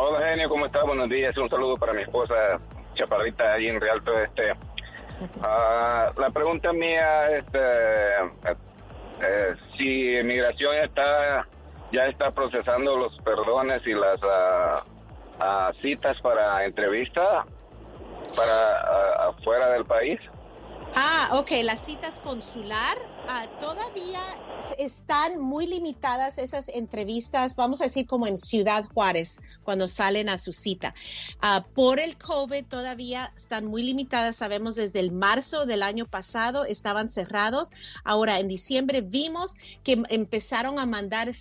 Hola, 0.00 0.28
genio, 0.28 0.48
¿cómo 0.48 0.64
está? 0.66 0.84
Buenos 0.84 1.08
días. 1.08 1.36
Un 1.36 1.50
saludo 1.50 1.76
para 1.76 1.92
mi 1.92 2.02
esposa 2.02 2.60
Chaparrita 2.94 3.54
allí 3.54 3.66
en 3.66 3.80
Rialto. 3.80 4.16
Este, 4.20 4.52
ah, 5.42 6.12
la 6.16 6.30
pregunta 6.30 6.72
mía 6.72 7.36
es 7.36 7.44
eh, 7.52 8.30
eh, 9.22 9.56
si 9.76 10.18
inmigración 10.18 10.76
está 10.76 11.48
ya 11.90 12.06
está 12.06 12.30
procesando 12.30 12.96
los 12.96 13.12
perdones 13.22 13.84
y 13.88 13.92
las 13.92 14.20
ah, 14.22 14.84
ah, 15.40 15.72
citas 15.82 16.16
para 16.20 16.64
entrevista 16.64 17.44
para 18.36 19.30
afuera 19.30 19.70
del 19.70 19.84
país. 19.84 20.20
Ah, 20.94 21.30
ok, 21.32 21.50
las 21.64 21.80
citas 21.80 22.20
consular 22.20 22.96
ah, 23.28 23.46
todavía 23.60 24.20
están 24.78 25.40
muy 25.40 25.66
limitadas 25.66 26.38
esas 26.38 26.68
entrevistas, 26.68 27.54
vamos 27.56 27.80
a 27.80 27.84
decir 27.84 28.06
como 28.06 28.26
en 28.26 28.38
Ciudad 28.40 28.84
Juárez, 28.92 29.40
cuando 29.62 29.86
salen 29.86 30.28
a 30.28 30.38
su 30.38 30.52
cita. 30.52 30.94
Ah, 31.40 31.66
por 31.74 32.00
el 32.00 32.16
COVID 32.16 32.64
todavía 32.64 33.32
están 33.36 33.66
muy 33.66 33.82
limitadas, 33.82 34.36
sabemos 34.36 34.74
desde 34.74 35.00
el 35.00 35.12
marzo 35.12 35.66
del 35.66 35.82
año 35.82 36.06
pasado 36.06 36.64
estaban 36.64 37.08
cerrados. 37.08 37.70
Ahora 38.04 38.38
en 38.40 38.48
diciembre 38.48 39.00
vimos 39.00 39.56
que 39.84 40.02
empezaron 40.08 40.78
a 40.78 40.86
mandar 40.86 41.32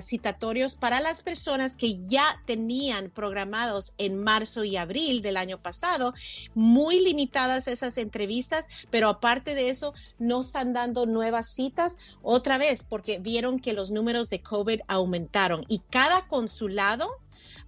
citatorios 0.00 0.74
para 0.74 1.00
las 1.00 1.22
personas 1.22 1.76
que 1.76 2.04
ya 2.06 2.42
tenían 2.44 3.10
programados 3.10 3.92
en 3.98 4.22
marzo 4.22 4.64
y 4.64 4.76
abril 4.76 5.22
del 5.22 5.36
año 5.36 5.58
pasado. 5.58 6.12
Muy 6.54 7.00
limitadas 7.00 7.68
esas 7.68 7.98
entrevistas, 7.98 8.68
pero 8.90 9.08
aparte 9.08 9.54
de 9.54 9.70
eso, 9.70 9.94
no 10.18 10.40
están 10.40 10.72
dando 10.72 11.06
nuevas 11.06 11.35
citas 11.42 11.98
otra 12.22 12.58
vez 12.58 12.82
porque 12.82 13.18
vieron 13.18 13.58
que 13.58 13.72
los 13.72 13.90
números 13.90 14.30
de 14.30 14.42
COVID 14.42 14.80
aumentaron 14.88 15.64
y 15.68 15.80
cada 15.90 16.26
consulado 16.26 17.08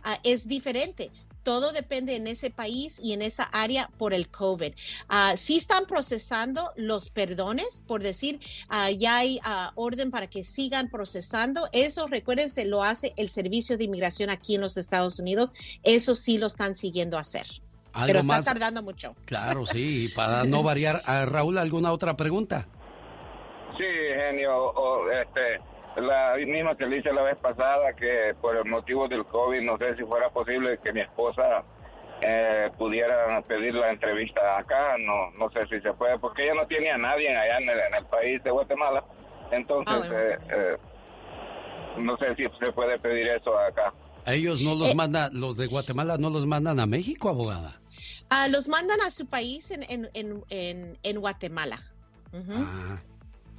ah, 0.02 0.18
es 0.22 0.48
diferente 0.48 1.10
todo 1.48 1.72
depende 1.72 2.14
en 2.14 2.26
ese 2.26 2.50
país 2.50 3.00
y 3.02 3.14
en 3.14 3.22
esa 3.22 3.44
área 3.44 3.88
por 3.96 4.12
el 4.12 4.28
COVID. 4.28 4.74
Ah, 5.08 5.32
sí 5.34 5.56
están 5.56 5.86
procesando 5.86 6.72
los 6.76 7.08
perdones, 7.08 7.82
por 7.86 8.02
decir, 8.02 8.38
ah, 8.68 8.90
ya 8.90 9.16
hay 9.16 9.40
orden 9.74 10.10
para 10.10 10.26
que 10.26 10.44
sigan 10.44 10.90
procesando. 10.90 11.66
Eso, 11.72 12.06
recuérdense, 12.06 12.66
lo 12.66 12.82
hace 12.82 13.14
el 13.16 13.30
Servicio 13.30 13.78
de 13.78 13.84
Inmigración 13.84 14.28
aquí 14.28 14.56
en 14.56 14.60
los 14.60 14.76
Estados 14.76 15.18
Unidos. 15.18 15.54
Eso 15.84 16.14
sí 16.14 16.36
lo 16.36 16.48
están 16.48 16.74
siguiendo 16.74 17.16
hacer. 17.16 17.46
Pero 18.06 18.20
está 18.20 18.42
tardando 18.42 18.82
mucho. 18.82 19.10
Claro, 19.24 19.66
sí. 19.66 20.10
Para 20.14 20.44
no 20.44 20.62
variar, 20.62 21.02
a 21.06 21.24
Raúl, 21.24 21.56
¿alguna 21.56 21.92
otra 21.92 22.14
pregunta? 22.14 22.68
Sí, 23.78 23.84
genio. 23.84 24.56
O, 24.56 25.10
este, 25.10 25.60
la 26.00 26.34
misma 26.36 26.76
que 26.76 26.86
le 26.86 26.98
hice 26.98 27.12
la 27.12 27.22
vez 27.22 27.36
pasada, 27.38 27.92
que 27.94 28.34
por 28.40 28.56
el 28.56 28.64
motivo 28.64 29.08
del 29.08 29.24
COVID, 29.24 29.62
no 29.62 29.78
sé 29.78 29.96
si 29.96 30.02
fuera 30.04 30.30
posible 30.30 30.78
que 30.82 30.92
mi 30.92 31.00
esposa 31.00 31.64
eh, 32.20 32.70
pudiera 32.76 33.40
pedir 33.42 33.74
la 33.74 33.90
entrevista 33.90 34.58
acá. 34.58 34.96
No 34.98 35.30
no 35.38 35.50
sé 35.50 35.66
si 35.68 35.80
se 35.80 35.92
puede, 35.92 36.18
porque 36.18 36.44
ella 36.44 36.54
no 36.54 36.66
tiene 36.66 36.90
a 36.90 36.98
nadie 36.98 37.28
allá 37.28 37.58
en 37.58 37.94
el, 37.94 38.06
país 38.06 38.42
de 38.42 38.50
Guatemala. 38.50 39.04
Entonces, 39.52 39.94
ah, 39.94 40.14
eh, 40.14 40.38
eh, 40.50 40.76
no 41.98 42.16
sé 42.18 42.34
si 42.36 42.44
se 42.58 42.72
puede 42.72 42.98
pedir 42.98 43.28
eso 43.28 43.56
acá. 43.58 43.94
A 44.26 44.34
ellos 44.34 44.60
no 44.60 44.74
los 44.74 44.94
manda, 44.94 45.30
los 45.32 45.56
de 45.56 45.66
Guatemala 45.66 46.18
no 46.18 46.28
los 46.28 46.44
mandan 46.44 46.80
a 46.80 46.86
México, 46.86 47.28
abogada. 47.28 47.80
Ah, 48.28 48.46
los 48.48 48.68
mandan 48.68 49.00
a 49.00 49.10
su 49.10 49.26
país 49.26 49.70
en, 49.70 50.08
en, 50.12 50.98
en, 51.02 51.20
Guatemala. 51.20 51.80
Ah. 52.34 53.00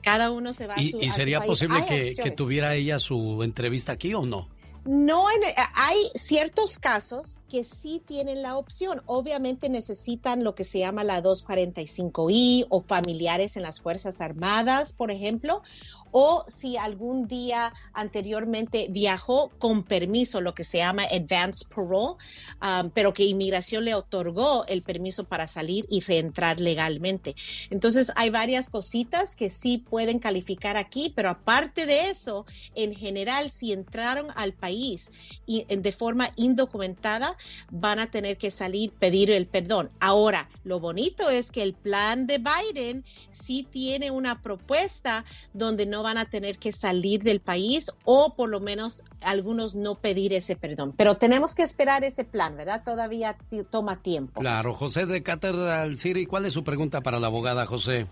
Cada 0.02 0.32
uno 0.32 0.54
se 0.54 0.68
va 0.68 0.76
a 0.76 0.78
su 0.78 0.98
¿Y 1.02 1.10
sería 1.10 1.42
posible 1.42 1.86
que, 1.88 2.16
que, 2.16 2.32
tuviera 2.32 2.76
ella 2.76 3.00
su 3.00 3.44
entrevista 3.44 3.94
aquí 3.94 4.14
o 4.14 4.26
no? 4.26 4.48
No, 4.86 5.28
hay 5.76 5.98
ciertos 6.16 6.80
casos 6.80 7.40
que 7.50 7.64
sí 7.64 8.02
tienen 8.06 8.42
la 8.42 8.56
opción. 8.58 9.02
Obviamente 9.06 9.68
necesitan 9.68 10.44
lo 10.44 10.56
que 10.56 10.64
se 10.64 10.80
llama 10.80 11.04
la 11.04 11.22
245I 11.22 12.68
o 12.70 12.80
familiares 12.80 13.58
en 13.58 13.64
las 13.64 13.82
Fuerzas 13.82 14.22
Armadas, 14.22 14.94
por 14.94 15.12
ejemplo, 15.12 15.62
o 16.11 16.45
si 16.48 16.77
algún 16.77 17.27
día 17.27 17.73
anteriormente 17.94 18.88
viajó 18.90 19.52
con 19.60 19.84
permiso, 19.84 20.41
lo 20.41 20.53
que 20.53 20.64
se 20.64 20.80
llama 20.80 21.03
advance 21.03 21.65
parole, 21.65 22.15
um, 22.61 22.90
pero 22.91 23.14
que 23.14 23.23
inmigración 23.23 23.86
le 23.86 23.94
otorgó 23.94 24.65
el 24.68 24.84
permiso 24.84 25.26
para 25.26 25.48
salir 25.48 25.86
y 25.90 26.02
reentrar 26.02 26.60
legalmente. 26.60 27.36
Entonces 27.69 28.11
hay 28.15 28.30
varias 28.30 28.69
cositas 28.69 29.36
que 29.36 29.49
sí 29.49 29.77
pueden 29.77 30.19
calificar 30.19 30.77
aquí, 30.77 31.11
pero 31.15 31.30
aparte 31.30 31.86
de 31.86 32.10
eso, 32.10 32.45
en 32.76 32.94
general, 32.94 33.52
si 33.52 33.73
entraron 33.73 34.27
al 34.36 34.53
país 34.53 35.11
y 35.45 35.65
de 35.65 35.91
forma 35.91 36.31
indocumentada, 36.36 37.36
van 37.72 37.99
a 37.99 38.11
tener 38.11 38.38
que 38.38 38.52
salir, 38.52 38.91
pedir 38.91 39.31
el 39.31 39.48
perdón. 39.48 39.90
Ahora, 39.99 40.49
lo 40.64 40.80
bonito 40.80 41.30
es 41.30 41.52
que 41.52 41.64
el 41.64 41.73
plan 41.73 42.27
de 42.27 42.40
Biden 42.40 43.03
sí 43.31 43.68
tiene 43.69 44.11
una 44.11 44.41
propuesta 44.41 45.26
donde 45.53 45.86
no 45.86 45.99
van 46.04 46.18
a 46.18 46.26
tener 46.26 46.58
que 46.58 46.72
salir 46.72 47.22
del 47.22 47.40
país 47.40 47.92
o 48.06 48.36
por 48.36 48.50
lo 48.50 48.60
menos 48.60 49.04
algunos 49.22 49.76
no 49.76 49.96
pedir 49.96 50.34
ese 50.34 50.56
perdón. 50.56 50.92
Pero 50.98 51.16
tenemos 51.16 51.56
que 51.56 51.64
esperar 51.64 52.04
ese 52.04 52.24
plan, 52.24 52.58
¿verdad? 52.58 52.84
Todavía 52.84 53.38
toma 53.70 54.02
tiempo. 54.02 54.42
Claro, 54.42 54.74
José 54.74 55.06
de 55.06 55.24
Catedral 55.24 55.98
City, 55.98 56.26
¿cuál 56.26 56.46
es 56.46 56.54
su 56.54 56.64
pregunta 56.64 57.02
para 57.02 57.20
la 57.20 57.28
abogada, 57.28 57.66
José? 57.66 58.08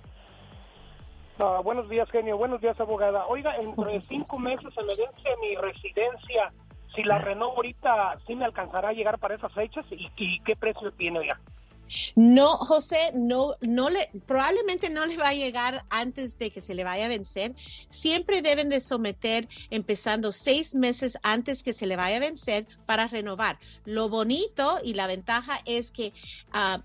Ah, 1.40 1.62
buenos 1.64 1.88
días, 1.90 2.10
genio. 2.10 2.38
Buenos 2.38 2.62
días, 2.62 2.80
abogada. 2.80 3.28
Oiga, 3.28 3.56
en 3.58 4.02
cinco 4.02 4.40
meses 4.40 4.74
se 4.74 4.82
me 4.82 4.96
vence 4.96 5.30
mi 5.42 5.56
residencia. 5.56 6.52
Si 6.96 7.04
la 7.04 7.20
renovo 7.20 7.58
ahorita, 7.58 8.18
¿sí 8.26 8.36
me 8.36 8.46
alcanzará 8.46 8.90
a 8.90 8.94
llegar 8.94 9.20
para 9.20 9.36
esas 9.36 9.54
fechas? 9.54 9.86
¿Y, 9.92 10.10
y 10.18 10.40
qué 10.40 10.56
precio 10.56 10.92
tiene 10.94 11.28
ya? 11.28 11.40
No, 12.16 12.58
José, 12.58 13.12
no, 13.14 13.56
no 13.62 13.90
le, 13.90 14.10
probablemente 14.26 14.90
no 14.90 15.06
le 15.06 15.18
va 15.18 15.30
a 15.30 15.34
llegar 15.34 15.86
antes 15.90 16.38
de 16.38 16.52
que 16.52 16.62
se 16.62 16.76
le 16.76 16.84
vaya 16.84 17.06
a 17.06 17.10
vencer. 17.10 17.54
Siempre 17.90 18.42
deben 18.42 18.70
de 18.70 18.82
someter 18.82 19.48
empezando 19.70 20.32
seis 20.32 20.76
meses 20.76 21.18
antes 21.24 21.64
que 21.64 21.74
se 21.74 21.88
le 21.88 21.96
vaya 21.96 22.18
a 22.18 22.22
vencer 22.22 22.66
para 22.86 23.08
renovar. 23.08 23.58
Lo 23.86 24.10
bonito 24.10 24.80
y 24.84 24.94
la 24.94 25.08
ventaja 25.08 25.62
es 25.66 25.92
que 25.92 26.14
ah, 26.52 26.82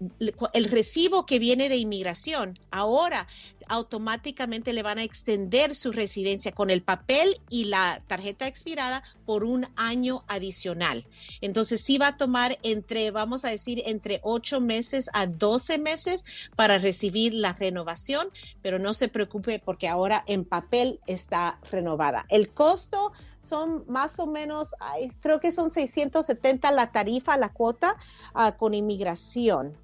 el 0.53 0.65
recibo 0.67 1.27
que 1.27 1.39
viene 1.39 1.69
de 1.69 1.77
inmigración 1.77 2.59
ahora 2.71 3.27
automáticamente 3.69 4.73
le 4.73 4.83
van 4.83 4.99
a 4.99 5.03
extender 5.03 5.75
su 5.75 5.93
residencia 5.93 6.53
con 6.53 6.71
el 6.71 6.83
papel 6.83 7.41
y 7.49 7.67
la 7.67 7.99
tarjeta 8.07 8.47
expirada 8.47 9.03
por 9.27 9.45
un 9.45 9.67
año 9.77 10.25
adicional. 10.29 11.07
Entonces 11.41 11.81
sí 11.81 11.99
va 11.99 12.09
a 12.09 12.17
tomar 12.17 12.59
entre, 12.63 13.11
vamos 13.11 13.45
a 13.45 13.51
decir, 13.51 13.83
entre 13.87 14.21
8 14.23 14.61
meses 14.61 15.11
a 15.13 15.27
12 15.27 15.79
meses 15.79 16.51
para 16.57 16.79
recibir 16.79 17.35
la 17.35 17.53
renovación, 17.53 18.29
pero 18.63 18.79
no 18.79 18.93
se 18.93 19.09
preocupe 19.09 19.59
porque 19.59 19.89
ahora 19.89 20.25
en 20.27 20.45
papel 20.45 21.01
está 21.07 21.59
renovada. 21.71 22.27
El 22.29 22.51
costo 22.51 23.13
son 23.41 23.85
más 23.89 24.19
o 24.19 24.27
menos, 24.27 24.75
creo 25.21 25.41
que 25.41 25.53
son 25.53 25.71
670 25.71 26.71
la 26.71 26.93
tarifa, 26.93 27.37
la 27.37 27.51
cuota 27.51 27.97
ah, 28.35 28.57
con 28.57 28.75
inmigración. 28.75 29.77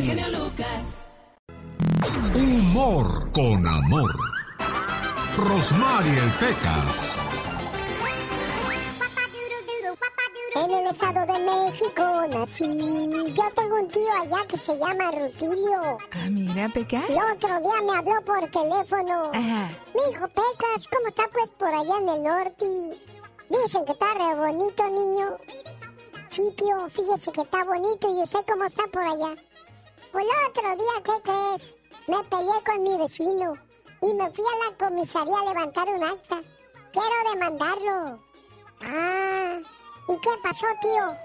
Humor 1.79 3.31
con 3.31 3.65
amor. 3.65 4.13
Rosmarie 5.37 6.19
el 6.19 6.31
Pecas. 6.33 7.15
En 10.55 10.71
el 10.71 10.87
estado 10.87 11.25
de 11.25 11.39
México 11.39 12.03
nací. 12.29 13.33
Yo 13.33 13.43
tengo 13.55 13.75
un 13.77 13.87
tío 13.87 14.11
allá 14.21 14.45
que 14.47 14.57
se 14.57 14.77
llama 14.77 15.11
Rutilio. 15.11 15.97
Ah, 16.11 16.29
mira, 16.29 16.67
Pecas. 16.69 17.09
El 17.09 17.15
otro 17.15 17.59
día 17.61 17.81
me 17.81 17.97
habló 17.97 18.21
por 18.25 18.41
teléfono. 18.49 19.31
Ajá. 19.33 19.69
Me 19.95 20.11
dijo, 20.11 20.27
Pecas, 20.27 20.87
¿cómo 20.91 21.07
está 21.07 21.23
pues 21.31 21.49
por 21.51 21.73
allá 21.73 21.97
en 21.97 22.09
el 22.09 22.23
norte? 22.23 22.65
Dicen 23.49 23.85
que 23.85 23.91
está 23.93 24.13
re 24.15 24.35
bonito, 24.35 24.83
niño. 24.89 25.37
Sí, 26.29 26.43
tío, 26.57 26.89
fíjese 26.89 27.31
que 27.31 27.41
está 27.41 27.63
bonito. 27.63 28.09
¿Y 28.09 28.23
usted 28.23 28.39
cómo 28.47 28.65
está 28.65 28.83
por 28.87 29.03
allá? 29.03 29.35
Pues 30.11 30.25
el 30.25 30.49
otro 30.49 30.75
día, 30.75 31.03
¿qué 31.03 31.21
crees? 31.21 31.75
Me 32.07 32.23
peleé 32.23 32.63
con 32.65 32.83
mi 32.83 32.97
vecino 32.97 33.53
y 34.01 34.13
me 34.13 34.31
fui 34.31 34.45
a 34.45 34.69
la 34.69 34.77
comisaría 34.77 35.39
a 35.39 35.45
levantar 35.45 35.87
un 35.89 36.03
acta. 36.03 36.41
Quiero 36.91 37.31
demandarlo. 37.31 38.19
Ah, 38.81 39.59
¿Y 40.07 40.19
qué 40.19 40.29
pasó, 40.41 40.65
tío? 40.81 41.17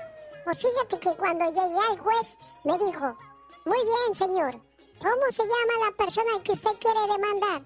Pues 0.45 0.59
fíjate 0.61 0.99
que 0.99 1.17
cuando 1.17 1.47
llegué 1.47 1.79
al 1.91 1.99
juez 1.99 2.39
me 2.65 2.77
dijo, 2.79 3.17
muy 3.65 3.83
bien, 3.83 4.15
señor, 4.15 4.61
¿cómo 5.01 5.33
se 5.33 5.43
llama 5.43 5.87
la 5.87 5.97
persona 5.97 6.43
que 6.43 6.53
usted 6.53 6.79
quiere 6.79 7.01
demandar? 7.01 7.63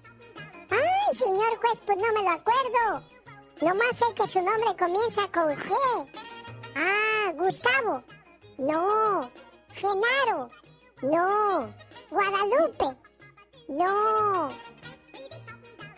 Ay, 0.69 1.15
señor 1.15 1.59
juez, 1.59 1.79
pues 1.85 1.97
no 1.97 2.13
me 2.13 2.23
lo 2.23 2.29
acuerdo. 2.29 3.03
Nomás 3.61 3.97
sé 3.97 4.05
que 4.15 4.27
su 4.27 4.41
nombre 4.41 4.75
comienza 4.79 5.27
con 5.33 5.49
G. 5.53 5.69
Ah, 6.77 7.33
Gustavo. 7.33 8.03
No. 8.57 9.29
Genaro. 9.73 10.49
No. 11.01 11.73
Guadalupe. 12.09 12.97
No. 13.67 14.51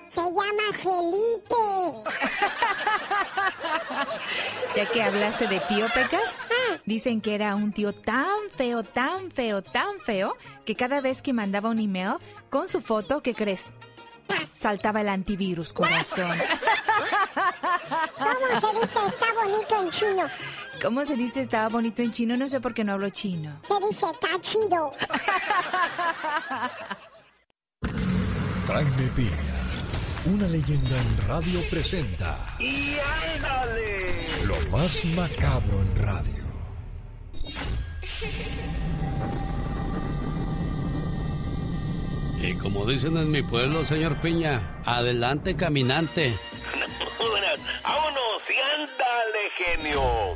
Se 0.08 0.20
llama 0.20 0.74
Felipe. 0.74 1.56
ya 4.76 4.86
que 4.86 5.04
hablaste 5.04 5.48
de 5.48 5.60
tío 5.62 5.88
Pecas, 5.94 6.34
dicen 6.86 7.22
que 7.22 7.34
era 7.34 7.56
un 7.56 7.72
tío 7.72 7.94
tan 7.94 8.50
feo, 8.54 8.84
tan 8.84 9.32
feo, 9.32 9.62
tan 9.62 10.02
feo, 10.02 10.36
que 10.66 10.76
cada 10.76 11.00
vez 11.00 11.22
que 11.22 11.32
mandaba 11.32 11.70
un 11.70 11.80
email 11.80 12.16
con 12.50 12.68
su 12.68 12.82
foto, 12.82 13.24
¿qué 13.24 13.34
crees? 13.34 13.72
Saltaba 14.54 15.00
el 15.00 15.08
antivirus, 15.10 15.72
corazón. 15.72 16.38
¿Cómo 18.18 18.60
se 18.60 18.80
dice 18.82 19.00
está 19.08 19.26
bonito 19.34 19.82
en 19.82 19.92
chino? 19.92 20.24
¿Cómo 20.82 21.06
se 21.06 21.16
dice 21.16 21.42
estaba 21.42 21.70
bonito 21.70 22.02
en 22.02 22.12
chino? 22.12 22.36
No 22.36 22.50
sé 22.50 22.60
por 22.60 22.74
qué 22.74 22.84
no 22.84 22.94
hablo 22.94 23.10
chino. 23.10 23.62
Se 23.68 23.80
dice 23.88 24.06
está 24.12 24.42
chido. 24.42 24.92
Jaime 28.68 29.08
Piña 29.16 29.62
una 30.26 30.48
leyenda 30.48 30.96
en 30.98 31.28
radio 31.28 31.62
presenta. 31.70 32.38
¡Y 32.60 32.96
ándale! 33.36 34.20
Lo 34.46 34.56
más 34.70 35.04
macabro 35.06 35.82
en 35.82 35.96
radio. 35.96 36.44
Y 42.44 42.56
como 42.56 42.88
dicen 42.88 43.18
en 43.18 43.30
mi 43.30 43.44
pueblo, 43.44 43.86
señor 43.86 44.16
Piña, 44.20 44.82
adelante 44.84 45.56
caminante. 45.56 46.34
¡Vámonos! 47.84 48.42
¡Y 48.50 48.82
ándale, 48.82 49.50
genio! 49.58 50.34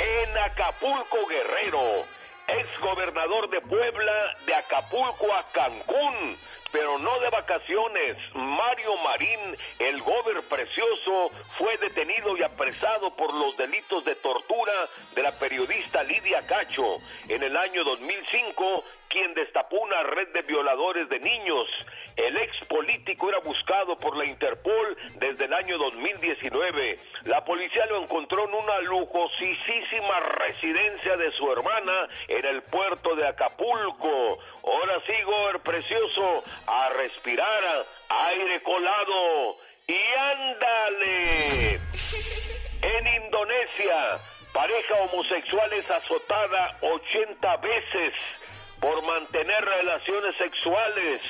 En 0.00 0.38
Acapulco, 0.38 1.18
Guerrero, 1.28 2.06
ex 2.48 2.68
gobernador 2.80 3.50
de 3.50 3.60
Puebla, 3.60 4.36
de 4.46 4.54
Acapulco 4.54 5.26
a 5.34 5.46
Cancún 5.52 6.36
pero 6.72 6.98
no 6.98 7.20
de 7.20 7.28
vacaciones. 7.28 8.16
Mario 8.34 8.96
Marín, 9.04 9.56
el 9.78 10.00
gober 10.00 10.42
precioso, 10.48 11.30
fue 11.58 11.76
detenido 11.76 12.36
y 12.36 12.42
apresado 12.42 13.14
por 13.14 13.32
los 13.34 13.56
delitos 13.56 14.04
de 14.04 14.16
tortura 14.16 14.72
de 15.14 15.22
la 15.22 15.32
periodista 15.32 16.02
Lidia 16.02 16.40
Cacho. 16.46 16.98
En 17.28 17.42
el 17.42 17.56
año 17.56 17.84
2005 17.84 18.84
quien 19.12 19.34
destapó 19.34 19.76
una 19.76 20.02
red 20.04 20.28
de 20.28 20.42
violadores 20.42 21.08
de 21.10 21.20
niños. 21.20 21.68
El 22.16 22.36
ex 22.38 22.66
político 22.66 23.28
era 23.28 23.38
buscado 23.40 23.96
por 23.96 24.16
la 24.16 24.24
Interpol 24.24 24.96
desde 25.16 25.44
el 25.44 25.52
año 25.52 25.76
2019. 25.78 26.98
La 27.24 27.44
policía 27.44 27.84
lo 27.86 28.02
encontró 28.02 28.48
en 28.48 28.54
una 28.54 28.80
lujosísima 28.80 30.20
residencia 30.20 31.16
de 31.16 31.30
su 31.32 31.52
hermana 31.52 32.08
en 32.28 32.44
el 32.44 32.62
puerto 32.62 33.14
de 33.14 33.28
Acapulco. 33.28 34.38
Ahora 34.64 35.00
sí, 35.06 35.22
Gor, 35.24 35.60
precioso, 35.60 36.44
a 36.66 36.88
respirar 36.90 37.62
aire 38.08 38.62
colado. 38.62 39.56
Y 39.86 40.00
ándale. 40.16 41.80
En 42.82 43.24
Indonesia, 43.24 44.18
pareja 44.54 44.94
homosexual 45.02 45.72
es 45.74 45.90
azotada 45.90 46.78
80 46.80 47.56
veces 47.58 48.14
por 48.82 49.00
mantener 49.04 49.64
relaciones 49.64 50.36
sexuales. 50.36 51.22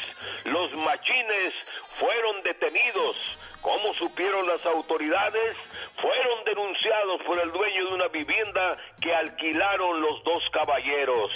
Los 0.44 0.72
machines 0.72 1.54
fueron 2.00 2.42
detenidos. 2.42 3.16
¿Cómo 3.60 3.92
supieron 3.94 4.48
las 4.48 4.64
autoridades? 4.66 5.54
Fueron 6.00 6.44
denunciados 6.44 7.22
por 7.24 7.38
el 7.38 7.52
dueño 7.52 7.86
de 7.86 7.94
una 7.94 8.08
vivienda 8.08 8.76
que 9.00 9.14
alquilaron 9.14 10.00
los 10.00 10.24
dos 10.24 10.42
caballeros. 10.52 11.30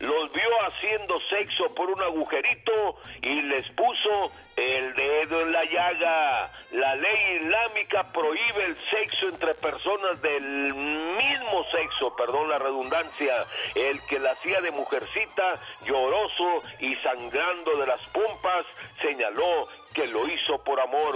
Los 0.00 0.32
vio 0.32 0.50
haciendo 0.66 1.18
sexo 1.30 1.74
por 1.74 1.88
un 1.88 2.02
agujerito 2.02 2.96
y 3.22 3.42
les 3.42 3.66
puso 3.70 4.32
el 4.56 4.94
dedo 4.94 5.42
en 5.42 5.52
la 5.52 5.64
llaga. 5.64 6.50
La 6.72 6.94
ley 6.96 7.36
islámica 7.36 8.12
prohíbe 8.12 8.64
el 8.64 8.76
sexo 8.90 9.28
entre 9.28 9.54
personas 9.54 10.20
del 10.20 10.74
mismo 10.74 11.64
sexo, 11.70 12.14
perdón 12.16 12.48
la 12.48 12.58
redundancia. 12.58 13.44
El 13.74 14.00
que 14.06 14.18
la 14.18 14.32
hacía 14.32 14.60
de 14.60 14.70
mujercita, 14.70 15.54
lloroso 15.84 16.62
y 16.80 16.94
sangrando 16.96 17.76
de 17.76 17.86
las 17.86 18.00
pompas, 18.08 18.66
señaló 19.00 19.68
que 19.94 20.06
lo 20.06 20.26
hizo 20.28 20.62
por 20.64 20.80
amor. 20.80 21.14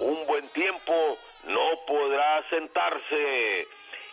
Un 0.00 0.26
buen 0.26 0.48
tiempo 0.48 0.94
no 1.46 1.84
podrá 1.86 2.48
sentarse. 2.50 3.66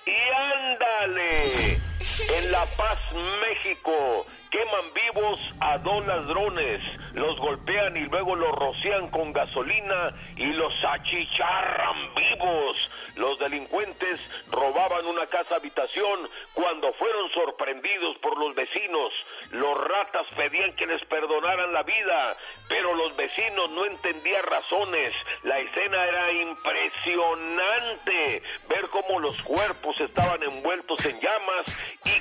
Y 0.05 0.15
ándale, 0.35 1.77
en 2.19 2.51
La 2.51 2.65
Paz, 2.77 2.99
México, 3.47 4.25
queman 4.49 4.93
vivos 4.93 5.39
a 5.59 5.77
dos 5.79 6.05
ladrones, 6.05 6.81
los 7.13 7.37
golpean 7.39 7.97
y 7.97 8.01
luego 8.01 8.35
los 8.35 8.51
rocian 8.53 9.09
con 9.09 9.33
gasolina 9.33 10.13
y 10.35 10.45
los 10.53 10.71
achicharran 10.83 12.13
vivos. 12.15 12.77
Los 13.15 13.39
delincuentes 13.39 14.19
robaban 14.51 15.07
una 15.07 15.25
casa 15.27 15.55
habitación 15.55 16.19
cuando 16.53 16.93
fueron 16.93 17.31
sorprendidos 17.31 18.17
por 18.21 18.37
los 18.37 18.55
vecinos. 18.55 19.11
Los 19.51 19.77
ratas 19.77 20.27
pedían 20.35 20.75
que 20.75 20.85
les 20.85 21.03
perdonaran 21.05 21.73
la 21.73 21.83
vida, 21.83 22.35
pero 22.67 22.93
los 22.95 23.15
vecinos 23.15 23.71
no 23.71 23.85
entendían 23.85 24.43
razones. 24.43 25.13
La 25.43 25.59
escena 25.59 26.03
era 26.05 26.31
impresionante. 26.33 28.43
Ver 28.69 28.89
cómo 28.89 29.19
los 29.19 29.41
cuerpos 29.43 29.95
estaban 30.01 30.43
envueltos 30.43 31.03
en 31.05 31.19
llamas 31.19 31.65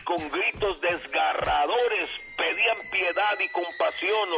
con 0.05 0.31
gritos 0.31 0.81
desgarradores 0.81 2.11
pedían 2.37 2.77
piedad 2.91 3.39
y 3.41 3.49
compasión, 3.51 4.29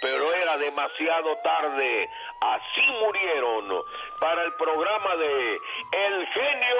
pero 0.00 0.34
era 0.34 0.56
demasiado 0.58 1.36
tarde. 1.42 2.08
Así 2.40 2.80
murieron 3.00 3.84
para 4.18 4.44
el 4.44 4.54
programa 4.54 5.16
de 5.16 5.60
El 5.92 6.26
genio 6.26 6.76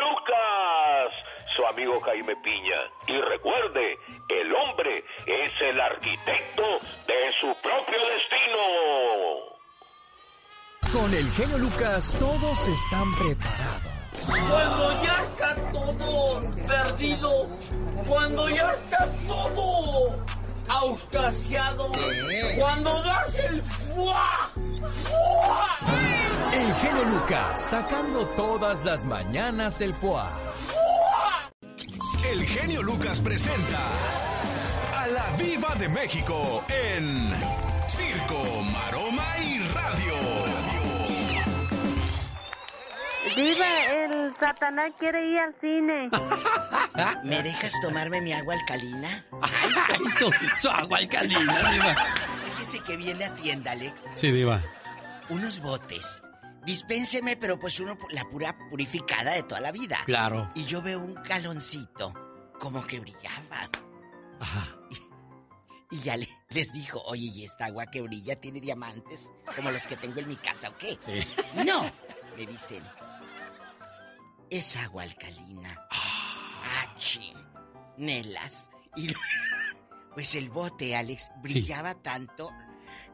Lucas, 0.00 1.12
su 1.56 1.66
amigo 1.66 2.00
Jaime 2.00 2.36
Piña. 2.36 2.80
Y 3.06 3.20
recuerde, 3.20 3.98
el 4.28 4.54
hombre 4.54 5.04
es 5.26 5.52
el 5.60 5.80
arquitecto 5.80 6.80
de 7.06 7.32
su 7.40 7.54
propio 7.62 7.98
destino. 8.14 8.58
Con 10.92 11.14
el 11.14 11.30
genio 11.32 11.58
Lucas 11.58 12.16
todos 12.18 12.68
están 12.68 13.08
preparados. 13.14 13.91
Cuando 14.26 15.02
ya 15.02 15.22
está 15.22 15.54
todo 15.72 16.40
perdido, 16.66 17.48
cuando 18.08 18.48
ya 18.50 18.72
está 18.72 19.08
todo 19.26 20.24
auscasiado, 20.68 21.90
cuando 22.58 23.02
das 23.02 23.34
el 23.36 23.62
fuá, 23.62 24.50
fuá. 25.04 25.78
El 26.52 26.74
genio 26.74 27.04
Lucas 27.04 27.58
sacando 27.58 28.26
todas 28.36 28.84
las 28.84 29.04
mañanas 29.04 29.80
el 29.80 29.94
foie. 29.94 30.22
El 32.30 32.44
genio 32.44 32.82
Lucas 32.82 33.20
presenta 33.20 33.80
a 34.96 35.06
la 35.06 35.36
Viva 35.36 35.74
de 35.76 35.88
México 35.88 36.62
en 36.68 37.32
Circo, 37.88 38.62
Viva, 43.36 43.66
el 43.90 44.34
Satanás 44.36 44.92
quiere 44.98 45.30
ir 45.30 45.38
al 45.38 45.54
cine. 45.60 46.10
¿Me 47.24 47.42
dejas 47.42 47.72
tomarme 47.80 48.20
mi 48.20 48.32
agua 48.32 48.54
alcalina? 48.54 49.24
Ay, 49.40 49.70
esto, 50.06 50.30
su 50.60 50.68
agua 50.68 50.98
alcalina, 50.98 51.40
Diva. 51.70 51.94
Fíjese 52.56 52.80
que 52.80 52.96
bien 52.96 53.18
le 53.18 53.26
atienda, 53.26 53.72
Alex. 53.72 54.04
Sí, 54.14 54.30
Diva. 54.30 54.60
Unos 55.28 55.60
botes. 55.60 56.22
Dispénseme, 56.64 57.36
pero 57.36 57.58
pues 57.58 57.78
uno 57.80 57.96
la 58.10 58.24
pura 58.24 58.56
purificada 58.70 59.32
de 59.32 59.42
toda 59.44 59.60
la 59.60 59.72
vida. 59.72 59.98
Claro. 60.04 60.50
Y 60.54 60.64
yo 60.64 60.82
veo 60.82 61.00
un 61.00 61.14
galoncito 61.14 62.12
como 62.58 62.86
que 62.86 63.00
brillaba. 63.00 63.68
Ajá. 64.40 64.68
Y 65.90 66.00
ya 66.00 66.16
le- 66.16 66.28
les 66.50 66.72
dijo, 66.72 67.00
oye, 67.04 67.26
¿y 67.34 67.44
esta 67.44 67.66
agua 67.66 67.86
que 67.86 68.00
brilla 68.00 68.34
tiene 68.36 68.60
diamantes 68.60 69.30
como 69.54 69.70
los 69.70 69.86
que 69.86 69.96
tengo 69.96 70.20
en 70.20 70.28
mi 70.28 70.36
casa 70.36 70.70
o 70.70 70.74
qué? 70.76 70.98
Sí. 71.04 71.20
No, 71.64 71.90
me 72.36 72.46
dicen. 72.46 72.82
Es 74.52 74.76
agua 74.76 75.04
alcalina. 75.04 75.86
Ah, 75.90 76.94
chin. 76.98 77.34
Nelas. 77.96 78.70
Y 78.96 79.08
lo- 79.08 79.18
pues 80.14 80.34
el 80.34 80.50
bote, 80.50 80.94
Alex, 80.94 81.30
brillaba 81.42 81.94
tanto. 81.94 82.50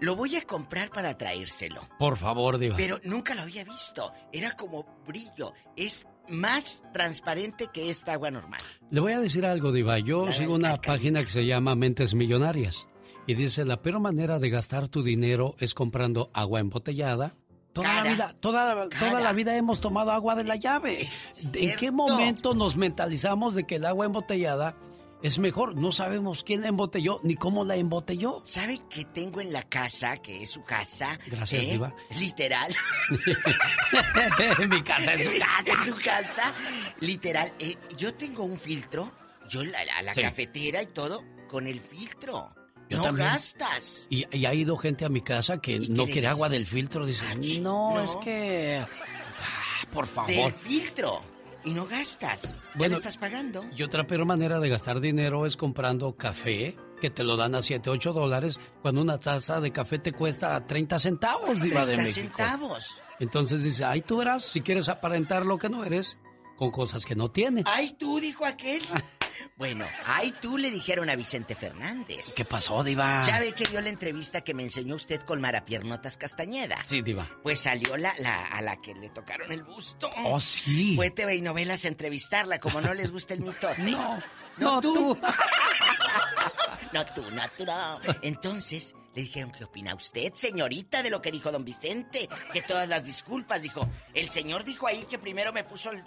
Lo 0.01 0.17
voy 0.17 0.35
a 0.35 0.43
comprar 0.43 0.91
para 0.91 1.17
traérselo. 1.17 1.81
Por 1.99 2.17
favor, 2.17 2.59
Diva. 2.59 2.77
Pero 2.77 2.99
nunca 3.05 3.37
lo 3.37 3.43
había 3.43 3.63
visto. 3.63 4.13
Era 4.33 4.53
como 4.57 4.85
brillo. 5.07 5.53
Es 5.77 6.09
más 6.29 6.83
transparente 6.93 7.69
que 7.73 7.89
esta 7.89 8.15
agua 8.15 8.33
normal. 8.33 8.61
Le 8.91 8.99
voy 9.01 9.13
a 9.13 9.21
decir 9.21 9.47
algo, 9.47 9.71
Diva. 9.71 10.01
Yo 10.01 10.27
La 10.27 10.33
sigo 10.33 10.55
una 10.55 10.77
página 10.81 11.23
que 11.23 11.31
se 11.31 11.47
llama 11.47 11.77
Mentes 11.77 12.15
Millonarias. 12.15 12.89
Y 13.29 13.35
dice, 13.35 13.65
la 13.65 13.81
peor 13.81 14.01
manera 14.01 14.41
de 14.41 14.51
gastar 14.51 14.89
tu 14.89 15.05
dinero 15.05 15.55
es 15.61 15.73
comprando 15.75 16.31
agua 16.35 16.59
embotellada. 16.59 17.37
Toda 17.73 17.95
la 17.95 18.03
vida, 18.11 18.35
toda, 18.41 18.89
toda 18.89 19.21
la 19.21 19.33
vida 19.33 19.55
hemos 19.57 19.81
tomado 19.81 20.11
agua 20.11 20.35
de 20.35 20.45
la 20.45 20.57
llave. 20.57 21.07
¿En 21.55 21.77
qué 21.77 21.91
momento 21.91 22.55
nos 22.55 22.77
mentalizamos 22.77 23.55
de 23.55 23.65
que 23.65 23.77
el 23.77 23.85
agua 23.87 24.07
embotellada 24.07 24.75
es 25.23 25.39
mejor? 25.39 25.77
No 25.77 25.93
sabemos 25.93 26.43
quién 26.43 26.63
la 26.63 26.69
embotelló 26.69 27.21
ni 27.23 27.37
cómo 27.37 27.65
la 27.65 27.77
embotelló. 27.77 28.41
¿Sabe 28.45 28.81
qué 28.91 29.05
tengo 29.05 29.41
en 29.41 29.53
la 29.53 29.63
casa, 29.63 30.17
que 30.17 30.43
es 30.43 30.51
su 30.51 30.65
casa? 30.65 31.19
Gracias, 31.27 31.63
¿Eh? 31.63 31.71
Diva. 31.73 31.95
Literal. 32.19 32.75
Mi 34.69 34.83
casa 34.83 35.15
es 35.15 35.25
su 35.25 35.33
casa. 35.39 35.73
Es 35.73 35.87
su 35.87 35.95
casa. 35.97 36.53
Literal. 37.01 37.53
eh, 37.59 37.77
yo 37.97 38.15
tengo 38.15 38.45
un 38.45 38.59
filtro. 38.59 39.13
Yo 39.49 39.63
la, 39.63 39.85
la, 39.85 40.03
la 40.03 40.15
Sí. 40.15 40.21
cafetera 40.21 40.83
y 40.83 40.87
todo 40.87 41.23
con 41.49 41.67
el 41.67 41.81
filtro. 41.81 42.51
Yo 42.89 42.97
no 42.99 43.03
también. 43.05 43.29
gastas. 43.29 44.07
Y, 44.11 44.25
y 44.37 44.47
ha 44.47 44.55
ido 44.55 44.77
gente 44.77 45.05
a 45.05 45.09
mi 45.09 45.21
casa 45.21 45.61
que 45.61 45.79
no 45.89 46.07
quiere 46.07 46.27
agua 46.29 46.49
del 46.49 46.67
filtro. 46.67 47.05
Dice, 47.07 47.25
no, 47.61 47.95
no. 47.95 48.01
es 48.01 48.17
que... 48.17 48.79
ah, 48.83 49.87
por 49.93 50.07
favor. 50.07 50.31
Del 50.31 50.53
filtro. 50.53 51.23
Y 51.65 51.73
no 51.73 51.87
gastas. 51.87 52.55
ya 52.55 52.61
Bueno, 52.77 52.93
le 52.93 52.97
estás 52.99 53.17
pagando. 53.19 53.65
Y 53.77 53.83
otra 53.83 54.07
peor 54.07 54.25
manera 54.25 54.59
de 54.61 54.69
gastar 54.69 55.01
dinero 55.01 55.45
es 55.45 55.57
comprando 55.57 56.17
café, 56.17 56.77
que 57.01 57.11
te 57.11 57.25
lo 57.25 57.37
dan 57.37 57.55
a 57.57 57.63
7, 57.63 57.91
8 57.91 58.13
dólares, 58.13 58.59
cuando 58.81 59.03
una 59.03 59.19
taza 59.19 59.61
de 59.61 59.71
café 59.73 59.99
te 59.99 60.13
cuesta 60.13 60.65
30 60.67 60.99
centavos, 60.99 61.61
Diva 61.61 61.85
de 61.85 61.95
30 61.95 62.03
México. 62.03 62.37
centavos. 62.39 63.01
Entonces 63.21 63.65
dice, 63.65 63.85
ay, 63.85 64.03
tú 64.03 64.19
verás, 64.19 64.45
si 64.45 64.61
quieres 64.63 64.89
aparentar 64.89 65.45
lo 65.45 65.59
que 65.59 65.69
no 65.69 65.85
eres, 65.85 66.17
con 66.57 66.71
cosas 66.71 67.05
que 67.05 67.17
no 67.17 67.31
tienes. 67.31 67.65
Ay, 67.67 67.97
tú, 67.99 68.19
dijo 68.21 68.47
aquel. 68.47 68.81
Bueno, 69.57 69.87
ay, 70.07 70.33
tú 70.41 70.59
le 70.59 70.71
dijeron 70.71 71.11
a 71.11 71.17
Vicente 71.17 71.55
Fernández. 71.55 72.35
¿Qué 72.35 72.45
pasó, 72.45 72.83
Diva? 72.85 73.23
Ya 73.27 73.41
ve 73.41 73.53
que 73.53 73.65
dio 73.67 73.81
la 73.81 73.89
entrevista 73.89 74.41
que 74.43 74.55
me 74.55 74.63
enseñó 74.63 74.95
usted 74.95 75.21
con 75.23 75.41
Marapiernotas 75.41 76.17
Castañeda. 76.17 76.85
Sí, 76.87 77.03
Diva. 77.03 77.29
Pues 77.43 77.61
salió 77.61 77.97
la, 77.97 78.15
la 78.19 78.47
a 78.47 78.63
la 78.63 78.81
que 78.81 78.95
le 78.95 79.11
tocaron 79.11 79.51
el 79.53 79.63
busto. 79.63 80.11
Oh, 80.25 80.41
sí. 80.41 80.95
Fue 80.97 81.11
TV 81.11 81.37
y 81.37 81.41
novelas 81.43 81.85
a 81.85 81.89
entrevistarla, 81.89 82.61
como 82.61 82.81
no 82.81 82.95
les 82.95 83.11
gusta 83.11 83.35
el 83.35 83.41
mitote. 83.41 83.77
No, 83.89 84.19
no, 84.59 84.75
no, 84.75 84.81
tú. 84.81 84.95
tú. 85.15 85.19
no 86.93 87.05
tú, 87.07 87.23
no 87.31 87.43
tú, 87.57 87.65
no. 87.65 88.01
Entonces 88.23 88.95
le 89.19 89.25
dijeron, 89.25 89.51
¿qué 89.53 89.65
opina 89.65 89.95
usted, 89.95 90.33
señorita, 90.35 91.03
de 91.03 91.11
lo 91.11 91.21
que 91.21 91.33
dijo 91.33 91.51
don 91.51 91.65
Vicente? 91.65 92.29
Que 92.53 92.63
todas 92.63 92.89
las 92.89 93.05
disculpas, 93.05 93.61
dijo. 93.63 93.89
El 94.15 94.31
señor 94.31 94.65
dijo 94.65 94.87
ahí 94.87 95.05
que 95.05 95.19
primero 95.19 95.53
me 95.53 95.65
puso 95.65 95.93
la, 95.93 96.05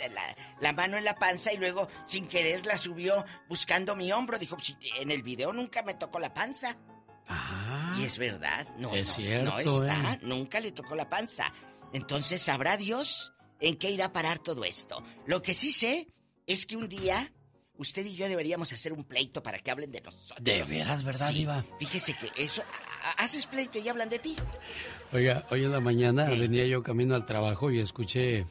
la 0.59 0.73
mano 0.73 0.97
en 0.97 1.03
la 1.03 1.15
panza 1.15 1.51
y 1.53 1.57
luego 1.57 1.87
sin 2.05 2.27
querer 2.27 2.65
la 2.65 2.77
subió 2.77 3.25
buscando 3.49 3.95
mi 3.95 4.11
hombro. 4.11 4.39
Dijo, 4.39 4.57
"Si 4.59 4.75
en 4.99 5.11
el 5.11 5.23
video 5.23 5.51
nunca 5.53 5.83
me 5.83 5.93
tocó 5.93 6.19
la 6.19 6.33
panza. 6.33 6.77
Y 7.97 8.03
es 8.03 8.17
verdad, 8.17 8.67
no, 8.77 8.91
Ah. 8.91 8.97
Es 8.97 9.07
no, 9.09 9.13
cierto, 9.15 9.51
no 9.51 9.59
está, 9.59 10.13
eh. 10.13 10.19
nunca 10.23 10.59
le 10.59 10.71
tocó 10.71 10.95
la 10.95 11.09
panza. 11.09 11.53
Entonces 11.93 12.41
sabrá 12.41 12.77
Dios 12.77 13.33
en 13.59 13.77
qué 13.77 13.91
irá 13.91 14.05
a 14.05 14.13
parar 14.13 14.39
todo 14.39 14.63
esto. 14.65 15.03
Lo 15.25 15.41
que 15.41 15.53
sí 15.53 15.71
sé 15.71 16.07
es 16.47 16.65
que 16.65 16.75
un 16.77 16.89
día 16.89 17.31
usted 17.81 18.05
y 18.05 18.15
yo 18.15 18.27
deberíamos 18.29 18.71
hacer 18.71 18.93
un 18.93 19.03
pleito 19.03 19.43
para 19.43 19.59
que 19.59 19.69
hablen 19.71 19.91
de 19.91 20.01
nosotros. 20.01 20.43
De 20.43 20.63
veras, 20.63 21.03
¿verdad, 21.03 21.27
Sí, 21.29 21.35
Diva? 21.39 21.65
Fíjese 21.79 22.13
que 22.13 22.29
eso, 22.41 22.63
haces 23.17 23.45
pleito 23.47 23.79
y 23.79 23.89
hablan 23.89 24.09
de 24.09 24.19
ti. 24.19 24.35
Oiga, 25.11 25.45
hoy 25.49 25.65
en 25.65 25.71
la 25.71 25.79
mañana 25.79 26.25
venía 26.29 26.65
yo 26.65 26.81
camino 26.83 27.15
al 27.15 27.25
trabajo 27.25 27.69
y 27.71 27.79
escuché... 27.79 28.45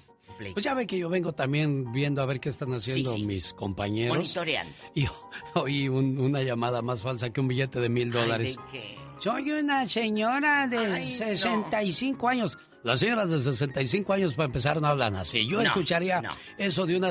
Pues 0.55 0.65
ya 0.65 0.73
ve 0.73 0.86
que 0.86 0.97
yo 0.97 1.11
vengo 1.11 1.35
también 1.35 1.93
viendo 1.93 2.23
a 2.23 2.27
ver 2.27 2.40
qué 2.40 2.48
están 2.48 2.73
haciendo 2.73 3.12
sí. 3.12 3.27
mis 3.27 3.52
compañeros. 3.52 4.16
Monitoreando. 4.16 4.73
Y 4.94 5.05
oí 5.55 5.86
un- 5.89 6.19
una 6.19 6.43
llamada 6.43 6.81
más 6.81 7.02
falsa 7.02 7.28
que 7.31 7.43
un 7.43 7.48
billete 7.48 7.78
de 7.78 7.90
mil 7.90 8.11
dólares. 8.11 8.57
Ay, 8.59 8.73
¿de 8.73 8.78
qué? 8.81 8.97
Soy 9.23 9.51
una 9.51 9.86
señora 9.86 10.66
de 10.66 10.78
Ay, 10.78 11.07
65 11.15 12.27
años. 12.27 12.57
Las 12.82 13.01
señoras 13.01 13.31
de 13.31 13.39
65 13.39 14.15
años 14.15 14.32
para 14.32 14.47
empezar 14.47 14.81
no 14.81 14.86
hablan 14.89 15.15
así. 15.16 15.47
Yo 15.47 15.57
No, 15.59 15.62
escucharía 15.62 16.23
no. 16.23 16.31
eso 16.57 16.86
de 16.86 16.97
una... 16.97 17.11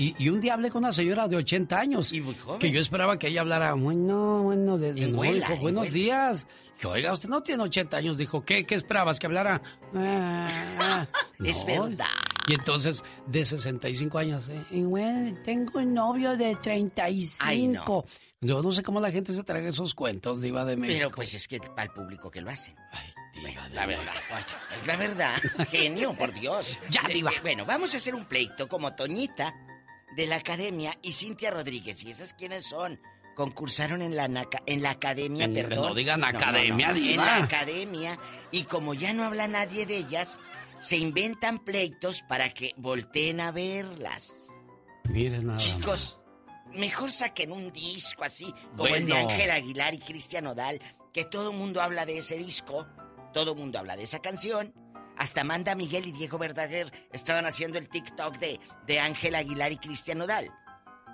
Y, 0.00 0.14
y 0.18 0.28
un 0.30 0.40
día 0.40 0.54
hablé 0.54 0.70
con 0.70 0.82
una 0.82 0.92
señora 0.94 1.28
de 1.28 1.36
80 1.36 1.78
años. 1.78 2.10
Y 2.12 2.22
muy 2.22 2.34
joven. 2.34 2.58
Que 2.58 2.70
yo 2.72 2.80
esperaba 2.80 3.18
que 3.18 3.28
ella 3.28 3.42
hablara, 3.42 3.74
bueno, 3.74 4.42
bueno, 4.44 4.78
de, 4.78 4.94
de 4.94 5.06
vuela, 5.12 5.46
dijo, 5.48 5.60
buenos 5.60 5.82
vuela". 5.82 5.94
días. 5.94 6.46
Que 6.78 6.86
oiga, 6.86 7.12
usted 7.12 7.28
no 7.28 7.42
tiene 7.42 7.62
80 7.64 7.98
años. 7.98 8.16
Dijo, 8.16 8.42
¿qué? 8.42 8.64
¿Qué 8.64 8.74
esperabas? 8.76 9.18
¿Que 9.18 9.26
hablara? 9.26 9.60
Ah, 9.94 11.06
Es 11.44 11.66
verdad. 11.66 12.06
Y 12.46 12.54
entonces, 12.54 13.04
de 13.26 13.44
65 13.44 14.16
años, 14.18 14.48
eh, 14.48 14.64
y 14.70 14.80
bueno, 14.80 15.36
tengo 15.44 15.78
un 15.78 15.92
novio 15.92 16.36
de 16.36 16.56
35. 16.56 17.44
Ay, 17.46 17.68
no. 17.68 18.04
Yo 18.40 18.62
no 18.62 18.72
sé 18.72 18.82
cómo 18.82 19.00
la 19.00 19.10
gente 19.10 19.34
se 19.34 19.44
traga 19.44 19.68
esos 19.68 19.94
cuentos, 19.94 20.40
Diva 20.40 20.64
de 20.64 20.76
México. 20.76 20.96
Pero 20.98 21.10
pues 21.10 21.34
es 21.34 21.46
que 21.46 21.60
para 21.60 21.82
el 21.84 21.90
público 21.90 22.30
que 22.30 22.40
lo 22.40 22.48
hacen. 22.50 22.74
Diva 23.34 23.68
de 23.68 23.74
La 23.74 23.84
verdad. 23.84 24.12
Es 24.80 24.86
la 24.86 24.96
verdad. 24.96 25.34
Genio, 25.70 26.14
por 26.16 26.32
Dios. 26.32 26.78
Ya, 26.88 27.02
diva. 27.06 27.30
Bueno, 27.42 27.66
vamos 27.66 27.92
a 27.92 27.98
hacer 27.98 28.14
un 28.14 28.24
pleito 28.24 28.66
como 28.66 28.94
Toñita 28.94 29.54
de 30.16 30.26
la 30.26 30.36
Academia 30.36 30.96
y 31.02 31.12
Cintia 31.12 31.50
Rodríguez. 31.50 32.02
¿Y 32.04 32.10
esas 32.10 32.32
quiénes 32.34 32.64
son? 32.66 33.00
Concursaron 33.36 34.02
en 34.02 34.16
la, 34.16 34.24
en 34.66 34.82
la 34.82 34.90
Academia, 34.90 35.44
En- 35.46 35.54
perdón. 35.54 35.88
no 35.88 35.94
digan 35.94 36.22
Academia, 36.24 36.92
diva. 36.92 37.10
En 37.10 37.16
la 37.16 37.36
Academia. 37.44 38.18
Y 38.50 38.64
como 38.64 38.92
ya 38.94 39.12
no 39.14 39.24
habla 39.24 39.46
nadie 39.48 39.86
de 39.86 39.96
ellas, 39.98 40.38
se 40.78 40.96
inventan 40.96 41.58
pleitos 41.64 42.22
para 42.28 42.50
que 42.50 42.72
volteen 42.76 43.40
a 43.40 43.50
verlas. 43.52 44.48
Miren 45.04 45.46
nada 45.46 45.54
más. 45.54 45.62
Chicos, 45.64 46.18
mejor 46.74 47.10
saquen 47.12 47.52
un 47.52 47.72
disco 47.72 48.24
así, 48.24 48.52
como 48.76 48.94
el 48.94 49.06
de. 49.06 49.14
Ángel 49.14 49.50
Aguilar 49.50 49.94
y 49.94 49.98
Cristian 50.00 50.46
Odal, 50.46 50.80
que 51.12 51.24
todo 51.24 51.50
el 51.52 51.56
mundo 51.56 51.80
habla 51.80 52.04
de 52.06 52.18
ese 52.18 52.36
disco, 52.36 52.86
todo 53.32 53.52
el 53.52 53.58
mundo 53.58 53.78
habla 53.78 53.96
de 53.96 54.02
esa 54.02 54.18
canción. 54.20 54.74
Hasta 55.20 55.42
Amanda 55.42 55.74
Miguel 55.74 56.06
y 56.06 56.12
Diego 56.12 56.38
Verdaguer 56.38 56.90
estaban 57.12 57.44
haciendo 57.44 57.76
el 57.78 57.88
TikTok 57.88 58.38
de, 58.38 58.58
de 58.86 58.98
Ángel 59.00 59.34
Aguilar 59.34 59.70
y 59.70 59.76
Cristian 59.76 60.20
Odal. 60.22 60.50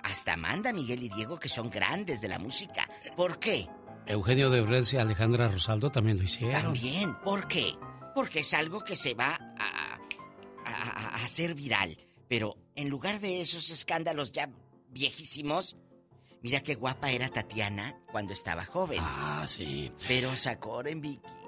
hasta 0.05 0.35
Amanda, 0.35 0.73
Miguel 0.73 1.03
y 1.03 1.09
Diego, 1.09 1.39
que 1.41 1.49
son 1.49 1.69
grandes 1.69 2.21
de 2.21 2.29
la 2.29 2.39
música. 2.39 2.89
¿Por 3.17 3.41
qué? 3.41 3.69
Eugenio 4.07 4.49
de 4.51 4.61
Bres 4.61 4.93
y 4.93 4.97
Alejandra 4.99 5.49
Rosaldo 5.49 5.91
también 5.91 6.19
lo 6.19 6.23
hicieron. 6.23 6.53
También. 6.63 7.17
¿Por 7.25 7.49
qué? 7.49 7.75
Porque 8.15 8.39
es 8.41 8.55
algo 8.55 8.85
que 8.85 8.95
se 8.95 9.15
va 9.15 9.37
a, 9.59 9.99
a- 10.65 11.17
a 11.19 11.25
hacer 11.25 11.55
viral. 11.55 11.99
Pero 12.29 12.57
en 12.77 12.89
lugar 12.89 13.19
de 13.19 13.41
esos 13.41 13.69
escándalos 13.71 14.31
ya 14.31 14.49
viejísimos, 14.91 15.77
mira 16.43 16.61
qué 16.61 16.77
guapa 16.77 17.11
era 17.11 17.29
Tatiana 17.29 17.99
cuando 18.13 18.33
estaba 18.33 18.65
joven. 18.65 19.01
Ah, 19.03 19.45
sí. 19.49 19.91
Pero 20.07 20.37
sacó 20.37 20.87
en 20.87 21.01
bikini. 21.01 21.46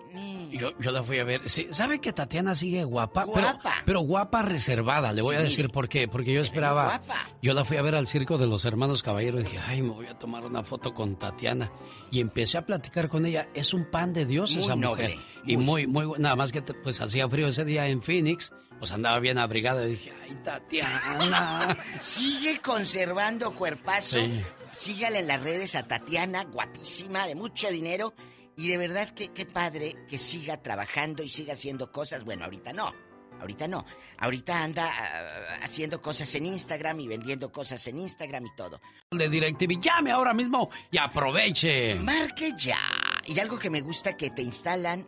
Yo, 0.52 0.70
yo 0.78 0.90
la 0.90 1.02
fui 1.02 1.18
a 1.18 1.24
ver. 1.24 1.48
Sí, 1.48 1.68
¿Sabe 1.72 2.01
que 2.01 2.12
Tatiana 2.12 2.55
sigue 2.55 2.85
guapa? 2.85 3.24
Pero- 3.24 3.32
Guapa. 3.40 3.74
Pero, 3.85 4.01
guapa 4.01 4.43
reservada. 4.43 5.12
Le 5.12 5.22
voy 5.22 5.36
Sí, 5.36 5.40
a 5.40 5.44
decir 5.44 5.59
mire. 5.66 5.68
por 5.74 5.89
qué. 5.89 6.09
Porque 6.09 6.32
yo 6.32 6.39
Se 6.40 6.44
muy 6.44 6.48
esperaba. 6.48 6.85
guapa. 6.85 7.30
Yo 7.43 7.52
la 7.55 7.64
fui 7.64 7.76
a 7.76 7.82
ver 7.82 7.94
al 7.94 8.09
circo 8.09 8.39
de 8.39 8.47
los 8.47 8.64
hermanos 8.64 9.02
Caballero 9.02 9.40
y 9.40 9.44
dije, 9.44 9.59
ay, 9.59 9.82
me 9.82 9.90
voy 9.90 10.06
a 10.06 10.18
tomar 10.18 10.44
una 10.44 10.62
foto 10.62 10.94
con 10.94 11.16
Tatiana. 11.16 11.70
Y 12.10 12.20
empecé 12.20 12.59
a 12.59 12.66
platicar 12.66 13.09
con 13.09 13.26
ella. 13.26 13.48
Es 13.55 13.74
un 13.74 13.85
pan 13.90 14.12
de 14.12 14.24
Dios 14.26 14.52
Muy 14.55 14.64
esa 14.64 14.76
noble, 14.76 15.09
mujer. 15.09 15.18
Y 15.47 15.56
muy, 15.56 15.86
muy, 15.86 16.18
nada 16.18 16.36
más 16.36 16.52
que 16.52 16.62
pues 16.62 17.01
hacía 17.01 17.28
frío 17.28 17.48
ese 17.48 17.64
día 17.64 17.86
en 17.89 18.02
Phoenix. 18.02 18.52
Pues 18.78 18.93
andaba 18.93 19.18
bien 19.18 19.39
abrigada 19.39 19.85
y 19.86 19.90
dije, 19.90 20.12
ay, 20.22 20.36
Tatiana. 20.44 21.76
Sigue 22.01 22.59
conservando 22.60 23.52
cuerpazo. 23.55 24.20
Sí. 24.20 24.43
Sígale 24.70 25.20
en 25.20 25.26
las 25.26 25.43
redes 25.43 25.74
a 25.74 25.82
Tatiana, 25.89 26.44
guapísima, 26.44 27.26
de 27.26 27.35
mucho 27.35 27.68
dinero. 27.70 28.14
Y 28.59 28.66
de 28.66 28.76
verdad 28.76 29.10
que 29.14 29.28
qué 29.28 29.47
padre 29.47 29.94
que 30.09 30.18
siga 30.18 30.60
trabajando 30.60 31.22
y 31.22 31.28
siga 31.28 31.52
haciendo 31.52 31.93
cosas. 31.93 32.24
Bueno, 32.24 32.44
ahorita 32.44 32.72
no. 32.72 32.93
Ahorita 33.40 33.68
no. 33.68 33.86
Ahorita 34.18 34.64
anda 34.64 34.90
ah, 34.90 35.59
haciendo 35.62 36.02
cosas 36.02 36.35
en 36.35 36.47
Instagram 36.47 36.98
y 36.98 37.06
vendiendo 37.06 37.52
cosas 37.52 37.86
en 37.86 38.01
Instagram 38.01 38.47
y 38.47 38.56
todo. 38.56 38.80
Le 39.12 39.28
DirecTV, 39.28 39.80
llame 39.80 40.10
ahora 40.10 40.35
mismo 40.35 40.70
y 40.90 40.98
aproveche. 40.98 41.94
Marque 41.94 42.51
ya. 42.59 42.80
Y 43.26 43.39
algo 43.39 43.60
que 43.60 43.70
me 43.70 43.80
gusta 43.80 44.16
que 44.16 44.30
te 44.30 44.43
instalan 44.43 45.06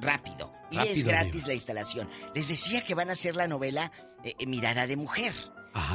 rápido. 0.00 0.54
Y 0.70 0.78
es 0.78 1.04
gratis 1.04 1.46
la 1.46 1.52
instalación. 1.52 2.08
Les 2.34 2.48
decía 2.48 2.82
que 2.82 2.94
van 2.94 3.10
a 3.10 3.12
hacer 3.12 3.36
la 3.36 3.46
novela 3.46 3.92
eh, 4.24 4.32
eh, 4.38 4.46
Mirada 4.46 4.86
de 4.86 4.96
Mujer. 4.96 5.34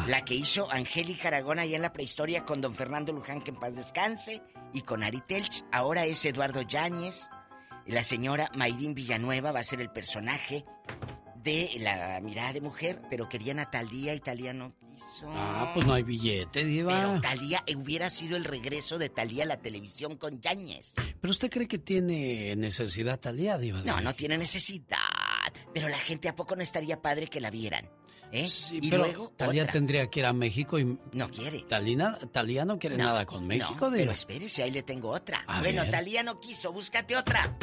La 0.07 0.23
que 0.23 0.35
hizo 0.35 0.71
Angélica 0.71 1.29
Aragón 1.29 1.59
allá 1.59 1.75
en 1.75 1.81
la 1.81 1.93
prehistoria 1.93 2.45
con 2.45 2.61
don 2.61 2.75
Fernando 2.75 3.13
Luján, 3.13 3.41
que 3.41 3.51
en 3.51 3.59
paz 3.59 3.75
descanse, 3.75 4.43
y 4.73 4.81
con 4.81 5.03
Ari 5.03 5.21
Telch. 5.21 5.63
Ahora 5.71 6.05
es 6.05 6.23
Eduardo 6.25 6.61
Yáñez. 6.61 7.29
La 7.87 8.03
señora 8.03 8.51
Mayrín 8.55 8.93
Villanueva 8.93 9.51
va 9.51 9.59
a 9.59 9.63
ser 9.63 9.81
el 9.81 9.89
personaje 9.89 10.65
de 11.43 11.71
la 11.79 12.19
mirada 12.21 12.53
de 12.53 12.61
mujer, 12.61 13.01
pero 13.09 13.27
querían 13.27 13.59
a 13.59 13.71
Talía 13.71 14.13
y 14.13 14.19
Talía 14.19 14.53
no 14.53 14.75
quiso. 14.77 15.27
Ah, 15.29 15.71
pues 15.73 15.85
no 15.85 15.93
hay 15.93 16.03
billete, 16.03 16.63
Diva. 16.63 16.99
Pero 16.99 17.21
Talía 17.21 17.63
hubiera 17.75 18.09
sido 18.09 18.37
el 18.37 18.45
regreso 18.45 18.99
de 18.99 19.09
Talía 19.09 19.43
a 19.43 19.47
la 19.47 19.57
televisión 19.57 20.17
con 20.17 20.39
Yáñez. 20.41 20.93
¿Pero 21.19 21.31
usted 21.31 21.49
cree 21.49 21.67
que 21.67 21.79
tiene 21.79 22.55
necesidad 22.55 23.19
Talía, 23.19 23.57
Diva? 23.57 23.81
No, 23.81 23.99
no 23.99 24.13
tiene 24.13 24.37
necesidad. 24.37 24.97
Pero 25.73 25.89
la 25.89 25.97
gente 25.97 26.29
a 26.29 26.35
poco 26.35 26.55
no 26.55 26.61
estaría 26.61 27.01
padre 27.01 27.27
que 27.27 27.41
la 27.41 27.49
vieran. 27.49 27.89
¿Eh? 28.31 28.49
y 28.71 28.89
Pero 28.89 29.03
luego 29.03 29.29
Talía 29.35 29.63
otra. 29.63 29.73
tendría 29.73 30.09
que 30.09 30.19
ir 30.21 30.25
a 30.25 30.33
México 30.33 30.79
y... 30.79 30.97
No 31.11 31.29
quiere. 31.29 31.61
Talina, 31.67 32.17
Talía 32.31 32.63
no 32.65 32.79
quiere 32.79 32.97
No, 32.97 33.05
nada 33.05 33.25
con 33.25 33.45
México, 33.45 33.89
no, 33.89 33.95
pero 33.95 34.11
espérese, 34.11 34.63
ahí 34.63 34.71
le 34.71 34.83
tengo 34.83 35.09
otra. 35.09 35.43
A 35.47 35.59
bueno, 35.59 35.81
ver. 35.81 35.91
Talía 35.91 36.23
no 36.23 36.39
quiso, 36.39 36.71
búscate 36.71 37.15
otra. 37.17 37.57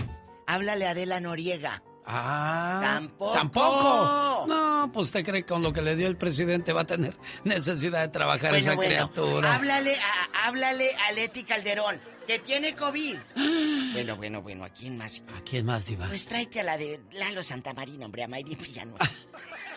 Háblale 0.47 0.87
a 0.87 0.91
Adela 0.91 1.21
Noriega. 1.21 1.83
Ah, 2.11 2.81
Tampoco. 2.83 3.33
tampoco. 3.35 4.45
No, 4.49 4.91
pues 4.93 5.05
usted 5.07 5.23
cree 5.25 5.43
que 5.43 5.47
con 5.53 5.63
lo 5.63 5.73
que 5.75 5.83
le 5.83 5.95
dio 5.95 6.07
el 6.09 6.17
presidente 6.17 6.73
va 6.73 6.81
a 6.83 6.87
tener 6.87 7.15
necesidad 7.45 8.01
de 8.01 8.09
trabajar 8.09 8.51
Bueno, 8.51 8.57
esa 8.65 8.75
bueno, 8.75 8.91
criatura. 8.95 9.55
Háblale 9.55 9.95
a, 9.97 10.47
háblale 10.47 10.91
a 11.07 11.13
Leti 11.13 11.45
Calderón, 11.45 12.01
que 12.27 12.39
tiene 12.39 12.75
COVID. 12.75 13.17
bueno, 13.93 14.17
bueno, 14.17 14.41
bueno, 14.41 14.65
¿a 14.65 14.71
quién 14.71 14.97
más? 14.97 15.23
¿A 15.37 15.43
quién 15.43 15.67
más, 15.67 15.85
Diva? 15.85 16.09
Pues 16.09 16.27
tráete 16.27 16.61
a 16.61 16.65
la 16.65 16.79
de 16.79 16.99
Lalo 17.13 17.43
Santamarina, 17.43 18.07
hombre, 18.07 18.23
a 18.25 18.29
Mayri 18.29 18.55
Villanueva. 18.55 19.11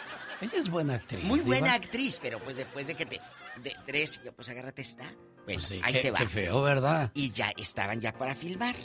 Ella 0.41 0.57
es 0.59 0.69
buena 0.69 0.95
actriz. 0.95 1.23
Muy 1.23 1.39
Diva. 1.39 1.47
buena 1.47 1.73
actriz, 1.75 2.19
pero 2.21 2.39
pues 2.39 2.57
después 2.57 2.87
de 2.87 2.95
que 2.95 3.05
te... 3.05 3.21
De 3.57 3.75
tres, 3.85 4.19
yo, 4.23 4.33
pues 4.33 4.49
agárrate 4.49 4.81
esta. 4.81 5.03
Bueno, 5.05 5.43
Pues 5.45 5.63
sí, 5.65 5.79
ahí 5.83 5.93
qué- 5.93 5.99
te 5.99 6.11
va. 6.11 6.19
qué 6.19 6.27
feo, 6.27 6.61
¿verdad? 6.61 7.11
Y 7.13 7.31
ya 7.31 7.51
estaban 7.57 7.99
ya 8.01 8.13
para 8.13 8.33
filmar. 8.33 8.75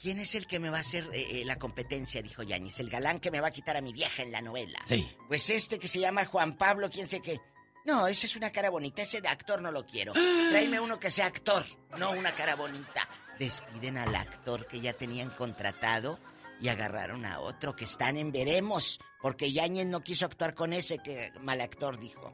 ¿Quién 0.00 0.20
es 0.20 0.34
el 0.34 0.46
que 0.46 0.58
me 0.60 0.68
va 0.70 0.78
a 0.78 0.80
hacer 0.80 1.08
eh, 1.12 1.40
eh, 1.40 1.44
la 1.44 1.56
competencia? 1.58 2.20
Dijo 2.22 2.42
Yañez. 2.42 2.78
El 2.80 2.90
galán 2.90 3.18
que 3.18 3.30
me 3.30 3.40
va 3.40 3.48
a 3.48 3.50
quitar 3.50 3.76
a 3.76 3.80
mi 3.80 3.92
vieja 3.92 4.22
en 4.22 4.30
la 4.30 4.42
novela. 4.42 4.78
Sí. 4.84 5.08
Pues 5.26 5.48
este 5.50 5.78
que 5.78 5.88
se 5.88 5.98
llama 6.00 6.26
Juan 6.26 6.56
Pablo, 6.56 6.90
quién 6.90 7.08
sé 7.08 7.20
qué. 7.20 7.40
No, 7.86 8.06
ese 8.06 8.26
es 8.26 8.36
una 8.36 8.50
cara 8.50 8.68
bonita, 8.68 9.02
ese 9.02 9.18
actor 9.26 9.62
no 9.62 9.70
lo 9.72 9.86
quiero. 9.86 10.12
Tráeme 10.50 10.80
uno 10.80 10.98
que 10.98 11.10
sea 11.10 11.26
actor, 11.26 11.64
no 11.98 12.10
una 12.10 12.32
cara 12.32 12.56
bonita. 12.56 13.08
Despiden 13.38 13.96
al 13.96 14.14
actor 14.14 14.66
que 14.66 14.80
ya 14.80 14.92
tenían 14.92 15.30
contratado 15.30 16.18
y 16.60 16.68
agarraron 16.68 17.24
a 17.24 17.40
otro 17.40 17.74
que 17.76 17.84
están 17.84 18.16
en 18.16 18.32
veremos, 18.32 18.98
porque 19.20 19.52
Yañez 19.52 19.86
no 19.86 20.00
quiso 20.00 20.26
actuar 20.26 20.54
con 20.54 20.72
ese 20.72 20.98
que 20.98 21.32
mal 21.40 21.60
actor 21.60 21.98
dijo. 21.98 22.32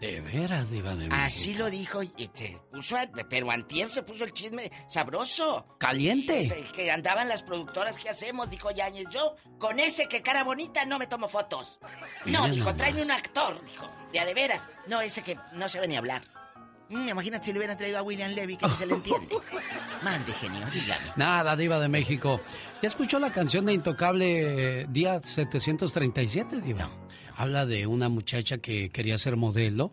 De 0.00 0.20
veras, 0.20 0.70
Diva 0.70 0.94
de 0.94 1.08
Así 1.10 1.54
lo 1.54 1.68
dijo 1.70 2.04
y 2.04 2.30
se 2.32 2.56
puso, 2.70 2.96
a- 2.96 3.08
pero 3.28 3.50
antier 3.50 3.88
se 3.88 4.04
puso 4.04 4.22
el 4.24 4.32
chisme 4.32 4.70
sabroso. 4.86 5.66
Caliente. 5.78 6.38
Ese 6.38 6.62
Que 6.72 6.92
andaban 6.92 7.28
las 7.28 7.42
productoras, 7.42 7.98
¿qué 7.98 8.08
hacemos? 8.08 8.48
Dijo 8.48 8.70
Yañez, 8.70 9.06
yo 9.10 9.34
con 9.58 9.80
ese 9.80 10.06
que 10.06 10.22
cara 10.22 10.44
bonita 10.44 10.84
no 10.84 11.00
me 11.00 11.08
tomo 11.08 11.26
fotos. 11.28 11.80
No, 12.26 12.44
dijo, 12.46 12.58
nomás. 12.66 12.76
tráeme 12.76 13.02
un 13.02 13.10
actor, 13.10 13.60
dijo, 13.66 13.90
de 14.12 14.20
a 14.20 14.24
de 14.24 14.34
veras. 14.34 14.68
No, 14.86 15.00
ese 15.00 15.22
que 15.22 15.36
no 15.54 15.68
se 15.68 15.80
ve 15.80 15.88
ni 15.88 15.96
hablar. 15.96 16.22
Mm, 16.88 17.08
imagínate 17.08 17.46
si 17.46 17.52
le 17.52 17.58
hubieran 17.58 17.76
traído 17.76 17.98
a 17.98 18.02
William 18.02 18.32
Levy, 18.32 18.56
que 18.56 18.66
no 18.66 18.74
se 18.74 18.86
le 18.86 18.94
entiende. 18.94 19.36
Mande, 20.02 20.32
genio, 20.32 20.66
dígame. 20.72 21.12
Nada, 21.16 21.56
Diva 21.56 21.78
de 21.78 21.88
México. 21.88 22.40
¿Ya 22.82 22.88
escuchó 22.88 23.18
la 23.18 23.32
canción 23.32 23.66
de 23.66 23.74
Intocable 23.74 24.80
eh, 24.82 24.86
Día 24.88 25.20
737, 25.22 26.60
Diva? 26.60 26.90
Habla 27.36 27.66
de 27.66 27.86
una 27.86 28.08
muchacha 28.08 28.58
que 28.58 28.90
quería 28.90 29.18
ser 29.18 29.36
modelo 29.36 29.92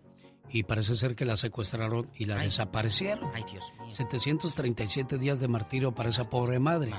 y 0.50 0.64
parece 0.64 0.96
ser 0.96 1.16
que 1.16 1.26
la 1.26 1.36
secuestraron 1.36 2.10
y 2.16 2.26
la 2.26 2.38
desaparecieron. 2.38 3.30
Ay, 3.34 3.44
Dios 3.52 3.74
mío. 3.80 3.94
737 3.94 5.18
días 5.18 5.40
de 5.40 5.48
martirio 5.48 5.94
para 5.94 6.10
esa 6.10 6.30
pobre 6.30 6.60
madre. 6.60 6.92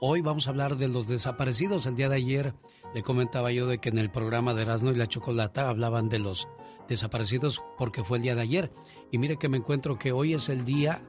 Hoy 0.00 0.20
vamos 0.20 0.46
a 0.46 0.50
hablar 0.50 0.76
de 0.76 0.88
los 0.88 1.08
desaparecidos. 1.08 1.86
El 1.86 1.96
día 1.96 2.08
de 2.08 2.16
ayer 2.16 2.54
le 2.94 3.02
comentaba 3.02 3.50
yo 3.50 3.66
de 3.66 3.78
que 3.78 3.88
en 3.88 3.98
el 3.98 4.10
programa 4.10 4.54
de 4.54 4.62
Erasmo 4.62 4.90
y 4.90 4.94
la 4.94 5.06
Chocolata 5.06 5.68
hablaban 5.68 6.08
de 6.08 6.18
los 6.18 6.48
desaparecidos 6.88 7.62
porque 7.76 8.04
fue 8.04 8.18
el 8.18 8.22
día 8.22 8.34
de 8.34 8.42
ayer. 8.42 8.72
Y 9.10 9.18
mire 9.18 9.36
que 9.38 9.48
me 9.48 9.58
encuentro 9.58 9.98
que 9.98 10.12
hoy 10.12 10.34
es 10.34 10.48
el 10.48 10.64
día 10.64 11.02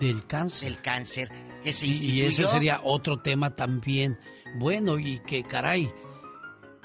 del 0.00 0.26
cáncer. 0.26 0.68
Del 0.70 0.80
cáncer 0.80 1.30
que 1.62 1.72
se 1.72 1.86
Y, 1.86 1.90
y 1.90 1.92
instituyó. 1.92 2.26
ese 2.26 2.44
sería 2.46 2.80
otro 2.84 3.20
tema 3.20 3.54
también. 3.54 4.18
Bueno, 4.56 4.98
y 4.98 5.18
que 5.20 5.42
caray, 5.42 5.92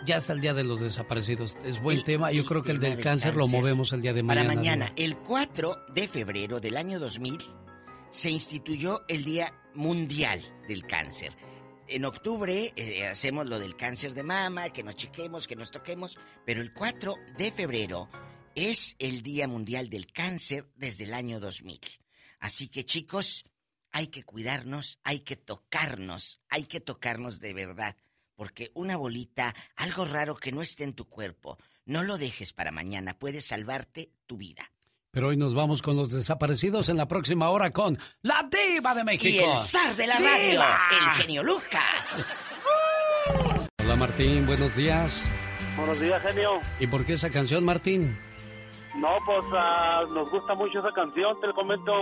ya 0.06 0.18
está 0.18 0.34
el 0.34 0.42
día 0.42 0.54
de 0.54 0.64
los 0.64 0.82
desaparecidos. 0.82 1.58
Es 1.64 1.82
buen 1.82 2.04
tema. 2.04 2.32
Yo 2.32 2.46
creo 2.46 2.62
que 2.62 2.72
el 2.72 2.80
del 2.80 2.96
del 2.96 3.04
cáncer, 3.04 3.36
lo 3.36 3.48
movemos 3.48 3.94
el 3.94 4.02
día 4.02 4.14
de 4.14 4.24
mañana. 4.24 4.48
Para 4.48 4.56
mañana, 4.56 4.94
el 4.96 5.16
4 5.18 5.86
de 5.94 6.08
febrero 6.08 6.60
del 6.60 6.78
año 6.78 7.00
2000, 7.00 7.38
se 8.10 8.30
instituyó 8.30 9.04
el 9.08 9.24
Día 9.24 9.54
Mundial 9.74 10.42
del 10.68 10.86
Cáncer. 10.86 11.34
En 11.88 12.06
octubre 12.06 12.74
eh, 12.76 13.08
hacemos 13.08 13.46
lo 13.46 13.60
del 13.60 13.76
cáncer 13.76 14.14
de 14.14 14.24
mama, 14.24 14.70
que 14.70 14.84
nos 14.84 14.96
chequemos, 14.96 15.48
que 15.48 15.58
nos 15.58 15.70
toquemos, 15.70 16.18
pero 16.46 16.62
el 16.62 16.74
4 16.74 17.14
de 17.38 17.52
febrero 17.52 18.10
es 18.56 18.96
el 19.00 19.22
Día 19.22 19.50
Mundial 19.50 19.90
del 19.90 20.12
Cáncer 20.12 20.72
desde 20.76 21.04
el 21.04 21.14
año 21.14 21.42
2000. 21.42 21.82
Así 22.40 22.70
que 22.70 22.86
chicos, 22.86 23.46
hay 23.92 24.08
que 24.08 24.24
cuidarnos, 24.24 25.00
hay 25.04 25.20
que 25.20 25.36
tocarnos, 25.36 26.40
hay 26.50 26.64
que 26.64 26.80
tocarnos 26.80 27.40
de 27.40 27.54
verdad, 27.54 27.98
porque 28.36 28.72
una 28.74 28.96
bolita, 28.96 29.54
algo 29.76 30.06
raro 30.06 30.36
que 30.36 30.52
no 30.54 30.62
esté 30.62 30.86
en 30.86 30.94
tu 30.94 31.10
cuerpo, 31.10 31.58
no 31.86 32.04
lo 32.04 32.18
dejes 32.18 32.54
para 32.54 32.72
mañana, 32.72 33.20
puede 33.20 33.42
salvarte 33.42 34.14
tu 34.26 34.38
vida. 34.38 34.73
Pero 35.14 35.28
hoy 35.28 35.38
nos 35.38 35.54
vamos 35.54 35.84
con 35.84 35.96
los 35.96 36.10
desaparecidos 36.10 36.90
en 36.90 36.98
la 36.98 37.08
próxima 37.08 37.52
hora 37.52 37.70
con 37.70 38.00
la 38.24 38.50
diva 38.50 38.96
de 38.96 39.04
México. 39.04 39.46
Y 39.46 39.48
el 39.48 39.56
zar 39.60 39.96
de 39.96 40.08
la 40.08 40.18
radio, 40.18 40.60
el 40.90 41.10
genio 41.22 41.44
Lucas. 41.44 42.60
Hola 43.84 43.96
Martín, 43.96 44.48
buenos 44.48 44.76
días. 44.76 45.24
Buenos 45.78 46.00
días, 46.00 46.20
genio. 46.24 46.54
¿Y 46.80 46.88
por 46.88 47.06
qué 47.06 47.14
esa 47.14 47.30
canción, 47.30 47.64
Martín? 47.64 48.18
No, 48.96 49.10
pues 49.24 49.46
ah, 49.54 50.02
nos 50.12 50.32
gusta 50.32 50.56
mucho 50.56 50.80
esa 50.80 50.92
canción, 50.92 51.40
te 51.40 51.46
lo 51.46 51.54
comento. 51.54 51.94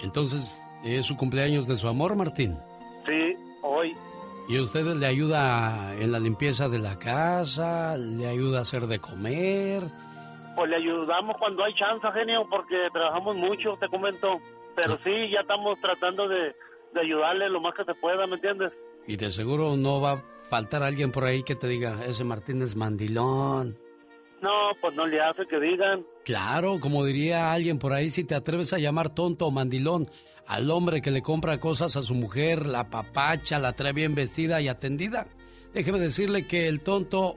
Entonces, 0.00 0.58
¿es 0.84 1.04
su 1.04 1.18
cumpleaños 1.18 1.66
de 1.66 1.76
su 1.76 1.86
amor, 1.86 2.16
Martín? 2.16 2.56
Sí, 3.06 3.36
hoy. 3.62 3.94
¿Y 4.48 4.58
usted 4.58 4.86
le 4.96 5.04
ayuda 5.04 5.94
en 5.98 6.12
la 6.12 6.18
limpieza 6.18 6.70
de 6.70 6.78
la 6.78 6.98
casa? 6.98 7.94
¿Le 7.98 8.26
ayuda 8.26 8.60
a 8.60 8.62
hacer 8.62 8.86
de 8.86 8.98
comer? 9.00 9.82
Pues 10.58 10.70
le 10.70 10.76
ayudamos 10.76 11.36
cuando 11.38 11.62
hay 11.62 11.72
chance, 11.74 12.04
genio, 12.12 12.44
porque 12.50 12.74
trabajamos 12.92 13.36
mucho, 13.36 13.76
te 13.78 13.86
comento. 13.86 14.40
Pero 14.74 14.98
sí, 15.04 15.30
ya 15.32 15.42
estamos 15.42 15.80
tratando 15.80 16.26
de, 16.26 16.52
de 16.94 17.00
ayudarle 17.00 17.48
lo 17.48 17.60
más 17.60 17.76
que 17.76 17.84
se 17.84 17.94
pueda, 17.94 18.26
¿me 18.26 18.34
entiendes? 18.34 18.72
Y 19.06 19.16
de 19.16 19.30
seguro 19.30 19.76
no 19.76 20.00
va 20.00 20.12
a 20.14 20.24
faltar 20.50 20.82
alguien 20.82 21.12
por 21.12 21.22
ahí 21.22 21.44
que 21.44 21.54
te 21.54 21.68
diga, 21.68 22.04
ese 22.04 22.24
Martín 22.24 22.60
es 22.60 22.74
mandilón. 22.74 23.78
No, 24.42 24.70
pues 24.80 24.96
no 24.96 25.06
le 25.06 25.20
hace 25.20 25.46
que 25.46 25.60
digan. 25.60 26.04
Claro, 26.24 26.80
como 26.80 27.04
diría 27.04 27.52
alguien 27.52 27.78
por 27.78 27.92
ahí, 27.92 28.10
si 28.10 28.24
te 28.24 28.34
atreves 28.34 28.72
a 28.72 28.78
llamar 28.78 29.10
tonto 29.10 29.46
o 29.46 29.52
mandilón 29.52 30.10
al 30.44 30.72
hombre 30.72 31.00
que 31.00 31.12
le 31.12 31.22
compra 31.22 31.60
cosas 31.60 31.94
a 31.94 32.02
su 32.02 32.16
mujer, 32.16 32.66
la 32.66 32.90
papacha, 32.90 33.60
la 33.60 33.74
trae 33.74 33.92
bien 33.92 34.16
vestida 34.16 34.60
y 34.60 34.66
atendida, 34.66 35.28
déjeme 35.72 36.00
decirle 36.00 36.48
que 36.48 36.66
el 36.66 36.80
tonto 36.80 37.36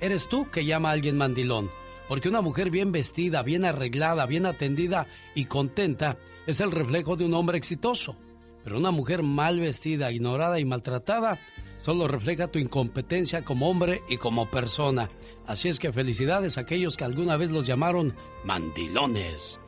eres 0.00 0.28
tú 0.28 0.50
que 0.50 0.64
llama 0.64 0.88
a 0.88 0.92
alguien 0.94 1.16
mandilón. 1.16 1.70
Porque 2.08 2.28
una 2.28 2.40
mujer 2.40 2.70
bien 2.70 2.92
vestida, 2.92 3.42
bien 3.42 3.64
arreglada, 3.64 4.26
bien 4.26 4.46
atendida 4.46 5.06
y 5.34 5.46
contenta 5.46 6.16
es 6.46 6.60
el 6.60 6.70
reflejo 6.70 7.16
de 7.16 7.24
un 7.24 7.34
hombre 7.34 7.58
exitoso. 7.58 8.16
Pero 8.62 8.78
una 8.78 8.90
mujer 8.90 9.22
mal 9.22 9.60
vestida, 9.60 10.10
ignorada 10.10 10.58
y 10.58 10.64
maltratada 10.64 11.38
solo 11.80 12.08
refleja 12.08 12.48
tu 12.48 12.58
incompetencia 12.58 13.42
como 13.42 13.68
hombre 13.68 14.02
y 14.08 14.16
como 14.16 14.46
persona. 14.46 15.08
Así 15.46 15.68
es 15.68 15.78
que 15.78 15.92
felicidades 15.92 16.58
a 16.58 16.62
aquellos 16.62 16.96
que 16.96 17.04
alguna 17.04 17.36
vez 17.36 17.50
los 17.50 17.66
llamaron 17.66 18.14
mandilones. 18.44 19.58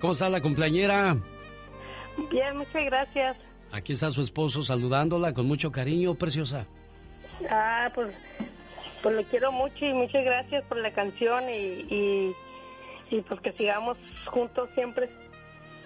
¿Cómo 0.00 0.14
está 0.14 0.30
la 0.30 0.40
cumpleañera? 0.40 1.18
Bien, 2.30 2.56
muchas 2.56 2.84
gracias. 2.86 3.38
Aquí 3.72 3.92
está 3.92 4.10
su 4.10 4.22
esposo 4.22 4.62
saludándola 4.62 5.34
con 5.34 5.46
mucho 5.46 5.70
cariño, 5.70 6.14
preciosa. 6.14 6.66
Ah, 7.50 7.90
pues, 7.94 8.16
pues 9.06 9.16
lo 9.24 9.30
quiero 9.30 9.52
mucho 9.52 9.86
y 9.86 9.92
muchas 9.92 10.24
gracias 10.24 10.64
por 10.64 10.78
la 10.78 10.90
canción 10.90 11.44
y, 11.48 11.54
y, 11.94 12.34
y 13.10 13.20
pues 13.20 13.40
que 13.40 13.52
sigamos 13.52 13.96
juntos 14.26 14.68
siempre. 14.74 15.08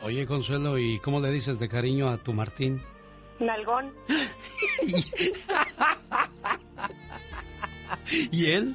Oye, 0.02 0.26
Consuelo, 0.26 0.78
¿y 0.78 0.98
cómo 1.01 1.20
le 1.20 1.30
dices 1.30 1.59
de 1.59 1.68
cariño 1.68 2.09
a 2.09 2.16
tu 2.16 2.32
Martín? 2.32 2.80
Nalgón. 3.38 3.92
¿Y 8.30 8.51
él? 8.52 8.74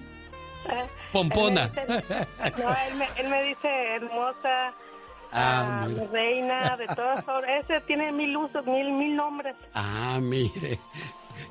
Ah, 0.69 0.85
Pompona. 1.11 1.71
él 1.75 1.87
me 1.87 1.95
dice- 1.95 2.27
no, 2.63 2.69
él 2.87 2.95
me, 2.95 3.07
él 3.17 3.29
me 3.29 3.43
dice 3.43 3.67
hermosa, 3.95 4.73
Ah, 5.31 5.83
ah, 5.83 5.87
reina, 6.13 6.77
de 6.77 6.85
todas 6.95 7.25
formas. 7.25 7.49
Ese 7.63 7.81
tiene 7.87 8.11
mil 8.11 8.37
usos, 8.37 8.63
mil, 8.67 8.91
mil 8.93 9.15
nombres. 9.15 9.55
Ah, 9.73 10.19
mire. 10.21 10.79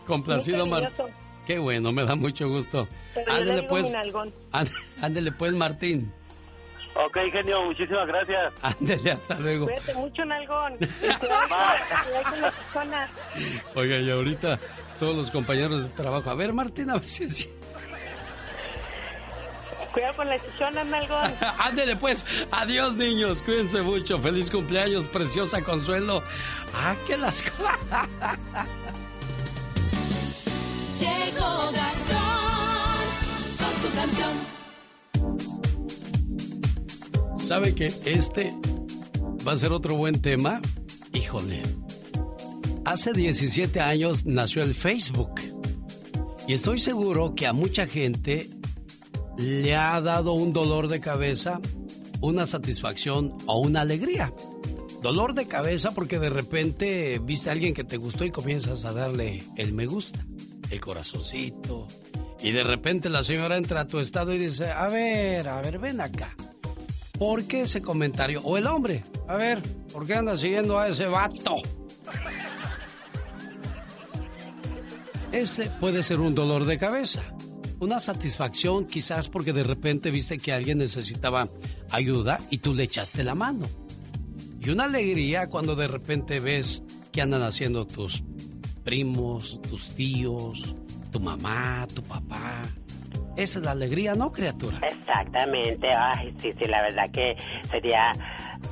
Complacido, 0.07 0.65
Martín. 0.67 1.07
Qué 1.47 1.59
bueno, 1.59 1.93
me 1.93 2.05
da 2.05 2.15
mucho 2.15 2.49
gusto. 2.49 2.89
Ándele 3.29 3.63
pues, 3.65 3.93
ándele 5.01 5.33
pues, 5.33 5.53
Martín. 5.53 6.13
Ok, 6.97 7.19
genio, 7.33 7.65
muchísimas 7.65 8.07
gracias. 8.07 8.53
Ándele, 8.63 9.11
hasta 9.11 9.39
luego. 9.41 9.67
Cuídate 9.67 9.95
mucho, 9.95 10.25
nalgón. 10.25 10.79
Oiga, 13.75 13.99
y 13.99 14.11
ahorita 14.11 14.61
todos 15.01 15.17
los 15.17 15.31
compañeros 15.31 15.83
de 15.83 15.89
trabajo. 15.91 16.31
A 16.31 16.35
ver, 16.35 16.53
Martín, 16.53 16.91
a 16.91 16.95
ver 16.95 17.07
si 17.07 17.25
es... 17.25 17.49
Cuidado 19.93 20.17
con 20.17 20.29
la 20.29 20.41
chichona, 20.41 20.85
nalgón. 20.85 21.33
Ándele 21.59 21.97
pues. 21.97 22.25
Adiós, 22.51 22.95
niños. 22.97 23.43
Cuídense 23.43 23.83
mucho. 23.83 24.19
Feliz 24.19 24.51
cumpleaños, 24.51 25.05
preciosa 25.07 25.63
Consuelo. 25.63 26.23
Ah, 26.75 26.95
que 27.07 27.17
las... 27.17 27.45
Llegó 31.01 31.73
Gastón 31.73 33.05
con 33.59 33.73
su 33.81 33.89
canción. 33.97 34.33
¿Sabe 37.39 37.75
que 37.75 37.87
este 37.87 38.55
va 39.47 39.53
a 39.53 39.59
ser 39.59 39.73
otro 39.73 39.97
buen 39.97 40.23
tema? 40.23 40.61
Híjole. 41.13 41.63
Hace 42.85 43.13
17 43.13 43.81
años 43.81 44.25
nació 44.25 44.63
el 44.63 44.75
Facebook. 44.75 45.41
Y 46.47 46.53
estoy 46.53 46.79
seguro 46.79 47.35
que 47.35 47.47
a 47.47 47.53
mucha 47.53 47.87
gente 47.87 48.49
le 49.37 49.75
ha 49.75 50.01
dado 50.01 50.35
un 50.35 50.53
dolor 50.53 50.89
de 50.89 51.01
cabeza, 51.01 51.61
una 52.21 52.47
satisfacción 52.47 53.35
o 53.47 53.61
una 53.61 53.81
alegría. 53.81 54.33
Dolor 55.03 55.35
de 55.35 55.47
cabeza 55.47 55.91
porque 55.91 56.19
de 56.19 56.31
repente 56.31 57.21
viste 57.23 57.51
a 57.51 57.53
alguien 57.53 57.75
que 57.75 57.85
te 57.85 57.97
gustó 57.97 58.25
y 58.25 58.31
comienzas 58.31 58.85
a 58.85 58.93
darle 58.93 59.43
el 59.57 59.73
me 59.73 59.87
gusta, 59.87 60.25
el 60.71 60.81
corazoncito. 60.81 61.87
Y 62.43 62.53
de 62.53 62.63
repente 62.63 63.09
la 63.09 63.25
señora 63.25 63.57
entra 63.57 63.83
a 63.83 63.87
tu 63.87 63.99
estado 63.99 64.33
y 64.33 64.39
dice, 64.39 64.71
a 64.71 64.89
ver, 64.89 65.49
a 65.49 65.61
ver, 65.61 65.79
ven 65.79 66.01
acá. 66.01 66.35
¿Por 67.19 67.45
qué 67.45 67.63
ese 67.63 67.81
comentario? 67.81 68.41
O 68.43 68.57
el 68.59 68.67
hombre, 68.67 69.05
a 69.29 69.37
ver, 69.37 69.63
¿por 69.93 70.07
qué 70.07 70.15
anda 70.15 70.37
siguiendo 70.37 70.79
a 70.79 70.89
ese 70.89 71.07
vato? 71.07 71.57
Ese 75.33 75.71
puede 75.81 76.03
ser 76.03 76.21
un 76.21 76.35
dolor 76.35 76.65
de 76.65 76.79
cabeza. 76.79 77.23
Una 77.81 77.99
satisfacción 77.99 78.87
quizás 78.87 79.29
porque 79.29 79.53
de 79.53 79.65
repente 79.65 80.11
viste 80.11 80.39
que 80.39 80.53
alguien 80.53 80.79
necesitaba 80.79 81.49
ayuda 81.91 82.39
y 82.51 82.59
tú 82.59 82.75
le 82.75 82.85
echaste 82.85 83.25
la 83.25 83.35
mano. 83.35 83.67
Y 84.61 84.71
una 84.71 84.85
alegría 84.85 85.49
cuando 85.49 85.75
de 85.77 85.89
repente 85.89 86.41
ves 86.41 86.83
que 87.13 87.21
andan 87.21 87.43
haciendo 87.43 87.87
tus 87.87 88.23
primos, 88.85 89.61
tus 89.63 89.95
tíos, 89.95 90.75
tu 91.11 91.21
mamá, 91.21 91.87
tu 91.95 92.03
papá. 92.03 92.63
Esa 93.37 93.59
es 93.59 93.65
la 93.65 93.73
alegría, 93.73 94.15
¿no, 94.15 94.31
criatura? 94.31 94.81
Exactamente, 94.87 95.89
ay, 95.93 96.33
sí, 96.37 96.53
sí, 96.53 96.69
la 96.69 96.83
verdad 96.83 97.11
que 97.11 97.37
sería 97.69 98.13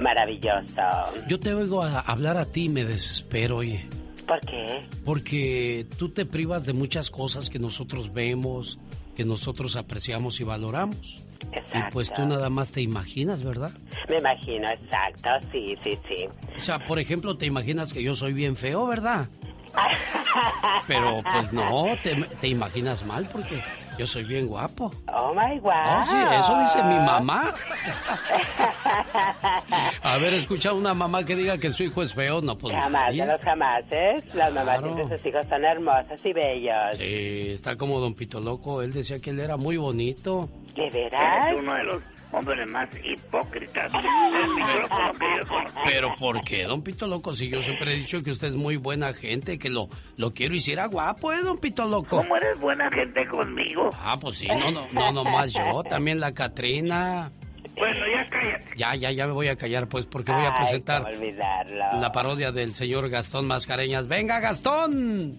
maravilloso. 0.00 0.82
Yo 1.28 1.40
te 1.40 1.52
oigo 1.52 1.82
a 1.82 2.00
hablar 2.00 2.36
a 2.36 2.44
ti 2.44 2.66
y 2.66 2.68
me 2.68 2.84
desespero, 2.84 3.56
oye. 3.56 3.86
¿Por 4.26 4.40
qué? 4.40 4.86
Porque 5.04 5.86
tú 5.98 6.10
te 6.10 6.24
privas 6.24 6.64
de 6.64 6.72
muchas 6.72 7.10
cosas 7.10 7.50
que 7.50 7.58
nosotros 7.58 8.12
vemos, 8.12 8.78
que 9.16 9.24
nosotros 9.24 9.74
apreciamos 9.74 10.40
y 10.40 10.44
valoramos. 10.44 11.26
Y 11.74 11.92
pues 11.92 12.12
tú 12.14 12.24
nada 12.24 12.48
más 12.48 12.70
te 12.70 12.80
imaginas, 12.80 13.44
¿verdad? 13.44 13.72
Me 14.08 14.18
imagino, 14.18 14.70
exacto, 14.70 15.28
sí, 15.50 15.76
sí, 15.82 15.98
sí. 16.08 16.28
O 16.56 16.60
sea, 16.60 16.78
por 16.86 16.98
ejemplo, 16.98 17.36
te 17.36 17.46
imaginas 17.46 17.92
que 17.92 18.02
yo 18.02 18.14
soy 18.14 18.32
bien 18.32 18.56
feo, 18.56 18.86
¿verdad? 18.86 19.28
Pero 20.86 21.22
pues 21.22 21.52
no, 21.52 21.86
te, 22.02 22.14
te 22.40 22.48
imaginas 22.48 23.04
mal 23.04 23.28
porque 23.32 23.62
yo 23.98 24.06
soy 24.06 24.24
bien 24.24 24.46
guapo. 24.46 24.90
Oh 25.12 25.34
my 25.34 25.58
God. 25.58 25.72
Oh, 25.72 26.04
sí, 26.04 26.16
eso 26.16 26.58
dice 26.58 26.82
mi 26.84 26.96
mamá. 26.96 27.52
A 30.02 30.18
ver, 30.18 30.34
escucha 30.34 30.72
una 30.72 30.94
mamá 30.94 31.24
que 31.24 31.36
diga 31.36 31.58
que 31.58 31.70
su 31.70 31.84
hijo 31.84 32.02
es 32.02 32.14
feo, 32.14 32.40
no 32.40 32.56
pues 32.56 32.74
Jamás 32.74 33.14
de 33.14 33.26
los 33.26 33.40
jamases. 33.40 34.34
Las 34.34 34.52
mamás 34.52 34.82
de 34.82 35.08
sus 35.08 35.26
hijos 35.26 35.46
son 35.48 35.64
hermosas 35.64 36.24
y 36.24 36.32
bellos. 36.32 36.96
Sí, 36.96 37.50
está 37.50 37.76
como 37.76 38.00
Don 38.00 38.14
Pito 38.14 38.40
Loco. 38.40 38.82
Él 38.82 38.92
decía 38.92 39.18
que 39.20 39.30
él 39.30 39.40
era 39.40 39.56
muy 39.56 39.76
bonito. 39.76 40.48
¿De 40.74 40.90
veras? 40.90 41.46
Eres 41.46 41.60
uno 41.60 41.74
de 41.74 41.84
los 41.84 42.02
hombres 42.32 42.68
más 42.70 42.88
hipócritas 43.04 43.92
del 43.92 44.48
micrófono 44.54 45.12
que 45.14 45.36
yo 45.38 45.48
conozco. 45.48 45.80
Pero 45.84 46.14
¿por 46.18 46.40
qué, 46.40 46.64
Don 46.64 46.82
Pito 46.82 47.06
Loco? 47.06 47.34
Si 47.34 47.48
yo 47.48 47.62
siempre 47.62 47.92
he 47.92 47.96
dicho 47.96 48.22
que 48.22 48.30
usted 48.30 48.48
es 48.48 48.54
muy 48.54 48.76
buena 48.76 49.12
gente, 49.12 49.58
que 49.58 49.70
lo, 49.70 49.88
lo 50.16 50.32
quiero 50.32 50.54
y 50.54 50.60
si 50.60 50.72
era 50.72 50.86
guapo, 50.86 51.32
¿eh, 51.32 51.42
Don 51.42 51.58
Pito 51.58 51.84
Loco? 51.86 52.16
¿Cómo 52.16 52.36
eres 52.36 52.58
buena 52.58 52.90
gente 52.90 53.26
conmigo? 53.26 53.90
Ah, 53.94 54.16
pues 54.20 54.38
sí, 54.38 54.48
no, 54.48 54.70
no, 54.70 54.86
no, 54.92 55.12
no 55.12 55.24
más 55.24 55.52
yo, 55.52 55.82
también 55.84 56.20
la 56.20 56.32
Catrina. 56.32 57.30
Bueno, 57.76 58.00
ya 58.12 58.28
cállate. 58.28 58.76
Ya, 58.76 58.94
ya, 58.94 59.10
ya 59.12 59.26
me 59.26 59.32
voy 59.32 59.48
a 59.48 59.56
callar, 59.56 59.88
pues, 59.88 60.04
porque 60.06 60.32
voy 60.32 60.44
a 60.44 60.54
presentar 60.54 61.04
la 61.18 62.12
parodia 62.12 62.52
del 62.52 62.74
señor 62.74 63.08
Gastón 63.08 63.46
Mascareñas. 63.46 64.08
¡Venga, 64.08 64.40
Gastón! 64.40 65.38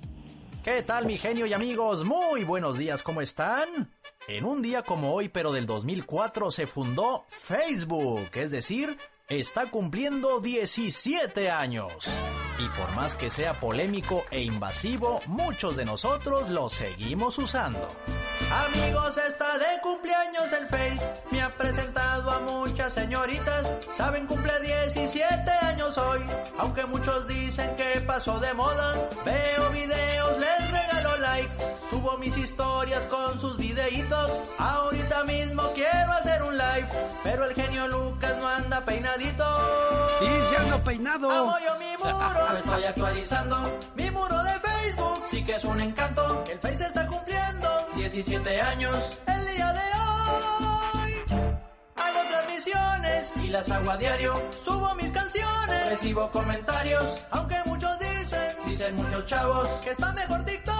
¿Qué 0.63 0.81
tal 0.81 1.05
mi 1.05 1.17
genio 1.17 1.45
y 1.45 1.53
amigos? 1.53 2.05
Muy 2.05 2.43
buenos 2.45 2.77
días, 2.77 3.03
¿cómo 3.03 3.21
están? 3.21 3.89
En 4.27 4.45
un 4.45 4.61
día 4.61 4.83
como 4.83 5.13
hoy, 5.13 5.27
pero 5.27 5.51
del 5.51 5.65
2004, 5.65 6.49
se 6.49 6.65
fundó 6.65 7.25
Facebook, 7.27 8.29
es 8.35 8.51
decir, 8.51 8.97
está 9.29 9.71
cumpliendo 9.71 10.39
17 10.39 11.49
años. 11.49 11.93
Y 12.59 12.67
por 12.77 12.91
más 12.95 13.15
que 13.15 13.29
sea 13.29 13.53
polémico 13.53 14.25
e 14.29 14.41
invasivo, 14.41 15.21
muchos 15.25 15.75
de 15.75 15.85
nosotros 15.85 16.49
lo 16.49 16.69
seguimos 16.69 17.37
usando. 17.37 17.87
Amigos, 18.51 19.17
está 19.17 19.57
de 19.57 19.81
cumpleaños 19.81 20.51
el 20.53 20.67
Face. 20.67 21.09
Me 21.31 21.41
ha 21.41 21.55
presentado 21.57 22.29
a 22.29 22.39
muchas 22.39 22.93
señoritas. 22.93 23.75
Saben, 23.97 24.27
cumple 24.27 24.53
17 24.61 25.49
años 25.49 25.97
hoy. 25.97 26.21
Aunque 26.59 26.85
muchos 26.85 27.27
dicen 27.27 27.75
que 27.75 28.01
pasó 28.01 28.39
de 28.39 28.53
moda. 28.53 29.09
Veo 29.25 29.69
videos, 29.71 30.39
les 30.39 30.71
regalo 30.71 31.17
like. 31.17 31.51
Subo 31.89 32.17
mis 32.17 32.37
historias 32.37 33.05
con 33.07 33.39
sus 33.39 33.57
videitos. 33.57 34.31
Ahorita 34.59 35.23
mismo 35.23 35.71
quiero 35.73 36.11
hacer 36.11 36.43
un 36.43 36.55
live. 36.57 36.87
Pero 37.23 37.45
el 37.45 37.55
genio 37.55 37.87
Lucas 37.87 38.35
no 38.37 38.47
anda 38.47 38.85
peinadito. 39.13 39.45
Sí, 40.19 40.27
se 40.49 40.79
peinado. 40.79 41.29
Amo 41.29 41.55
yo 41.59 41.77
mi 41.77 41.97
muro, 42.03 42.57
estoy 42.57 42.83
actualizando 42.85 43.79
mi 43.95 44.11
muro 44.11 44.43
de 44.43 44.59
Facebook. 44.59 45.23
Sí 45.29 45.43
que 45.43 45.55
es 45.55 45.63
un 45.63 45.79
encanto, 45.79 46.43
el 46.49 46.59
Face 46.59 46.85
está 46.85 47.05
cumpliendo 47.07 47.69
17 47.95 48.61
años 48.61 49.17
el 49.27 49.55
día 49.55 49.73
de 49.73 49.81
hoy. 50.99 51.41
Hago 51.95 52.19
transmisiones 52.29 53.31
y 53.37 53.47
las 53.49 53.69
hago 53.69 53.91
a 53.91 53.97
diario. 53.97 54.41
Subo 54.63 54.93
mis 54.95 55.11
canciones, 55.11 55.89
recibo 55.89 56.29
comentarios. 56.31 57.25
Aunque 57.31 57.57
muchos 57.65 57.97
dicen, 57.99 58.55
dicen 58.65 58.95
muchos 58.95 59.25
chavos, 59.25 59.67
que 59.81 59.91
está 59.91 60.11
mejor 60.13 60.43
TikTok. 60.43 60.73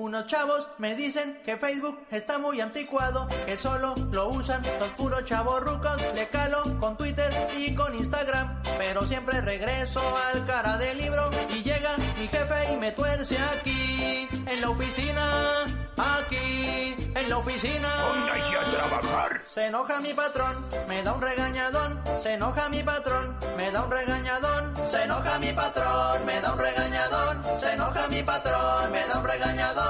Unos 0.00 0.26
chavos 0.28 0.66
me 0.78 0.94
dicen 0.94 1.42
que 1.44 1.58
Facebook 1.58 2.06
está 2.10 2.38
muy 2.38 2.58
anticuado, 2.62 3.28
que 3.44 3.58
solo 3.58 3.94
lo 4.10 4.28
usan 4.30 4.62
los 4.80 4.88
puros 4.92 5.26
chavos 5.26 5.60
rucos. 5.60 6.00
Le 6.14 6.26
calo 6.30 6.62
con 6.80 6.96
Twitter 6.96 7.30
y 7.58 7.74
con 7.74 7.94
Instagram, 7.94 8.62
pero 8.78 9.06
siempre 9.06 9.42
regreso 9.42 10.00
al 10.32 10.46
cara 10.46 10.78
del 10.78 10.96
libro 10.96 11.28
y 11.50 11.62
llega 11.62 11.98
mi 11.98 12.28
jefe 12.28 12.72
y 12.72 12.76
me 12.78 12.92
tuerce 12.92 13.36
aquí, 13.38 14.26
en 14.46 14.60
la 14.62 14.70
oficina, 14.70 15.64
aquí, 15.98 16.96
en 17.14 17.28
la 17.28 17.36
oficina. 17.36 17.88
Póngase 18.08 18.56
a 18.56 18.70
trabajar. 18.70 19.42
Se 19.50 19.66
enoja 19.66 20.00
mi 20.00 20.14
patrón, 20.14 20.64
me 20.88 21.02
da 21.02 21.12
un 21.12 21.20
regañadón. 21.20 22.00
Se 22.22 22.32
enoja 22.34 22.70
mi 22.70 22.82
patrón, 22.82 23.36
me 23.58 23.70
da 23.70 23.84
un 23.84 23.90
regañadón. 23.90 24.74
Se 24.90 25.02
enoja 25.02 25.38
mi 25.38 25.52
patrón, 25.52 26.24
me 26.24 26.40
da 26.40 26.54
un 26.54 26.58
regañadón. 26.58 27.60
Se 27.60 27.72
enoja 27.72 28.08
mi 28.08 28.22
patrón, 28.22 28.92
me 28.92 29.06
da 29.06 29.18
un 29.18 29.24
regañadón. 29.26 29.89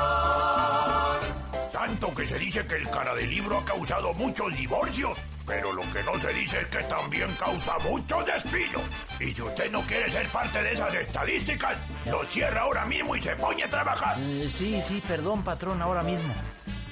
Tanto 1.73 2.15
que 2.15 2.27
se 2.27 2.39
dice 2.39 2.67
que 2.67 2.77
el 2.77 2.89
cara 2.91 3.15
del 3.15 3.31
libro 3.31 3.59
ha 3.59 3.65
causado 3.65 4.13
muchos 4.15 4.55
divorcios. 4.57 5.19
Pero 5.47 5.73
lo 5.73 5.83
que 5.93 6.03
no 6.05 6.17
se 6.21 6.33
dice 6.33 6.61
es 6.61 6.67
que 6.69 6.83
también 6.85 7.35
causa 7.35 7.77
muchos 7.81 8.25
despidos. 8.25 8.83
Y 9.19 9.35
si 9.35 9.43
usted 9.43 9.71
no 9.73 9.81
quiere 9.83 10.11
ser 10.11 10.29
parte 10.29 10.63
de 10.63 10.73
esas 10.73 10.95
estadísticas, 10.95 11.77
lo 12.07 12.25
cierra 12.25 12.61
ahora 12.61 12.85
mismo 12.87 13.17
y 13.17 13.23
se 13.23 13.35
pone 13.35 13.65
a 13.65 13.69
trabajar. 13.69 14.17
Eh, 14.21 14.49
sí, 14.49 14.81
sí, 14.87 15.03
perdón, 15.09 15.43
patrón, 15.43 15.83
ahora 15.83 16.03
mismo. 16.05 16.33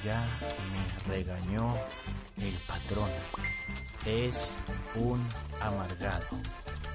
Ya 0.03 0.21
me 1.07 1.15
regañó 1.15 1.73
el 2.37 2.53
patrón. 2.67 3.09
Es 4.05 4.55
un 4.95 5.25
amargado. 5.61 6.25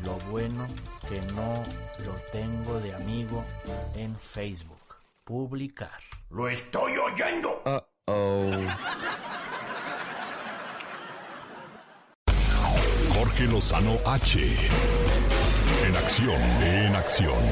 Lo 0.03 0.17
bueno 0.31 0.67
que 1.09 1.21
no 1.33 1.65
lo 2.05 2.13
tengo 2.31 2.81
de 2.81 2.95
amigo 2.95 3.43
en 3.95 4.19
Facebook. 4.19 4.74
Publicar. 5.25 6.01
Lo 6.29 6.47
estoy 6.49 6.93
oyendo. 6.99 7.63
Jorge 13.15 13.45
Lozano 13.45 13.97
H. 14.05 14.39
En 15.87 15.97
acción, 15.97 16.43
en 16.63 16.95
acción. 16.95 17.43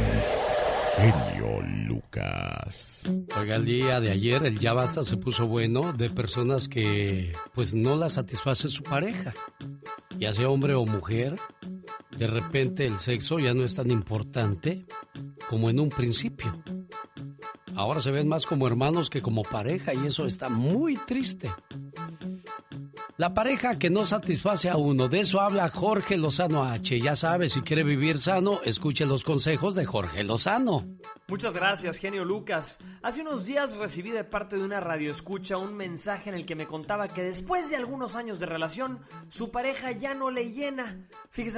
Genio 0.96 1.62
Lucas. 1.86 3.08
Oiga, 3.38 3.56
el 3.56 3.64
día 3.64 4.00
de 4.00 4.10
ayer 4.10 4.44
el 4.44 4.58
ya 4.58 4.74
basta 4.74 5.02
se 5.02 5.16
puso 5.16 5.46
bueno 5.46 5.94
de 5.94 6.10
personas 6.10 6.68
que 6.68 7.32
pues 7.54 7.72
no 7.72 7.96
la 7.96 8.10
satisface 8.10 8.68
su 8.68 8.82
pareja. 8.82 9.32
Ya 10.18 10.34
sea 10.34 10.50
hombre 10.50 10.74
o 10.74 10.84
mujer, 10.84 11.36
de 12.16 12.26
repente 12.26 12.86
el 12.86 12.98
sexo 12.98 13.38
ya 13.38 13.54
no 13.54 13.64
es 13.64 13.74
tan 13.74 13.90
importante 13.90 14.86
como 15.48 15.70
en 15.70 15.80
un 15.80 15.88
principio. 15.88 16.62
Ahora 17.74 18.00
se 18.00 18.10
ven 18.10 18.28
más 18.28 18.46
como 18.46 18.66
hermanos 18.66 19.08
que 19.08 19.22
como 19.22 19.42
pareja 19.42 19.94
y 19.94 20.06
eso 20.06 20.26
está 20.26 20.48
muy 20.48 20.96
triste. 20.96 21.50
La 23.18 23.34
pareja 23.34 23.78
que 23.78 23.90
no 23.90 24.04
satisface 24.04 24.68
a 24.68 24.76
uno, 24.76 25.08
de 25.08 25.20
eso 25.20 25.40
habla 25.40 25.68
Jorge 25.68 26.16
Lozano 26.16 26.64
H. 26.64 26.98
Ya 26.98 27.14
sabe, 27.14 27.48
si 27.48 27.60
quiere 27.60 27.84
vivir 27.84 28.18
sano, 28.18 28.60
escuche 28.64 29.06
los 29.06 29.22
consejos 29.22 29.74
de 29.74 29.84
Jorge 29.84 30.24
Lozano. 30.24 30.86
Muchas 31.28 31.54
gracias, 31.54 31.98
genio 31.98 32.24
Lucas. 32.24 32.78
Hace 33.02 33.20
unos 33.20 33.46
días 33.46 33.76
recibí 33.76 34.10
de 34.10 34.24
parte 34.24 34.56
de 34.56 34.64
una 34.64 34.80
radioescucha 34.80 35.56
un 35.56 35.74
mensaje 35.74 36.30
en 36.30 36.36
el 36.36 36.44
que 36.44 36.56
me 36.56 36.66
contaba 36.66 37.08
que 37.08 37.22
después 37.22 37.70
de 37.70 37.76
algunos 37.76 38.16
años 38.16 38.40
de 38.40 38.46
relación, 38.46 39.00
su 39.28 39.50
pareja 39.50 39.92
ya 39.92 40.14
no 40.14 40.30
le 40.30 40.50
llena. 40.50 41.06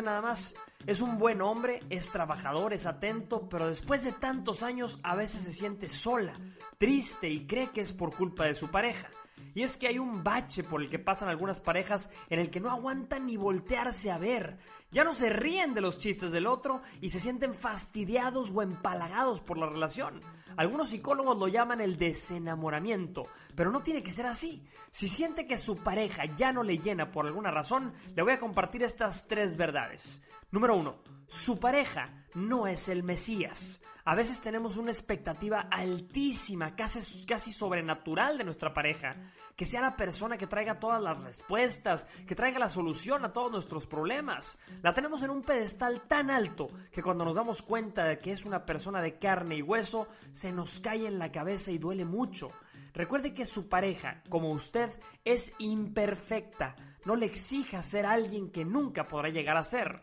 Nada 0.03 0.21
más, 0.21 0.55
es 0.87 1.01
un 1.01 1.19
buen 1.19 1.41
hombre, 1.43 1.81
es 1.91 2.11
trabajador, 2.11 2.73
es 2.73 2.87
atento, 2.87 3.49
pero 3.49 3.67
después 3.67 4.05
de 4.05 4.13
tantos 4.13 4.63
años 4.63 5.01
a 5.03 5.15
veces 5.15 5.43
se 5.43 5.53
siente 5.53 5.89
sola, 5.89 6.39
triste 6.79 7.29
y 7.29 7.47
cree 7.47 7.71
que 7.71 7.81
es 7.81 7.93
por 7.93 8.15
culpa 8.15 8.45
de 8.45 8.55
su 8.55 8.71
pareja. 8.71 9.09
Y 9.55 9.63
es 9.63 9.77
que 9.77 9.87
hay 9.87 9.99
un 9.99 10.25
bache 10.25 10.65
por 10.65 10.83
el 10.83 10.91
que 10.91 10.99
pasan 10.99 11.29
algunas 11.29 11.61
parejas 11.61 12.11
en 12.29 12.41
el 12.41 12.51
que 12.51 12.61
no 12.61 12.71
aguantan 12.71 13.27
ni 13.27 13.37
voltearse 13.37 14.11
a 14.11 14.19
ver. 14.19 14.59
Ya 14.91 15.05
no 15.05 15.15
se 15.15 15.31
ríen 15.31 15.75
de 15.75 15.81
los 15.81 15.99
chistes 15.99 16.33
del 16.33 16.47
otro 16.47 16.83
y 17.01 17.11
se 17.11 17.21
sienten 17.21 17.55
fastidiados 17.55 18.51
o 18.55 18.63
empalagados 18.63 19.41
por 19.41 19.59
la 19.59 19.67
relación. 19.67 20.21
Algunos 20.57 20.91
psicólogos 20.91 21.39
lo 21.39 21.49
llaman 21.49 21.81
el 21.81 21.97
desenamoramiento, 21.97 23.27
pero 23.55 23.71
no 23.71 23.83
tiene 23.83 24.03
que 24.03 24.13
ser 24.13 24.27
así. 24.27 24.65
Si 24.91 25.09
siente 25.09 25.47
que 25.47 25.57
su 25.57 25.79
pareja 25.79 26.25
ya 26.37 26.53
no 26.53 26.63
le 26.63 26.79
llena 26.79 27.11
por 27.11 27.27
alguna 27.27 27.51
razón, 27.51 27.93
le 28.15 28.23
voy 28.23 28.33
a 28.33 28.39
compartir 28.39 28.83
estas 28.83 29.27
tres 29.27 29.57
verdades. 29.57 30.23
Número 30.51 30.77
uno, 30.77 30.97
su 31.27 31.59
pareja 31.59 32.25
no 32.35 32.67
es 32.67 32.89
el 32.89 33.03
Mesías. 33.03 33.83
A 34.07 34.15
veces 34.15 34.43
tenemos 34.43 34.77
una 34.77 34.91
expectativa 34.91 35.61
altísima, 35.71 36.77
casi, 36.77 37.25
casi 37.25 37.51
sobrenatural 37.51 38.37
de 38.37 38.45
nuestra 38.45 38.75
pareja. 38.75 39.17
Que 39.57 39.65
sea 39.65 39.81
la 39.81 39.97
persona 39.97 40.37
que 40.37 40.47
traiga 40.47 40.79
todas 40.79 41.01
las 41.01 41.21
respuestas, 41.21 42.07
que 42.27 42.35
traiga 42.35 42.59
la 42.59 42.69
solución 42.69 43.25
a 43.25 43.33
todos 43.33 43.53
nuestros 43.53 43.87
problemas. 43.87 44.59
La 44.83 44.93
tenemos 44.93 45.23
en 45.23 45.31
un 45.31 45.43
pedestal 45.43 46.03
tan 46.03 46.31
alto 46.31 46.69
que 46.93 47.03
cuando 47.03 47.25
nos 47.25 47.37
damos 47.37 47.63
cuenta 47.63 48.05
de 48.05 48.19
que 48.19 48.33
es 48.33 48.45
una 48.45 48.67
persona 48.67 49.01
de 49.01 49.19
carne 49.19 49.57
y 49.57 49.63
hueso, 49.63 50.09
se 50.33 50.53
nos 50.53 50.81
cae 50.81 51.07
en 51.07 51.19
la 51.19 51.33
cabeza 51.33 51.71
y 51.71 51.79
duele 51.79 52.05
mucho. 52.05 52.51
Recuerde 52.93 53.33
que 53.33 53.45
su 53.45 53.69
pareja, 53.69 54.23
como 54.29 54.51
usted, 54.51 54.91
es 55.25 55.55
imperfecta. 55.59 56.77
No 57.05 57.17
le 57.17 57.27
exija 57.27 57.83
ser 57.83 58.07
alguien 58.07 58.51
que 58.51 58.65
nunca 58.65 59.09
podrá 59.09 59.31
llegar 59.31 59.57
a 59.57 59.63
ser. 59.63 60.03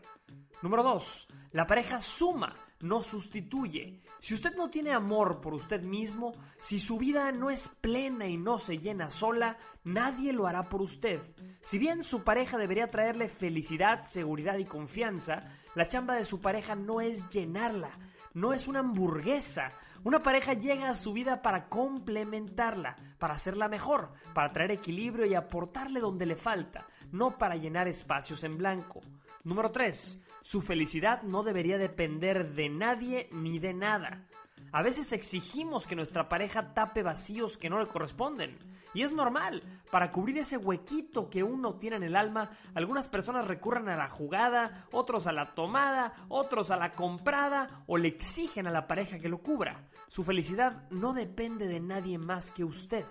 Número 0.62 0.84
2. 0.84 1.28
La 1.52 1.66
pareja 1.66 1.98
suma, 1.98 2.54
no 2.82 3.02
sustituye. 3.02 4.00
Si 4.20 4.34
usted 4.34 4.54
no 4.54 4.70
tiene 4.70 4.92
amor 4.92 5.40
por 5.40 5.54
usted 5.54 5.82
mismo, 5.82 6.34
si 6.60 6.78
su 6.78 6.98
vida 6.98 7.32
no 7.32 7.50
es 7.50 7.68
plena 7.68 8.26
y 8.26 8.36
no 8.36 8.58
se 8.58 8.78
llena 8.78 9.10
sola, 9.10 9.58
nadie 9.82 10.32
lo 10.32 10.46
hará 10.46 10.68
por 10.68 10.80
usted. 10.80 11.20
Si 11.60 11.78
bien 11.78 12.04
su 12.04 12.22
pareja 12.22 12.58
debería 12.58 12.90
traerle 12.90 13.28
felicidad, 13.28 14.02
seguridad 14.02 14.58
y 14.58 14.64
confianza, 14.64 15.48
la 15.74 15.88
chamba 15.88 16.14
de 16.14 16.24
su 16.24 16.40
pareja 16.40 16.76
no 16.76 17.00
es 17.00 17.28
llenarla, 17.28 17.98
no 18.32 18.52
es 18.52 18.68
una 18.68 18.80
hamburguesa. 18.80 19.72
Una 20.04 20.22
pareja 20.22 20.54
llega 20.54 20.90
a 20.90 20.94
su 20.94 21.12
vida 21.12 21.42
para 21.42 21.68
complementarla, 21.68 22.96
para 23.18 23.34
hacerla 23.34 23.68
mejor, 23.68 24.12
para 24.34 24.52
traer 24.52 24.72
equilibrio 24.72 25.26
y 25.26 25.34
aportarle 25.34 26.00
donde 26.00 26.26
le 26.26 26.36
falta, 26.36 26.86
no 27.10 27.36
para 27.36 27.56
llenar 27.56 27.88
espacios 27.88 28.42
en 28.44 28.58
blanco. 28.58 29.00
Número 29.44 29.70
3. 29.70 30.20
Su 30.42 30.60
felicidad 30.60 31.22
no 31.22 31.44
debería 31.44 31.78
depender 31.78 32.54
de 32.54 32.68
nadie 32.68 33.28
ni 33.30 33.60
de 33.60 33.74
nada. 33.74 34.26
A 34.72 34.82
veces 34.82 35.12
exigimos 35.12 35.86
que 35.86 35.94
nuestra 35.94 36.28
pareja 36.28 36.74
tape 36.74 37.04
vacíos 37.04 37.56
que 37.56 37.70
no 37.70 37.78
le 37.78 37.86
corresponden. 37.86 38.58
Y 38.92 39.02
es 39.02 39.12
normal. 39.12 39.62
Para 39.92 40.10
cubrir 40.10 40.38
ese 40.38 40.56
huequito 40.56 41.30
que 41.30 41.44
uno 41.44 41.76
tiene 41.76 41.96
en 41.96 42.02
el 42.02 42.16
alma, 42.16 42.50
algunas 42.74 43.08
personas 43.08 43.46
recurren 43.46 43.88
a 43.88 43.96
la 43.96 44.08
jugada, 44.08 44.88
otros 44.90 45.28
a 45.28 45.32
la 45.32 45.54
tomada, 45.54 46.12
otros 46.28 46.72
a 46.72 46.76
la 46.76 46.90
comprada 46.90 47.84
o 47.86 47.96
le 47.96 48.08
exigen 48.08 48.66
a 48.66 48.72
la 48.72 48.88
pareja 48.88 49.20
que 49.20 49.28
lo 49.28 49.38
cubra. 49.38 49.88
Su 50.08 50.24
felicidad 50.24 50.90
no 50.90 51.12
depende 51.12 51.68
de 51.68 51.78
nadie 51.78 52.18
más 52.18 52.50
que 52.50 52.64
usted. 52.64 53.04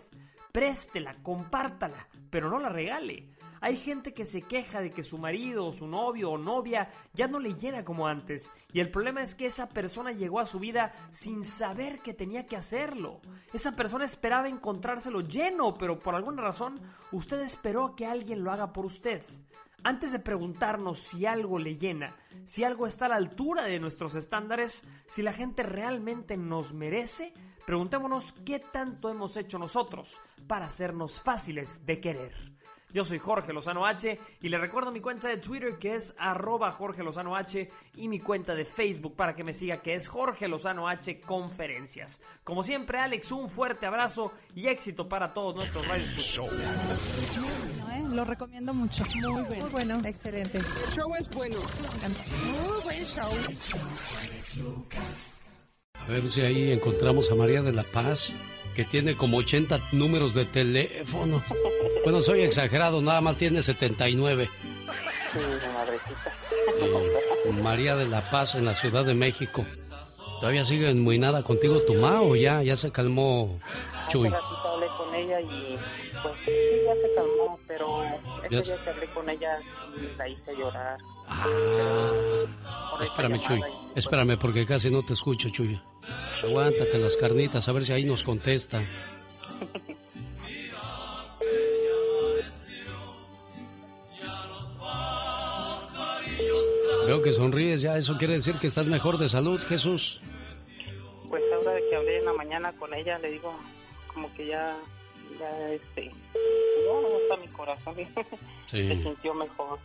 Préstela, 0.51 1.15
compártala, 1.23 2.09
pero 2.29 2.49
no 2.49 2.59
la 2.59 2.67
regale. 2.67 3.29
Hay 3.61 3.77
gente 3.77 4.13
que 4.13 4.25
se 4.25 4.41
queja 4.41 4.81
de 4.81 4.91
que 4.91 5.03
su 5.03 5.19
marido 5.19 5.67
o 5.67 5.71
su 5.71 5.87
novio 5.87 6.31
o 6.31 6.37
novia 6.39 6.89
ya 7.13 7.27
no 7.27 7.39
le 7.39 7.53
llena 7.53 7.85
como 7.85 8.07
antes. 8.07 8.51
Y 8.73 8.79
el 8.79 8.89
problema 8.89 9.21
es 9.21 9.35
que 9.35 9.45
esa 9.45 9.69
persona 9.69 10.11
llegó 10.11 10.39
a 10.39 10.47
su 10.47 10.59
vida 10.59 10.93
sin 11.11 11.43
saber 11.43 12.01
que 12.01 12.15
tenía 12.15 12.47
que 12.47 12.57
hacerlo. 12.57 13.21
Esa 13.53 13.75
persona 13.75 14.03
esperaba 14.03 14.49
encontrárselo 14.49 15.21
lleno, 15.21 15.77
pero 15.77 15.99
por 15.99 16.15
alguna 16.15 16.41
razón 16.41 16.81
usted 17.11 17.39
esperó 17.41 17.95
que 17.95 18.07
alguien 18.07 18.43
lo 18.43 18.51
haga 18.51 18.73
por 18.73 18.87
usted. 18.87 19.21
Antes 19.83 20.11
de 20.11 20.19
preguntarnos 20.19 20.97
si 20.97 21.27
algo 21.27 21.59
le 21.59 21.75
llena, 21.75 22.15
si 22.43 22.63
algo 22.63 22.87
está 22.87 23.05
a 23.05 23.09
la 23.09 23.15
altura 23.15 23.63
de 23.63 23.79
nuestros 23.79 24.15
estándares, 24.15 24.85
si 25.05 25.21
la 25.21 25.33
gente 25.33 25.61
realmente 25.61 26.35
nos 26.35 26.73
merece, 26.73 27.33
preguntémonos 27.67 28.33
qué 28.33 28.59
tanto 28.59 29.09
hemos 29.09 29.37
hecho 29.37 29.59
nosotros 29.59 30.19
para 30.47 30.65
hacernos 30.65 31.21
fáciles 31.21 31.85
de 31.85 31.99
querer. 31.99 32.50
Yo 32.93 33.03
soy 33.03 33.19
Jorge 33.19 33.53
Lozano 33.53 33.85
H 33.85 34.19
y 34.41 34.49
le 34.49 34.57
recuerdo 34.57 34.91
mi 34.91 34.99
cuenta 34.99 35.27
de 35.27 35.37
Twitter 35.37 35.77
que 35.77 35.95
es 35.95 36.15
arroba 36.17 36.71
Jorge 36.71 37.03
Lozano 37.03 37.35
H 37.35 37.69
y 37.95 38.07
mi 38.07 38.19
cuenta 38.19 38.53
de 38.55 38.65
Facebook 38.65 39.15
para 39.15 39.35
que 39.35 39.43
me 39.43 39.53
siga 39.53 39.81
que 39.81 39.93
es 39.93 40.07
Jorge 40.07 40.47
Lozano 40.47 40.87
H 40.87 41.21
Conferencias. 41.21 42.21
Como 42.43 42.63
siempre, 42.63 42.99
Alex, 42.99 43.31
un 43.31 43.49
fuerte 43.49 43.85
abrazo 43.85 44.31
y 44.55 44.67
éxito 44.67 45.07
para 45.07 45.33
todos 45.33 45.55
nuestros 45.55 45.87
radios. 45.87 46.11
¿eh? 46.11 48.03
Lo 48.09 48.25
recomiendo 48.25 48.73
mucho. 48.73 49.03
Muy 49.15 49.43
bueno. 49.43 49.61
Muy 49.61 49.69
bueno. 49.69 50.01
Excelente. 50.05 50.57
El 50.57 50.93
show 50.93 51.15
es 51.15 51.29
bueno. 51.29 51.57
Muy 51.59 52.83
buen 52.83 53.05
show. 53.05 53.29
A 55.93 56.07
ver 56.07 56.29
si 56.29 56.41
ahí 56.41 56.71
encontramos 56.71 57.31
a 57.31 57.35
María 57.35 57.61
de 57.61 57.71
la 57.71 57.83
Paz, 57.83 58.33
que 58.75 58.85
tiene 58.85 59.15
como 59.15 59.37
80 59.37 59.89
números 59.91 60.33
de 60.33 60.45
teléfono. 60.45 61.43
Bueno, 62.03 62.21
soy 62.21 62.41
exagerado, 62.41 63.01
nada 63.01 63.21
más 63.21 63.37
tiene 63.37 63.61
79. 63.61 64.49
Sí. 65.33 65.39
Eh, 66.79 67.51
María 67.61 67.95
de 67.95 68.07
la 68.07 68.21
Paz 68.21 68.55
en 68.55 68.65
la 68.65 68.73
Ciudad 68.73 69.05
de 69.05 69.13
México. 69.13 69.65
¿Todavía 70.39 70.65
sigue 70.65 70.93
muy 70.93 71.19
nada 71.19 71.43
contigo 71.43 71.83
tu 71.83 71.93
ma 71.93 72.21
o 72.21 72.35
ya, 72.35 72.63
ya 72.63 72.75
se 72.75 72.91
calmó 72.91 73.59
Chuy? 74.09 74.29
Hace 74.29 74.37
hablé 74.65 74.87
con 74.97 75.13
ella 75.13 75.39
y 75.39 75.77
pues 76.23 76.33
sí, 76.45 76.51
ya 76.85 76.93
se 76.95 77.15
calmó, 77.15 77.59
pero 77.67 78.03
ese 78.43 78.61
día 78.63 78.83
que 78.83 78.89
hablé 78.89 79.13
con 79.13 79.29
ella 79.29 79.59
sí 79.95 80.09
la 80.17 80.27
hice 80.27 80.55
llorar. 80.57 80.97
Ah, 81.27 82.99
espérame, 83.03 83.39
Chuy. 83.39 83.61
Espérame, 83.95 84.37
porque 84.39 84.65
casi 84.65 84.89
no 84.89 85.03
te 85.03 85.13
escucho, 85.13 85.49
Chuy. 85.49 85.79
Aguántate 86.43 86.97
las 86.97 87.15
carnitas, 87.17 87.67
a 87.67 87.71
ver 87.71 87.83
si 87.85 87.93
ahí 87.93 88.03
nos 88.03 88.23
contesta. 88.23 88.83
Veo 97.05 97.21
que 97.21 97.33
sonríes 97.33 97.81
ya, 97.81 97.97
eso 97.97 98.17
quiere 98.17 98.35
decir 98.35 98.57
que 98.59 98.67
estás 98.67 98.85
mejor 98.87 99.17
de 99.17 99.27
salud, 99.27 99.59
Jesús. 99.61 100.19
Pues 101.29 101.41
ahora 101.53 101.71
de 101.73 101.89
que 101.89 101.95
hablé 101.95 102.19
en 102.19 102.25
la 102.25 102.33
mañana 102.33 102.71
con 102.73 102.93
ella, 102.93 103.17
le 103.19 103.31
digo 103.31 103.53
como 104.13 104.31
que 104.33 104.47
ya, 104.47 104.75
ya 105.39 105.69
este, 105.73 106.11
no 106.85 107.17
está 107.23 107.37
mi 107.37 107.47
corazón, 107.47 107.95
Sí. 108.67 108.87
se 108.87 109.03
sintió 109.03 109.33
mejor. 109.33 109.79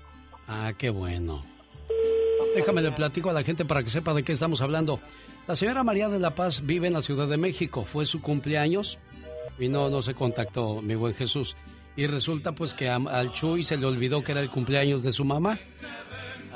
Ah, 0.46 0.72
qué 0.76 0.90
bueno. 0.90 1.44
Déjame 2.54 2.82
le 2.82 2.92
platico 2.92 3.30
a 3.30 3.32
la 3.32 3.42
gente 3.42 3.64
para 3.64 3.82
que 3.82 3.90
sepa 3.90 4.14
de 4.14 4.22
qué 4.22 4.32
estamos 4.32 4.60
hablando. 4.60 5.00
La 5.46 5.54
señora 5.54 5.84
María 5.84 6.08
de 6.08 6.18
la 6.18 6.30
Paz 6.34 6.62
vive 6.64 6.88
en 6.88 6.92
la 6.94 7.02
Ciudad 7.02 7.28
de 7.28 7.36
México. 7.36 7.84
Fue 7.84 8.04
su 8.06 8.20
cumpleaños 8.20 8.98
y 9.58 9.68
no, 9.68 9.88
no 9.88 10.02
se 10.02 10.14
contactó, 10.14 10.82
mi 10.82 10.94
buen 10.96 11.14
Jesús. 11.14 11.54
Y 11.96 12.06
resulta 12.06 12.52
pues 12.52 12.74
que 12.74 12.88
a- 12.90 12.96
al 12.96 13.32
Chuy 13.32 13.62
se 13.62 13.76
le 13.76 13.86
olvidó 13.86 14.22
que 14.22 14.32
era 14.32 14.40
el 14.40 14.50
cumpleaños 14.50 15.02
de 15.02 15.12
su 15.12 15.24
mamá. 15.24 15.58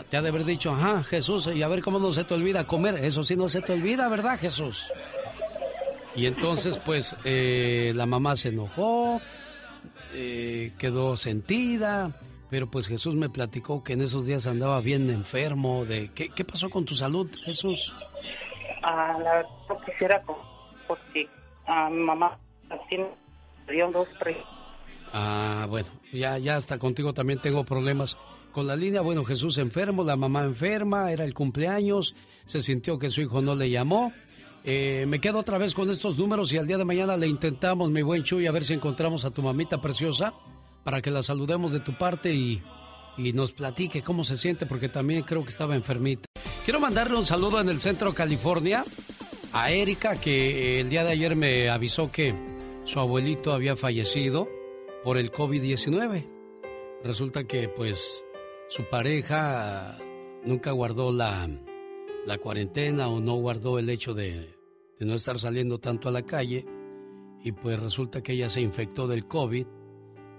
Te 0.08 0.16
ha 0.16 0.22
de 0.22 0.28
haber 0.30 0.44
dicho, 0.44 0.72
ajá, 0.72 1.04
Jesús, 1.04 1.48
y 1.54 1.62
a 1.62 1.68
ver 1.68 1.82
cómo 1.82 1.98
no 2.00 2.12
se 2.12 2.24
te 2.24 2.34
olvida 2.34 2.66
comer. 2.66 2.96
Eso 3.04 3.22
sí 3.22 3.36
no 3.36 3.48
se 3.48 3.60
te 3.62 3.72
olvida, 3.72 4.08
¿verdad, 4.08 4.38
Jesús? 4.38 4.86
Y 6.16 6.26
entonces, 6.26 6.76
pues, 6.78 7.14
eh, 7.24 7.92
la 7.94 8.06
mamá 8.06 8.34
se 8.34 8.48
enojó, 8.48 9.20
eh, 10.12 10.72
quedó 10.78 11.16
sentida, 11.16 12.10
pero 12.50 12.68
pues 12.68 12.88
Jesús 12.88 13.14
me 13.14 13.28
platicó 13.30 13.84
que 13.84 13.92
en 13.92 14.00
esos 14.00 14.26
días 14.26 14.48
andaba 14.48 14.80
bien 14.80 15.08
enfermo. 15.10 15.84
De, 15.84 16.10
¿qué, 16.12 16.30
qué 16.30 16.44
pasó 16.44 16.68
con 16.70 16.84
tu 16.84 16.96
salud, 16.96 17.30
Jesús? 17.44 17.94
Ah, 18.82 19.16
la 19.22 19.34
verdad 19.34 19.50
quisiera 19.86 20.22
porque 20.86 21.28
a 21.66 21.90
mi 21.90 22.02
mamá 22.02 22.38
tiene 22.88 23.08
dos, 23.92 24.08
tres. 24.18 24.36
Ah, 25.12 25.66
bueno, 25.68 25.88
ya, 26.12 26.38
ya 26.38 26.56
hasta 26.56 26.78
contigo 26.78 27.12
también 27.12 27.40
tengo 27.40 27.64
problemas 27.64 28.16
con 28.52 28.66
la 28.66 28.76
línea. 28.76 29.00
Bueno, 29.00 29.24
Jesús 29.24 29.58
enfermo, 29.58 30.04
la 30.04 30.16
mamá 30.16 30.44
enferma, 30.44 31.12
era 31.12 31.24
el 31.24 31.34
cumpleaños, 31.34 32.14
se 32.46 32.60
sintió 32.60 32.98
que 32.98 33.10
su 33.10 33.20
hijo 33.20 33.40
no 33.40 33.54
le 33.54 33.70
llamó. 33.70 34.12
Eh, 34.64 35.06
me 35.08 35.20
quedo 35.20 35.38
otra 35.38 35.58
vez 35.58 35.74
con 35.74 35.88
estos 35.88 36.18
números 36.18 36.52
y 36.52 36.58
al 36.58 36.66
día 36.66 36.76
de 36.76 36.84
mañana 36.84 37.16
le 37.16 37.26
intentamos, 37.26 37.90
mi 37.90 38.02
buen 38.02 38.22
Chuy, 38.22 38.46
a 38.46 38.52
ver 38.52 38.64
si 38.64 38.74
encontramos 38.74 39.24
a 39.24 39.30
tu 39.30 39.42
mamita 39.42 39.80
preciosa 39.80 40.34
para 40.84 41.00
que 41.00 41.10
la 41.10 41.22
saludemos 41.22 41.72
de 41.72 41.80
tu 41.80 41.96
parte 41.96 42.32
y, 42.32 42.62
y 43.16 43.32
nos 43.32 43.52
platique 43.52 44.02
cómo 44.02 44.24
se 44.24 44.36
siente, 44.36 44.66
porque 44.66 44.88
también 44.88 45.22
creo 45.22 45.42
que 45.42 45.50
estaba 45.50 45.74
enfermita. 45.74 46.26
Quiero 46.64 46.80
mandarle 46.80 47.16
un 47.16 47.24
saludo 47.24 47.60
en 47.60 47.68
el 47.68 47.80
centro 47.80 48.14
California 48.14 48.84
a 49.52 49.70
Erika, 49.70 50.14
que 50.16 50.80
el 50.80 50.88
día 50.88 51.04
de 51.04 51.12
ayer 51.12 51.36
me 51.36 51.68
avisó 51.68 52.10
que 52.12 52.34
su 52.84 53.00
abuelito 53.00 53.52
había 53.52 53.76
fallecido 53.76 54.48
por 55.02 55.18
el 55.18 55.32
COVID-19. 55.32 56.28
Resulta 57.02 57.44
que 57.44 57.68
pues 57.68 58.24
su 58.68 58.84
pareja 58.84 59.98
nunca 60.44 60.70
guardó 60.72 61.12
la, 61.12 61.48
la 62.26 62.38
cuarentena 62.38 63.08
o 63.08 63.20
no 63.20 63.34
guardó 63.36 63.78
el 63.78 63.88
hecho 63.90 64.14
de, 64.14 64.54
de 64.98 65.06
no 65.06 65.14
estar 65.14 65.40
saliendo 65.40 65.78
tanto 65.78 66.08
a 66.08 66.12
la 66.12 66.22
calle 66.22 66.66
y 67.42 67.52
pues 67.52 67.80
resulta 67.80 68.22
que 68.22 68.34
ella 68.34 68.50
se 68.50 68.60
infectó 68.60 69.06
del 69.06 69.26
COVID 69.26 69.66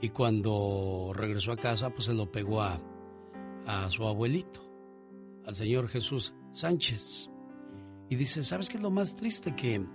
y 0.02 0.10
cuando 0.10 1.12
regresó 1.14 1.52
a 1.52 1.58
casa 1.58 1.92
pues 1.92 2.06
se 2.06 2.14
lo 2.14 2.32
pegó 2.32 2.62
a, 2.62 2.80
su 3.90 4.06
abuelito, 4.06 4.60
al 5.46 5.56
señor 5.56 5.88
Jesús 5.88 6.34
Sánchez. 6.52 7.30
Y 8.10 8.16
dice, 8.16 8.44
¿sabes 8.44 8.68
qué 8.68 8.78
es 8.78 8.84
lo 8.84 8.92
más 8.92 9.16
triste? 9.16 9.56
Que, 9.56 9.86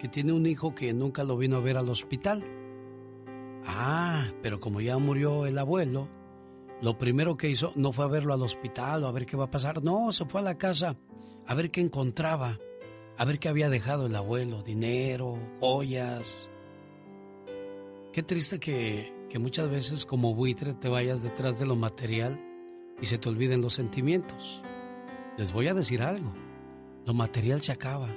que 0.00 0.08
tiene 0.08 0.32
un 0.32 0.46
hijo 0.46 0.74
que 0.74 0.92
nunca 0.92 1.22
lo 1.22 1.36
vino 1.36 1.58
a 1.58 1.60
ver 1.60 1.76
al 1.76 1.88
hospital. 1.88 2.42
Ah, 3.64 4.32
pero 4.42 4.58
como 4.58 4.80
ya 4.80 4.98
murió 4.98 5.46
el 5.46 5.58
abuelo, 5.58 6.08
lo 6.80 6.98
primero 6.98 7.36
que 7.36 7.48
hizo 7.48 7.72
no 7.76 7.92
fue 7.92 8.06
a 8.06 8.08
verlo 8.08 8.34
al 8.34 8.42
hospital 8.42 9.04
o 9.04 9.06
a 9.06 9.12
ver 9.12 9.26
qué 9.26 9.36
va 9.36 9.44
a 9.44 9.50
pasar. 9.50 9.84
No, 9.84 10.10
se 10.10 10.24
fue 10.24 10.40
a 10.40 10.44
la 10.44 10.58
casa 10.58 10.96
a 11.46 11.54
ver 11.54 11.70
qué 11.70 11.80
encontraba, 11.80 12.58
a 13.16 13.24
ver 13.24 13.38
qué 13.38 13.48
había 13.48 13.70
dejado 13.70 14.06
el 14.06 14.16
abuelo, 14.16 14.62
dinero, 14.62 15.38
joyas. 15.60 16.48
Qué 18.12 18.22
triste 18.22 18.58
que, 18.58 19.12
que 19.32 19.38
muchas 19.38 19.70
veces 19.70 20.04
como 20.04 20.34
buitre 20.34 20.74
te 20.74 20.90
vayas 20.90 21.22
detrás 21.22 21.58
de 21.58 21.64
lo 21.64 21.74
material 21.74 22.38
y 23.00 23.06
se 23.06 23.16
te 23.16 23.30
olviden 23.30 23.62
los 23.62 23.72
sentimientos. 23.72 24.60
Les 25.38 25.54
voy 25.54 25.68
a 25.68 25.74
decir 25.74 26.02
algo, 26.02 26.34
lo 27.06 27.14
material 27.14 27.62
se 27.62 27.72
acaba. 27.72 28.14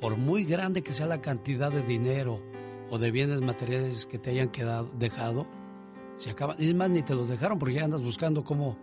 Por 0.00 0.16
muy 0.16 0.44
grande 0.44 0.82
que 0.82 0.92
sea 0.92 1.06
la 1.06 1.20
cantidad 1.20 1.70
de 1.70 1.82
dinero 1.82 2.42
o 2.90 2.98
de 2.98 3.12
bienes 3.12 3.40
materiales 3.40 4.04
que 4.04 4.18
te 4.18 4.30
hayan 4.30 4.48
quedado, 4.48 4.90
dejado, 4.98 5.46
se 6.16 6.30
acaban. 6.30 6.56
Es 6.58 6.74
más, 6.74 6.90
ni 6.90 7.02
te 7.02 7.14
los 7.14 7.28
dejaron 7.28 7.60
porque 7.60 7.76
ya 7.76 7.84
andas 7.84 8.02
buscando 8.02 8.42
cómo 8.42 8.76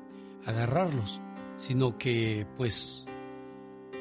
agarrarlos, 0.45 1.19
sino 1.57 1.97
que 1.97 2.47
pues 2.55 3.03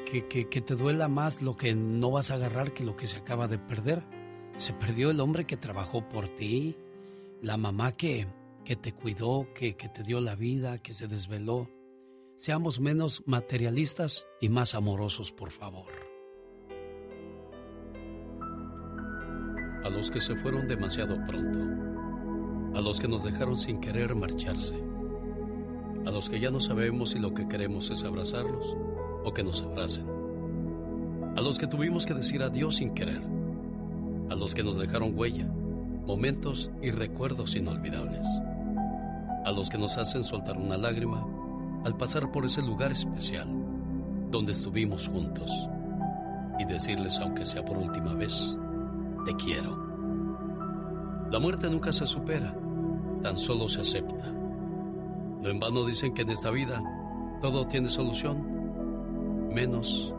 que, 0.09 0.29
que, 0.29 0.47
que 0.47 0.61
te 0.61 0.75
duela 0.75 1.09
más 1.09 1.41
lo 1.41 1.57
que 1.57 1.75
no 1.75 2.09
vas 2.09 2.31
a 2.31 2.35
agarrar 2.35 2.71
que 2.71 2.85
lo 2.85 2.95
que 2.95 3.05
se 3.05 3.17
acaba 3.17 3.49
de 3.49 3.59
perder. 3.59 4.01
Se 4.55 4.71
perdió 4.71 5.11
el 5.11 5.19
hombre 5.19 5.45
que 5.45 5.57
trabajó 5.57 6.07
por 6.07 6.29
ti, 6.29 6.77
la 7.41 7.57
mamá 7.57 7.93
que, 7.93 8.27
que 8.65 8.75
te 8.75 8.93
cuidó, 8.93 9.47
que, 9.53 9.75
que 9.75 9.89
te 9.89 10.03
dio 10.03 10.19
la 10.19 10.35
vida, 10.35 10.79
que 10.79 10.93
se 10.93 11.07
desveló. 11.07 11.69
Seamos 12.35 12.79
menos 12.79 13.23
materialistas 13.25 14.27
y 14.39 14.49
más 14.49 14.75
amorosos, 14.75 15.31
por 15.31 15.51
favor. 15.51 15.91
A 19.83 19.89
los 19.89 20.11
que 20.11 20.19
se 20.19 20.35
fueron 20.35 20.67
demasiado 20.67 21.17
pronto, 21.25 21.59
a 22.77 22.81
los 22.81 22.99
que 22.99 23.07
nos 23.07 23.23
dejaron 23.23 23.57
sin 23.57 23.79
querer 23.79 24.15
marcharse, 24.15 24.75
a 26.05 26.11
los 26.11 26.29
que 26.29 26.39
ya 26.39 26.51
no 26.51 26.59
sabemos 26.59 27.11
si 27.11 27.19
lo 27.19 27.33
que 27.33 27.47
queremos 27.47 27.89
es 27.89 28.03
abrazarlos 28.03 28.75
o 29.23 29.33
que 29.33 29.43
nos 29.43 29.61
abracen, 29.61 30.05
a 31.35 31.41
los 31.41 31.57
que 31.57 31.67
tuvimos 31.67 32.05
que 32.05 32.13
decir 32.13 32.43
adiós 32.43 32.75
sin 32.75 32.93
querer, 32.93 33.21
a 34.29 34.35
los 34.35 34.53
que 34.53 34.63
nos 34.63 34.77
dejaron 34.77 35.17
huella, 35.17 35.49
momentos 36.09 36.71
y 36.81 36.89
recuerdos 36.89 37.55
inolvidables, 37.55 38.25
a 39.45 39.51
los 39.51 39.69
que 39.69 39.77
nos 39.77 39.95
hacen 39.99 40.23
soltar 40.23 40.57
una 40.57 40.75
lágrima 40.75 41.23
al 41.85 41.95
pasar 41.97 42.31
por 42.31 42.45
ese 42.45 42.63
lugar 42.63 42.91
especial 42.91 43.47
donde 44.31 44.53
estuvimos 44.53 45.07
juntos 45.07 45.51
y 46.57 46.65
decirles, 46.65 47.19
aunque 47.19 47.45
sea 47.45 47.63
por 47.63 47.77
última 47.77 48.15
vez, 48.15 48.57
te 49.23 49.35
quiero. 49.35 49.77
La 51.29 51.37
muerte 51.37 51.69
nunca 51.69 51.93
se 51.93 52.07
supera, 52.07 52.55
tan 53.21 53.37
solo 53.37 53.69
se 53.69 53.81
acepta. 53.81 54.31
No 54.31 55.47
en 55.47 55.59
vano 55.59 55.85
dicen 55.85 56.15
que 56.15 56.23
en 56.23 56.31
esta 56.31 56.49
vida 56.49 56.81
todo 57.39 57.67
tiene 57.67 57.87
solución, 57.87 59.51
menos 59.53 60.11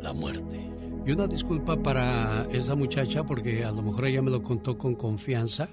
la 0.00 0.12
muerte. 0.12 0.61
Y 1.04 1.10
una 1.10 1.26
disculpa 1.26 1.82
para 1.82 2.46
esa 2.52 2.76
muchacha 2.76 3.24
porque 3.24 3.64
a 3.64 3.72
lo 3.72 3.82
mejor 3.82 4.06
ella 4.06 4.22
me 4.22 4.30
lo 4.30 4.40
contó 4.40 4.78
con 4.78 4.94
confianza 4.94 5.68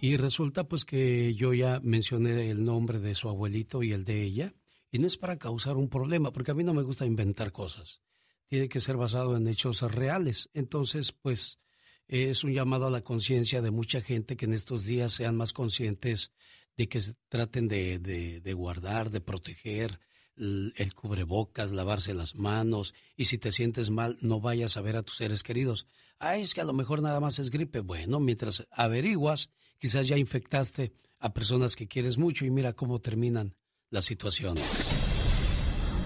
y 0.00 0.16
resulta 0.16 0.64
pues 0.64 0.84
que 0.84 1.32
yo 1.34 1.54
ya 1.54 1.78
mencioné 1.80 2.50
el 2.50 2.64
nombre 2.64 2.98
de 2.98 3.14
su 3.14 3.28
abuelito 3.28 3.84
y 3.84 3.92
el 3.92 4.04
de 4.04 4.22
ella 4.22 4.52
y 4.90 4.98
no 4.98 5.06
es 5.06 5.16
para 5.16 5.38
causar 5.38 5.76
un 5.76 5.88
problema 5.88 6.32
porque 6.32 6.50
a 6.50 6.54
mí 6.54 6.64
no 6.64 6.74
me 6.74 6.82
gusta 6.82 7.06
inventar 7.06 7.52
cosas. 7.52 8.00
Tiene 8.48 8.68
que 8.68 8.80
ser 8.80 8.96
basado 8.96 9.36
en 9.36 9.46
hechos 9.46 9.80
reales. 9.82 10.50
Entonces 10.54 11.12
pues 11.12 11.60
es 12.08 12.42
un 12.42 12.52
llamado 12.52 12.86
a 12.88 12.90
la 12.90 13.02
conciencia 13.02 13.62
de 13.62 13.70
mucha 13.70 14.00
gente 14.00 14.36
que 14.36 14.46
en 14.46 14.54
estos 14.54 14.84
días 14.84 15.12
sean 15.12 15.36
más 15.36 15.52
conscientes 15.52 16.32
de 16.76 16.88
que 16.88 17.00
se 17.00 17.14
traten 17.28 17.68
de, 17.68 18.00
de, 18.00 18.40
de 18.40 18.52
guardar, 18.54 19.10
de 19.10 19.20
proteger 19.20 20.00
el, 20.36 20.94
cubrebocas, 20.94 21.72
lavarse 21.72 22.14
las 22.14 22.34
manos 22.34 22.94
y 23.16 23.26
si 23.26 23.38
te 23.38 23.52
sientes 23.52 23.90
mal 23.90 24.16
no 24.20 24.40
vayas 24.40 24.76
a 24.76 24.80
ver 24.80 24.96
a 24.96 25.02
tus 25.02 25.16
seres 25.16 25.42
queridos. 25.42 25.86
Ah, 26.18 26.36
es 26.36 26.54
que 26.54 26.60
a 26.60 26.64
lo 26.64 26.72
mejor 26.72 27.02
nada 27.02 27.20
más 27.20 27.38
es 27.38 27.50
gripe. 27.50 27.80
Bueno, 27.80 28.20
mientras 28.20 28.66
averiguas, 28.70 29.50
quizás 29.78 30.06
ya 30.06 30.16
infectaste 30.16 30.92
a 31.18 31.32
personas 31.32 31.76
que 31.76 31.88
quieres 31.88 32.18
mucho 32.18 32.44
y 32.44 32.50
mira 32.50 32.72
cómo 32.72 33.00
terminan 33.00 33.54
las 33.90 34.04
situaciones. 34.04 34.64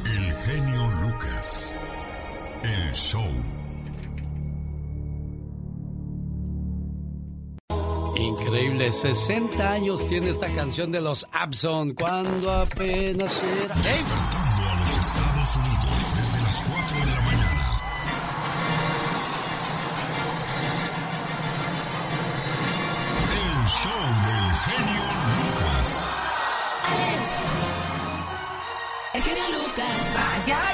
El 0.04 0.32
genio 0.34 0.90
Lucas. 1.02 1.74
El 2.62 2.92
show. 2.94 3.67
Increíble, 8.18 8.90
60 8.90 9.70
años 9.72 10.06
tiene 10.08 10.30
esta 10.30 10.52
canción 10.52 10.90
de 10.90 11.00
los 11.00 11.24
Abson, 11.30 11.94
cuando 11.94 12.50
apenas 12.52 13.32
era... 13.42 13.74
¡Hey! 13.84 14.04
a 14.68 14.80
los 14.80 14.98
Estados 14.98 15.56
Unidos 15.56 16.16
desde 16.16 16.42
las 16.42 16.64
4 16.64 16.98
de 16.98 17.12
la 17.12 17.20
mañana. 17.20 17.64
El 23.30 23.68
show 23.68 24.02
del 24.26 24.48
genio 24.66 25.04
Lucas. 25.44 26.10
Alex, 26.88 27.30
el 29.14 29.22
genio 29.22 29.58
Lucas. 29.58 29.98
¡Vaya! 30.14 30.67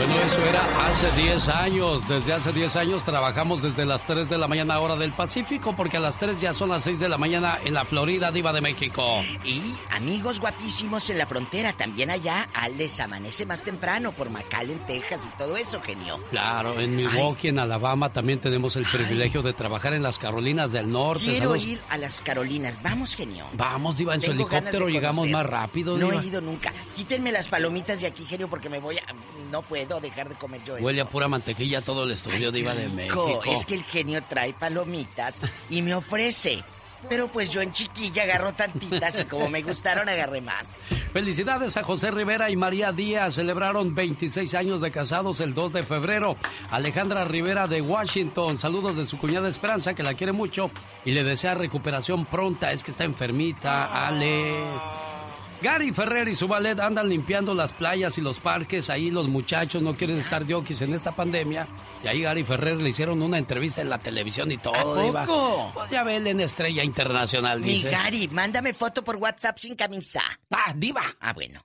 Bueno, 0.00 0.18
eso 0.18 0.42
era 0.46 0.88
hace 0.88 1.10
10 1.20 1.48
años. 1.48 2.08
Desde 2.08 2.32
hace 2.32 2.52
10 2.52 2.74
años 2.76 3.04
trabajamos 3.04 3.60
desde 3.60 3.84
las 3.84 4.06
3 4.06 4.30
de 4.30 4.38
la 4.38 4.48
mañana 4.48 4.80
hora 4.80 4.96
del 4.96 5.12
Pacífico, 5.12 5.76
porque 5.76 5.98
a 5.98 6.00
las 6.00 6.16
3 6.16 6.40
ya 6.40 6.54
son 6.54 6.70
las 6.70 6.84
6 6.84 7.00
de 7.00 7.08
la 7.10 7.18
mañana 7.18 7.58
en 7.62 7.74
la 7.74 7.84
Florida, 7.84 8.32
Diva 8.32 8.54
de 8.54 8.62
México. 8.62 9.20
Y 9.44 9.60
amigos 9.90 10.40
guapísimos 10.40 11.10
en 11.10 11.18
la 11.18 11.26
frontera, 11.26 11.74
también 11.74 12.10
allá, 12.10 12.48
Al 12.54 12.78
les 12.78 12.98
amanece 12.98 13.44
más 13.44 13.62
temprano 13.62 14.12
por 14.12 14.30
McAllen, 14.30 14.78
Texas 14.86 15.28
y 15.30 15.36
todo 15.36 15.54
eso, 15.58 15.82
genio. 15.82 16.18
Claro, 16.30 16.80
en 16.80 16.96
Milwaukee, 16.96 17.48
en 17.48 17.58
Alabama, 17.58 18.10
también 18.10 18.40
tenemos 18.40 18.76
el 18.76 18.86
privilegio 18.86 19.42
de 19.42 19.52
trabajar 19.52 19.92
en 19.92 20.02
las 20.02 20.18
Carolinas 20.18 20.72
del 20.72 20.90
Norte. 20.90 21.24
Quiero 21.24 21.56
ir 21.56 21.78
a 21.90 21.98
las 21.98 22.22
Carolinas. 22.22 22.80
Vamos, 22.82 23.14
genio. 23.14 23.48
Vamos, 23.52 23.98
Diva, 23.98 24.14
en 24.14 24.22
su 24.22 24.28
Tengo 24.28 24.46
ganas 24.46 24.72
helicóptero 24.72 24.88
llegamos 24.88 25.28
más 25.28 25.44
rápido, 25.44 25.98
No 25.98 26.08
Diva. 26.08 26.22
he 26.22 26.26
ido 26.26 26.40
nunca. 26.40 26.72
Quítenme 26.96 27.32
las 27.32 27.48
palomitas 27.48 28.00
de 28.00 28.06
aquí, 28.06 28.24
genio, 28.24 28.48
porque 28.48 28.70
me 28.70 28.78
voy 28.78 28.96
a... 28.96 29.02
No 29.50 29.60
puedo 29.62 29.89
dejar 29.98 30.28
de 30.28 30.36
comer 30.36 30.62
yo 30.64 30.76
eso. 30.76 30.84
Huele 30.84 31.00
a 31.00 31.06
pura 31.06 31.26
mantequilla 31.26 31.80
todo 31.80 32.04
el 32.04 32.12
estudio, 32.12 32.52
de 32.52 32.60
Rico. 32.60 32.94
México. 32.94 33.42
Es 33.46 33.66
que 33.66 33.74
el 33.74 33.82
genio 33.82 34.22
trae 34.22 34.52
palomitas 34.52 35.40
y 35.68 35.82
me 35.82 35.94
ofrece. 35.94 36.62
Pero 37.08 37.28
pues 37.28 37.50
yo 37.50 37.62
en 37.62 37.72
chiquilla 37.72 38.24
agarro 38.24 38.52
tantitas 38.52 39.20
y 39.20 39.24
como 39.24 39.48
me 39.48 39.62
gustaron 39.62 40.08
agarré 40.08 40.40
más. 40.40 40.76
Felicidades 41.12 41.76
a 41.76 41.82
José 41.82 42.10
Rivera 42.10 42.50
y 42.50 42.56
María 42.56 42.92
Díaz. 42.92 43.34
Celebraron 43.34 43.94
26 43.94 44.54
años 44.54 44.80
de 44.80 44.90
casados 44.90 45.40
el 45.40 45.54
2 45.54 45.72
de 45.72 45.82
febrero. 45.82 46.36
Alejandra 46.70 47.24
Rivera 47.24 47.66
de 47.66 47.80
Washington. 47.80 48.58
Saludos 48.58 48.96
de 48.96 49.06
su 49.06 49.16
cuñada 49.18 49.48
Esperanza, 49.48 49.94
que 49.94 50.02
la 50.02 50.14
quiere 50.14 50.32
mucho 50.32 50.70
y 51.04 51.12
le 51.12 51.24
desea 51.24 51.54
recuperación 51.54 52.26
pronta. 52.26 52.70
Es 52.72 52.84
que 52.84 52.90
está 52.90 53.04
enfermita, 53.04 54.06
Ale. 54.06 55.09
Gary 55.62 55.92
Ferrer 55.92 56.28
y 56.28 56.34
su 56.34 56.48
ballet 56.48 56.78
andan 56.80 57.08
limpiando 57.08 57.52
las 57.54 57.72
playas 57.72 58.16
y 58.16 58.20
los 58.22 58.38
parques. 58.40 58.88
Ahí 58.88 59.10
los 59.10 59.28
muchachos 59.28 59.82
no 59.82 59.94
quieren 59.94 60.18
estar 60.18 60.46
yokis 60.46 60.80
en 60.82 60.94
esta 60.94 61.12
pandemia. 61.12 61.66
Y 62.02 62.08
ahí 62.08 62.22
Gary 62.22 62.44
Ferrer 62.44 62.76
le 62.78 62.88
hicieron 62.88 63.20
una 63.20 63.36
entrevista 63.36 63.82
en 63.82 63.90
la 63.90 63.98
televisión 63.98 64.50
y 64.52 64.56
todo. 64.56 64.98
¿A 64.98 65.02
Diva. 65.02 65.26
poco? 65.26 65.70
Pues 65.74 65.90
ya 65.90 66.02
ve 66.02 66.16
él 66.16 66.26
en 66.28 66.40
Estrella 66.40 66.82
Internacional, 66.82 67.60
Mi 67.60 67.74
dice. 67.74 67.90
Gary, 67.90 68.28
mándame 68.28 68.72
foto 68.72 69.04
por 69.04 69.16
WhatsApp 69.16 69.58
sin 69.58 69.76
camisa. 69.76 70.22
Ah, 70.50 70.72
diva. 70.74 71.02
Ah, 71.20 71.32
bueno. 71.34 71.60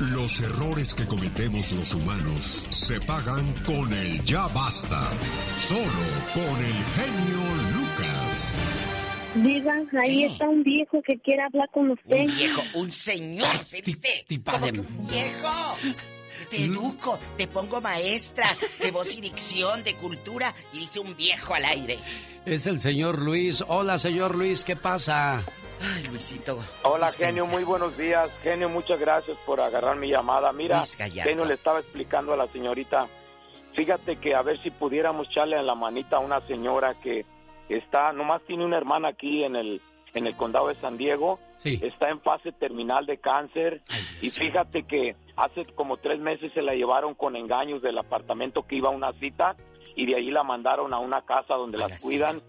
Los 0.00 0.40
errores 0.40 0.94
que 0.94 1.06
cometemos 1.06 1.70
los 1.72 1.94
humanos 1.94 2.64
se 2.70 3.00
pagan 3.02 3.52
con 3.64 3.92
el 3.92 4.22
ya 4.24 4.46
basta. 4.48 5.08
Solo 5.68 5.82
con 6.34 6.58
el 6.64 6.72
genio. 6.72 7.61
Diga, 9.34 9.82
ahí 10.02 10.24
está 10.24 10.46
un 10.46 10.62
viejo 10.62 11.00
que 11.02 11.18
quiere 11.18 11.42
hablar 11.42 11.70
con 11.70 11.90
usted. 11.90 12.20
Un 12.20 12.36
viejo, 12.36 12.62
un 12.74 12.92
señor, 12.92 13.56
se 13.58 13.80
dice. 13.80 14.26
¿Cómo 14.44 14.70
que 14.70 14.80
un 14.80 15.06
viejo? 15.06 15.76
Te 16.50 16.64
educo, 16.64 17.18
te 17.38 17.46
pongo 17.46 17.80
maestra 17.80 18.46
de 18.78 18.90
voz 18.90 19.16
y 19.16 19.22
dicción, 19.22 19.82
de 19.84 19.94
cultura, 19.94 20.54
y 20.74 20.80
dice 20.80 21.00
un 21.00 21.16
viejo 21.16 21.54
al 21.54 21.64
aire. 21.64 21.98
Es 22.44 22.66
el 22.66 22.80
señor 22.80 23.18
Luis. 23.20 23.64
Hola, 23.66 23.96
señor 23.96 24.34
Luis, 24.34 24.64
¿qué 24.64 24.76
pasa? 24.76 25.42
Ay, 25.80 26.04
Luisito. 26.10 26.58
Hola, 26.82 27.06
dispensa. 27.06 27.28
genio, 27.28 27.46
muy 27.46 27.64
buenos 27.64 27.96
días. 27.96 28.28
Genio, 28.42 28.68
muchas 28.68 29.00
gracias 29.00 29.38
por 29.46 29.60
agarrar 29.60 29.96
mi 29.96 30.10
llamada. 30.10 30.52
Mira, 30.52 30.82
genio, 30.84 31.46
le 31.46 31.54
estaba 31.54 31.80
explicando 31.80 32.34
a 32.34 32.36
la 32.36 32.48
señorita. 32.48 33.08
Fíjate 33.74 34.16
que 34.16 34.34
a 34.34 34.42
ver 34.42 34.60
si 34.60 34.70
pudiéramos 34.70 35.28
echarle 35.28 35.56
en 35.56 35.66
la 35.66 35.74
manita 35.74 36.16
a 36.16 36.20
una 36.20 36.46
señora 36.46 36.94
que 37.02 37.24
está, 37.76 38.12
nomás 38.12 38.42
tiene 38.42 38.64
una 38.64 38.76
hermana 38.76 39.08
aquí 39.08 39.44
en 39.44 39.56
el, 39.56 39.80
en 40.14 40.26
el 40.26 40.36
condado 40.36 40.68
de 40.68 40.74
San 40.76 40.96
Diego. 40.96 41.38
Sí. 41.58 41.78
Está 41.82 42.10
en 42.10 42.20
fase 42.20 42.52
terminal 42.52 43.06
de 43.06 43.18
cáncer. 43.18 43.82
y 44.20 44.30
fíjate 44.30 44.84
que 44.84 45.16
hace 45.36 45.64
como 45.74 45.96
tres 45.96 46.20
meses 46.20 46.52
se 46.52 46.62
la 46.62 46.74
llevaron 46.74 47.14
con 47.14 47.36
engaños 47.36 47.82
del 47.82 47.98
apartamento 47.98 48.66
que 48.66 48.76
iba 48.76 48.88
a 48.88 48.92
una 48.92 49.12
cita 49.14 49.56
y 49.94 50.06
de 50.06 50.16
ahí 50.16 50.30
la 50.30 50.42
mandaron 50.42 50.92
a 50.94 50.98
una 50.98 51.22
casa 51.22 51.54
donde 51.54 51.78
las 51.78 52.02
cuidan 52.02 52.42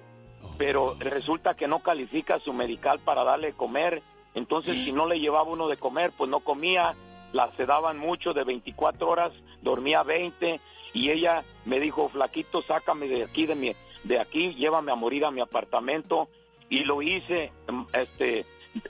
pero 0.58 0.96
resulta 1.00 1.56
que 1.56 1.68
no 1.68 1.80
califica 1.80 2.40
su 2.40 2.54
medical 2.54 3.00
para 3.00 3.24
darle 3.24 3.48
de 3.48 3.54
comer. 3.54 4.02
Entonces, 4.36 4.76
si 4.84 4.92
no 4.92 5.08
le 5.08 5.20
llevaba 5.20 5.50
uno 5.50 5.68
de 5.68 5.78
comer, 5.78 6.12
pues 6.18 6.30
no 6.30 6.40
comía. 6.40 6.94
La 7.34 7.52
sedaban 7.56 7.98
mucho 7.98 8.34
de 8.34 8.44
24 8.44 9.08
horas, 9.10 9.34
dormía 9.62 10.04
20 10.04 10.60
y 10.94 11.10
ella 11.10 11.44
me 11.66 11.80
dijo, 11.80 12.10
"Flaquito, 12.10 12.62
sácame 12.62 13.08
de 13.08 13.24
aquí 13.24 13.46
de 13.48 13.56
mi 13.56 13.72
de 14.04 14.20
aquí, 14.20 14.54
llévame 14.56 14.92
a 14.92 14.96
morir 14.96 15.26
a 15.26 15.32
mi 15.32 15.42
apartamento." 15.42 16.28
Y 16.70 16.80
lo 16.86 17.02
hice, 17.02 17.52
mm, 17.72 17.84
este 17.94 18.46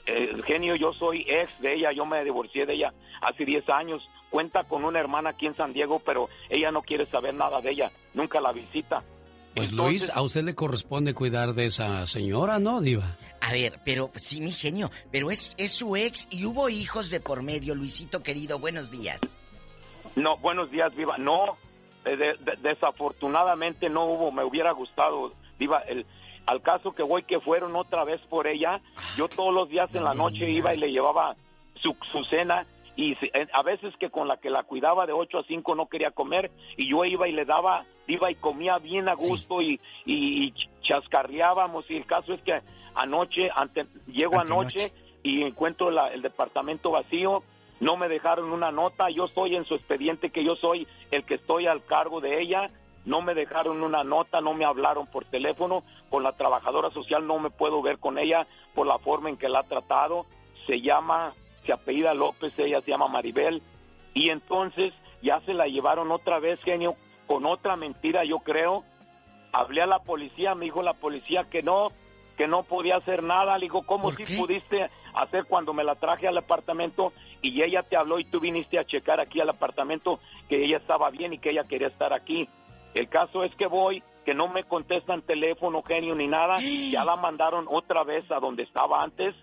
eh, 0.06 0.42
genio, 0.46 0.76
yo 0.76 0.92
soy 0.94 1.26
ex 1.28 1.50
de 1.60 1.74
ella, 1.74 1.92
yo 1.92 2.06
me 2.06 2.24
divorcié 2.24 2.64
de 2.64 2.74
ella 2.74 2.92
hace 3.20 3.44
10 3.44 3.68
años. 3.68 4.02
Cuenta 4.30 4.64
con 4.64 4.84
una 4.84 4.98
hermana 4.98 5.30
aquí 5.30 5.46
en 5.46 5.54
San 5.54 5.72
Diego, 5.72 6.00
pero 6.00 6.28
ella 6.48 6.70
no 6.70 6.82
quiere 6.82 7.06
saber 7.06 7.34
nada 7.34 7.60
de 7.60 7.70
ella, 7.72 7.90
nunca 8.14 8.40
la 8.40 8.52
visita. 8.52 9.02
Pues 9.54 9.70
Entonces- 9.70 10.00
Luis, 10.00 10.10
a 10.12 10.22
usted 10.22 10.42
le 10.42 10.54
corresponde 10.54 11.14
cuidar 11.14 11.52
de 11.54 11.66
esa 11.66 12.06
señora, 12.06 12.58
¿no, 12.58 12.80
Diva? 12.80 13.16
A 13.40 13.52
ver, 13.52 13.78
pero 13.84 14.10
sí, 14.16 14.40
mi 14.40 14.50
genio, 14.50 14.90
pero 15.12 15.30
es, 15.30 15.54
es 15.58 15.72
su 15.72 15.94
ex 15.96 16.26
y 16.30 16.44
hubo 16.46 16.68
hijos 16.68 17.10
de 17.10 17.20
por 17.20 17.42
medio, 17.42 17.74
Luisito 17.74 18.22
querido, 18.22 18.58
buenos 18.58 18.90
días. 18.90 19.20
No, 20.16 20.36
buenos 20.38 20.70
días, 20.70 20.94
Viva. 20.96 21.18
No, 21.18 21.56
de- 22.04 22.34
de- 22.34 22.56
desafortunadamente 22.62 23.88
no 23.88 24.04
hubo, 24.06 24.30
me 24.32 24.44
hubiera 24.44 24.72
gustado, 24.72 25.32
el, 25.88 26.06
al 26.46 26.60
caso 26.62 26.92
que 26.92 27.02
voy 27.02 27.22
que 27.22 27.40
fueron 27.40 27.74
otra 27.76 28.04
vez 28.04 28.20
por 28.28 28.46
ella, 28.46 28.80
yo 29.16 29.28
todos 29.28 29.52
los 29.52 29.68
días 29.68 29.92
en 29.94 30.04
la 30.04 30.14
noche 30.14 30.50
iba 30.50 30.74
y 30.74 30.78
le 30.78 30.92
llevaba 30.92 31.36
su, 31.76 31.96
su 32.12 32.22
cena 32.24 32.66
y 32.96 33.16
a 33.52 33.62
veces 33.62 33.92
que 33.98 34.10
con 34.10 34.28
la 34.28 34.36
que 34.36 34.50
la 34.50 34.62
cuidaba 34.62 35.04
de 35.06 35.12
8 35.12 35.38
a 35.38 35.42
5 35.44 35.74
no 35.74 35.86
quería 35.86 36.10
comer 36.12 36.50
y 36.76 36.88
yo 36.88 37.04
iba 37.04 37.26
y 37.26 37.32
le 37.32 37.44
daba, 37.44 37.84
iba 38.06 38.30
y 38.30 38.34
comía 38.36 38.78
bien 38.78 39.08
a 39.08 39.14
gusto 39.14 39.60
y, 39.62 39.80
y, 40.04 40.44
y 40.46 40.54
chascarreábamos 40.82 41.90
y 41.90 41.96
el 41.96 42.06
caso 42.06 42.32
es 42.34 42.42
que 42.42 42.60
anoche, 42.94 43.48
ante, 43.54 43.86
llego 44.06 44.34
anoche 44.40 44.92
y 45.22 45.42
encuentro 45.42 45.90
la- 45.90 46.08
el 46.12 46.22
departamento 46.22 46.90
vacío, 46.90 47.42
no 47.80 47.96
me 47.96 48.08
dejaron 48.08 48.52
una 48.52 48.70
nota, 48.70 49.10
yo 49.10 49.26
estoy 49.26 49.56
en 49.56 49.64
su 49.64 49.74
expediente 49.74 50.30
que 50.30 50.44
yo 50.44 50.56
soy 50.56 50.86
el 51.10 51.24
que 51.24 51.34
estoy 51.34 51.66
al 51.66 51.84
cargo 51.84 52.20
de 52.20 52.40
ella, 52.40 52.70
no 53.04 53.20
me 53.20 53.34
dejaron 53.34 53.82
una 53.82 54.04
nota, 54.04 54.40
no 54.40 54.54
me 54.54 54.64
hablaron 54.64 55.06
por 55.06 55.24
teléfono, 55.24 55.82
con 56.10 56.22
la 56.22 56.32
trabajadora 56.32 56.90
social 56.90 57.26
no 57.26 57.38
me 57.38 57.50
puedo 57.50 57.82
ver 57.82 57.98
con 57.98 58.18
ella 58.18 58.46
por 58.74 58.86
la 58.86 58.98
forma 58.98 59.28
en 59.28 59.36
que 59.36 59.48
la 59.48 59.60
ha 59.60 59.64
tratado, 59.64 60.26
se 60.66 60.80
llama, 60.80 61.34
se 61.66 61.72
apellida 61.72 62.14
López, 62.14 62.52
ella 62.58 62.80
se 62.80 62.90
llama 62.90 63.08
Maribel, 63.08 63.62
y 64.14 64.30
entonces 64.30 64.92
ya 65.22 65.40
se 65.40 65.54
la 65.54 65.66
llevaron 65.66 66.12
otra 66.12 66.38
vez, 66.38 66.60
genio, 66.62 66.94
con 67.26 67.46
otra 67.46 67.76
mentira, 67.76 68.24
yo 68.24 68.38
creo, 68.38 68.84
hablé 69.52 69.82
a 69.82 69.86
la 69.86 70.00
policía, 70.00 70.54
me 70.54 70.66
dijo 70.66 70.82
la 70.82 70.94
policía 70.94 71.44
que 71.44 71.62
no, 71.62 71.88
que 72.36 72.46
no 72.46 72.62
podía 72.62 72.96
hacer 72.96 73.22
nada. 73.22 73.56
Le 73.56 73.66
digo, 73.66 73.82
¿cómo 73.86 74.10
si 74.12 74.24
pudiste 74.36 74.88
hacer 75.14 75.44
cuando 75.44 75.72
me 75.72 75.84
la 75.84 75.94
traje 75.94 76.28
al 76.28 76.36
apartamento 76.36 77.12
y 77.48 77.62
ella 77.62 77.82
te 77.82 77.96
habló 77.96 78.18
y 78.18 78.24
tú 78.24 78.40
viniste 78.40 78.78
a 78.78 78.84
checar 78.84 79.20
aquí 79.20 79.40
al 79.40 79.50
apartamento 79.50 80.18
que 80.48 80.64
ella 80.64 80.78
estaba 80.78 81.10
bien 81.10 81.32
y 81.32 81.38
que 81.38 81.50
ella 81.50 81.64
quería 81.64 81.88
estar 81.88 82.12
aquí? 82.12 82.48
El 82.94 83.08
caso 83.08 83.44
es 83.44 83.54
que 83.56 83.66
voy, 83.66 84.02
que 84.24 84.34
no 84.34 84.48
me 84.48 84.64
contestan 84.64 85.22
teléfono, 85.22 85.82
genio, 85.82 86.14
ni 86.14 86.26
nada. 86.26 86.56
Ya 86.90 87.04
la 87.04 87.16
mandaron 87.16 87.66
otra 87.68 88.04
vez 88.04 88.30
a 88.30 88.38
donde 88.40 88.62
estaba 88.62 89.02
antes 89.02 89.34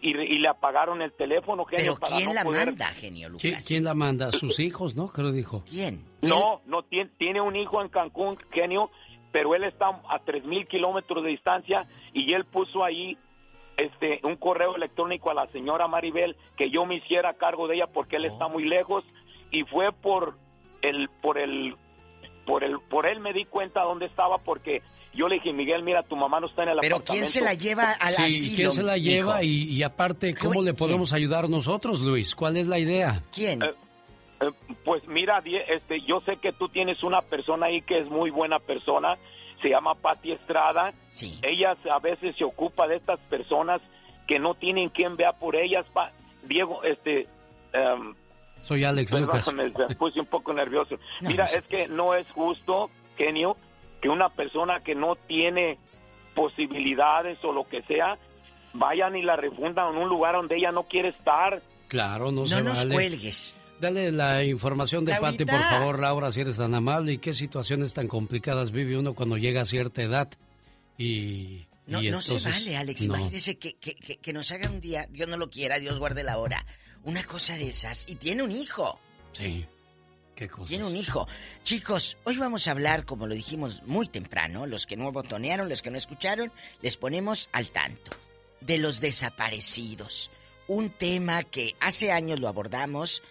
y, 0.00 0.10
y 0.16 0.38
le 0.38 0.48
apagaron 0.48 1.00
el 1.02 1.12
teléfono, 1.12 1.64
genio. 1.64 1.94
Pero 1.94 2.00
para 2.00 2.16
¿quién 2.16 2.28
no 2.28 2.34
la 2.34 2.42
poder- 2.44 2.66
manda, 2.66 2.86
genio 2.88 3.28
¿Qui- 3.28 3.50
Lucas? 3.50 3.64
¿Quién 3.66 3.84
la 3.84 3.94
manda? 3.94 4.32
Sus 4.32 4.58
hijos, 4.60 4.94
¿no? 4.96 5.08
Creo 5.08 5.30
dijo. 5.32 5.62
¿Quién? 5.68 6.04
No, 6.22 6.60
no 6.66 6.82
tiene, 6.82 7.10
tiene 7.18 7.40
un 7.40 7.54
hijo 7.56 7.82
en 7.82 7.88
Cancún, 7.88 8.36
genio, 8.52 8.90
pero 9.32 9.54
él 9.54 9.64
está 9.64 10.00
a 10.08 10.18
tres 10.20 10.44
mil 10.44 10.66
kilómetros 10.66 11.22
de 11.24 11.30
distancia 11.30 11.86
y 12.12 12.32
él 12.34 12.44
puso 12.44 12.84
ahí 12.84 13.16
este 13.76 14.20
un 14.24 14.36
correo 14.36 14.76
electrónico 14.76 15.30
a 15.30 15.34
la 15.34 15.46
señora 15.48 15.88
Maribel 15.88 16.36
que 16.56 16.70
yo 16.70 16.84
me 16.86 16.96
hiciera 16.96 17.34
cargo 17.34 17.68
de 17.68 17.76
ella 17.76 17.86
porque 17.86 18.16
él 18.16 18.24
está 18.26 18.48
muy 18.48 18.64
lejos 18.64 19.04
y 19.50 19.62
fue 19.64 19.92
por 19.92 20.36
el 20.82 21.08
por 21.20 21.38
el 21.38 21.74
por 22.46 22.64
el 22.64 22.78
por 22.90 23.06
él 23.06 23.20
me 23.20 23.32
di 23.32 23.44
cuenta 23.44 23.82
dónde 23.82 24.06
estaba 24.06 24.38
porque 24.38 24.82
yo 25.14 25.28
le 25.28 25.36
dije 25.36 25.52
Miguel 25.52 25.82
mira 25.82 26.02
tu 26.02 26.16
mamá 26.16 26.40
no 26.40 26.46
está 26.48 26.64
en 26.64 26.70
el 26.70 26.78
Pero 26.80 26.96
apartamento 26.96 27.12
¿quién 27.24 27.26
se 27.32 27.40
la 27.40 27.54
lleva 27.54 27.92
al 27.92 28.12
Sí, 28.12 28.22
asilo? 28.22 28.56
¿quién 28.56 28.72
se 28.72 28.82
la 28.82 28.96
lleva? 28.98 29.42
Y, 29.42 29.64
y 29.64 29.82
aparte, 29.82 30.34
¿cómo 30.34 30.62
le 30.62 30.74
podemos 30.74 31.12
ayudar 31.12 31.48
nosotros, 31.48 32.00
Luis? 32.00 32.34
¿Cuál 32.34 32.56
es 32.56 32.66
la 32.66 32.78
idea? 32.78 33.22
¿Quién? 33.32 33.62
Eh, 33.62 33.72
eh, 34.40 34.50
pues 34.84 35.06
mira, 35.06 35.40
Die- 35.40 35.62
este, 35.68 36.00
yo 36.02 36.20
sé 36.22 36.36
que 36.38 36.52
tú 36.52 36.68
tienes 36.68 37.02
una 37.02 37.20
persona 37.22 37.66
ahí 37.66 37.82
que 37.82 37.98
es 37.98 38.08
muy 38.08 38.30
buena 38.30 38.58
persona, 38.58 39.16
se 39.62 39.70
llama 39.70 39.94
Patti 39.94 40.32
Estrada. 40.32 40.92
Sí. 41.06 41.38
Ella 41.42 41.76
a 41.90 41.98
veces 42.00 42.34
se 42.36 42.44
ocupa 42.44 42.86
de 42.88 42.96
estas 42.96 43.18
personas 43.20 43.80
que 44.26 44.38
no 44.38 44.54
tienen 44.54 44.88
quien 44.90 45.16
vea 45.16 45.32
por 45.32 45.56
ellas. 45.56 45.86
Pa- 45.92 46.10
Diego, 46.44 46.82
este, 46.84 47.28
em, 47.72 48.14
Soy 48.60 48.84
Alex 48.84 49.12
Lucas. 49.12 49.44
perdóname, 49.44 49.72
me 49.88 49.94
puse 49.96 50.20
un 50.20 50.26
poco 50.26 50.52
nervioso. 50.52 50.96
Mira, 51.20 51.44
es 51.46 51.62
que 51.68 51.88
no 51.88 52.14
es 52.14 52.26
justo, 52.32 52.90
genio, 53.16 53.56
que 54.00 54.08
una 54.08 54.28
persona 54.28 54.80
que 54.80 54.94
no 54.94 55.14
tiene 55.16 55.78
posibilidades 56.34 57.38
o 57.44 57.52
lo 57.52 57.64
que 57.68 57.82
sea, 57.82 58.18
vayan 58.72 59.16
y 59.16 59.22
la 59.22 59.36
refundan 59.36 59.94
en 59.94 60.02
un 60.02 60.08
lugar 60.08 60.34
donde 60.34 60.56
ella 60.56 60.72
no 60.72 60.84
quiere 60.84 61.10
estar. 61.10 61.62
Claro, 61.88 62.32
no, 62.32 62.42
No 62.42 62.46
se 62.46 62.62
nos 62.62 62.78
vale. 62.78 62.94
cuelgues. 62.94 63.56
Dale 63.82 64.12
la 64.12 64.44
información 64.44 65.04
de 65.04 65.10
Pati, 65.12 65.22
Laurita. 65.44 65.52
por 65.52 65.60
favor, 65.62 65.98
Laura, 65.98 66.30
si 66.30 66.40
eres 66.40 66.56
tan 66.56 66.72
amable. 66.72 67.14
¿Y 67.14 67.18
qué 67.18 67.34
situaciones 67.34 67.92
tan 67.94 68.06
complicadas 68.06 68.70
vive 68.70 68.96
uno 68.96 69.12
cuando 69.14 69.36
llega 69.36 69.62
a 69.62 69.66
cierta 69.66 70.02
edad? 70.02 70.28
Y, 70.96 71.66
No, 71.88 72.00
y 72.00 72.08
no 72.10 72.22
se 72.22 72.38
vale, 72.38 72.76
Alex. 72.76 73.06
no. 73.08 73.16
Imagínese 73.16 73.58
que, 73.58 73.74
que, 73.74 73.96
que- 73.96 74.18
que 74.18 74.32
nos 74.32 74.52
haga 74.52 74.70
un 74.70 74.80
día, 74.80 75.08
Dios 75.10 75.28
no 75.28 75.36
lo 75.36 75.50
quiera, 75.50 75.80
Dios 75.80 75.98
guarde 75.98 76.22
la 76.22 76.38
hora, 76.38 76.64
una 77.02 77.24
cosa 77.24 77.56
de 77.56 77.66
esas. 77.68 78.04
Y 78.08 78.14
tiene 78.14 78.44
un 78.44 78.52
hijo. 78.52 79.00
Sí. 79.32 79.66
Qué 80.36 80.48
cosa. 80.48 80.68
Tiene 80.68 80.84
un 80.84 80.94
hijo. 80.96 81.26
Chicos, 81.64 82.16
hoy 82.22 82.36
vamos 82.36 82.68
a 82.68 82.70
hablar, 82.70 83.04
como 83.04 83.26
lo 83.26 83.34
dijimos 83.34 83.82
muy 83.84 84.06
temprano, 84.06 84.64
los 84.66 84.86
que 84.86 84.96
no 84.96 85.10
botonearon, 85.10 85.68
los 85.68 85.82
que 85.82 85.90
no 85.90 85.98
escucharon, 85.98 86.52
les 86.82 86.96
ponemos 86.96 87.48
al 87.52 87.70
tanto 87.70 88.12
de 88.60 88.78
los 88.78 89.00
desaparecidos. 89.00 90.30
Un 90.68 90.90
tema 90.90 91.42
que 91.42 91.74
hace 91.80 92.12
años 92.12 92.38
lo 92.38 92.46
abordamos 92.48 93.22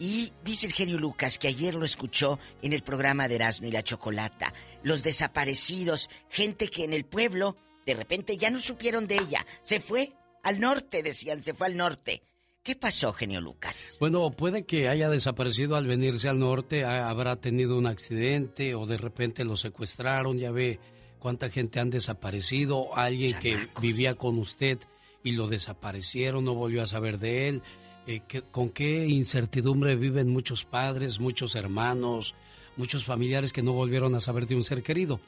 y 0.00 0.32
dice 0.42 0.66
el 0.66 0.72
genio 0.72 0.98
Lucas 0.98 1.38
que 1.38 1.46
ayer 1.46 1.74
lo 1.76 1.84
escuchó 1.84 2.40
en 2.62 2.72
el 2.72 2.82
programa 2.82 3.28
de 3.28 3.36
Erasmo 3.36 3.68
y 3.68 3.70
la 3.70 3.82
Chocolata. 3.84 4.52
Los 4.82 5.02
desaparecidos, 5.04 6.10
gente 6.30 6.68
que 6.68 6.82
en 6.84 6.92
el 6.92 7.04
pueblo 7.04 7.56
de 7.86 7.94
repente 7.94 8.36
ya 8.36 8.50
no 8.50 8.58
supieron 8.58 9.06
de 9.06 9.16
ella. 9.18 9.46
Se 9.62 9.78
fue 9.78 10.12
al 10.42 10.58
norte, 10.58 11.02
decían, 11.02 11.44
se 11.44 11.54
fue 11.54 11.66
al 11.68 11.76
norte. 11.76 12.22
¿Qué 12.62 12.76
pasó, 12.76 13.12
genio 13.12 13.40
Lucas? 13.40 13.96
Bueno, 14.00 14.30
puede 14.32 14.64
que 14.64 14.88
haya 14.88 15.08
desaparecido 15.08 15.76
al 15.76 15.86
venirse 15.86 16.28
al 16.28 16.38
norte, 16.38 16.84
ha- 16.84 17.08
habrá 17.08 17.36
tenido 17.36 17.76
un 17.78 17.86
accidente 17.86 18.74
o 18.74 18.86
de 18.86 18.98
repente 18.98 19.44
lo 19.44 19.56
secuestraron, 19.56 20.38
ya 20.38 20.50
ve 20.50 20.78
cuánta 21.18 21.48
gente 21.50 21.80
han 21.80 21.90
desaparecido, 21.90 22.96
alguien 22.96 23.38
que 23.38 23.68
vivía 23.80 24.14
con 24.14 24.38
usted 24.38 24.78
y 25.22 25.32
lo 25.32 25.48
desaparecieron, 25.48 26.44
no 26.44 26.54
volvió 26.54 26.82
a 26.82 26.86
saber 26.86 27.18
de 27.18 27.48
él. 27.48 27.62
Eh, 28.06 28.20
¿qué- 28.26 28.42
¿Con 28.42 28.70
qué 28.70 29.06
incertidumbre 29.06 29.94
viven 29.96 30.28
muchos 30.30 30.64
padres, 30.64 31.20
muchos 31.20 31.54
hermanos, 31.54 32.34
muchos 32.76 33.04
familiares 33.04 33.52
que 33.52 33.62
no 33.62 33.72
volvieron 33.72 34.14
a 34.14 34.20
saber 34.20 34.46
de 34.46 34.56
un 34.56 34.64
ser 34.64 34.82
querido? 34.82 35.20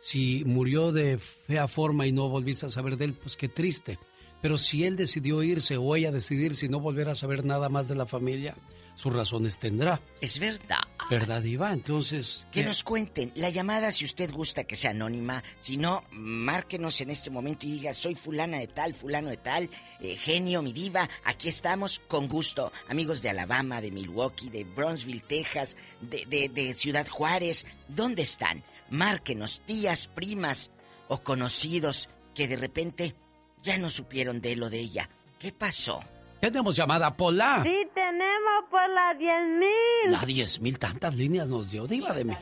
Si 0.00 0.44
murió 0.44 0.92
de 0.92 1.18
fea 1.18 1.68
forma 1.68 2.06
y 2.06 2.12
no 2.12 2.28
volviste 2.28 2.66
a 2.66 2.70
saber 2.70 2.96
de 2.96 3.06
él, 3.06 3.12
pues 3.14 3.36
qué 3.36 3.48
triste. 3.48 3.98
Pero 4.42 4.58
si 4.58 4.84
él 4.84 4.96
decidió 4.96 5.42
irse 5.42 5.76
o 5.78 5.96
ella 5.96 6.12
decidir 6.12 6.54
si 6.56 6.68
no 6.68 6.78
volver 6.78 7.08
a 7.08 7.14
saber 7.14 7.44
nada 7.44 7.68
más 7.70 7.88
de 7.88 7.94
la 7.94 8.04
familia, 8.06 8.54
sus 8.96 9.12
razones 9.12 9.58
tendrá. 9.60 10.00
Es 10.20 10.38
verdad. 10.40 10.80
¿Verdad, 11.08 11.44
Iva? 11.44 11.72
Entonces, 11.72 12.48
Que 12.50 12.64
nos 12.64 12.82
cuenten. 12.82 13.30
La 13.36 13.48
llamada, 13.50 13.92
si 13.92 14.04
usted 14.04 14.28
gusta 14.32 14.64
que 14.64 14.74
sea 14.74 14.90
anónima. 14.90 15.44
Si 15.60 15.76
no, 15.76 16.02
márquenos 16.10 17.00
en 17.00 17.10
este 17.10 17.30
momento 17.30 17.64
y 17.66 17.72
diga, 17.72 17.94
soy 17.94 18.16
fulana 18.16 18.58
de 18.58 18.66
tal, 18.66 18.92
fulano 18.94 19.30
de 19.30 19.36
tal, 19.36 19.70
eh, 20.00 20.16
genio, 20.16 20.62
mi 20.62 20.72
diva. 20.72 21.08
Aquí 21.22 21.48
estamos 21.48 22.00
con 22.08 22.26
gusto. 22.26 22.72
Amigos 22.88 23.22
de 23.22 23.28
Alabama, 23.30 23.80
de 23.80 23.92
Milwaukee, 23.92 24.50
de 24.50 24.64
Bronzeville, 24.64 25.20
Texas, 25.20 25.76
de, 26.00 26.26
de- 26.26 26.48
de 26.48 26.74
Ciudad 26.74 27.06
Juárez. 27.06 27.64
¿Dónde 27.86 28.22
están? 28.22 28.64
Márquenos, 28.90 29.60
tías, 29.66 30.08
primas 30.08 30.70
o 31.06 31.22
conocidos 31.22 32.08
que 32.34 32.48
de 32.48 32.56
repente 32.56 33.14
ya 33.62 33.78
no 33.78 33.90
supieron 33.90 34.40
de 34.40 34.52
él 34.52 34.62
o 34.64 34.70
de 34.70 34.80
ella. 34.80 35.08
¿Qué 35.38 35.52
pasó? 35.52 36.02
Tenemos 36.40 36.76
llamada 36.76 37.12
Pola. 37.12 37.60
Sí, 37.62 37.88
tenemos 37.94 38.64
por 38.70 38.88
las 38.90 39.18
10 39.18 39.32
mil. 39.58 40.12
La 40.12 40.24
10 40.24 40.60
mil 40.60 40.78
tantas 40.78 41.14
líneas 41.14 41.48
nos 41.48 41.70
dio, 41.70 41.86
Diva 41.86 42.12
de 42.12 42.24
mí. 42.24 42.36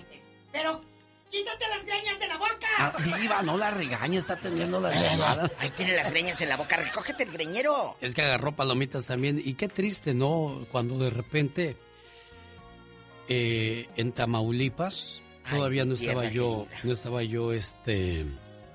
Pero, 0.52 0.80
quítate 1.30 1.68
las 1.68 1.84
greñas 1.84 2.18
de 2.18 2.28
la 2.28 2.36
boca. 2.36 2.66
Ah, 2.78 2.92
Diva, 3.20 3.42
no 3.42 3.56
la 3.56 3.70
regañe, 3.70 4.18
está 4.18 4.36
teniendo 4.36 4.80
las 4.80 4.94
llamadas. 5.00 5.50
Ahí 5.58 5.70
tiene 5.70 5.94
las 5.96 6.10
greñas 6.10 6.40
en 6.40 6.48
la 6.48 6.56
boca. 6.56 6.76
Recógete 6.76 7.24
el 7.24 7.30
greñero. 7.30 7.96
Es 8.00 8.14
que 8.14 8.22
agarró 8.22 8.52
palomitas 8.52 9.06
también. 9.06 9.40
Y 9.42 9.54
qué 9.54 9.68
triste, 9.68 10.14
¿no? 10.14 10.66
Cuando 10.70 10.98
de 10.98 11.10
repente 11.10 11.76
eh, 13.28 13.88
en 13.96 14.12
Tamaulipas 14.12 15.22
todavía 15.48 15.84
no 15.84 15.94
estaba 15.94 16.26
yo, 16.26 16.66
no 16.82 16.92
estaba 16.92 17.22
yo 17.22 17.52
este 17.52 18.24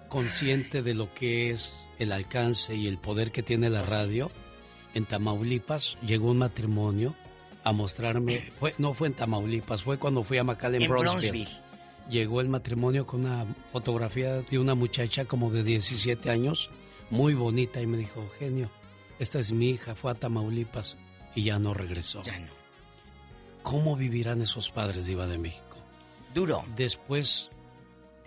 consciente 0.08 0.82
de 0.82 0.94
lo 0.96 1.14
que 1.14 1.52
es 1.52 1.74
el 2.00 2.12
alcance 2.12 2.76
y 2.76 2.88
el 2.88 2.98
poder 2.98 3.32
que 3.32 3.44
tiene 3.44 3.70
la 3.70 3.84
radio. 3.84 4.32
En 4.94 5.06
Tamaulipas 5.06 5.98
llegó 6.02 6.32
un 6.32 6.40
matrimonio 6.40 7.16
a 7.64 7.72
mostrarme, 7.72 8.52
fue, 8.60 8.74
no 8.78 8.94
fue 8.94 9.10
en 9.10 9.14
Tamaulipas, 9.14 9.84
fue 9.84 9.98
cuando 9.98 10.24
fui 10.24 10.38
a 10.38 10.44
McAllen 10.44 10.82
En 10.84 10.90
Bronzeville. 10.90 11.44
Bronzeville. 11.44 11.70
Llegó 12.10 12.42
el 12.42 12.50
matrimonio 12.50 13.06
con 13.06 13.22
una 13.22 13.46
fotografía 13.72 14.42
de 14.42 14.58
una 14.58 14.74
muchacha 14.74 15.26
como 15.26 15.52
de 15.52 15.64
17 15.64 16.32
años, 16.32 16.70
muy 17.12 17.36
bonita, 17.36 17.82
y 17.82 17.86
me 17.86 17.98
dijo, 17.98 18.28
genio, 18.40 18.72
esta 19.20 19.38
es 19.40 19.52
mi 19.52 19.70
hija, 19.70 19.94
fue 19.94 20.12
a 20.12 20.16
Tamaulipas 20.16 20.98
y 21.36 21.44
ya 21.44 21.60
no 21.60 21.74
regresó. 21.74 22.24
Ya 22.24 22.40
no. 22.40 22.60
¿Cómo 23.62 23.96
vivirán 23.96 24.42
esos 24.42 24.72
padres 24.72 25.06
de 25.06 25.12
Iba 25.12 25.28
de 25.28 25.38
México? 25.38 25.78
Duro. 26.34 26.66
Después, 26.76 27.50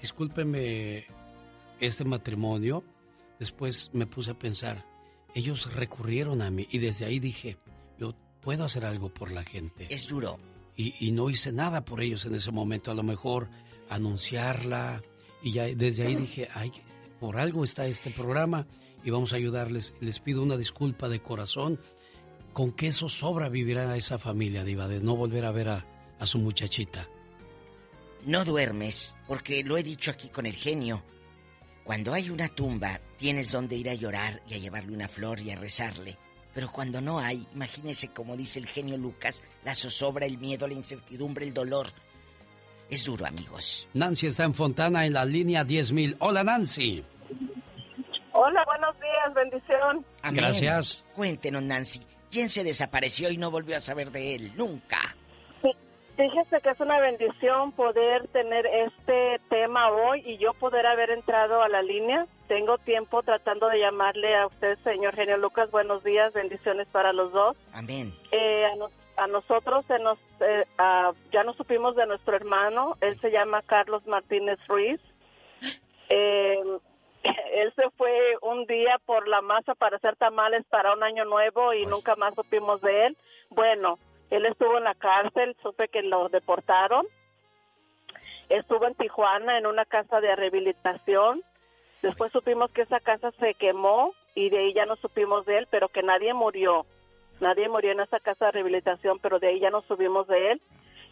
discúlpeme 0.01 1.07
este 1.81 2.05
matrimonio, 2.05 2.85
después 3.39 3.91
me 3.93 4.07
puse 4.07 4.31
a 4.31 4.35
pensar, 4.35 4.85
ellos 5.35 5.73
recurrieron 5.75 6.43
a 6.43 6.51
mí 6.51 6.67
y 6.71 6.79
desde 6.79 7.05
ahí 7.05 7.19
dije, 7.19 7.57
yo 7.99 8.15
puedo 8.41 8.65
hacer 8.65 8.85
algo 8.85 9.09
por 9.09 9.31
la 9.31 9.45
gente. 9.45 9.87
Es 9.91 10.09
duro. 10.09 10.39
Y, 10.77 10.95
y 11.07 11.13
no 11.13 11.29
hice 11.31 11.53
nada 11.53 11.85
por 11.85 12.03
ellos 12.03 12.25
en 12.25 12.35
ese 12.35 12.51
momento, 12.51 12.91
a 12.91 12.95
lo 12.95 13.03
mejor 13.03 13.49
anunciarla 13.89 15.03
y 15.43 15.53
ya 15.53 15.65
desde 15.65 16.07
ahí 16.07 16.15
dije, 16.15 16.49
ay, 16.55 16.73
por 17.21 17.37
algo 17.37 17.65
está 17.65 17.87
este 17.87 18.11
programa 18.11 18.67
y 19.05 19.11
vamos 19.11 19.33
a 19.33 19.37
ayudarles. 19.37 19.95
Les 20.01 20.21
pido 20.21 20.43
una 20.43 20.57
disculpa 20.57 21.09
de 21.09 21.21
corazón. 21.21 21.81
¿Con 22.53 22.73
qué 22.73 22.89
eso 22.89 23.09
sobra 23.09 23.49
vivirá 23.49 23.97
esa 23.97 24.19
familia, 24.19 24.65
Diva, 24.65 24.87
de 24.87 25.01
no 25.01 25.17
volver 25.17 25.45
a 25.45 25.53
ver 25.53 25.69
a, 25.69 25.87
a 26.19 26.27
su 26.27 26.39
muchachita? 26.39 27.07
No 28.27 28.45
duermes, 28.45 29.15
porque 29.27 29.65
lo 29.65 29.77
he 29.77 29.83
dicho 29.83 30.11
aquí 30.11 30.29
con 30.29 30.47
el 30.47 30.55
genio. 30.55 31.03
Cuando 31.85 32.15
hay 32.15 32.31
una 32.31 32.49
tumba, 32.49 33.01
tienes 33.17 33.51
donde 33.51 33.77
ir 33.77 33.91
a 33.91 33.95
llorar 33.95 34.41
y 34.49 34.55
a 34.55 34.59
llevarle 34.59 34.93
una 34.93 35.09
flor 35.09 35.41
y 35.41 35.51
a 35.51 35.57
rezarle. 35.57 36.17
Pero 36.55 36.71
cuando 36.71 37.01
no 37.01 37.19
hay, 37.19 37.47
imagínese 37.55 38.09
como 38.09 38.37
dice 38.37 38.59
el 38.59 38.67
genio 38.67 38.97
Lucas, 38.97 39.43
la 39.65 39.75
zozobra, 39.75 40.27
el 40.27 40.39
miedo, 40.39 40.69
la 40.69 40.75
incertidumbre, 40.75 41.47
el 41.47 41.55
dolor. 41.55 41.89
Es 42.91 43.05
duro, 43.05 43.27
amigos. 43.27 43.89
Nancy 43.95 44.27
está 44.27 44.45
en 44.45 44.55
Fontana 44.55 45.07
en 45.07 45.15
la 45.15 45.25
línea 45.25 45.65
10.000. 45.65 46.17
Hola, 46.19 46.45
Nancy. 46.45 47.03
Hola, 48.33 48.65
buenos 48.67 48.95
días, 49.01 49.35
bendición. 49.35 50.05
Amén. 50.23 50.45
Gracias. 50.45 51.05
Cuéntenos, 51.15 51.63
Nancy, 51.63 52.03
¿quién 52.31 52.49
se 52.51 52.65
desapareció 52.65 53.31
y 53.31 53.39
no 53.39 53.51
volvió 53.51 53.77
a 53.77 53.81
saber 53.81 54.11
de 54.11 54.35
él? 54.35 54.53
Nunca. 54.57 55.17
Fíjese 56.23 56.61
que 56.61 56.71
es 56.71 56.79
una 56.79 57.01
bendición 57.01 57.73
poder 57.73 58.29
tener 58.29 58.65
este 58.65 59.41
tema 59.51 59.91
hoy 59.91 60.23
y 60.25 60.39
yo 60.39 60.53
poder 60.55 60.87
haber 60.87 61.11
entrado 61.11 61.61
a 61.63 61.69
la 61.69 61.83
línea. 61.83 62.27
Tengo 62.47 62.79
tiempo 62.79 63.25
tratando 63.25 63.67
de 63.69 63.81
llamarle 63.81 64.37
a 64.37 64.47
usted, 64.47 64.79
señor 64.85 65.17
Genio 65.17 65.37
Lucas. 65.37 65.69
Buenos 65.73 66.05
días, 66.05 66.33
bendiciones 66.33 66.87
para 66.93 67.13
los 67.13 67.33
dos. 67.33 67.57
Amén. 67.75 68.15
Eh, 68.31 68.65
a, 68.67 68.77
nos- 68.77 68.93
a 69.17 69.27
nosotros 69.27 69.85
se 69.87 69.99
nos, 69.99 70.17
eh, 70.39 70.63
ya 71.33 71.43
no 71.43 71.55
supimos 71.55 71.97
de 71.97 72.07
nuestro 72.07 72.37
hermano. 72.37 72.97
Él 73.01 73.19
se 73.19 73.33
llama 73.33 73.61
Carlos 73.63 74.07
Martínez 74.07 74.61
Ruiz. 74.69 75.01
Eh, 76.15 76.59
él 77.55 77.73
se 77.75 77.89
fue 77.97 78.13
un 78.43 78.67
día 78.67 78.99
por 79.07 79.27
la 79.29 79.41
masa 79.41 79.75
para 79.75 79.97
hacer 79.97 80.15
tamales 80.17 80.63
para 80.69 80.93
un 80.93 81.03
año 81.03 81.25
nuevo 81.25 81.73
y 81.73 81.87
nunca 81.87 82.15
más 82.17 82.35
supimos 82.35 82.83
de 82.83 83.07
él. 83.07 83.17
Bueno, 83.49 83.99
él 84.37 84.47
estuvo 84.47 84.79
en 84.79 84.85
la 84.85 84.95
cárcel, 84.95 85.55
supe 85.63 85.89
que 85.89 86.03
lo 86.03 86.29
deportaron. 86.29 87.07
Estuvo 88.49 88.87
en 88.87 88.95
Tijuana 88.95 89.59
en 89.59 89.67
una 89.67 89.85
casa 89.85 90.21
de 90.21 90.35
rehabilitación. 90.35 91.43
Después 92.03 92.33
supimos 92.33 92.71
que 92.73 92.83
esa 92.83 93.01
casa 93.01 93.31
se 93.39 93.55
quemó 93.55 94.15
y 94.35 94.51
de 94.51 94.59
ahí 94.59 94.75
ya 94.75 94.87
no 94.87 94.97
supimos 94.97 95.47
de 95.47 95.59
él, 95.59 95.69
pero 95.71 95.89
que 95.89 96.03
nadie 96.03 96.35
murió. 96.35 96.87
Nadie 97.41 97.69
murió 97.69 97.93
en 97.93 98.01
esa 98.01 98.21
casa 98.21 98.47
de 98.47 98.53
rehabilitación, 98.53 99.19
pero 99.21 99.39
de 99.39 99.49
ahí 99.49 99.61
ya 99.61 99.71
no 99.71 99.83
subimos 99.83 100.27
de 100.29 100.53
él. 100.53 100.63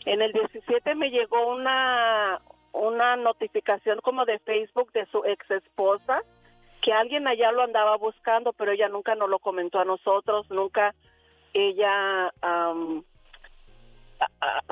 En 0.06 0.22
el 0.22 0.32
17 0.32 0.94
me 0.94 1.10
llegó 1.10 1.46
una 1.46 2.40
una 2.72 3.16
notificación 3.16 3.98
como 4.00 4.24
de 4.24 4.38
Facebook 4.38 4.92
de 4.92 5.04
su 5.06 5.24
ex 5.24 5.50
esposa 5.50 6.22
que 6.80 6.92
alguien 6.92 7.26
allá 7.26 7.50
lo 7.52 7.62
andaba 7.62 7.96
buscando, 7.96 8.52
pero 8.52 8.70
ella 8.72 8.88
nunca 8.88 9.14
nos 9.16 9.28
lo 9.28 9.38
comentó 9.40 9.80
a 9.80 9.84
nosotros, 9.84 10.48
nunca 10.50 10.94
ella 11.52 12.32
a- 12.42 12.74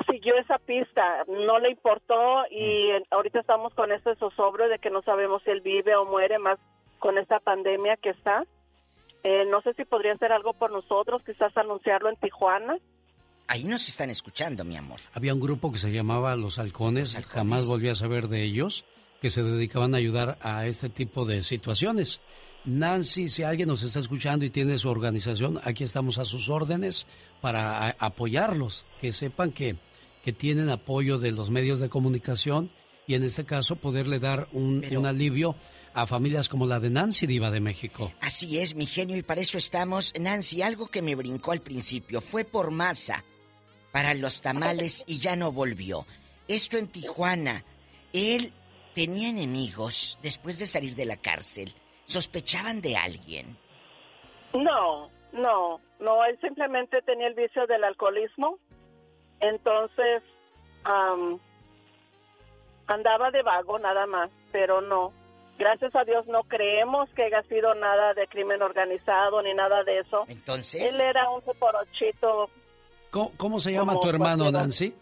siguió 0.09 0.35
esa 0.37 0.57
pista, 0.59 1.23
no 1.27 1.59
le 1.59 1.71
importó 1.71 2.43
y 2.51 2.89
en- 2.91 3.03
ahorita 3.11 3.39
estamos 3.39 3.73
con 3.73 3.91
ese 3.91 4.15
zozobro 4.15 4.67
de 4.69 4.79
que 4.79 4.89
no 4.89 5.01
sabemos 5.01 5.41
si 5.43 5.51
él 5.51 5.61
vive 5.61 5.95
o 5.95 6.05
muere 6.05 6.39
más 6.39 6.59
con 6.99 7.17
esta 7.17 7.39
pandemia 7.39 7.97
que 7.97 8.09
está. 8.09 8.45
Eh, 9.23 9.45
no 9.49 9.61
sé 9.61 9.73
si 9.73 9.85
podría 9.85 10.13
hacer 10.13 10.31
algo 10.31 10.53
por 10.53 10.71
nosotros, 10.71 11.21
quizás 11.25 11.55
anunciarlo 11.57 12.09
en 12.09 12.15
Tijuana. 12.17 12.77
Ahí 13.47 13.63
nos 13.63 13.87
están 13.89 14.09
escuchando, 14.09 14.63
mi 14.63 14.77
amor. 14.77 14.99
Había 15.13 15.33
un 15.33 15.39
grupo 15.39 15.71
que 15.71 15.77
se 15.79 15.91
llamaba 15.91 16.35
Los 16.35 16.59
Halcones, 16.59 17.17
jamás 17.27 17.65
volví 17.65 17.89
a 17.89 17.95
saber 17.95 18.27
de 18.27 18.43
ellos. 18.43 18.85
que 19.21 19.29
se 19.29 19.43
dedicaban 19.43 19.93
a 19.93 19.97
ayudar 19.97 20.37
a 20.39 20.65
este 20.65 20.87
tipo 20.87 21.25
de 21.25 21.43
situaciones. 21.43 22.21
Nancy, 22.65 23.29
si 23.29 23.43
alguien 23.43 23.69
nos 23.69 23.83
está 23.83 23.99
escuchando 23.99 24.45
y 24.45 24.49
tiene 24.49 24.77
su 24.77 24.89
organización, 24.89 25.59
aquí 25.63 25.83
estamos 25.83 26.17
a 26.17 26.25
sus 26.25 26.49
órdenes 26.49 27.07
para 27.41 27.89
apoyarlos, 27.99 28.85
que 29.01 29.13
sepan 29.13 29.51
que, 29.51 29.77
que 30.23 30.33
tienen 30.33 30.69
apoyo 30.69 31.19
de 31.19 31.31
los 31.31 31.49
medios 31.49 31.79
de 31.79 31.89
comunicación 31.89 32.71
y 33.07 33.15
en 33.15 33.23
este 33.23 33.45
caso 33.45 33.75
poderle 33.75 34.19
dar 34.19 34.49
un, 34.51 34.85
un 34.95 35.05
alivio 35.05 35.55
a 35.93 36.05
familias 36.05 36.49
como 36.49 36.67
la 36.67 36.79
de 36.79 36.89
Nancy 36.89 37.25
Diva 37.25 37.49
de 37.49 37.59
México. 37.59 38.13
Así 38.21 38.59
es, 38.59 38.75
mi 38.75 38.85
genio, 38.85 39.17
y 39.17 39.23
para 39.23 39.41
eso 39.41 39.57
estamos. 39.57 40.13
Nancy, 40.19 40.61
algo 40.61 40.87
que 40.87 41.01
me 41.01 41.15
brincó 41.15 41.51
al 41.51 41.61
principio 41.61 42.21
fue 42.21 42.45
por 42.45 42.71
masa 42.71 43.23
para 43.91 44.13
los 44.13 44.41
tamales 44.41 45.03
y 45.07 45.17
ya 45.17 45.35
no 45.35 45.51
volvió. 45.51 46.05
Esto 46.47 46.77
en 46.77 46.87
Tijuana. 46.87 47.65
Él 48.13 48.53
tenía 48.93 49.29
enemigos 49.29 50.19
después 50.21 50.59
de 50.59 50.67
salir 50.67 50.95
de 50.95 51.05
la 51.05 51.17
cárcel. 51.17 51.73
¿Sospechaban 52.09 52.81
de 52.81 52.97
alguien? 52.97 53.55
No, 54.53 55.11
no, 55.31 55.79
no, 55.99 56.25
él 56.25 56.39
simplemente 56.41 57.03
tenía 57.03 57.27
el 57.27 57.35
vicio 57.35 57.67
del 57.67 57.83
alcoholismo. 57.83 58.57
Entonces, 59.39 60.23
am, 60.85 61.37
andaba 62.87 63.29
de 63.29 63.43
vago 63.43 63.77
nada 63.77 64.07
más, 64.07 64.31
pero 64.51 64.81
no. 64.81 65.13
Gracias 65.59 65.95
a 65.95 66.03
Dios 66.03 66.25
no 66.25 66.41
creemos 66.45 67.07
que 67.11 67.25
haya 67.25 67.43
sido 67.43 67.75
nada 67.75 68.15
de 68.15 68.25
crimen 68.25 68.63
organizado 68.63 69.43
ni 69.43 69.53
nada 69.53 69.83
de 69.83 69.99
eso. 69.99 70.25
Entonces. 70.29 70.91
Él 70.91 70.99
era 70.99 71.29
un 71.29 71.41
porochito. 71.59 72.49
¿Cómo, 73.11 73.31
cómo 73.37 73.59
se 73.59 73.71
llama 73.71 73.93
Como 73.93 74.01
tu 74.01 74.09
hermano, 74.09 74.45
cualquiera. 74.45 74.63
Nancy? 74.63 74.95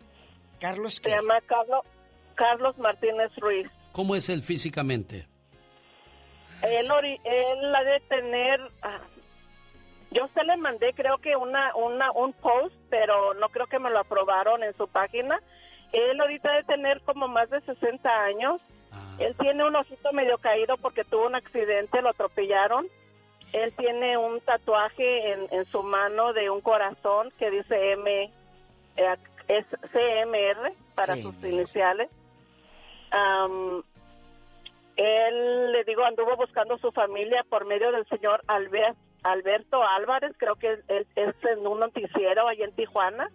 Carlos, 0.60 0.96
Se 0.96 1.10
llama 1.10 1.40
Carlos, 1.46 1.86
Carlos 2.36 2.78
Martínez 2.80 3.32
Ruiz. 3.38 3.70
¿Cómo 3.94 4.14
es 4.14 4.28
él 4.28 4.44
físicamente? 4.44 5.26
Él, 6.64 6.88
ori- 6.90 7.20
él 7.24 7.76
ha 7.76 7.84
de 7.84 8.00
tener, 8.02 8.60
ah, 8.82 9.00
yo 10.12 10.28
se 10.34 10.44
le 10.44 10.58
mandé 10.58 10.94
creo 10.94 11.18
que 11.20 11.36
una, 11.36 11.76
una, 11.76 12.12
un 12.12 12.34
post, 12.34 12.76
pero 12.90 13.34
no 13.36 13.50
creo 13.50 13.68
que 13.68 13.80
me 13.80 13.90
lo 13.90 14.00
aprobaron 14.00 14.64
en 14.64 14.76
su 14.76 14.88
página. 14.88 15.40
Él 15.92 16.20
ahorita 16.20 16.52
de 16.54 16.64
tener 16.64 17.02
como 17.02 17.28
más 17.28 17.50
de 17.50 17.62
60 17.62 18.10
años. 18.24 18.62
Él 19.20 19.36
tiene 19.40 19.66
un 19.66 19.76
ojito 19.76 20.12
medio 20.14 20.38
caído 20.38 20.78
porque 20.78 21.04
tuvo 21.04 21.26
un 21.28 21.36
accidente, 21.36 22.02
lo 22.02 22.10
atropellaron. 22.10 22.88
Él 23.54 23.74
tiene 23.78 24.18
un 24.18 24.40
tatuaje 24.42 25.32
en, 25.34 25.48
en 25.52 25.66
su 25.72 25.82
mano 25.84 26.34
de 26.34 26.50
un 26.50 26.62
corazón 26.62 27.32
que 27.40 27.50
dice 27.50 27.92
M, 27.94 28.32
eh, 28.98 29.16
es 29.48 29.66
CMR 29.92 30.74
para 30.96 31.16
sus 31.22 31.36
iniciales. 31.44 32.10
Él, 34.98 35.72
le 35.72 35.84
digo, 35.86 36.03
anduvo 36.03 36.36
buscando 36.36 36.78
su 36.80 36.91
familia 36.91 37.45
por 37.49 37.65
medio 37.65 37.91
del 37.91 38.06
señor 38.07 38.41
Albert, 38.48 38.98
Alberto 39.24 39.82
Álvarez, 39.84 40.32
creo 40.38 40.56
que 40.56 40.74
es, 40.74 41.07
es- 41.15 41.36
en 41.52 41.65
un 41.68 41.80
noticiero 41.80 42.48
ahí 42.48 42.61
en 42.61 42.72
Tijuana. 42.76 43.30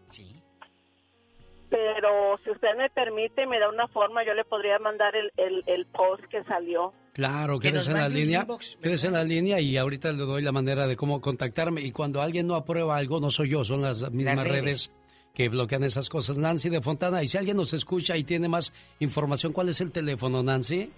Pero 1.70 2.39
si 2.44 2.51
usted 2.51 2.76
me 2.76 2.90
permite, 2.90 3.47
me 3.47 3.59
da 3.59 3.68
una 3.70 3.89
forma, 3.89 4.24
yo 4.26 4.34
le 4.34 4.44
podría 4.44 4.78
mandar 4.78 5.16
el, 5.16 5.32
el, 5.39 5.62
el 5.66 5.86
post 5.86 6.22
que 6.24 6.44
salió. 6.44 6.93
Claro, 7.14 7.59
Que 7.59 7.68
quédese 7.70 7.93
en 7.93 7.97
la 7.98 8.09
línea. 8.10 8.40
inbox, 8.43 8.76
Quédese 8.82 9.06
en 9.06 9.14
la 9.14 9.24
línea 9.24 9.59
y 9.60 9.76
ahorita 9.78 10.12
le 10.12 10.18
doy 10.24 10.43
la 10.43 10.52
manera 10.52 10.86
de 10.86 10.97
cómo 10.97 11.20
contactarme. 11.22 11.80
Y 11.80 11.90
cuando 11.93 12.20
alguien 12.20 12.47
no 12.47 12.56
aprueba 12.56 12.97
algo, 12.97 13.20
no 13.20 13.30
soy 13.30 13.51
yo, 13.51 13.64
son 13.64 13.80
las 13.82 14.10
mismas 14.10 14.47
redes. 14.47 14.64
redes. 14.64 14.97
que 15.34 15.48
bloquean 15.48 15.82
esas 15.84 16.10
cosas. 16.10 16.36
Nancy 16.36 16.68
de 16.68 16.82
Fontana, 16.82 17.22
y 17.22 17.26
si 17.28 17.39
alguien 17.39 17.56
nos 17.56 17.72
escucha 17.72 18.18
y 18.18 18.24
tiene 18.24 18.48
más 18.48 18.70
información, 19.01 19.55
¿cuál 19.55 19.70
es 19.70 19.80
el 19.80 19.90
teléfono, 19.93 20.43
Nancy? 20.43 20.90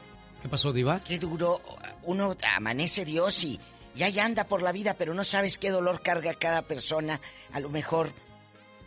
¿Qué 0.43 0.48
pasó, 0.48 0.73
Diva? 0.73 1.01
Qué 1.01 1.19
duro. 1.19 1.60
Uno 2.05 2.36
amanece 2.56 3.05
Dios 3.05 3.44
y, 3.44 3.59
y 3.94 4.02
ahí 4.02 4.19
anda 4.19 4.44
por 4.44 4.62
la 4.62 4.73
vida, 4.73 4.94
pero 4.94 5.15
no 5.15 5.24
sabes 5.24 5.59
qué 5.59 5.70
dolor 5.70 6.02
carga 6.02 6.35
cada 6.35 6.62
persona. 6.62 7.20
A 7.52 7.60
lo 7.60 7.69
mejor 7.69 8.12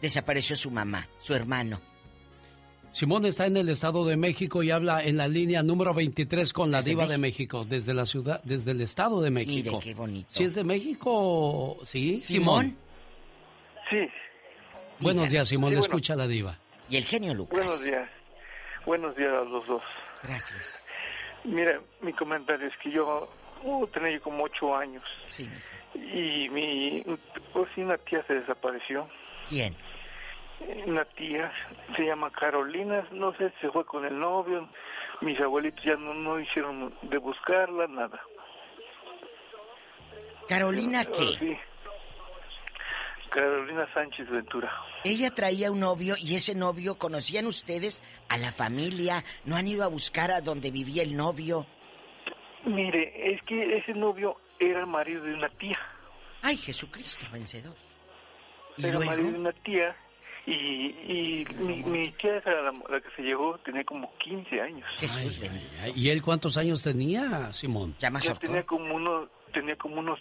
desapareció 0.02 0.56
su 0.56 0.72
mamá, 0.72 1.08
su 1.20 1.34
hermano. 1.34 1.80
Simón 2.92 3.26
está 3.26 3.46
en 3.46 3.56
el 3.56 3.70
Estado 3.70 4.06
de 4.06 4.18
México 4.18 4.64
y 4.64 4.72
habla 4.72 5.02
en 5.04 5.16
la 5.16 5.28
línea 5.28 5.64
número 5.64 5.94
23 5.94 6.52
con 6.52 6.72
la 6.72 6.80
Desde 6.80 6.90
diva 6.90 7.08
de 7.08 7.18
México, 7.18 7.64
desde 7.64 7.94
la 7.94 8.06
ciudad, 8.06 8.42
desde 8.44 8.72
el 8.72 8.82
Estado 8.82 9.22
de 9.22 9.32
México. 9.32 9.78
Mire, 9.78 9.80
qué 9.82 9.94
bonito. 9.94 10.28
Si 10.30 10.44
es 10.44 10.54
de 10.56 10.66
México, 10.66 11.80
sí. 11.84 12.16
Simón. 12.16 12.76
Sí. 13.90 14.10
Buenos 15.00 15.30
días, 15.30 15.48
Simón. 15.48 15.70
Sí, 15.70 15.76
le 15.76 15.80
bueno. 15.80 15.94
escucha 15.94 16.16
la 16.16 16.28
diva. 16.28 16.58
Y 16.90 16.98
el 16.98 17.06
genio 17.06 17.34
Lucas. 17.34 17.60
Buenos 17.60 17.84
días. 17.86 18.10
Buenos 18.86 19.16
días 19.16 19.30
a 19.30 19.44
los 19.46 19.66
dos. 19.68 19.82
Gracias. 20.24 20.84
Mira, 21.44 21.80
mi 22.02 22.14
comentario 22.14 22.68
es 22.68 22.78
que 22.78 22.92
yo 22.92 23.30
uh, 23.64 23.88
tenía 23.88 24.12
yo 24.12 24.22
como 24.22 24.44
ocho 24.44 24.76
años. 24.76 25.04
Sí, 25.30 25.50
Y 25.94 26.50
mi, 26.50 27.04
pues 27.54 27.70
sí, 27.74 27.82
una 27.82 27.98
tía 27.98 28.24
se 28.28 28.36
desapareció. 28.36 29.08
¿Quién? 29.50 29.76
Una 30.86 31.06
tía, 31.06 31.52
se 31.96 32.06
llama 32.06 32.30
Carolina, 32.32 33.08
no 33.12 33.34
sé 33.36 33.50
si 33.50 33.62
se 33.62 33.72
fue 33.72 33.84
con 33.86 34.06
el 34.06 34.18
novio. 34.20 34.70
Mis 35.22 35.40
abuelitos 35.40 35.84
ya 35.84 35.96
no, 35.96 36.14
no 36.14 36.40
hicieron 36.40 36.94
de 37.02 37.18
buscarla, 37.18 37.88
nada. 37.88 38.22
¿Carolina 40.48 41.04
Pero 41.04 41.18
qué? 41.18 41.38
Sí. 41.40 41.58
Carolina 43.32 43.88
Sánchez 43.94 44.30
Ventura. 44.30 44.72
Ella 45.04 45.32
traía 45.32 45.72
un 45.72 45.80
novio 45.80 46.16
y 46.20 46.36
ese 46.36 46.54
novio, 46.54 46.96
¿conocían 46.98 47.48
ustedes 47.48 48.04
a 48.30 48.38
la 48.38 48.52
familia? 48.52 49.24
¿No 49.46 49.56
han 49.56 49.68
ido 49.68 49.84
a 49.84 49.88
buscar 49.88 50.32
a 50.32 50.42
donde 50.42 50.70
vivía 50.70 51.02
el 51.02 51.16
novio? 51.16 51.66
Mire, 52.66 53.34
es 53.34 53.42
que 53.44 53.78
ese 53.78 53.94
novio 53.94 54.36
era 54.60 54.82
el 54.82 54.88
marido 54.88 55.24
de 55.24 55.34
una 55.34 55.50
tía. 55.50 55.80
Ay, 56.44 56.58
Jesucristo, 56.58 57.26
vencedor. 57.32 57.76
¿Y 58.78 58.82
Era 58.82 58.90
el 58.92 58.96
luego? 58.98 59.12
marido 59.12 59.32
de 59.32 59.40
una 59.40 59.54
tía. 59.54 59.96
Y, 60.46 60.54
y 60.54 61.46
mi, 61.60 61.84
mi 61.84 62.12
tía, 62.14 62.42
la, 62.46 62.72
la 62.90 63.00
que 63.02 63.10
se 63.16 63.22
llegó, 63.22 63.58
tenía 63.60 63.84
como 63.84 64.12
15 64.18 64.60
años. 64.62 64.88
Jesús 64.98 65.40
Ay, 65.82 65.94
¿Y 65.96 66.10
él 66.10 66.22
cuántos 66.22 66.58
años 66.58 66.84
tenía, 66.84 67.52
Simón? 67.54 67.96
Ya 68.00 68.12
Ya 68.20 68.34
tenía 68.36 68.64
como 68.64 68.96
unos, 68.96 69.30
tenía 69.54 69.76
como 69.78 70.00
unos, 70.00 70.20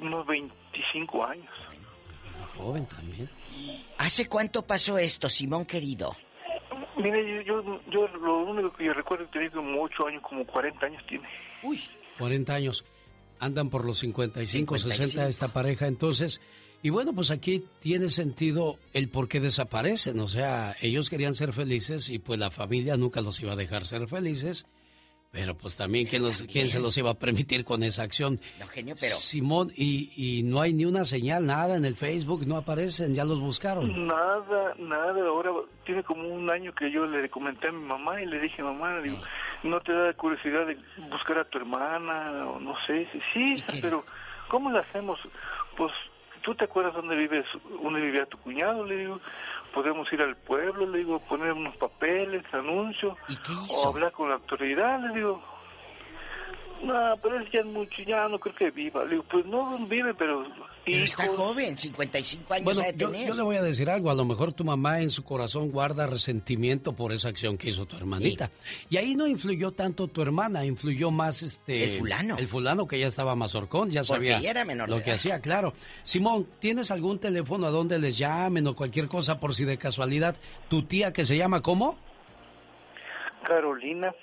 unos 0.00 0.26
25 0.26 1.24
años. 1.26 1.50
Joven 2.56 2.86
también. 2.86 3.30
¿Hace 3.98 4.28
cuánto 4.28 4.66
pasó 4.66 4.98
esto, 4.98 5.28
Simón 5.28 5.64
querido? 5.64 6.16
Mire, 6.96 7.44
yo, 7.44 7.62
yo, 7.62 7.80
yo 7.90 8.08
lo 8.08 8.44
único 8.44 8.72
que 8.72 8.84
yo 8.86 8.92
recuerdo 8.94 9.24
es 9.24 9.30
que 9.30 9.38
tenía 9.38 9.52
como 9.52 9.82
8 9.82 10.06
años, 10.06 10.22
como 10.22 10.46
40 10.46 10.86
años 10.86 11.02
tiene. 11.08 11.28
Uy. 11.62 11.80
40 12.18 12.54
años. 12.54 12.84
Andan 13.38 13.68
por 13.68 13.84
los 13.84 13.98
55, 13.98 14.78
60 14.78 14.94
55. 14.96 15.28
esta 15.28 15.48
pareja. 15.48 15.86
Entonces, 15.86 16.40
y 16.82 16.90
bueno, 16.90 17.12
pues 17.12 17.30
aquí 17.30 17.64
tiene 17.80 18.08
sentido 18.08 18.78
el 18.92 19.08
por 19.08 19.28
qué 19.28 19.40
desaparecen. 19.40 20.20
O 20.20 20.28
sea, 20.28 20.74
ellos 20.80 21.10
querían 21.10 21.34
ser 21.34 21.52
felices 21.52 22.08
y 22.08 22.18
pues 22.18 22.38
la 22.38 22.50
familia 22.50 22.96
nunca 22.96 23.20
los 23.20 23.40
iba 23.40 23.52
a 23.52 23.56
dejar 23.56 23.86
ser 23.86 24.08
felices. 24.08 24.66
Pero 25.36 25.54
pues 25.54 25.76
también, 25.76 26.06
¿quién, 26.06 26.22
los, 26.22 26.40
quién 26.50 26.70
se 26.70 26.80
los 26.80 26.96
iba 26.96 27.10
a 27.10 27.14
permitir 27.14 27.62
con 27.62 27.82
esa 27.82 28.02
acción? 28.04 28.38
No, 28.58 28.66
genio, 28.68 28.94
pero... 28.98 29.16
Simón, 29.16 29.70
y, 29.76 30.10
y 30.16 30.42
no 30.42 30.62
hay 30.62 30.72
ni 30.72 30.86
una 30.86 31.04
señal, 31.04 31.44
nada 31.44 31.76
en 31.76 31.84
el 31.84 31.94
Facebook, 31.94 32.46
no 32.46 32.56
aparecen, 32.56 33.14
ya 33.14 33.22
los 33.22 33.38
buscaron. 33.38 34.06
Nada, 34.06 34.72
nada. 34.78 35.28
Ahora 35.28 35.50
tiene 35.84 36.02
como 36.04 36.26
un 36.26 36.50
año 36.50 36.72
que 36.72 36.90
yo 36.90 37.04
le 37.04 37.28
comenté 37.28 37.68
a 37.68 37.72
mi 37.72 37.84
mamá 37.84 38.22
y 38.22 38.24
le 38.24 38.40
dije, 38.40 38.62
mamá, 38.62 38.98
digo, 39.02 39.18
¿no 39.62 39.78
te 39.80 39.92
da 39.92 40.14
curiosidad 40.14 40.66
de 40.68 40.78
buscar 41.10 41.40
a 41.40 41.44
tu 41.44 41.58
hermana? 41.58 42.48
O 42.48 42.58
no 42.58 42.74
sé. 42.86 43.06
Sí, 43.34 43.56
sí, 43.56 43.80
pero 43.82 44.06
¿cómo 44.48 44.70
lo 44.70 44.78
hacemos? 44.78 45.20
Pues, 45.76 45.92
¿tú 46.46 46.54
te 46.54 46.64
acuerdas 46.64 46.94
dónde 46.94 47.16
vives? 47.16 47.44
¿Dónde 47.82 48.00
vivía 48.00 48.24
tu 48.24 48.38
cuñado? 48.38 48.84
Le 48.84 48.96
digo, 48.96 49.20
podemos 49.74 50.10
ir 50.12 50.22
al 50.22 50.36
pueblo, 50.36 50.86
le 50.86 50.98
digo, 50.98 51.18
poner 51.18 51.52
unos 51.52 51.76
papeles, 51.76 52.44
anuncios, 52.54 53.16
o 53.68 53.88
hablar 53.88 54.12
con 54.12 54.28
la 54.28 54.36
autoridad, 54.36 55.00
le 55.00 55.12
digo. 55.12 55.42
No, 56.82 56.94
pero 57.22 57.38
él 57.38 57.48
ya 57.52 57.60
es 57.60 57.66
mucho, 57.66 58.02
ya 58.06 58.28
no 58.28 58.38
creo 58.38 58.54
que 58.54 58.70
viva. 58.70 59.02
Le 59.04 59.12
digo, 59.12 59.24
pues 59.30 59.44
no 59.46 59.78
vive, 59.86 60.14
pero... 60.14 60.44
Pero 60.84 61.02
está 61.02 61.26
joven, 61.28 61.76
55 61.76 62.54
años 62.54 62.64
Bueno, 62.64 62.80
ha 62.82 62.92
de 62.92 62.96
yo, 62.96 63.10
tener. 63.10 63.28
yo 63.28 63.34
le 63.34 63.42
voy 63.42 63.56
a 63.56 63.62
decir 63.62 63.90
algo. 63.90 64.10
A 64.10 64.14
lo 64.14 64.24
mejor 64.24 64.52
tu 64.52 64.62
mamá 64.64 65.00
en 65.00 65.10
su 65.10 65.24
corazón 65.24 65.70
guarda 65.70 66.06
resentimiento 66.06 66.92
por 66.94 67.12
esa 67.12 67.28
acción 67.30 67.58
que 67.58 67.70
hizo 67.70 67.86
tu 67.86 67.96
hermanita. 67.96 68.50
Y 68.88 68.98
ahí 68.98 69.16
no 69.16 69.26
influyó 69.26 69.72
tanto 69.72 70.06
tu 70.06 70.22
hermana, 70.22 70.64
influyó 70.64 71.10
más 71.10 71.42
este... 71.42 71.84
El 71.84 71.90
fulano. 71.92 72.36
El 72.38 72.46
fulano 72.46 72.86
que 72.86 72.98
ya 73.00 73.08
estaba 73.08 73.34
mazorcón, 73.34 73.90
ya 73.90 74.02
Porque 74.04 74.30
sabía 74.32 74.50
era 74.50 74.64
menor 74.64 74.88
lo 74.88 74.96
de 74.98 75.02
que 75.02 75.10
edad. 75.10 75.18
hacía, 75.18 75.40
claro. 75.40 75.72
Simón, 76.04 76.46
¿tienes 76.60 76.90
algún 76.90 77.18
teléfono 77.18 77.66
a 77.66 77.70
donde 77.70 77.98
les 77.98 78.16
llamen 78.18 78.66
o 78.68 78.76
cualquier 78.76 79.08
cosa 79.08 79.40
por 79.40 79.54
si 79.54 79.64
de 79.64 79.78
casualidad 79.78 80.36
tu 80.68 80.82
tía 80.84 81.12
que 81.12 81.24
se 81.24 81.36
llama 81.36 81.62
cómo? 81.62 81.98
Carolina 83.44 84.14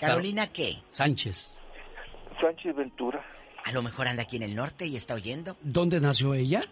¿Carolina 0.00 0.46
qué? 0.52 0.78
Sánchez. 0.90 1.57
Sánchez 2.40 2.74
Ventura. 2.74 3.24
A 3.64 3.72
lo 3.72 3.82
mejor 3.82 4.08
anda 4.08 4.22
aquí 4.22 4.36
en 4.36 4.44
el 4.44 4.54
norte 4.54 4.86
y 4.86 4.96
está 4.96 5.14
oyendo. 5.14 5.56
¿Dónde 5.60 6.00
nació 6.00 6.34
ella? 6.34 6.62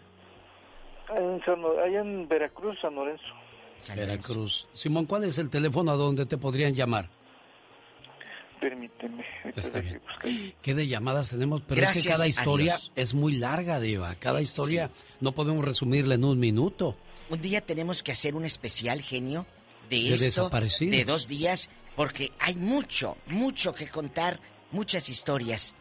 En 1.15 1.41
San 1.45 1.63
allá 1.63 2.01
en 2.01 2.27
Veracruz, 2.27 2.77
San 2.81 2.95
Lorenzo. 2.95 3.23
Veracruz. 3.95 4.67
Simón, 4.73 5.05
¿cuál 5.05 5.23
es 5.23 5.37
el 5.37 5.49
teléfono 5.49 5.91
a 5.91 5.95
donde 5.95 6.25
te 6.25 6.37
podrían 6.37 6.73
llamar? 6.73 7.09
Permíteme. 8.59 9.23
Está 9.55 9.79
bien. 9.79 10.01
¿Qué 10.61 10.73
de 10.73 10.87
llamadas 10.87 11.29
tenemos? 11.29 11.61
Pero 11.61 11.75
es 11.75 11.81
Gracias 11.81 12.05
que 12.05 12.11
cada 12.11 12.27
historia 12.27 12.75
es 12.95 13.13
muy 13.13 13.33
larga, 13.33 13.79
Diva. 13.79 14.15
Cada 14.15 14.41
historia 14.41 14.89
no 15.21 15.33
podemos 15.33 15.63
resumirla 15.63 16.15
en 16.15 16.25
un 16.25 16.39
minuto. 16.39 16.97
Un 17.29 17.41
día 17.41 17.61
tenemos 17.61 18.01
que 18.01 18.11
hacer 18.11 18.35
un 18.35 18.45
especial, 18.45 19.01
genio, 19.01 19.45
de, 19.89 19.97
De 19.97 20.13
esto, 20.15 20.49
de 20.49 21.05
dos 21.05 21.27
días, 21.27 21.69
porque 21.95 22.31
hay 22.39 22.55
mucho, 22.55 23.17
mucho 23.27 23.75
que 23.75 23.89
contar, 23.89 24.39
muchas 24.71 25.09
historias. 25.09 25.75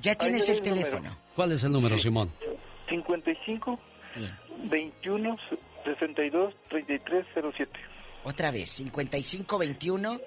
¿Ya 0.00 0.14
tienes 0.14 0.48
el 0.48 0.60
teléfono? 0.60 1.16
¿Cuál 1.36 1.52
es 1.52 1.64
el 1.64 1.72
número, 1.72 1.98
Simón? 1.98 2.32
55 2.88 3.78
21 4.70 5.36
62 5.84 6.54
33 6.68 7.26
07. 7.56 7.70
Otra 8.24 8.50
vez, 8.50 8.70
5521 8.70 10.20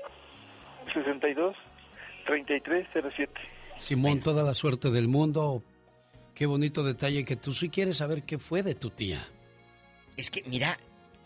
62 0.93 1.55
33 2.25 2.87
07. 2.93 3.31
Simón, 3.75 4.21
toda 4.21 4.43
la 4.43 4.53
suerte 4.53 4.89
del 4.89 5.07
mundo. 5.07 5.63
Qué 6.33 6.45
bonito 6.45 6.83
detalle 6.83 7.25
que 7.25 7.35
tú 7.35 7.53
sí 7.53 7.69
quieres 7.69 7.97
saber 7.97 8.23
qué 8.23 8.37
fue 8.37 8.63
de 8.63 8.75
tu 8.75 8.89
tía. 8.89 9.27
Es 10.17 10.29
que, 10.29 10.43
mira, 10.47 10.77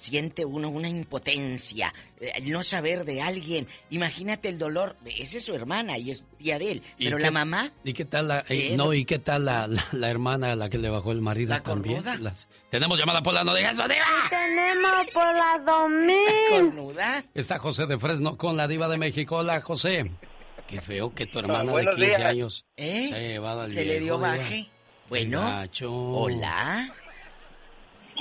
siente 0.02 0.44
uno 0.46 0.70
una 0.70 0.90
impotencia, 0.90 1.94
eh, 2.20 2.32
el 2.38 2.52
no 2.52 2.64
saber 2.64 3.06
de 3.06 3.22
alguien. 3.22 3.68
Imagínate 3.92 4.50
el 4.50 4.58
dolor. 4.58 4.98
Esa 5.06 5.38
es 5.38 5.46
su 5.46 5.54
hermana 5.54 5.98
y 6.00 6.10
es 6.10 6.24
tía 6.40 6.58
de 6.58 6.72
él. 6.72 6.84
¿Y 6.98 7.06
Pero 7.06 7.18
qué- 7.18 7.24
la 7.24 7.32
mamá, 7.32 7.72
¿Y 7.84 7.94
qué 7.94 8.06
tal 8.06 8.28
la, 8.30 8.40
eh, 8.40 8.70
¿Qué? 8.70 8.78
no, 8.78 8.94
y 8.94 9.06
qué 9.06 9.20
tal 9.20 9.46
la, 9.46 9.68
la, 9.68 9.86
la 9.92 10.10
hermana 10.10 10.54
a 10.54 10.56
la 10.56 10.70
que 10.70 10.80
le 10.80 10.90
bajó 10.90 11.12
el 11.12 11.22
marido 11.22 11.50
¿La 11.52 11.62
también? 11.62 12.04
Las- 12.22 12.48
Tenemos 12.72 12.98
llamada 12.98 13.22
por 13.22 13.34
la 13.34 13.44
no 13.44 13.54
digas 13.54 13.74
eso, 13.74 13.84
Diva. 13.88 14.06
Tenemos 14.30 15.08
por 15.14 15.36
la 15.36 15.62
2000. 15.66 16.18
cornuda. 16.50 17.24
Está 17.36 17.60
José 17.60 17.86
de 17.86 18.00
Fresno 18.00 18.38
con 18.38 18.58
la 18.58 18.68
diva 18.68 18.88
de 18.90 18.98
México. 18.98 19.38
Hola, 19.38 19.62
José. 19.62 20.10
Qué 20.68 20.82
feo 20.82 21.14
que 21.14 21.28
tu 21.28 21.40
hermana 21.40 21.66
de 21.66 21.72
buenos 21.72 21.96
15 21.96 22.08
días. 22.08 22.22
años 22.22 22.66
¿Eh? 22.78 23.08
se 23.10 23.16
ha 23.16 23.20
llevado 23.20 23.62
al 23.62 23.74
que 23.74 23.86
le 23.86 24.00
dio 24.00 24.18
baje. 24.18 24.68
Bueno, 25.10 25.42
Gacho. 25.42 25.92
hola. 25.94 26.92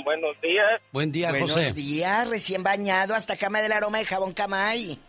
Buenos 0.03 0.39
días. 0.41 0.81
Buen 0.91 1.11
día, 1.11 1.29
Buenos 1.29 1.51
José. 1.51 1.73
días, 1.73 2.27
recién 2.29 2.63
bañado, 2.63 3.13
hasta 3.15 3.35
cama 3.37 3.61
del 3.61 3.71
aroma 3.71 3.99
de 3.99 4.05
jabón 4.05 4.33
Camay. 4.33 4.99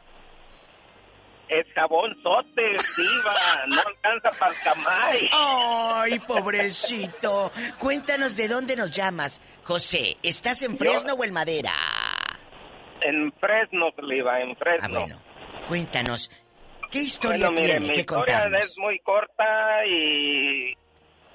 Es 1.48 1.66
jabón 1.74 2.14
sote, 2.22 2.62
diva. 2.96 3.34
No 3.68 3.82
alcanza 3.86 4.30
para 4.38 4.52
el 4.54 4.60
camay. 4.62 5.28
Ay, 5.32 6.18
pobrecito. 6.20 7.52
Cuéntanos 7.78 8.36
de 8.36 8.48
dónde 8.48 8.74
nos 8.74 8.92
llamas. 8.92 9.42
José, 9.64 10.16
¿estás 10.22 10.62
en 10.62 10.78
Fresno 10.78 11.12
o 11.14 11.24
en 11.24 11.32
Madera? 11.32 11.72
En 13.02 13.32
Fresno, 13.40 13.86
Diva, 14.08 14.40
en 14.40 14.56
Fresno. 14.56 14.88
Ah, 14.96 15.00
bueno. 15.00 15.20
Cuéntanos, 15.68 16.30
¿qué 16.90 17.00
historia 17.02 17.48
Bueno, 17.48 17.60
mire, 17.60 17.66
tiene 17.72 17.80
mi 17.88 17.92
que 17.94 18.00
historia 18.00 18.34
contarnos? 18.34 18.60
es 18.70 18.78
muy 18.78 18.98
corta 19.00 19.84
y 19.86 20.74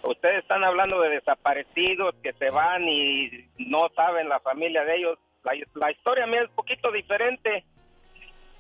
ustedes 0.04 0.40
están 0.40 0.64
hablando 0.64 1.02
de 1.02 1.10
desaparecidos 1.10 2.16
que 2.24 2.34
se 2.34 2.50
van 2.50 2.88
y 2.88 3.50
no 3.58 3.90
saben 3.96 4.30
la 4.30 4.40
familia 4.40 4.84
de 4.84 4.98
ellos. 4.98 5.20
La, 5.44 5.54
la 5.76 5.92
historia 5.92 6.26
mía 6.28 6.42
es 6.42 6.50
un 6.50 6.56
poquito 6.56 6.92
diferente 6.92 7.64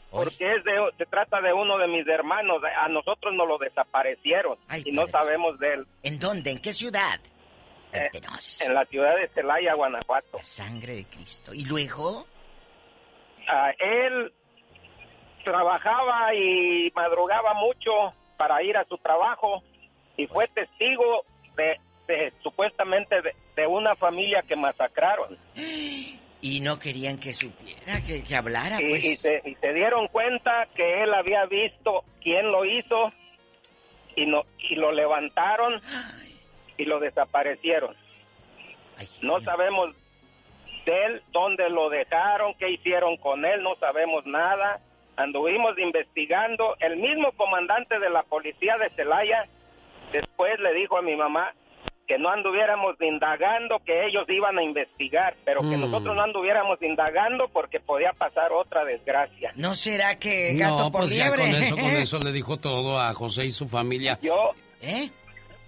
porque 0.09 0.55
es 0.55 0.63
de, 0.63 0.89
se 0.97 1.05
trata 1.05 1.41
de 1.41 1.53
uno 1.53 1.77
de 1.77 1.87
mis 1.87 2.07
hermanos. 2.07 2.61
A 2.63 2.87
nosotros 2.87 3.33
nos 3.33 3.47
lo 3.47 3.57
desaparecieron 3.57 4.57
y 4.85 4.91
no 4.91 5.07
sabemos 5.07 5.59
de 5.59 5.73
él. 5.73 5.87
¿En 6.03 6.19
dónde? 6.19 6.51
¿En 6.51 6.61
qué 6.61 6.71
ciudad? 6.71 7.19
Eh, 7.93 8.09
en 8.61 8.73
la 8.73 8.85
ciudad 8.85 9.15
de 9.15 9.27
Celaya, 9.29 9.73
Guanajuato. 9.73 10.39
Sangre 10.41 10.95
de 10.95 11.05
Cristo. 11.05 11.53
¿Y 11.53 11.65
luego? 11.65 12.25
Ah, 13.47 13.71
él 13.79 14.33
trabajaba 15.43 16.33
y 16.33 16.91
madrugaba 16.95 17.53
mucho 17.53 18.13
para 18.37 18.61
ir 18.61 18.77
a 18.77 18.85
su 18.85 18.97
trabajo 18.97 19.63
y 20.17 20.27
fue 20.27 20.47
testigo 20.49 21.23
de, 21.55 21.79
de- 22.07 22.33
supuestamente 22.43 23.21
de, 23.21 23.35
de 23.55 23.67
una 23.67 23.95
familia 23.95 24.41
que 24.47 24.55
masacraron. 24.55 25.37
Y 26.41 26.59
no 26.61 26.77
querían 26.79 27.17
que 27.19 27.33
supiera, 27.33 28.01
que, 28.05 28.23
que 28.23 28.35
hablara, 28.35 28.77
Y, 28.81 28.87
pues. 28.89 29.03
y 29.05 29.15
se, 29.15 29.41
y 29.45 29.55
se 29.55 29.73
dieron 29.73 30.07
cuenta 30.09 30.67
que 30.75 31.03
él 31.03 31.13
había 31.13 31.45
visto 31.45 32.03
quién 32.21 32.51
lo 32.51 32.63
hizo 32.65 33.11
y, 34.15 34.25
no, 34.27 34.43
y 34.69 34.75
lo 34.75 34.91
levantaron 34.91 35.81
y 36.77 36.85
lo 36.85 36.99
desaparecieron. 36.99 37.95
no 39.21 39.39
sabemos 39.41 39.95
de 40.85 41.05
él, 41.05 41.21
dónde 41.31 41.69
lo 41.69 41.89
dejaron, 41.89 42.53
qué 42.55 42.69
hicieron 42.69 43.17
con 43.17 43.43
él, 43.45 43.61
no 43.63 43.75
sabemos 43.75 44.25
nada. 44.25 44.79
Anduvimos 45.17 45.77
investigando. 45.79 46.75
El 46.79 46.97
mismo 46.97 47.31
comandante 47.33 47.97
de 47.99 48.09
la 48.09 48.23
policía 48.23 48.77
de 48.77 48.89
Celaya 48.91 49.47
después 50.11 50.59
le 50.59 50.73
dijo 50.73 50.97
a 50.97 51.01
mi 51.01 51.15
mamá 51.15 51.53
que 52.07 52.17
no 52.17 52.29
anduviéramos 52.29 52.95
indagando, 53.01 53.79
que 53.85 54.05
ellos 54.05 54.23
iban 54.29 54.57
a 54.57 54.63
investigar, 54.63 55.35
pero 55.43 55.59
que 55.61 55.75
Mm. 55.75 55.81
nosotros 55.81 56.15
no 56.15 56.21
anduviéramos 56.21 56.81
indagando 56.81 57.49
porque 57.49 57.81
podía 57.81 58.13
pasar 58.13 58.53
otra 58.53 58.85
desgracia. 58.85 59.51
¿No 59.55 59.75
será 59.75 60.17
que 60.17 60.53
gato 60.55 60.85
No, 60.85 60.91
por 60.91 61.01
pues 61.01 61.17
ya 61.17 61.25
liebre? 61.25 61.41
con 61.51 61.55
eso, 61.61 61.75
con 61.75 61.91
eso 61.97 62.19
le 62.19 62.31
dijo 62.31 62.55
todo 62.61 62.97
a 62.97 63.13
José 63.13 63.45
y 63.45 63.51
su 63.51 63.67
familia. 63.67 64.17
Yo, 64.21 64.51
¿Eh? 64.81 65.09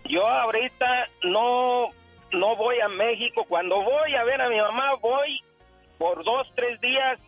yo 0.06 0.26
ahorita 0.26 1.10
no, 1.24 1.90
no 2.32 2.56
voy 2.56 2.80
a 2.80 2.88
México. 2.88 3.44
Cuando 3.50 3.76
voy 3.82 4.16
a 4.16 4.24
ver 4.24 4.40
a 4.42 4.48
mi 4.50 4.58
mamá, 4.62 4.94
voy 5.02 5.42
por 5.98 6.24
dos, 6.24 6.48
tres 6.56 6.80
días 6.80 7.20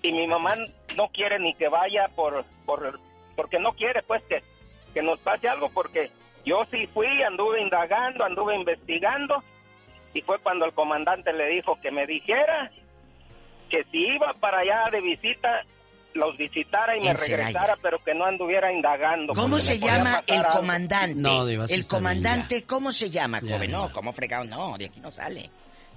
y 0.00 0.12
mi 0.12 0.26
mamá 0.26 0.54
no 0.96 1.08
quiere 1.08 1.38
ni 1.38 1.52
que 1.54 1.68
vaya 1.68 2.08
por, 2.16 2.42
por 2.64 2.98
porque 3.34 3.58
no 3.58 3.72
quiere 3.74 4.00
pues 4.02 4.22
que, 4.24 4.42
que 4.94 5.02
nos 5.02 5.18
pase 5.20 5.46
algo 5.46 5.68
porque 5.68 6.10
yo 6.46 6.64
sí 6.70 6.86
fui, 6.94 7.06
anduve 7.22 7.60
indagando, 7.60 8.24
anduve 8.24 8.54
investigando 8.56 9.42
y 10.14 10.22
fue 10.22 10.38
cuando 10.38 10.64
el 10.64 10.72
comandante 10.72 11.32
le 11.32 11.46
dijo 11.48 11.78
que 11.82 11.90
me 11.90 12.06
dijera 12.06 12.70
que 13.68 13.84
si 13.90 13.98
iba 13.98 14.32
para 14.34 14.60
allá 14.60 14.88
de 14.90 15.00
visita 15.02 15.62
los 16.14 16.34
visitara 16.38 16.96
y 16.96 17.00
me 17.00 17.12
regresara, 17.12 17.76
pero 17.82 17.98
que 18.02 18.14
no 18.14 18.24
anduviera 18.24 18.72
indagando. 18.72 19.34
¿Cómo 19.34 19.58
se 19.58 19.78
llama 19.78 20.22
el 20.26 20.38
algo. 20.38 20.50
comandante? 20.60 21.14
No, 21.20 21.46
el 21.46 21.86
comandante, 21.86 22.62
¿cómo 22.64 22.90
se 22.90 23.10
llama, 23.10 23.40
Ya, 23.42 23.54
joven? 23.56 23.70
ya. 23.70 23.76
No, 23.76 23.92
¿cómo 23.92 24.12
fregado? 24.14 24.44
No, 24.46 24.78
de 24.78 24.86
aquí 24.86 25.00
no 25.00 25.10
sale. 25.10 25.50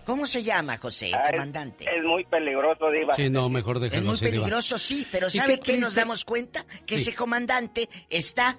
¿Cómo 0.04 0.26
se 0.26 0.44
llama, 0.44 0.78
José, 0.78 1.10
el 1.10 1.14
Ah, 1.16 1.24
es- 1.26 1.32
comandante? 1.32 1.86
Es, 1.86 2.04
muy 2.04 2.26
peligroso, 2.26 2.90
Diva. 2.92 3.16
Sí, 3.16 3.30
no, 3.30 3.48
mejor 3.48 3.76
Es 3.78 3.84
déjelo 3.84 4.06
muy 4.08 4.16
así, 4.16 4.26
Diva. 4.26 4.38
peligroso, 4.44 4.78
sí, 4.78 5.08
pero 5.10 5.28
¿Y 5.28 5.30
¿sabe 5.30 5.60
qué 5.60 5.74
qué, 5.74 5.78
Nos 5.78 5.96
damos 5.96 6.26
cuenta? 6.26 6.66
Que 6.86 6.96
Sí. 6.98 7.04
ese 7.12 7.16
comandante 7.16 7.88
está 8.10 8.58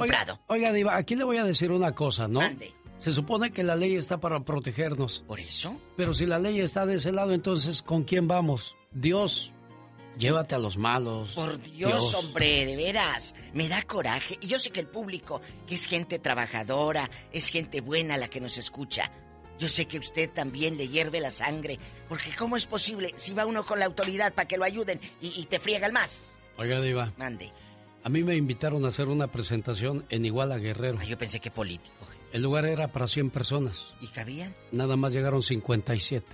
comprado. 0.00 0.40
Oiga, 0.46 0.68
oiga, 0.68 0.72
Diva, 0.72 0.96
aquí 0.96 1.16
le 1.16 1.24
voy 1.24 1.38
a 1.38 1.44
decir 1.44 1.70
una 1.70 1.94
cosa, 1.94 2.28
¿no? 2.28 2.40
Mande. 2.40 2.72
Se 2.98 3.12
supone 3.12 3.50
que 3.50 3.62
la 3.62 3.76
ley 3.76 3.94
está 3.96 4.18
para 4.18 4.40
protegernos. 4.40 5.22
¿Por 5.26 5.38
eso? 5.40 5.76
Pero 5.96 6.14
si 6.14 6.26
la 6.26 6.38
ley 6.38 6.60
está 6.60 6.86
de 6.86 6.96
ese 6.96 7.12
lado, 7.12 7.32
entonces, 7.32 7.82
¿con 7.82 8.04
quién 8.04 8.26
vamos? 8.26 8.74
Dios, 8.90 9.52
llévate 10.18 10.54
a 10.54 10.58
los 10.58 10.78
malos. 10.78 11.32
Por 11.34 11.60
Dios, 11.60 12.14
hombre, 12.14 12.64
de 12.64 12.74
veras, 12.74 13.34
me 13.52 13.68
da 13.68 13.82
coraje. 13.82 14.38
Y 14.40 14.46
yo 14.46 14.58
sé 14.58 14.70
que 14.70 14.80
el 14.80 14.86
público, 14.86 15.42
que 15.66 15.74
es 15.74 15.84
gente 15.84 16.18
trabajadora, 16.18 17.10
es 17.32 17.48
gente 17.48 17.80
buena 17.80 18.16
la 18.16 18.28
que 18.28 18.40
nos 18.40 18.56
escucha. 18.56 19.10
Yo 19.58 19.68
sé 19.68 19.86
que 19.86 19.98
usted 19.98 20.30
también 20.30 20.76
le 20.76 20.88
hierve 20.88 21.20
la 21.20 21.30
sangre, 21.30 21.78
porque 22.08 22.30
¿cómo 22.36 22.56
es 22.56 22.66
posible 22.66 23.14
si 23.16 23.32
va 23.32 23.46
uno 23.46 23.64
con 23.64 23.78
la 23.78 23.86
autoridad 23.86 24.34
para 24.34 24.48
que 24.48 24.58
lo 24.58 24.64
ayuden 24.64 25.00
y, 25.20 25.40
y 25.40 25.46
te 25.46 25.58
friega 25.58 25.86
el 25.86 25.92
más? 25.92 26.32
Oiga, 26.58 26.80
Diva, 26.80 27.12
Mande. 27.16 27.52
A 28.06 28.08
mí 28.08 28.22
me 28.22 28.36
invitaron 28.36 28.84
a 28.84 28.90
hacer 28.90 29.08
una 29.08 29.26
presentación 29.26 30.04
en 30.10 30.24
Iguala 30.24 30.58
Guerrero. 30.58 31.02
yo 31.02 31.18
pensé 31.18 31.40
que 31.40 31.50
político. 31.50 32.06
El 32.32 32.40
lugar 32.40 32.64
era 32.64 32.86
para 32.86 33.08
100 33.08 33.30
personas. 33.30 33.88
¿Y 34.00 34.06
cabían? 34.06 34.54
Nada 34.70 34.96
más 34.96 35.12
llegaron 35.12 35.42
57. 35.42 36.24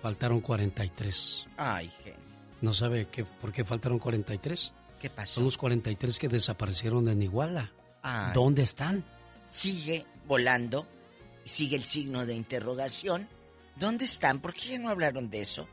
Faltaron 0.00 0.40
43. 0.40 1.48
Ay, 1.58 1.92
genio. 2.02 2.18
¿No 2.62 2.72
sabe 2.72 3.06
qué, 3.12 3.26
por 3.26 3.52
qué 3.52 3.66
faltaron 3.66 3.98
43? 3.98 4.72
¿Qué 4.98 5.10
pasó? 5.10 5.34
Son 5.34 5.44
los 5.44 5.58
43 5.58 6.18
que 6.18 6.28
desaparecieron 6.28 7.06
en 7.10 7.20
Iguala. 7.20 7.70
Ay. 8.00 8.32
¿Dónde 8.32 8.62
están? 8.62 9.04
Sigue 9.50 10.06
volando, 10.26 10.86
sigue 11.44 11.76
el 11.76 11.84
signo 11.84 12.24
de 12.24 12.34
interrogación. 12.34 13.28
¿Dónde 13.76 14.06
están? 14.06 14.40
¿Por 14.40 14.54
qué 14.54 14.78
no 14.78 14.88
hablaron 14.88 15.28
de 15.28 15.42
eso? 15.42 15.68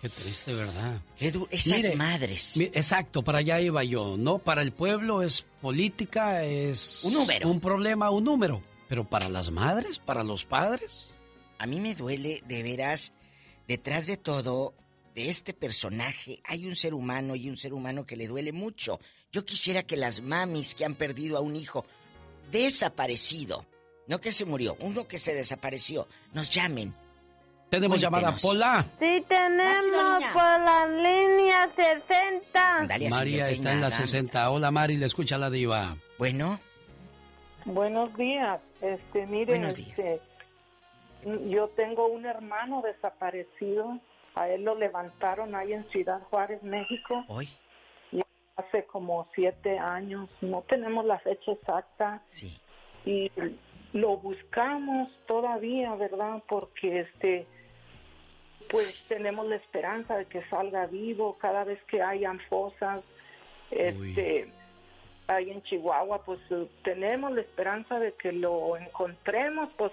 Qué 0.00 0.08
triste, 0.08 0.52
¿verdad? 0.54 1.00
Qué 1.16 1.32
esas 1.50 1.82
Mire, 1.82 1.96
madres. 1.96 2.56
exacto, 2.56 3.22
para 3.22 3.38
allá 3.38 3.60
iba 3.60 3.82
yo, 3.82 4.16
¿no? 4.16 4.38
Para 4.38 4.62
el 4.62 4.72
pueblo 4.72 5.22
es 5.22 5.44
política, 5.60 6.44
es... 6.44 7.00
Un 7.02 7.14
número. 7.14 7.48
Un 7.48 7.60
problema, 7.60 8.10
un 8.10 8.24
número. 8.24 8.62
Pero 8.88 9.04
para 9.04 9.28
las 9.28 9.50
madres, 9.50 9.98
para 9.98 10.22
los 10.22 10.44
padres... 10.44 11.08
A 11.58 11.66
mí 11.66 11.80
me 11.80 11.94
duele, 11.94 12.42
de 12.46 12.62
veras, 12.62 13.12
detrás 13.66 14.06
de 14.06 14.18
todo, 14.18 14.74
de 15.14 15.30
este 15.30 15.54
personaje, 15.54 16.40
hay 16.44 16.66
un 16.66 16.76
ser 16.76 16.92
humano 16.92 17.34
y 17.34 17.48
un 17.48 17.56
ser 17.56 17.72
humano 17.72 18.04
que 18.04 18.16
le 18.16 18.28
duele 18.28 18.52
mucho. 18.52 19.00
Yo 19.32 19.46
quisiera 19.46 19.82
que 19.82 19.96
las 19.96 20.20
mamis 20.20 20.74
que 20.74 20.84
han 20.84 20.94
perdido 20.94 21.38
a 21.38 21.40
un 21.40 21.56
hijo 21.56 21.86
desaparecido, 22.52 23.64
no 24.06 24.20
que 24.20 24.32
se 24.32 24.44
murió, 24.44 24.76
uno 24.80 25.08
que 25.08 25.18
se 25.18 25.34
desapareció, 25.34 26.06
nos 26.34 26.50
llamen. 26.50 26.94
Tenemos 27.68 28.00
llamada. 28.00 28.36
Pola. 28.40 28.84
Sí, 28.98 29.24
tenemos 29.28 30.24
por 30.32 30.60
la 30.60 30.86
línea 30.86 31.68
60. 31.74 32.88
María 33.10 33.50
está 33.50 33.72
en 33.72 33.80
la 33.80 33.90
60. 33.90 34.50
Hola, 34.50 34.70
Mari, 34.70 34.96
le 34.96 35.06
escucha 35.06 35.36
la 35.36 35.50
diva. 35.50 35.96
Bueno. 36.18 36.60
Buenos 37.64 38.16
días. 38.16 38.60
Este, 38.80 39.26
mire, 39.26 39.54
Buenos 39.58 39.74
días. 39.74 39.98
este, 39.98 40.20
yo 41.46 41.68
tengo 41.70 42.06
un 42.06 42.24
hermano 42.24 42.82
desaparecido. 42.82 43.98
A 44.36 44.48
él 44.48 44.62
lo 44.64 44.74
levantaron 44.76 45.54
ahí 45.54 45.72
en 45.72 45.88
Ciudad 45.90 46.20
Juárez, 46.30 46.62
México. 46.62 47.24
Hoy. 47.26 47.48
Y 48.12 48.22
hace 48.56 48.84
como 48.84 49.26
siete 49.34 49.78
años. 49.78 50.28
No 50.40 50.62
tenemos 50.68 51.04
la 51.04 51.18
fecha 51.18 51.52
exacta. 51.52 52.22
Sí. 52.28 52.56
Y 53.04 53.32
lo 53.92 54.18
buscamos 54.18 55.08
todavía, 55.26 55.94
¿verdad? 55.94 56.42
Porque 56.48 57.00
este, 57.00 57.46
pues 58.70 59.02
tenemos 59.08 59.46
la 59.46 59.56
esperanza 59.56 60.16
de 60.16 60.26
que 60.26 60.42
salga 60.44 60.86
vivo 60.86 61.36
cada 61.38 61.64
vez 61.64 61.82
que 61.84 62.02
hayan 62.02 62.38
fosas. 62.48 63.02
Este, 63.70 64.48
ahí 65.26 65.50
en 65.50 65.62
Chihuahua, 65.62 66.24
pues 66.24 66.40
eh, 66.50 66.66
tenemos 66.84 67.32
la 67.32 67.40
esperanza 67.40 67.98
de 67.98 68.12
que 68.12 68.32
lo 68.32 68.76
encontremos, 68.76 69.70
pues 69.76 69.92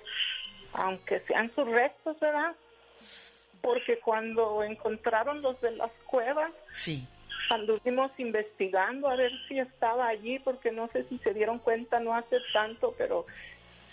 aunque 0.74 1.20
sean 1.22 1.52
sus 1.56 1.68
restos, 1.68 2.20
¿verdad? 2.20 2.56
Porque 3.62 4.00
cuando 4.00 4.64
encontraron 4.64 5.42
los 5.42 5.60
de 5.62 5.72
las 5.72 5.92
cuevas, 6.06 6.52
Sí. 6.74 7.08
anduvimos 7.50 8.12
investigando 8.18 9.08
a 9.10 9.16
ver 9.16 9.32
si 9.48 9.60
estaba 9.60 10.08
allí, 10.08 10.40
porque 10.40 10.72
no 10.72 10.88
sé 10.90 11.04
si 11.10 11.18
se 11.20 11.34
dieron 11.34 11.60
cuenta, 11.60 12.00
no 12.00 12.16
hace 12.16 12.38
tanto, 12.54 12.94
pero 12.98 13.26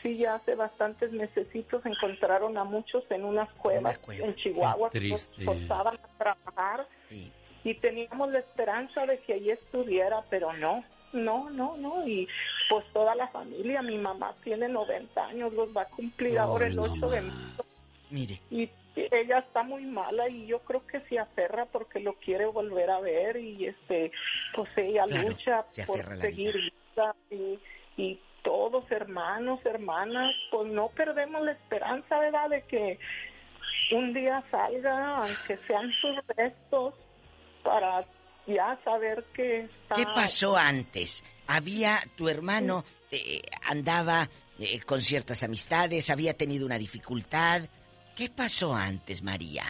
sí 0.03 0.17
ya 0.19 0.37
hace 0.37 0.55
bastantes 0.55 1.13
mesecitos 1.13 1.85
encontraron 1.87 2.57
a 2.59 2.65
muchos 2.65 3.05
en 3.11 3.25
unas 3.25 3.51
cuevas 3.55 3.99
en 4.09 4.35
Chihuahua, 4.37 4.91
que 4.91 4.99
triste. 4.99 5.45
forzaban 5.45 5.97
a 5.97 6.19
trabajar 6.19 6.87
y 7.65 7.75
teníamos 7.75 8.31
la 8.33 8.39
esperanza 8.41 9.05
de 9.07 9.19
que 9.21 9.35
allí 9.35 9.51
estuviera, 9.51 10.23
pero 10.31 10.53
no, 10.55 10.83
no, 11.13 11.51
no, 11.51 11.77
no, 11.77 12.07
y 12.07 12.27
pues 12.69 12.85
toda 12.93 13.15
la 13.15 13.29
familia, 13.29 13.83
mi 13.83 13.99
mamá 13.99 14.35
tiene 14.43 14.69
90 14.69 15.27
años, 15.27 15.53
los 15.53 15.69
va 15.77 15.83
a 15.83 15.87
cumplir 15.87 16.39
ahora 16.39 16.67
el 16.69 16.79
8 16.79 17.09
de 17.11 17.21
marzo. 17.21 17.65
Mire, 18.11 18.41
y 18.51 18.69
ella 18.97 19.39
está 19.39 19.63
muy 19.63 19.85
mala 19.85 20.29
y 20.29 20.47
yo 20.47 20.59
creo 20.61 20.85
que 20.87 21.01
se 21.03 21.19
aferra 21.19 21.67
porque 21.67 22.01
lo 22.01 22.15
quiere 22.15 22.47
volver 22.47 22.91
a 22.91 23.01
ver 23.01 23.37
y 23.37 23.67
este 23.67 24.11
pues 24.55 24.69
ella 24.77 25.05
Claro, 25.07 25.29
lucha 25.29 25.65
se 25.69 25.85
por 25.87 26.17
seguir 26.19 26.55
vida. 26.57 27.15
y, 27.31 27.59
y 27.97 28.21
todos 28.43 28.91
hermanos 28.91 29.61
hermanas 29.65 30.35
pues 30.51 30.71
no 30.73 30.89
perdemos 30.89 31.43
la 31.43 31.53
esperanza 31.53 32.19
verdad 32.19 32.49
de 32.49 32.63
que 32.63 32.99
un 33.93 34.15
día 34.15 34.43
salga 34.51 35.19
aunque 35.19 35.59
sean 35.67 35.91
sus 36.01 36.17
restos 36.37 36.95
para 37.63 38.05
ya 38.47 38.79
saber 38.85 39.25
que 39.35 39.61
está 39.61 39.95
¿qué 39.95 40.05
pasó 40.05 40.57
antes? 40.57 41.25
Había 41.47 41.99
tu 42.17 42.29
hermano 42.29 42.85
eh, 43.11 43.43
andaba 43.69 44.29
eh, 44.59 44.81
con 44.81 45.01
ciertas 45.01 45.43
amistades, 45.43 46.11
había 46.11 46.35
tenido 46.35 46.67
una 46.67 46.79
dificultad. 46.79 47.63
¿Qué 48.15 48.29
pasó 48.29 48.75
antes, 48.75 49.23
María? 49.23 49.65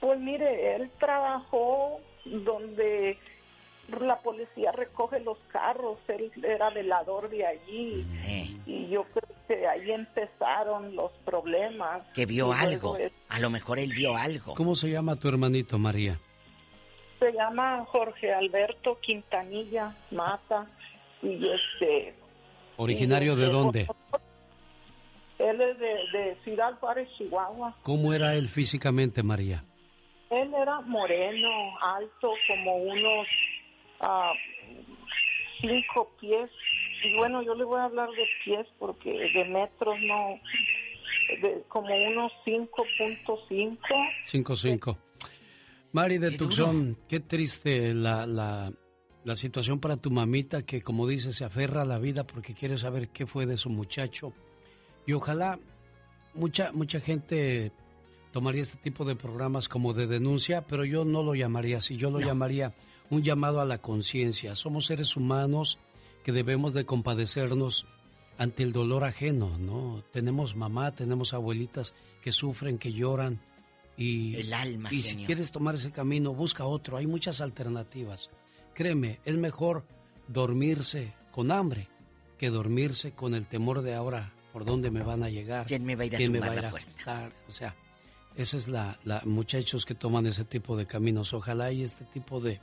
Pues 0.00 0.20
mire, 0.20 0.76
él 0.76 0.90
trabajó 0.98 2.00
donde 2.24 3.18
la 4.00 4.18
policía 4.20 4.72
recoge 4.72 5.20
los 5.20 5.38
carros, 5.52 5.98
él 6.08 6.30
era 6.44 6.70
velador 6.70 7.28
de 7.30 7.46
allí 7.46 8.04
Eh, 8.24 8.48
y 8.66 8.88
yo 8.88 9.04
creo 9.04 9.36
que 9.46 9.66
ahí 9.66 9.90
empezaron 9.92 10.94
los 10.96 11.12
problemas. 11.24 12.02
que 12.14 12.26
vio 12.26 12.52
algo. 12.52 12.96
A 13.28 13.38
lo 13.40 13.50
mejor 13.50 13.78
él 13.78 13.92
vio 13.94 14.16
algo. 14.16 14.54
¿Cómo 14.54 14.74
se 14.74 14.88
llama 14.90 15.16
tu 15.16 15.28
hermanito, 15.28 15.78
María? 15.78 16.18
se 17.18 17.32
llama 17.32 17.82
Jorge 17.86 18.30
Alberto 18.30 18.98
Quintanilla 19.00 19.96
Mata 20.10 20.66
y 21.22 21.48
este 21.48 22.14
¿Originario 22.76 23.32
y, 23.32 23.36
de 23.36 23.46
dónde? 23.46 23.88
él 25.38 25.60
es 25.60 25.78
de, 25.78 25.94
de 26.18 26.36
Ciudad 26.44 26.78
Juárez, 26.78 27.08
Chihuahua. 27.16 27.74
¿Cómo 27.82 28.12
era 28.12 28.34
él 28.34 28.48
físicamente, 28.50 29.22
María? 29.22 29.64
Él 30.28 30.52
era 30.60 30.80
moreno, 30.82 31.48
alto, 31.80 32.32
como 32.48 32.76
unos 32.76 33.26
ah, 34.00 34.32
cinco 35.60 36.10
pies. 36.20 36.50
Y 37.04 37.16
bueno, 37.16 37.42
yo 37.42 37.54
le 37.54 37.64
voy 37.64 37.78
a 37.78 37.84
hablar 37.84 38.10
de 38.10 38.26
pies 38.44 38.66
porque 38.78 39.10
de 39.10 39.44
metros 39.44 39.96
no, 40.02 40.40
de 41.42 41.62
como 41.68 41.94
unos 41.94 42.32
5.5. 42.44 43.78
5-5. 44.24 44.96
Mari 45.92 46.18
de 46.18 46.32
Tucson, 46.32 46.96
qué 47.08 47.20
triste 47.20 47.94
la, 47.94 48.26
la, 48.26 48.72
la 49.24 49.36
situación 49.36 49.80
para 49.80 49.96
tu 49.96 50.10
mamita 50.10 50.62
que, 50.62 50.82
como 50.82 51.06
dice, 51.06 51.32
se 51.32 51.44
aferra 51.44 51.82
a 51.82 51.86
la 51.86 51.98
vida 51.98 52.26
porque 52.26 52.54
quiere 52.54 52.76
saber 52.76 53.08
qué 53.08 53.26
fue 53.26 53.46
de 53.46 53.56
su 53.56 53.70
muchacho. 53.70 54.32
Y 55.06 55.12
ojalá 55.12 55.58
mucha, 56.34 56.72
mucha 56.72 57.00
gente 57.00 57.72
tomaría 58.32 58.62
este 58.62 58.78
tipo 58.78 59.04
de 59.04 59.16
programas 59.16 59.68
como 59.68 59.94
de 59.94 60.06
denuncia, 60.06 60.66
pero 60.66 60.84
yo 60.84 61.04
no 61.04 61.22
lo 61.22 61.34
llamaría 61.34 61.78
así, 61.78 61.96
yo 61.96 62.10
lo 62.10 62.20
llamaría 62.20 62.74
un 63.10 63.22
llamado 63.22 63.60
a 63.60 63.64
la 63.64 63.78
conciencia. 63.78 64.56
Somos 64.56 64.86
seres 64.86 65.16
humanos 65.16 65.78
que 66.24 66.32
debemos 66.32 66.74
de 66.74 66.84
compadecernos 66.84 67.86
ante 68.38 68.62
el 68.62 68.72
dolor 68.72 69.04
ajeno, 69.04 69.58
¿no? 69.58 70.02
Tenemos 70.10 70.56
mamá, 70.56 70.94
tenemos 70.94 71.32
abuelitas 71.32 71.94
que 72.22 72.32
sufren, 72.32 72.78
que 72.78 72.92
lloran 72.92 73.40
y 73.96 74.36
El 74.36 74.52
alma, 74.52 74.92
y 74.92 75.02
si 75.02 75.16
quieres 75.24 75.50
tomar 75.50 75.76
ese 75.76 75.90
camino, 75.90 76.34
busca 76.34 76.66
otro, 76.66 76.98
hay 76.98 77.06
muchas 77.06 77.40
alternativas. 77.40 78.28
Créeme, 78.74 79.20
es 79.24 79.36
mejor 79.36 79.86
dormirse 80.28 81.14
con 81.32 81.50
hambre 81.50 81.88
que 82.36 82.50
dormirse 82.50 83.12
con 83.12 83.34
el 83.34 83.46
temor 83.46 83.82
de 83.82 83.94
ahora 83.94 84.32
por 84.52 84.64
dónde 84.64 84.90
me 84.90 85.02
van 85.02 85.22
a 85.22 85.30
llegar. 85.30 85.66
¿Quién 85.66 85.84
me 85.84 85.96
va 85.96 86.02
a 86.02 86.06
ir 86.06 86.14
a 86.14 86.18
quién 86.18 86.32
me 86.32 86.38
tumbar 86.38 86.64
va 86.64 86.68
a 86.68 87.24
ir. 87.26 87.32
O 87.48 87.52
sea, 87.52 87.74
esa 88.36 88.56
es 88.56 88.68
la, 88.68 88.98
la 89.04 89.22
muchachos 89.24 89.86
que 89.86 89.94
toman 89.94 90.26
ese 90.26 90.44
tipo 90.44 90.76
de 90.76 90.86
caminos. 90.86 91.32
Ojalá 91.32 91.72
y 91.72 91.82
este 91.82 92.04
tipo 92.04 92.40
de, 92.40 92.60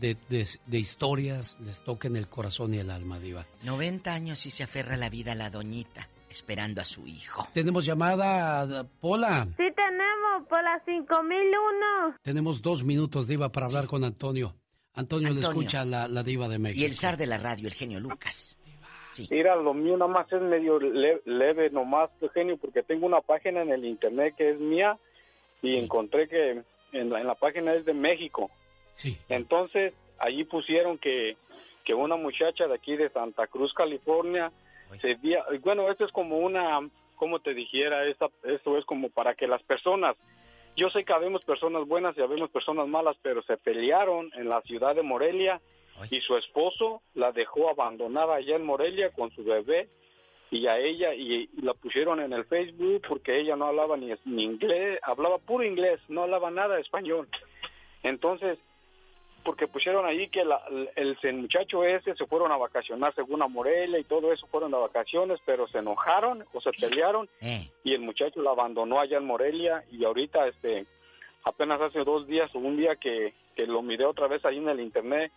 de, 0.00 0.16
de- 0.28 0.46
de 0.66 0.78
historias 0.78 1.58
les 1.60 1.82
toquen 1.82 2.16
el 2.16 2.28
corazón 2.28 2.74
y 2.74 2.78
el 2.78 2.90
alma, 2.90 3.18
Diva. 3.18 3.46
90 3.64 4.12
años 4.12 4.44
y 4.46 4.50
se 4.50 4.62
aferra 4.62 4.94
a 4.94 4.98
la 4.98 5.08
vida 5.10 5.34
la 5.34 5.50
doñita, 5.50 6.08
esperando 6.30 6.80
a 6.80 6.84
su 6.84 7.06
hijo. 7.06 7.48
Tenemos 7.54 7.84
llamada, 7.84 8.84
Pola. 9.00 9.46
Sí 9.56 9.64
tenemos 9.74 10.46
por 10.48 10.62
la 10.62 10.80
5001. 10.84 12.16
Tenemos 12.22 12.62
dos 12.62 12.84
minutos, 12.84 13.26
Diva, 13.28 13.50
para 13.50 13.66
hablar 13.66 13.86
con 13.86 14.04
Antonio. 14.04 14.54
Antonio, 14.94 15.28
le 15.30 15.36
Antonio. 15.36 15.60
escucha 15.62 15.84
la, 15.84 16.08
la 16.08 16.22
Diva 16.22 16.48
de 16.48 16.58
México. 16.58 16.80
Y 16.82 16.84
el 16.84 16.94
zar 16.94 17.16
de 17.16 17.26
la 17.26 17.38
radio, 17.38 17.68
el 17.68 17.74
genio 17.74 18.00
Lucas. 18.00 18.56
Sí. 19.10 19.26
Mira, 19.30 19.56
lo 19.56 19.72
mío 19.72 19.96
nada 19.96 20.10
más 20.10 20.30
es 20.30 20.42
medio 20.42 20.78
le- 20.78 21.22
leve, 21.24 21.70
nomás, 21.70 22.10
genio, 22.34 22.58
porque 22.58 22.82
tengo 22.82 23.06
una 23.06 23.20
página 23.22 23.62
en 23.62 23.70
el 23.72 23.84
internet 23.86 24.34
que 24.36 24.50
es 24.50 24.60
mía 24.60 24.98
y 25.62 25.76
encontré 25.78 26.28
que 26.28 26.62
en 26.92 27.10
la, 27.10 27.20
en 27.20 27.26
la 27.26 27.34
página 27.34 27.74
es 27.74 27.84
de 27.86 27.94
México. 27.94 28.50
Sí. 28.96 29.16
Entonces, 29.28 29.94
allí 30.18 30.44
pusieron 30.44 30.98
que, 30.98 31.36
que 31.84 31.94
una 31.94 32.16
muchacha 32.16 32.66
de 32.66 32.74
aquí 32.74 32.96
de 32.96 33.10
Santa 33.10 33.46
Cruz, 33.46 33.72
California, 33.72 34.52
se 35.00 35.14
día, 35.16 35.44
bueno, 35.62 35.90
esto 35.90 36.04
es 36.04 36.12
como 36.12 36.38
una, 36.38 36.80
como 37.16 37.40
te 37.40 37.54
dijera, 37.54 38.06
esta, 38.06 38.28
esto 38.44 38.78
es 38.78 38.84
como 38.84 39.10
para 39.10 39.34
que 39.34 39.46
las 39.46 39.62
personas, 39.62 40.16
yo 40.76 40.90
sé 40.90 41.04
que 41.04 41.12
habemos 41.12 41.44
personas 41.44 41.86
buenas 41.86 42.16
y 42.16 42.22
habemos 42.22 42.50
personas 42.50 42.86
malas, 42.86 43.16
pero 43.22 43.42
se 43.42 43.56
pelearon 43.56 44.30
en 44.34 44.48
la 44.48 44.60
ciudad 44.62 44.94
de 44.94 45.02
Morelia 45.02 45.60
y 46.10 46.20
su 46.20 46.36
esposo 46.36 47.02
la 47.14 47.32
dejó 47.32 47.70
abandonada 47.70 48.36
allá 48.36 48.56
en 48.56 48.66
Morelia 48.66 49.10
con 49.10 49.30
su 49.30 49.42
bebé 49.44 49.88
y 50.50 50.66
a 50.66 50.78
ella 50.78 51.14
y, 51.14 51.48
y 51.52 51.62
la 51.62 51.74
pusieron 51.74 52.20
en 52.20 52.32
el 52.32 52.44
Facebook 52.44 53.02
porque 53.08 53.40
ella 53.40 53.56
no 53.56 53.66
hablaba 53.66 53.96
ni, 53.96 54.12
ni 54.26 54.44
inglés, 54.44 55.00
hablaba 55.02 55.38
puro 55.38 55.64
inglés, 55.64 56.00
no 56.08 56.22
hablaba 56.22 56.50
nada 56.50 56.76
de 56.76 56.82
español. 56.82 57.28
Entonces, 58.02 58.58
porque 59.46 59.66
pusieron 59.68 60.04
ahí 60.04 60.28
que 60.28 60.44
la- 60.44 60.60
el, 60.96 61.16
el 61.22 61.34
muchacho 61.34 61.84
ese 61.84 62.14
se 62.16 62.26
fueron 62.26 62.52
a 62.52 62.56
vacacionar 62.58 63.14
según 63.14 63.42
a 63.42 63.46
Morelia 63.48 63.98
y 63.98 64.04
todo 64.04 64.30
eso 64.32 64.46
fueron 64.48 64.74
a 64.74 64.78
vacaciones, 64.78 65.38
pero 65.46 65.66
se 65.68 65.78
enojaron 65.78 66.44
o 66.52 66.60
se 66.60 66.72
pelearon 66.72 67.28
y 67.84 67.94
el 67.94 68.00
muchacho 68.00 68.42
la 68.42 68.50
abandonó 68.50 69.00
allá 69.00 69.16
en 69.16 69.24
Morelia 69.24 69.84
y 69.90 70.04
ahorita 70.04 70.48
este 70.48 70.84
apenas 71.44 71.80
hace 71.80 72.00
dos 72.04 72.26
días 72.26 72.52
o 72.54 72.58
un 72.58 72.76
día 72.76 72.96
que, 72.96 73.32
que 73.54 73.66
lo 73.66 73.80
miré 73.80 74.04
otra 74.04 74.26
vez 74.26 74.44
ahí 74.44 74.58
en 74.58 74.68
el 74.68 74.80
internet 74.80 75.32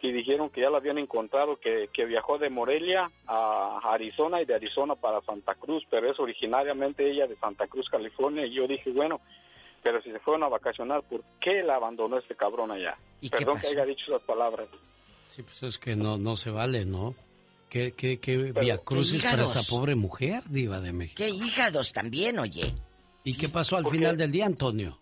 y 0.00 0.12
dijeron 0.12 0.48
que 0.50 0.60
ya 0.60 0.70
la 0.70 0.76
habían 0.78 0.98
encontrado, 0.98 1.56
que, 1.56 1.88
que 1.92 2.04
viajó 2.04 2.38
de 2.38 2.48
Morelia 2.50 3.10
a 3.26 3.80
Arizona 3.82 4.40
y 4.40 4.44
de 4.44 4.54
Arizona 4.54 4.94
para 4.94 5.20
Santa 5.22 5.56
Cruz, 5.56 5.84
pero 5.90 6.08
es 6.08 6.20
originariamente 6.20 7.10
ella 7.10 7.26
de 7.26 7.34
Santa 7.34 7.66
Cruz, 7.66 7.88
California, 7.90 8.46
y 8.46 8.52
yo 8.54 8.68
dije, 8.68 8.90
bueno, 8.92 9.20
pero 9.82 10.00
si 10.02 10.10
se 10.12 10.18
fueron 10.20 10.42
a 10.44 10.48
vacacionar, 10.48 11.02
¿por 11.02 11.22
qué 11.40 11.62
la 11.62 11.76
abandonó 11.76 12.18
este 12.18 12.34
cabrón 12.34 12.70
allá? 12.70 12.96
¿Y 13.20 13.28
Perdón 13.30 13.60
que 13.60 13.68
haya 13.68 13.84
dicho 13.84 14.04
esas 14.08 14.22
palabras. 14.22 14.68
Sí, 15.28 15.42
pues 15.42 15.62
es 15.62 15.78
que 15.78 15.94
no, 15.96 16.16
no 16.18 16.36
se 16.36 16.50
vale, 16.50 16.84
¿no? 16.84 17.14
¿Qué, 17.68 17.92
qué, 17.92 18.18
qué 18.18 18.50
Pero- 18.54 18.80
crucis 18.82 19.22
para 19.22 19.44
esta 19.44 19.60
pobre 19.68 19.94
mujer, 19.94 20.42
diva 20.48 20.80
de 20.80 20.92
México? 20.92 21.22
¿Qué 21.22 21.28
hígados 21.28 21.92
también, 21.92 22.38
oye? 22.38 22.72
¿Y 23.24 23.36
qué 23.36 23.46
pasó 23.48 23.76
al 23.76 23.82
¿Por 23.82 23.92
final 23.92 24.12
qué? 24.16 24.22
del 24.22 24.32
día, 24.32 24.46
Antonio? 24.46 24.98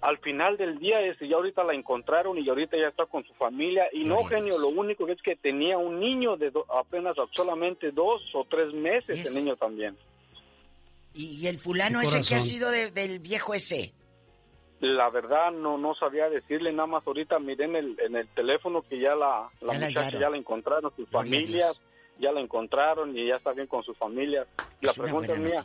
Al 0.00 0.18
final 0.18 0.56
del 0.56 0.78
día, 0.78 1.00
este, 1.00 1.26
ya 1.28 1.36
ahorita 1.36 1.64
la 1.64 1.74
encontraron 1.74 2.38
y 2.38 2.48
ahorita 2.48 2.76
ya 2.76 2.88
está 2.88 3.06
con 3.06 3.24
su 3.24 3.32
familia. 3.34 3.84
Y 3.92 4.04
no, 4.04 4.24
genio, 4.24 4.58
lo 4.58 4.68
único 4.68 5.06
que 5.06 5.12
es 5.12 5.22
que 5.22 5.36
tenía 5.36 5.78
un 5.78 5.98
niño 6.00 6.36
de 6.36 6.50
do- 6.50 6.66
apenas 6.72 7.16
solamente 7.32 7.90
dos 7.92 8.22
o 8.34 8.44
tres 8.44 8.72
meses, 8.74 9.26
el 9.34 9.42
niño 9.42 9.56
también. 9.56 9.96
¿Y, 11.16 11.38
y 11.40 11.46
el 11.46 11.58
fulano 11.58 12.00
ese 12.02 12.20
que 12.22 12.34
ha 12.36 12.40
sido 12.40 12.70
de- 12.70 12.90
del 12.90 13.18
viejo 13.20 13.54
ese? 13.54 13.92
La 14.80 15.08
verdad 15.08 15.50
no 15.52 15.78
no 15.78 15.94
sabía 15.94 16.28
decirle 16.28 16.70
nada 16.72 16.86
más 16.86 17.06
ahorita 17.06 17.38
miré 17.38 17.64
en 17.64 17.76
el 17.76 17.96
en 18.00 18.14
el 18.16 18.28
teléfono 18.28 18.82
que 18.82 19.00
ya 19.00 19.14
la, 19.14 19.48
la 19.62 19.72
Ya 19.72 19.78
la 19.78 19.86
muchacha 19.86 20.00
hallaron. 20.00 20.20
ya 20.20 20.30
la 20.30 20.36
encontraron 20.36 20.92
sus 20.94 21.08
Gloria 21.10 21.30
familias 21.40 21.80
ya 22.18 22.32
la 22.32 22.40
encontraron 22.40 23.16
y 23.16 23.26
ya 23.28 23.36
está 23.36 23.52
bien 23.52 23.66
con 23.66 23.82
su 23.82 23.94
familia 23.94 24.46
la 24.82 24.90
Es 24.90 24.98
pregunta 24.98 25.32
es 25.32 25.38
mía 25.38 25.64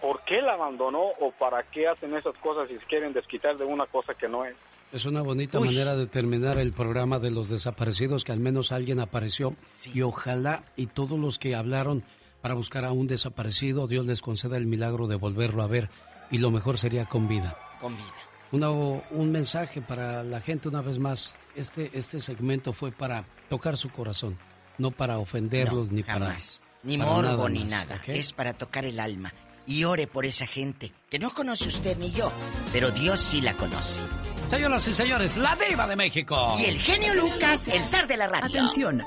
¿por 0.00 0.22
qué 0.24 0.40
la 0.42 0.54
abandonó 0.54 1.02
o 1.20 1.30
para 1.38 1.62
qué 1.62 1.86
hacen 1.86 2.14
esas 2.16 2.36
cosas 2.38 2.68
si 2.68 2.76
se 2.78 2.84
quieren 2.86 3.12
desquitar 3.12 3.56
de 3.56 3.64
una 3.64 3.86
cosa 3.86 4.14
que 4.14 4.28
no 4.28 4.44
es? 4.44 4.56
Es 4.92 5.04
una 5.04 5.22
bonita 5.22 5.60
manera 5.60 5.94
de 5.96 6.06
terminar 6.08 6.58
el 6.58 6.72
programa 6.72 7.20
de 7.20 7.30
los 7.30 7.48
desaparecidos, 7.48 8.24
que 8.24 8.32
al 8.32 8.40
menos 8.40 8.72
alguien 8.72 8.98
apareció. 8.98 9.54
Y 9.94 10.02
ojalá 10.02 10.64
y 10.74 10.88
todos 10.88 11.16
los 11.16 11.38
que 11.38 11.54
hablaron 11.54 12.02
para 12.40 12.54
buscar 12.54 12.84
a 12.84 12.92
un 12.92 13.06
desaparecido, 13.06 13.86
Dios 13.86 14.06
les 14.06 14.22
conceda 14.22 14.56
el 14.56 14.66
milagro 14.66 15.06
de 15.06 15.16
volverlo 15.16 15.62
a 15.62 15.66
ver. 15.66 15.90
Y 16.30 16.38
lo 16.38 16.50
mejor 16.50 16.78
sería 16.78 17.06
con 17.06 17.28
vida. 17.28 17.56
Con 17.80 17.96
vida. 17.96 18.06
Una- 18.52 18.70
un 18.70 19.30
mensaje 19.32 19.80
para 19.80 20.22
la 20.24 20.40
gente 20.40 20.68
una 20.68 20.80
vez 20.82 20.98
más. 20.98 21.34
Este, 21.54 21.90
este 21.94 22.20
segmento 22.20 22.72
fue 22.72 22.92
para 22.92 23.24
tocar 23.48 23.76
su 23.76 23.90
corazón, 23.90 24.38
no 24.78 24.90
para 24.90 25.18
ofenderlos 25.18 25.88
No, 25.88 25.94
ni 25.96 26.02
jamás. 26.02 26.60
para... 26.62 26.70
Ni 26.82 26.96
para 26.96 27.10
morbo 27.10 27.48
ni 27.48 27.60
más, 27.60 27.68
nada. 27.68 27.96
¿ok? 27.96 28.08
Es 28.08 28.32
para 28.32 28.52
tocar 28.54 28.84
el 28.86 28.98
alma. 29.00 29.32
Y 29.66 29.84
ore 29.84 30.06
por 30.06 30.24
esa 30.24 30.46
gente 30.46 30.92
que 31.10 31.18
no 31.18 31.30
conoce 31.30 31.68
usted 31.68 31.98
ni 31.98 32.10
yo, 32.12 32.32
pero 32.72 32.90
Dios 32.90 33.20
sí 33.20 33.40
la 33.42 33.52
conoce. 33.54 34.00
Señoras 34.48 34.88
y 34.88 34.92
señores, 34.94 35.36
la 35.36 35.54
diva 35.56 35.86
de 35.86 35.94
México. 35.96 36.56
Y 36.58 36.64
el 36.64 36.78
genio 36.80 37.14
Lucas, 37.14 37.68
el 37.68 37.84
zar 37.86 38.06
de 38.08 38.16
la 38.16 38.26
radio. 38.28 38.46
Atención. 38.46 39.02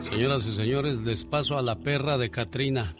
Señoras 0.00 0.46
y 0.46 0.54
señores, 0.54 0.98
les 1.00 1.24
paso 1.24 1.58
a 1.58 1.62
la 1.62 1.76
perra 1.76 2.16
de 2.18 2.30
Katrina. 2.30 2.94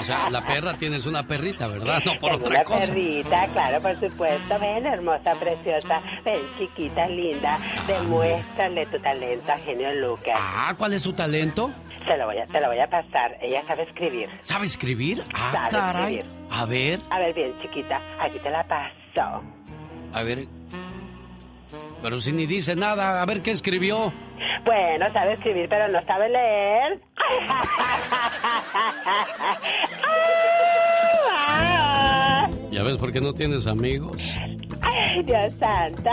O 0.00 0.04
sea, 0.04 0.30
la 0.30 0.44
perra 0.46 0.74
tienes 0.74 1.06
una 1.06 1.26
perrita, 1.26 1.66
¿verdad? 1.66 2.00
No 2.04 2.14
por 2.18 2.30
Tengo 2.32 2.44
otra 2.44 2.50
una 2.60 2.64
cosa. 2.64 2.86
perrita, 2.86 3.46
claro, 3.52 3.80
por 3.82 3.94
supuesto. 3.96 4.58
Ven, 4.58 4.86
hermosa, 4.86 5.34
preciosa. 5.38 6.02
Ven, 6.24 6.40
chiquita, 6.58 7.06
linda. 7.08 7.58
Demuéstrale 7.86 8.86
tu 8.86 8.98
talento 9.00 9.52
a 9.52 9.58
Genio 9.58 9.94
Lucas. 9.94 10.34
Ah, 10.38 10.74
¿cuál 10.78 10.94
es 10.94 11.02
su 11.02 11.12
talento? 11.12 11.70
Se 12.06 12.16
lo 12.16 12.26
voy 12.26 12.38
a, 12.38 12.46
te 12.46 12.60
lo 12.60 12.68
voy 12.68 12.78
a 12.78 12.88
pasar. 12.88 13.36
Ella 13.42 13.62
sabe 13.66 13.82
escribir. 13.84 14.28
¿Sabe 14.40 14.66
escribir? 14.66 15.22
Ah, 15.34 15.52
Sabe 15.52 15.68
caray. 15.70 16.14
escribir. 16.18 16.40
A 16.50 16.64
ver, 16.64 17.00
A 17.10 17.18
ver, 17.18 17.34
bien, 17.34 17.54
chiquita. 17.62 18.00
Aquí 18.18 18.38
te 18.38 18.50
la 18.50 18.64
paso. 18.66 19.42
a 20.12 20.22
ver. 20.22 20.46
Pero 22.02 22.20
si 22.20 22.32
ni 22.32 22.46
dice 22.46 22.74
nada, 22.76 23.22
a 23.22 23.26
ver 23.26 23.40
qué 23.40 23.50
escribió. 23.50 24.12
Bueno, 24.64 25.12
sabe 25.12 25.34
escribir, 25.34 25.68
pero 25.68 25.88
no 25.88 26.02
sabe 26.06 26.28
leer. 26.28 27.00
¿Ya 32.70 32.82
ves 32.82 32.96
por 32.96 33.12
qué 33.12 33.20
no 33.20 33.34
tienes 33.34 33.66
amigos? 33.66 34.16
Ay, 34.82 35.22
Dios 35.24 35.52
santo. 35.60 36.10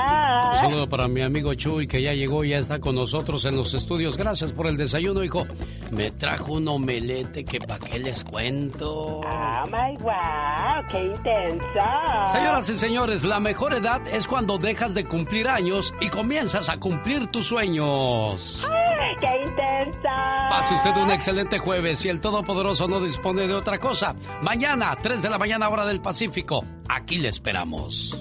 Un 0.52 0.56
saludo 0.56 0.90
para 0.90 1.08
mi 1.08 1.22
amigo 1.22 1.54
Chuy, 1.54 1.88
que 1.88 2.02
ya 2.02 2.14
llegó 2.14 2.44
y 2.44 2.50
ya 2.50 2.58
está 2.58 2.80
con 2.80 2.96
nosotros 2.96 3.46
en 3.46 3.56
los 3.56 3.74
estudios. 3.74 4.18
Gracias 4.18 4.52
por 4.52 4.68
el 4.68 4.78
desayuno, 4.78 5.24
hijo. 5.24 5.46
Me 5.92 6.12
trajo 6.12 6.54
un 6.54 6.68
omelete 6.68 7.46
que 7.46 7.60
pa' 7.60 7.80
qué 7.80 8.00
les 8.00 8.24
cuento. 8.24 9.22
Oh 9.22 9.64
my 9.68 9.98
wow, 10.02 10.86
qué 10.92 11.06
intenso. 11.06 11.68
Señoras 12.32 12.70
y 12.70 12.76
señores, 12.76 13.24
la 13.24 13.40
mejor 13.40 13.74
edad 13.74 14.02
es 14.12 14.28
cuando 14.28 14.58
dejas 14.58 14.94
de 14.94 15.06
cumplir 15.06 15.48
años 15.48 15.94
y 16.02 16.10
comienzas 16.10 16.70
a 16.70 16.78
cumplir 16.78 17.28
tus 17.28 17.48
sueños. 17.48 18.60
Ay, 18.64 19.16
qué 19.22 19.50
intenso. 19.50 20.10
Pase 20.50 20.76
usted 20.76 20.96
un 20.98 21.12
excelente 21.12 21.60
jueves 21.60 22.06
y 22.06 22.10
el 22.10 22.20
Todopoderoso 22.20 22.88
no 22.88 23.00
dispone 23.00 23.48
de 23.48 23.54
otra 23.54 23.80
cosa. 23.80 24.16
Mañana, 24.42 24.98
3 25.02 25.22
de 25.22 25.30
la 25.30 25.38
mañana, 25.38 25.70
hora 25.70 25.86
del 25.86 26.02
Pacífico. 26.02 26.66
Aquí 26.90 27.18
le 27.18 27.30
esperamos. 27.30 28.18